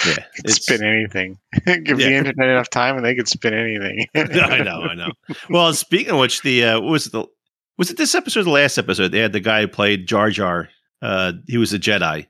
yeah, 0.05 0.23
Could 0.37 0.49
spin 0.51 0.83
anything. 0.83 1.37
Give 1.65 1.97
the 1.97 2.13
internet 2.13 2.49
enough 2.49 2.69
time, 2.69 2.95
and 2.95 3.05
they 3.05 3.15
could 3.15 3.27
spin 3.27 3.53
anything. 3.53 4.07
I 4.15 4.63
know, 4.63 4.81
I 4.83 4.93
know. 4.95 5.11
Well, 5.49 5.73
speaking 5.73 6.13
of 6.13 6.19
which, 6.19 6.41
the 6.41 6.63
uh, 6.63 6.79
was 6.79 7.07
it 7.07 7.11
the 7.11 7.25
was 7.77 7.89
it 7.91 7.97
this 7.97 8.15
episode 8.15 8.41
or 8.41 8.43
the 8.43 8.49
last 8.51 8.77
episode? 8.77 9.11
They 9.11 9.19
had 9.19 9.33
the 9.33 9.39
guy 9.39 9.61
who 9.61 9.67
played 9.67 10.07
Jar 10.07 10.29
Jar. 10.29 10.69
Uh, 11.01 11.33
he 11.47 11.57
was 11.57 11.73
a 11.73 11.79
Jedi. 11.79 12.27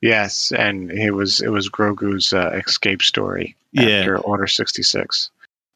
Yes, 0.00 0.52
and 0.52 0.90
it 0.90 1.12
was 1.12 1.40
it 1.40 1.48
was 1.48 1.68
Grogu's 1.68 2.32
uh, 2.32 2.60
escape 2.66 3.02
story 3.02 3.56
Yeah. 3.72 3.88
after 4.00 4.18
Order 4.18 4.46
sixty 4.46 4.82
six, 4.82 5.30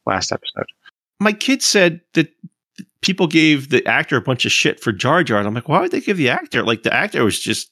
last 0.07 0.33
episode. 0.33 0.67
My 1.21 1.33
kid 1.33 1.63
said 1.63 2.01
that 2.15 2.29
people 3.01 3.27
gave 3.27 3.71
the 3.71 3.85
actor 3.87 4.17
a 4.17 4.21
bunch 4.23 4.45
of 4.47 4.53
shit 4.53 4.81
for 4.81 4.93
Jar 4.93 5.23
Jar, 5.25 5.39
and 5.39 5.49
I'm 5.49 5.55
like, 5.55 5.69
why 5.69 5.81
would 5.81 5.91
they 5.91 6.01
give 6.01 6.17
the 6.17 6.29
actor? 6.31 6.63
Like 6.63 6.83
the 6.83 6.93
actor 6.95 7.25
was 7.25 7.39
just 7.39 7.71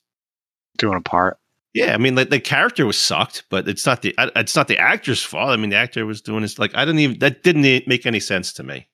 Doing 0.78 0.98
a 0.98 1.00
part. 1.00 1.38
Yeah. 1.76 1.92
I 1.92 1.98
mean, 1.98 2.14
like 2.14 2.30
the 2.30 2.40
character 2.40 2.86
was 2.86 2.98
sucked, 2.98 3.44
but 3.50 3.68
it's 3.68 3.84
not 3.84 4.00
the 4.00 4.14
it's 4.34 4.56
not 4.56 4.66
the 4.66 4.78
actor's 4.78 5.22
fault. 5.22 5.50
I 5.50 5.56
mean, 5.56 5.70
the 5.70 5.76
actor 5.76 6.06
was 6.06 6.22
doing 6.22 6.40
his 6.40 6.58
like 6.58 6.74
I 6.74 6.84
didn't 6.84 7.00
even 7.00 7.18
that 7.18 7.42
didn't 7.42 7.86
make 7.86 8.06
any 8.06 8.20
sense 8.20 8.52
to 8.54 8.62
me. 8.62 8.88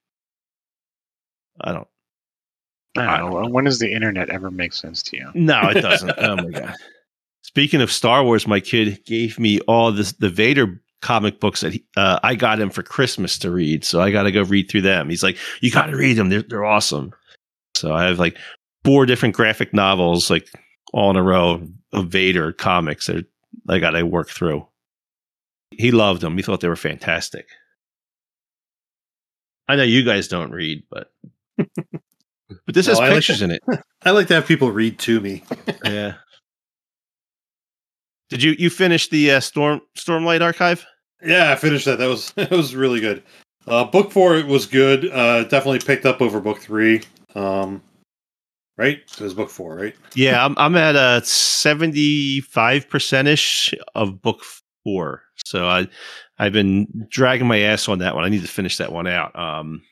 I 1.61 1.73
don't. 1.73 1.87
I 2.97 3.19
don't 3.19 3.31
know. 3.31 3.49
When 3.49 3.65
does 3.65 3.79
the 3.79 3.93
internet 3.93 4.31
ever 4.31 4.51
make 4.51 4.73
sense 4.73 5.03
to 5.05 5.17
you? 5.17 5.31
No, 5.35 5.69
it 5.69 5.81
doesn't. 5.81 6.13
oh 6.19 6.37
my 6.37 6.51
god. 6.51 6.75
Speaking 7.43 7.81
of 7.81 7.93
Star 7.93 8.25
Wars, 8.25 8.47
my 8.47 8.61
kid 8.61 9.05
gave 9.07 9.39
me 9.39 9.61
all 9.61 9.93
this 9.93 10.13
the 10.13 10.29
Vader 10.29 10.81
comic 11.03 11.39
books 11.39 11.61
that 11.61 11.75
he, 11.75 11.85
uh, 11.97 12.19
I 12.23 12.35
got 12.35 12.61
him 12.61 12.71
for 12.71 12.83
Christmas 12.83 13.39
to 13.39 13.51
read. 13.51 13.85
So 13.85 14.01
I 14.01 14.11
got 14.11 14.25
to 14.25 14.33
go 14.33 14.43
read 14.43 14.71
through 14.71 14.83
them. 14.83 15.09
He's 15.09 15.23
like, 15.23 15.39
"You 15.61 15.71
got 15.71 15.87
to 15.87 15.97
read 15.97 16.15
them. 16.15 16.31
They're 16.31 16.43
they're 16.43 16.65
awesome." 16.65 17.13
So 17.77 17.95
I 17.95 18.05
have 18.05 18.19
like 18.19 18.37
four 18.85 19.07
different 19.07 19.37
graphic 19.37 19.73
novels, 19.73 20.31
like 20.31 20.49
all 20.93 21.11
in 21.11 21.17
a 21.17 21.23
row 21.23 21.67
of 21.93 22.09
Vader 22.09 22.53
comics 22.53 23.07
that 23.07 23.27
I 23.69 23.79
got 23.79 23.91
to 23.91 24.03
work 24.05 24.29
through. 24.29 24.67
He 25.71 25.91
loved 25.91 26.21
them. 26.21 26.37
He 26.37 26.43
thought 26.43 26.61
they 26.61 26.69
were 26.69 26.77
fantastic. 26.77 27.49
I 29.69 29.77
know 29.77 29.83
you 29.85 30.05
guys 30.05 30.29
don't 30.29 30.51
read, 30.51 30.83
but 30.91 31.13
but 31.57 32.75
this 32.75 32.87
No, 32.87 32.93
has 32.93 33.01
I 33.01 33.09
like 33.09 33.15
pictures 33.15 33.43
in 33.43 33.51
it. 33.51 33.63
I 34.05 34.11
like 34.11 34.29
to 34.29 34.35
have 34.35 34.47
people 34.47 34.71
read 34.71 34.99
to 35.01 35.21
me. 35.21 35.45
yeah. 35.85 36.15
Did 38.29 38.43
you 38.43 38.53
you 38.59 38.71
finish 38.71 39.09
the 39.09 39.33
uh, 39.33 39.41
Storm 39.41 39.81
Stormlight 39.97 40.43
archive? 40.43 40.85
Yeah, 41.25 41.53
I 41.53 41.57
finished 41.57 41.85
that. 41.85 41.99
That 41.99 42.09
was 42.09 42.33
that 42.33 42.51
was 42.51 42.75
really 42.75 43.01
good. 43.01 43.23
Uh, 43.67 43.85
book 43.85 44.11
four 44.11 44.37
it 44.37 44.47
was 44.47 44.67
good. 44.67 45.11
Uh, 45.11 45.45
definitely 45.45 45.79
picked 45.79 46.05
up 46.05 46.21
over 46.21 46.41
book 46.41 46.59
three. 46.59 47.03
Um, 47.35 47.83
right? 48.83 48.99
It 48.99 49.21
was 49.21 49.35
book 49.35 49.51
four, 49.51 49.77
right? 49.77 49.95
Yeah, 50.15 50.45
I'm 50.45 50.55
I'm 50.59 50.77
at 50.77 50.97
a 50.97 51.25
seventy 51.25 52.41
five 52.41 52.89
percent 52.89 53.29
ish 53.29 53.73
of 53.95 54.21
book 54.21 54.43
four. 54.85 55.23
So 55.45 55.69
I 55.69 55.89
I've 56.39 56.53
been 56.53 57.07
dragging 57.09 57.47
my 57.47 57.59
ass 57.61 57.89
on 57.89 57.99
that 58.01 58.15
one. 58.15 58.25
I 58.25 58.29
need 58.29 58.43
to 58.43 58.49
finish 58.49 58.77
that 58.79 58.93
one 58.93 59.07
out. 59.07 59.35
Um, 59.39 59.83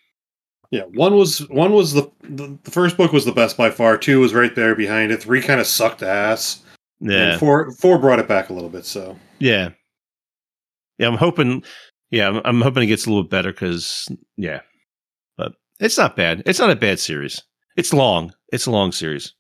Yeah, 0.71 0.83
one 0.95 1.15
was 1.17 1.49
one 1.49 1.73
was 1.73 1.93
the, 1.93 2.11
the 2.23 2.59
the 2.65 2.71
first 2.71 2.97
book 2.97 3.13
was 3.13 3.25
the 3.25 3.33
best 3.33 3.57
by 3.57 3.71
far. 3.71 3.97
Two 3.97 4.21
was 4.21 4.35
right 4.35 4.55
there 4.55 4.75
behind 4.75 5.13
it. 5.13 5.23
Three 5.23 5.41
kind 5.43 5.61
of 5.61 5.67
sucked 5.67 6.03
ass. 6.03 6.63
yeah, 7.01 7.33
And 7.33 7.41
four 7.41 7.71
four 7.73 7.99
brought 7.99 8.19
it 8.19 8.29
back 8.29 8.51
a 8.51 8.53
little 8.53 8.69
bit. 8.71 8.85
So 8.85 9.17
yeah, 9.39 9.71
yeah. 10.99 11.09
I'm 11.09 11.17
hoping. 11.17 11.63
Yeah, 12.11 12.27
I'm, 12.29 12.41
I'm 12.45 12.61
hoping 12.61 12.83
it 12.83 12.87
gets 12.87 13.07
a 13.07 13.11
little 13.11 13.23
better 13.29 13.53
because 13.53 14.09
yeah, 14.37 14.61
but 15.37 15.53
it's 15.79 15.97
not 15.97 16.17
bad. 16.17 16.43
It's 16.45 16.59
not 16.59 16.71
a 16.71 16.77
bad 16.77 16.99
series. 16.99 17.41
It's 17.81 17.95
long. 17.95 18.35
It's 18.53 18.67
a 18.67 18.71
long 18.71 18.93
series. 18.93 19.33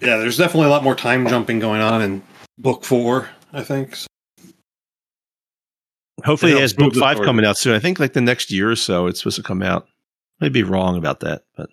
yeah, 0.00 0.16
there's 0.16 0.38
definitely 0.38 0.68
a 0.68 0.70
lot 0.70 0.82
more 0.82 0.94
time 0.94 1.28
jumping 1.28 1.58
going 1.58 1.82
on 1.82 2.00
in 2.00 2.22
book 2.56 2.82
four. 2.82 3.28
I 3.52 3.62
think. 3.62 3.94
So, 3.94 4.06
Hopefully, 6.24 6.52
It 6.52 6.56
it 6.58 6.60
has 6.62 6.72
book 6.72 6.94
five 6.94 7.16
story. 7.16 7.26
coming 7.26 7.44
out 7.44 7.58
soon. 7.58 7.74
I 7.74 7.78
think 7.78 8.00
like 8.00 8.14
the 8.14 8.22
next 8.22 8.50
year 8.50 8.70
or 8.70 8.76
so, 8.76 9.06
it's 9.06 9.20
supposed 9.20 9.36
to 9.36 9.42
come 9.42 9.62
out. 9.62 9.86
I'd 10.40 10.52
be 10.54 10.62
wrong 10.62 10.96
about 10.96 11.20
that, 11.20 11.42
but 11.58 11.68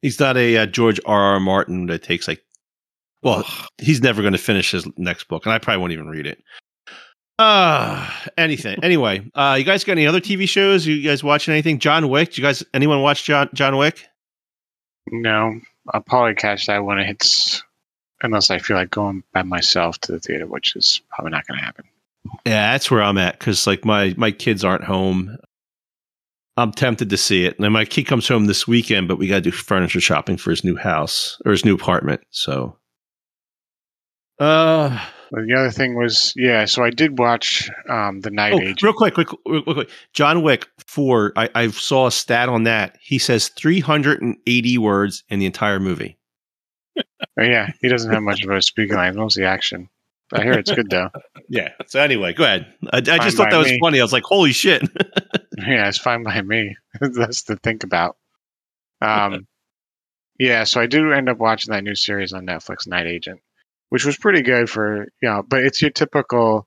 he's 0.00 0.18
not 0.18 0.36
a 0.36 0.56
uh, 0.58 0.66
George 0.66 0.98
R. 1.06 1.20
R. 1.34 1.40
Martin 1.40 1.86
that 1.86 2.02
takes 2.02 2.26
like. 2.26 2.42
Well, 3.22 3.46
he's 3.78 4.02
never 4.02 4.20
going 4.20 4.32
to 4.32 4.38
finish 4.38 4.72
his 4.72 4.84
next 4.96 5.28
book, 5.28 5.46
and 5.46 5.52
I 5.52 5.58
probably 5.58 5.78
won't 5.80 5.92
even 5.92 6.08
read 6.08 6.26
it. 6.26 6.42
Uh 7.38 8.10
anything. 8.36 8.82
Anyway, 8.82 9.28
uh, 9.34 9.56
you 9.58 9.64
guys 9.64 9.84
got 9.84 9.92
any 9.92 10.06
other 10.06 10.20
TV 10.20 10.48
shows? 10.48 10.86
You 10.86 11.02
guys 11.02 11.24
watching 11.24 11.52
anything? 11.52 11.78
John 11.78 12.08
Wick? 12.08 12.30
Did 12.30 12.38
you 12.38 12.44
guys 12.44 12.64
anyone 12.74 13.02
watch 13.02 13.24
John 13.24 13.48
John 13.54 13.76
Wick? 13.76 14.06
No, 15.10 15.60
I'll 15.92 16.02
probably 16.02 16.34
catch 16.34 16.66
that 16.66 16.84
when 16.84 16.98
it 16.98 17.06
hits, 17.06 17.62
unless 18.22 18.50
I 18.50 18.58
feel 18.58 18.76
like 18.76 18.90
going 18.90 19.24
by 19.32 19.42
myself 19.42 19.98
to 20.00 20.12
the 20.12 20.20
theater, 20.20 20.46
which 20.46 20.76
is 20.76 21.00
probably 21.10 21.32
not 21.32 21.46
going 21.46 21.58
to 21.58 21.64
happen. 21.64 21.84
Yeah, 22.46 22.72
that's 22.72 22.90
where 22.90 23.02
I'm 23.02 23.18
at 23.18 23.38
because 23.38 23.66
like 23.66 23.84
my 23.84 24.14
my 24.16 24.30
kids 24.30 24.64
aren't 24.64 24.84
home. 24.84 25.36
I'm 26.56 26.72
tempted 26.72 27.08
to 27.08 27.16
see 27.16 27.46
it, 27.46 27.58
and 27.58 27.72
my 27.72 27.84
kid 27.86 28.04
comes 28.04 28.28
home 28.28 28.44
this 28.44 28.68
weekend, 28.68 29.08
but 29.08 29.16
we 29.16 29.26
got 29.26 29.36
to 29.36 29.40
do 29.40 29.50
furniture 29.50 30.00
shopping 30.00 30.36
for 30.36 30.50
his 30.50 30.64
new 30.64 30.76
house 30.76 31.40
or 31.46 31.52
his 31.52 31.64
new 31.64 31.74
apartment. 31.74 32.20
So, 32.30 32.76
uh, 34.38 35.02
the 35.32 35.54
other 35.56 35.70
thing 35.70 35.94
was, 35.94 36.32
yeah, 36.36 36.66
so 36.66 36.84
I 36.84 36.90
did 36.90 37.18
watch 37.18 37.70
um, 37.88 38.20
The 38.20 38.30
Night 38.30 38.52
oh, 38.52 38.60
Agent. 38.60 38.82
real 38.82 38.92
quick, 38.92 39.14
quick, 39.14 39.28
real 39.46 39.62
quick, 39.62 39.90
John 40.12 40.42
Wick 40.42 40.68
four. 40.86 41.32
I, 41.36 41.48
I 41.54 41.68
saw 41.68 42.06
a 42.06 42.12
stat 42.12 42.48
on 42.48 42.64
that. 42.64 42.98
He 43.00 43.18
says 43.18 43.48
380 43.48 44.78
words 44.78 45.24
in 45.28 45.38
the 45.38 45.46
entire 45.46 45.80
movie. 45.80 46.18
Oh, 46.96 47.42
yeah, 47.42 47.70
he 47.80 47.88
doesn't 47.88 48.12
have 48.12 48.22
much 48.22 48.44
of 48.44 48.50
a 48.50 48.60
speaking 48.60 48.96
line, 48.96 49.16
mostly 49.16 49.44
action. 49.44 49.88
I 50.34 50.42
hear 50.42 50.52
it's 50.52 50.72
good, 50.72 50.90
though. 50.90 51.08
Yeah. 51.48 51.72
So 51.86 52.00
anyway, 52.00 52.32
go 52.32 52.44
ahead. 52.44 52.72
I, 52.94 52.98
I 52.98 53.18
just 53.18 53.36
thought 53.36 53.50
that 53.50 53.58
was 53.58 53.66
me. 53.66 53.78
funny. 53.82 54.00
I 54.00 54.02
was 54.02 54.12
like, 54.12 54.22
holy 54.22 54.52
shit. 54.52 54.82
Yeah, 55.58 55.86
it's 55.86 55.98
fine 55.98 56.24
by 56.24 56.40
me. 56.40 56.74
That's 57.00 57.42
to 57.44 57.56
think 57.56 57.84
about. 57.84 58.16
Um, 59.00 59.46
yeah, 60.38 60.64
so 60.64 60.80
I 60.80 60.86
do 60.86 61.12
end 61.12 61.28
up 61.28 61.38
watching 61.38 61.72
that 61.72 61.84
new 61.84 61.94
series 61.94 62.32
on 62.32 62.46
Netflix, 62.46 62.86
Night 62.86 63.06
Agent, 63.06 63.40
which 63.92 64.06
was 64.06 64.16
pretty 64.16 64.40
good 64.40 64.70
for 64.70 65.02
you 65.20 65.28
know, 65.28 65.42
but 65.42 65.62
it's 65.62 65.82
your 65.82 65.90
typical 65.90 66.66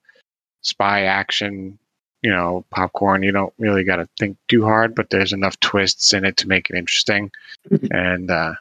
spy 0.62 1.06
action, 1.06 1.80
you 2.22 2.30
know, 2.30 2.64
popcorn. 2.70 3.24
You 3.24 3.32
don't 3.32 3.52
really 3.58 3.84
got 3.84 3.96
to 3.96 4.08
think 4.20 4.38
too 4.48 4.64
hard, 4.64 4.94
but 4.94 5.10
there's 5.10 5.34
enough 5.34 5.60
twists 5.60 6.14
in 6.14 6.24
it 6.24 6.38
to 6.38 6.48
make 6.48 6.70
it 6.70 6.76
interesting. 6.76 7.32
and 7.90 8.30
uh, 8.30 8.54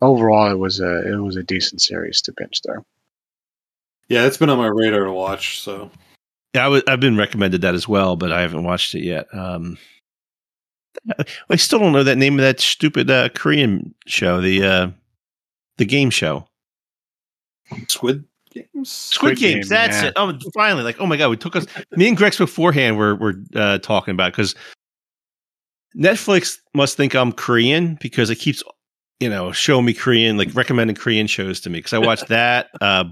overall, 0.00 0.50
it 0.50 0.58
was 0.58 0.80
a 0.80 1.12
it 1.12 1.16
was 1.16 1.36
a 1.36 1.42
decent 1.42 1.82
series 1.82 2.22
to 2.22 2.32
binge 2.34 2.62
through. 2.62 2.86
yeah, 4.08 4.24
it's 4.24 4.38
been 4.38 4.48
on 4.48 4.56
my 4.56 4.68
radar 4.68 5.04
to 5.04 5.12
watch. 5.12 5.60
So 5.60 5.90
Yeah, 6.54 6.62
I 6.62 6.64
w- 6.64 6.82
I've 6.88 7.00
been 7.00 7.18
recommended 7.18 7.60
that 7.60 7.74
as 7.74 7.86
well, 7.86 8.16
but 8.16 8.32
I 8.32 8.40
haven't 8.40 8.64
watched 8.64 8.94
it 8.94 9.02
yet. 9.02 9.26
Um, 9.34 9.76
I 11.50 11.56
still 11.56 11.80
don't 11.80 11.92
know 11.92 12.02
that 12.02 12.16
name 12.16 12.38
of 12.38 12.44
that 12.44 12.60
stupid 12.60 13.10
uh, 13.10 13.28
Korean 13.28 13.94
show, 14.06 14.40
the 14.40 14.62
uh, 14.64 14.90
the 15.76 15.84
game 15.84 16.08
show, 16.08 16.48
Squid 17.88 18.24
Games. 18.50 18.90
Squid, 18.90 19.36
Squid 19.36 19.38
Games. 19.38 19.68
Game, 19.68 19.76
that's 19.76 20.02
yeah. 20.02 20.08
it. 20.08 20.12
Oh, 20.16 20.32
finally! 20.54 20.82
Like, 20.82 21.00
oh 21.00 21.06
my 21.06 21.16
god, 21.16 21.28
we 21.30 21.36
took 21.36 21.56
us. 21.56 21.66
me 21.96 22.08
and 22.08 22.16
Grex 22.16 22.38
beforehand 22.38 22.96
were 22.96 23.14
were 23.16 23.34
uh, 23.54 23.78
talking 23.78 24.12
about 24.12 24.32
because 24.32 24.54
Netflix 25.96 26.58
must 26.74 26.96
think 26.96 27.14
I'm 27.14 27.32
Korean 27.32 27.98
because 28.00 28.30
it 28.30 28.36
keeps 28.36 28.62
you 29.20 29.28
know 29.28 29.52
showing 29.52 29.84
me 29.84 29.94
Korean, 29.94 30.36
like 30.36 30.54
recommending 30.54 30.96
Korean 30.96 31.26
shows 31.26 31.60
to 31.60 31.70
me 31.70 31.78
because 31.78 31.92
I 31.92 31.98
watched 31.98 32.28
that. 32.28 32.68
Uh, 32.80 33.04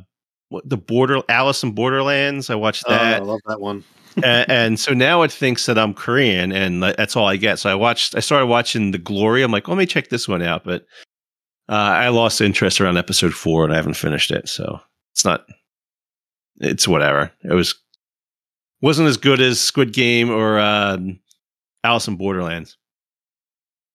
the 0.64 0.76
Border 0.76 1.22
Alice 1.28 1.62
in 1.62 1.72
Borderlands. 1.72 2.50
I 2.50 2.54
watched 2.54 2.84
Oh, 2.86 2.92
that. 2.92 3.22
I 3.22 3.24
love 3.24 3.40
that 3.46 3.60
one. 3.60 3.82
and, 4.22 4.26
and 4.50 4.80
so 4.80 4.92
now 4.92 5.22
it 5.22 5.32
thinks 5.32 5.66
that 5.66 5.78
I'm 5.78 5.94
Korean, 5.94 6.52
and 6.52 6.82
that's 6.82 7.16
all 7.16 7.26
I 7.26 7.36
get. 7.36 7.58
So 7.58 7.70
I 7.70 7.74
watched, 7.74 8.14
I 8.14 8.20
started 8.20 8.46
watching 8.46 8.92
The 8.92 8.98
Glory. 8.98 9.42
I'm 9.42 9.50
like, 9.50 9.66
let 9.66 9.78
me 9.78 9.86
check 9.86 10.08
this 10.10 10.28
one 10.28 10.42
out, 10.42 10.62
but 10.64 10.86
uh, 11.68 11.72
I 11.72 12.08
lost 12.08 12.40
interest 12.40 12.80
around 12.80 12.96
episode 12.96 13.34
four, 13.34 13.64
and 13.64 13.72
I 13.72 13.76
haven't 13.76 13.94
finished 13.94 14.30
it. 14.30 14.48
So 14.48 14.80
it's 15.12 15.24
not, 15.24 15.46
it's 16.60 16.86
whatever. 16.86 17.30
It 17.42 17.54
was 17.54 17.74
wasn't 18.80 19.08
as 19.08 19.16
good 19.16 19.40
as 19.40 19.60
Squid 19.60 19.92
Game 19.92 20.30
or 20.30 20.58
um, 20.58 21.18
Alice 21.84 22.06
in 22.06 22.16
Borderlands. 22.16 22.76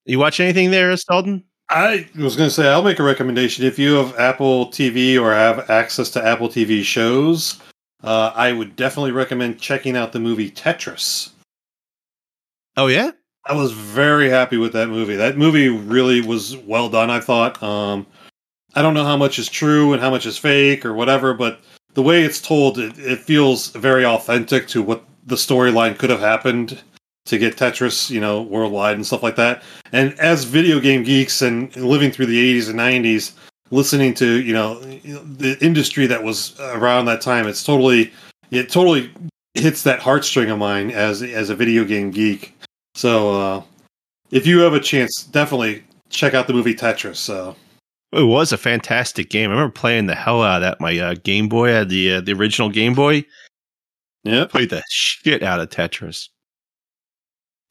You 0.06 0.18
watch 0.18 0.40
anything 0.40 0.72
there, 0.72 0.96
Selden? 0.98 1.44
I 1.70 2.08
was 2.16 2.36
going 2.36 2.50
to 2.50 2.54
say 2.54 2.68
I'll 2.68 2.82
make 2.82 2.98
a 2.98 3.04
recommendation 3.04 3.66
if 3.66 3.78
you 3.78 3.94
have 3.96 4.18
Apple 4.18 4.68
TV 4.68 5.22
or 5.22 5.32
have 5.32 5.70
access 5.70 6.10
to 6.12 6.26
Apple 6.26 6.50
TV 6.50 6.84
shows. 6.84 7.60
Uh, 8.04 8.32
I 8.34 8.52
would 8.52 8.76
definitely 8.76 9.12
recommend 9.12 9.60
checking 9.60 9.96
out 9.96 10.12
the 10.12 10.20
movie 10.20 10.50
Tetris. 10.50 11.30
Oh 12.76 12.88
yeah, 12.88 13.12
I 13.50 13.54
was 13.54 13.72
very 13.72 14.30
happy 14.30 14.58
with 14.58 14.74
that 14.74 14.90
movie. 14.90 15.16
That 15.16 15.36
movie 15.36 15.70
really 15.70 16.22
was 16.22 16.56
well 16.56 16.88
done. 16.88 17.10
I 17.10 17.20
thought. 17.20 17.62
Um, 17.64 18.06
I 18.76 18.84
don't 18.84 18.94
know 18.94 19.04
how 19.04 19.18
much 19.18 19.40
is 19.40 19.50
true 19.50 19.92
and 19.92 20.02
how 20.02 20.12
much 20.12 20.28
is 20.28 20.38
fake 20.38 20.86
or 20.86 20.94
whatever, 20.94 21.34
but 21.34 21.60
the 21.96 22.04
way 22.04 22.22
it's 22.22 22.40
told, 22.40 22.78
it, 22.78 22.98
it 23.00 23.20
feels 23.20 23.70
very 23.72 24.06
authentic 24.06 24.68
to 24.68 24.84
what 24.84 25.04
the 25.26 25.36
storyline 25.36 25.98
could 25.98 26.12
have 26.12 26.20
happened 26.20 26.80
to 27.26 27.40
get 27.40 27.58
Tetris, 27.58 28.12
you 28.12 28.20
know, 28.20 28.44
worldwide 28.44 28.96
and 28.96 29.06
stuff 29.06 29.24
like 29.24 29.36
that. 29.38 29.64
And 29.92 30.18
as 30.20 30.44
video 30.44 30.80
game 30.80 31.02
geeks 31.02 31.42
and 31.42 31.76
living 31.76 32.12
through 32.12 32.28
the 32.28 32.60
80s 32.60 32.70
and 32.70 32.80
90s, 32.80 33.32
listening 33.72 34.14
to 34.16 34.42
you 34.44 34.54
know 34.54 34.80
the 34.80 35.58
industry 35.60 36.06
that 36.06 36.24
was 36.24 36.60
around 36.60 37.06
that 37.06 37.22
time, 37.22 37.48
it's 37.48 37.64
totally 37.64 38.14
it 38.52 38.70
totally 38.70 39.12
hits 39.56 39.82
that 39.84 40.00
heartstring 40.00 40.52
of 40.52 40.60
mine 40.60 40.92
as 40.92 41.24
as 41.24 41.50
a 41.50 41.56
video 41.56 41.84
game 41.84 42.12
geek. 42.12 42.56
So 43.00 43.32
uh, 43.32 43.64
if 44.30 44.46
you 44.46 44.60
have 44.60 44.74
a 44.74 44.80
chance, 44.82 45.24
definitely 45.24 45.86
check 46.10 46.34
out 46.34 46.48
the 46.48 46.54
movie 46.54 46.76
Tetris. 46.76 47.34
Uh, 47.34 47.54
it 48.12 48.24
was 48.24 48.52
a 48.52 48.58
fantastic 48.58 49.30
game. 49.30 49.52
I 49.52 49.54
remember 49.54 49.72
playing 49.72 50.08
the 50.08 50.16
hell 50.16 50.44
out 50.44 50.58
of 50.58 50.62
that. 50.64 50.82
My 50.82 51.00
uh, 51.00 51.16
Game 51.24 51.48
Boy 51.48 51.70
I 51.70 51.78
had 51.78 51.88
the 51.88 52.16
uh, 52.16 52.22
the 52.22 52.34
original 52.34 52.68
Game 52.68 52.94
Boy. 52.94 53.24
yeah, 54.26 54.44
Played 54.48 54.72
the 54.72 54.84
shit 54.90 55.44
out 55.44 55.62
of 55.62 55.70
Tetris. 55.70 56.28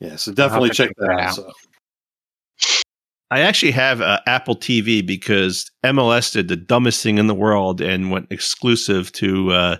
yeah. 0.00 0.16
So 0.16 0.32
definitely 0.32 0.70
check 0.70 0.88
check 0.88 0.96
that 0.96 1.08
that 1.08 1.20
out. 1.20 1.28
out. 1.28 1.34
So. 1.34 1.52
I 3.30 3.40
actually 3.40 3.72
have 3.72 4.00
uh, 4.00 4.20
Apple 4.26 4.56
TV 4.56 5.06
because 5.06 5.70
MLS 5.84 6.32
did 6.32 6.48
the 6.48 6.56
dumbest 6.56 7.02
thing 7.02 7.18
in 7.18 7.26
the 7.26 7.34
world 7.34 7.82
and 7.82 8.10
went 8.10 8.28
exclusive 8.30 9.12
to 9.12 9.52
uh, 9.52 9.76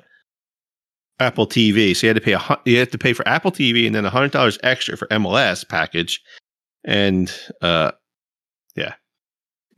Apple 1.21 1.47
TV. 1.47 1.95
So 1.97 2.07
you 2.07 2.09
had 2.09 2.17
to 2.17 2.21
pay 2.21 2.33
a 2.33 2.59
you 2.65 2.79
had 2.79 2.93
to 2.93 2.99
pay 2.99 3.13
for 3.13 3.27
Apple 3.29 3.51
TV 3.53 3.87
and 3.87 3.95
then 3.95 4.05
hundred 4.05 4.31
dollars 4.33 4.59
extra 4.63 4.97
for 4.97 5.07
MLS 5.09 5.69
package. 5.69 6.23
And 6.85 7.33
uh, 7.61 7.93
yeah, 8.77 8.95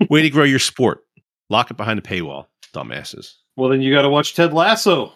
Way 0.09 0.23
to 0.23 0.31
grow 0.31 0.45
your 0.45 0.59
sport. 0.59 1.01
Lock 1.49 1.71
it 1.71 1.77
behind 1.77 1.99
a 1.99 2.03
paywall, 2.03 2.47
dumbasses. 2.75 3.35
Well, 3.57 3.69
then 3.71 3.81
you 3.83 3.93
got 3.93 4.03
to 4.03 4.09
watch 4.09 4.35
Ted 4.35 4.53
Lasso. 4.55 5.12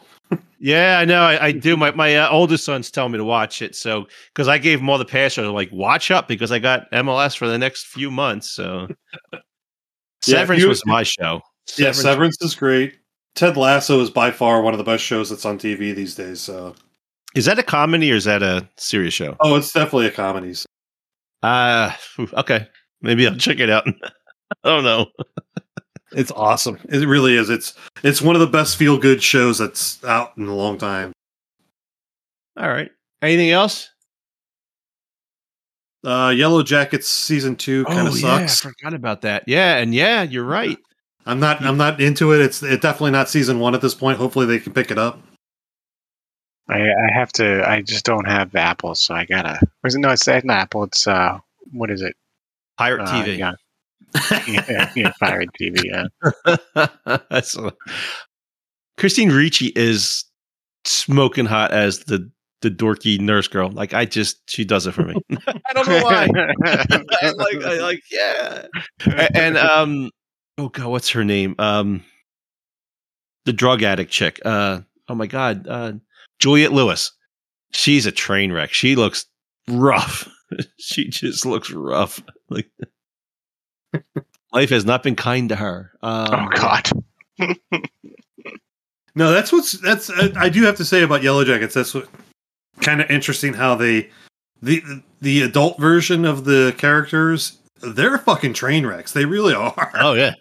Yeah, 0.58 0.98
I 0.98 1.04
know. 1.04 1.20
I, 1.22 1.46
I 1.46 1.52
do. 1.52 1.76
My 1.76 1.90
my 1.92 2.16
uh, 2.16 2.28
oldest 2.30 2.64
son's 2.64 2.90
telling 2.90 3.12
me 3.12 3.18
to 3.18 3.24
watch 3.24 3.60
it. 3.62 3.76
So 3.76 4.06
because 4.32 4.48
I 4.48 4.58
gave 4.58 4.80
him 4.80 4.88
all 4.88 4.98
the 4.98 5.04
passwords, 5.04 5.48
like 5.50 5.70
watch 5.70 6.10
up 6.10 6.26
because 6.26 6.50
I 6.50 6.58
got 6.58 6.90
MLS 6.90 7.36
for 7.36 7.46
the 7.46 7.58
next 7.58 7.86
few 7.86 8.10
months. 8.10 8.50
So 8.50 8.88
Yeah, 9.32 9.38
Severance 10.22 10.62
you- 10.62 10.68
was 10.68 10.82
my 10.86 11.02
show. 11.02 11.42
Yeah, 11.76 11.92
Severance 11.92 12.40
is 12.40 12.54
great. 12.54 12.94
Ted 13.34 13.56
Lasso 13.56 14.00
is 14.00 14.10
by 14.10 14.30
far 14.30 14.62
one 14.62 14.74
of 14.74 14.78
the 14.78 14.84
best 14.84 15.02
shows 15.02 15.30
that's 15.30 15.44
on 15.44 15.58
TV 15.58 15.94
these 15.94 16.14
days. 16.14 16.40
So, 16.40 16.74
Is 17.34 17.44
that 17.46 17.58
a 17.58 17.62
comedy 17.62 18.12
or 18.12 18.16
is 18.16 18.24
that 18.24 18.42
a 18.42 18.68
serious 18.76 19.14
show? 19.14 19.36
oh, 19.40 19.56
it's 19.56 19.72
definitely 19.72 20.06
a 20.06 20.10
comedy. 20.12 20.54
so- 20.54 20.66
Uh 21.42 21.92
okay. 22.34 22.68
Maybe 23.02 23.26
I'll 23.26 23.36
check 23.36 23.58
it 23.60 23.70
out. 23.70 23.86
I 24.64 24.68
don't 24.68 24.84
know. 24.84 25.06
It's 26.16 26.30
awesome. 26.30 26.78
It 26.90 27.08
really 27.08 27.34
is. 27.36 27.50
It's 27.50 27.74
it's 28.04 28.22
one 28.22 28.36
of 28.36 28.40
the 28.40 28.46
best 28.46 28.76
feel 28.76 28.96
good 28.98 29.20
shows 29.20 29.58
that's 29.58 30.02
out 30.04 30.30
in 30.38 30.46
a 30.46 30.54
long 30.54 30.78
time. 30.78 31.10
All 32.56 32.68
right. 32.68 32.88
Anything 33.20 33.50
else? 33.50 33.90
Uh, 36.04 36.32
Yellow 36.36 36.62
Jackets 36.62 37.08
season 37.08 37.56
two 37.56 37.84
kind 37.86 38.06
of 38.06 38.14
oh, 38.14 38.16
yeah, 38.16 38.34
I 38.36 38.46
forgot 38.46 38.94
about 38.94 39.22
that. 39.22 39.42
Yeah, 39.48 39.78
and 39.78 39.92
yeah, 39.92 40.22
you're 40.22 40.44
right. 40.44 40.78
I'm 41.26 41.40
not 41.40 41.62
I'm 41.62 41.76
not 41.76 42.00
into 42.00 42.32
it. 42.32 42.40
It's 42.40 42.62
it 42.62 42.80
definitely 42.80 43.12
not 43.12 43.28
season 43.28 43.58
one 43.58 43.74
at 43.74 43.80
this 43.80 43.94
point. 43.94 44.18
Hopefully 44.18 44.46
they 44.46 44.58
can 44.58 44.72
pick 44.72 44.90
it 44.90 44.98
up. 44.98 45.20
I, 46.68 46.80
I 46.80 47.12
have 47.12 47.30
to. 47.32 47.68
I 47.68 47.82
just 47.82 48.04
don't 48.04 48.26
have 48.26 48.54
Apple, 48.54 48.94
so 48.94 49.14
I 49.14 49.24
gotta. 49.24 49.58
It, 49.84 49.94
no, 49.96 50.10
it's 50.10 50.26
not 50.26 50.50
Apple. 50.50 50.84
It's 50.84 51.06
uh, 51.06 51.38
what 51.72 51.90
is 51.90 52.00
it? 52.02 52.16
Pirate 52.78 53.02
Uh, 53.02 53.12
TV. 53.12 53.38
Yeah, 53.38 53.52
yeah, 54.48 54.90
yeah, 54.94 55.12
Pirate 55.20 55.50
TV. 55.60 55.82
Yeah. 55.84 56.86
That's 57.30 57.56
Christine 58.96 59.30
Ricci 59.30 59.72
is 59.74 60.24
smoking 60.84 61.46
hot 61.46 61.72
as 61.72 62.00
the 62.00 62.30
the 62.62 62.70
dorky 62.70 63.20
nurse 63.20 63.48
girl. 63.48 63.70
Like 63.70 63.92
I 63.92 64.04
just 64.04 64.38
she 64.48 64.64
does 64.64 64.86
it 64.86 64.92
for 64.92 65.04
me. 65.04 65.14
I 65.46 65.72
don't 65.74 65.86
know 65.88 66.02
why. 66.02 66.26
Like 66.26 67.64
I 67.64 67.80
like 67.80 68.02
yeah. 68.10 68.66
And 69.34 69.56
um 69.58 70.10
oh 70.58 70.68
god, 70.68 70.88
what's 70.88 71.10
her 71.10 71.24
name? 71.24 71.54
Um 71.58 72.04
the 73.44 73.52
drug 73.52 73.82
addict 73.82 74.10
chick. 74.10 74.40
Uh 74.44 74.80
oh 75.08 75.14
my 75.14 75.26
god, 75.26 75.66
uh 75.68 75.92
Juliette 76.38 76.72
Lewis. 76.72 77.12
She's 77.72 78.06
a 78.06 78.12
train 78.12 78.52
wreck. 78.52 78.72
She 78.72 78.96
looks 78.96 79.26
rough. 79.68 80.28
she 80.78 81.08
just 81.08 81.46
looks 81.46 81.70
rough. 81.70 82.22
Like 82.50 82.70
life 84.52 84.68
has 84.68 84.84
not 84.84 85.02
been 85.02 85.16
kind 85.16 85.48
to 85.48 85.56
her. 85.56 85.92
Um, 86.02 86.28
oh 86.30 86.48
God. 86.54 86.90
No, 89.14 89.30
that's 89.30 89.52
what's 89.52 89.72
that's 89.72 90.10
I, 90.10 90.32
I 90.36 90.48
do 90.48 90.62
have 90.64 90.76
to 90.76 90.84
say 90.84 91.02
about 91.02 91.22
Yellow 91.22 91.44
Jackets. 91.44 91.74
That's 91.74 91.94
what 91.94 92.08
kind 92.80 93.00
of 93.00 93.10
interesting 93.10 93.54
how 93.54 93.74
they 93.76 94.10
the 94.60 94.82
the 95.20 95.42
adult 95.42 95.78
version 95.78 96.24
of 96.24 96.44
the 96.44 96.74
characters 96.78 97.58
they're 97.80 98.18
fucking 98.18 98.54
train 98.54 98.86
wrecks. 98.86 99.12
They 99.12 99.24
really 99.24 99.54
are. 99.54 99.92
Oh 99.94 100.14
yeah, 100.14 100.34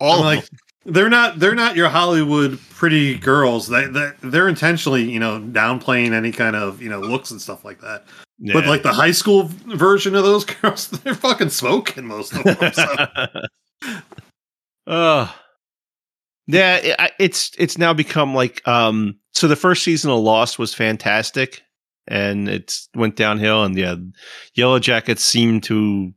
all 0.00 0.20
like 0.20 0.48
they're 0.84 1.10
not 1.10 1.38
they're 1.38 1.54
not 1.54 1.76
your 1.76 1.88
Hollywood 1.88 2.58
pretty 2.70 3.16
girls. 3.18 3.68
They, 3.68 3.86
they 3.86 4.12
they're 4.22 4.48
intentionally 4.48 5.10
you 5.10 5.20
know 5.20 5.40
downplaying 5.40 6.12
any 6.12 6.32
kind 6.32 6.56
of 6.56 6.80
you 6.80 6.88
know 6.88 7.00
looks 7.00 7.30
and 7.30 7.40
stuff 7.40 7.64
like 7.64 7.80
that. 7.80 8.06
them. 8.38 8.54
But 8.54 8.66
like 8.66 8.82
the 8.82 8.92
high 8.92 9.10
school 9.10 9.50
version 9.66 10.14
of 10.14 10.24
those 10.24 10.44
girls, 10.62 10.88
they're 10.88 11.14
fucking 11.14 11.50
smoking 11.50 12.06
most 12.06 12.32
of 12.34 12.44
them. 12.44 12.72
So. 12.72 13.06
uh, 14.86 15.32
yeah, 16.46 16.76
it, 16.76 17.12
it's 17.18 17.52
it's 17.58 17.78
now 17.78 17.92
become 17.92 18.34
like 18.34 18.66
um. 18.66 19.18
So 19.32 19.46
the 19.46 19.56
first 19.56 19.84
season 19.84 20.10
of 20.10 20.18
Lost 20.18 20.58
was 20.58 20.74
fantastic, 20.74 21.62
and 22.08 22.48
it's 22.48 22.88
went 22.94 23.16
downhill, 23.16 23.64
and 23.64 23.76
yeah, 23.76 23.96
Yellow 24.54 24.78
Jackets 24.78 25.22
seem 25.22 25.60
to 25.62 26.12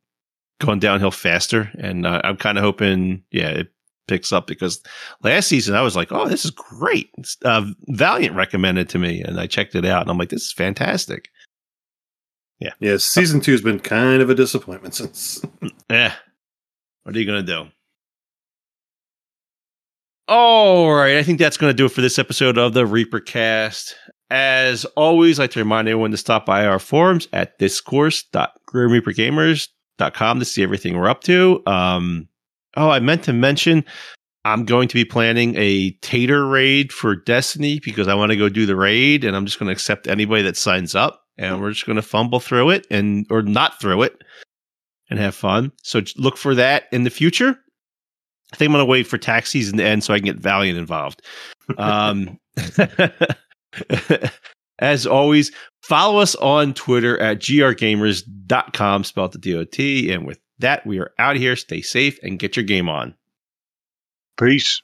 going 0.61 0.79
downhill 0.79 1.11
faster, 1.11 1.69
and 1.77 2.05
uh, 2.05 2.21
I'm 2.23 2.37
kind 2.37 2.57
of 2.57 2.63
hoping, 2.63 3.23
yeah, 3.31 3.49
it 3.49 3.67
picks 4.07 4.31
up 4.31 4.47
because 4.47 4.81
last 5.23 5.47
season 5.47 5.75
I 5.75 5.81
was 5.81 5.95
like, 5.95 6.11
oh, 6.11 6.27
this 6.27 6.45
is 6.45 6.51
great. 6.51 7.09
Uh, 7.43 7.65
Valiant 7.87 8.35
recommended 8.35 8.89
to 8.89 8.99
me, 8.99 9.21
and 9.21 9.39
I 9.39 9.47
checked 9.47 9.75
it 9.75 9.85
out, 9.85 10.01
and 10.01 10.11
I'm 10.11 10.17
like, 10.17 10.29
this 10.29 10.43
is 10.43 10.53
fantastic. 10.53 11.29
Yeah, 12.59 12.73
yeah, 12.79 12.97
season 12.97 13.41
two's 13.41 13.61
been 13.61 13.79
kind 13.79 14.21
of 14.21 14.29
a 14.29 14.35
disappointment 14.35 14.95
since. 14.95 15.41
Yeah. 15.89 16.13
What 17.03 17.15
are 17.15 17.19
you 17.19 17.25
going 17.25 17.45
to 17.45 17.51
do? 17.51 17.65
All 20.27 20.93
right. 20.93 21.17
I 21.17 21.23
think 21.23 21.39
that's 21.39 21.57
going 21.57 21.71
to 21.71 21.75
do 21.75 21.87
it 21.87 21.91
for 21.91 21.99
this 21.99 22.17
episode 22.17 22.57
of 22.57 22.73
the 22.73 22.85
Reaper 22.85 23.19
Cast. 23.19 23.95
As 24.29 24.85
always, 24.95 25.37
I'd 25.39 25.43
like 25.43 25.51
to 25.51 25.59
remind 25.59 25.89
everyone 25.89 26.11
to 26.11 26.17
stop 26.17 26.45
by 26.45 26.65
our 26.65 26.79
forums 26.79 27.27
at 27.33 27.57
discourse.grimreapergamers.com 27.57 29.67
to 30.09 30.45
see 30.45 30.63
everything 30.63 30.97
we're 30.97 31.09
up 31.09 31.21
to. 31.23 31.61
Um, 31.65 32.27
oh, 32.75 32.89
I 32.89 32.99
meant 32.99 33.23
to 33.23 33.33
mention 33.33 33.85
I'm 34.43 34.65
going 34.65 34.87
to 34.87 34.95
be 34.95 35.05
planning 35.05 35.55
a 35.57 35.91
Tater 36.01 36.47
raid 36.47 36.91
for 36.91 37.15
Destiny 37.15 37.79
because 37.79 38.07
I 38.07 38.15
want 38.15 38.31
to 38.31 38.37
go 38.37 38.49
do 38.49 38.65
the 38.65 38.75
raid 38.75 39.23
and 39.23 39.35
I'm 39.35 39.45
just 39.45 39.59
going 39.59 39.67
to 39.67 39.73
accept 39.73 40.07
anybody 40.07 40.41
that 40.43 40.57
signs 40.57 40.95
up 40.95 41.23
and 41.37 41.61
we're 41.61 41.71
just 41.71 41.85
going 41.85 41.97
to 41.97 42.01
fumble 42.01 42.39
through 42.39 42.71
it 42.71 42.87
and 42.89 43.25
or 43.29 43.41
not 43.41 43.79
through 43.79 44.03
it 44.03 44.23
and 45.09 45.19
have 45.19 45.35
fun. 45.35 45.71
So 45.83 46.01
look 46.17 46.37
for 46.37 46.55
that 46.55 46.85
in 46.91 47.03
the 47.03 47.09
future. 47.09 47.57
I 48.53 48.55
think 48.57 48.69
I'm 48.69 48.73
going 48.73 48.85
to 48.85 48.89
wait 48.89 49.07
for 49.07 49.17
tax 49.17 49.51
season 49.51 49.77
to 49.77 49.83
end 49.83 50.03
so 50.03 50.13
I 50.13 50.17
can 50.17 50.25
get 50.25 50.37
Valiant 50.37 50.77
involved. 50.77 51.21
Um, 51.77 52.39
as 54.81 55.07
always, 55.07 55.51
follow 55.83 56.19
us 56.19 56.35
on 56.35 56.73
Twitter 56.73 57.17
at 57.19 57.39
grgamers.com, 57.39 59.03
spelled 59.03 59.33
the 59.33 59.53
DOT. 59.53 60.13
And 60.13 60.25
with 60.25 60.39
that, 60.59 60.85
we 60.85 60.99
are 60.99 61.11
out 61.19 61.35
here. 61.37 61.55
Stay 61.55 61.81
safe 61.81 62.19
and 62.23 62.39
get 62.39 62.55
your 62.55 62.65
game 62.65 62.89
on. 62.89 63.15
Peace. 64.39 64.81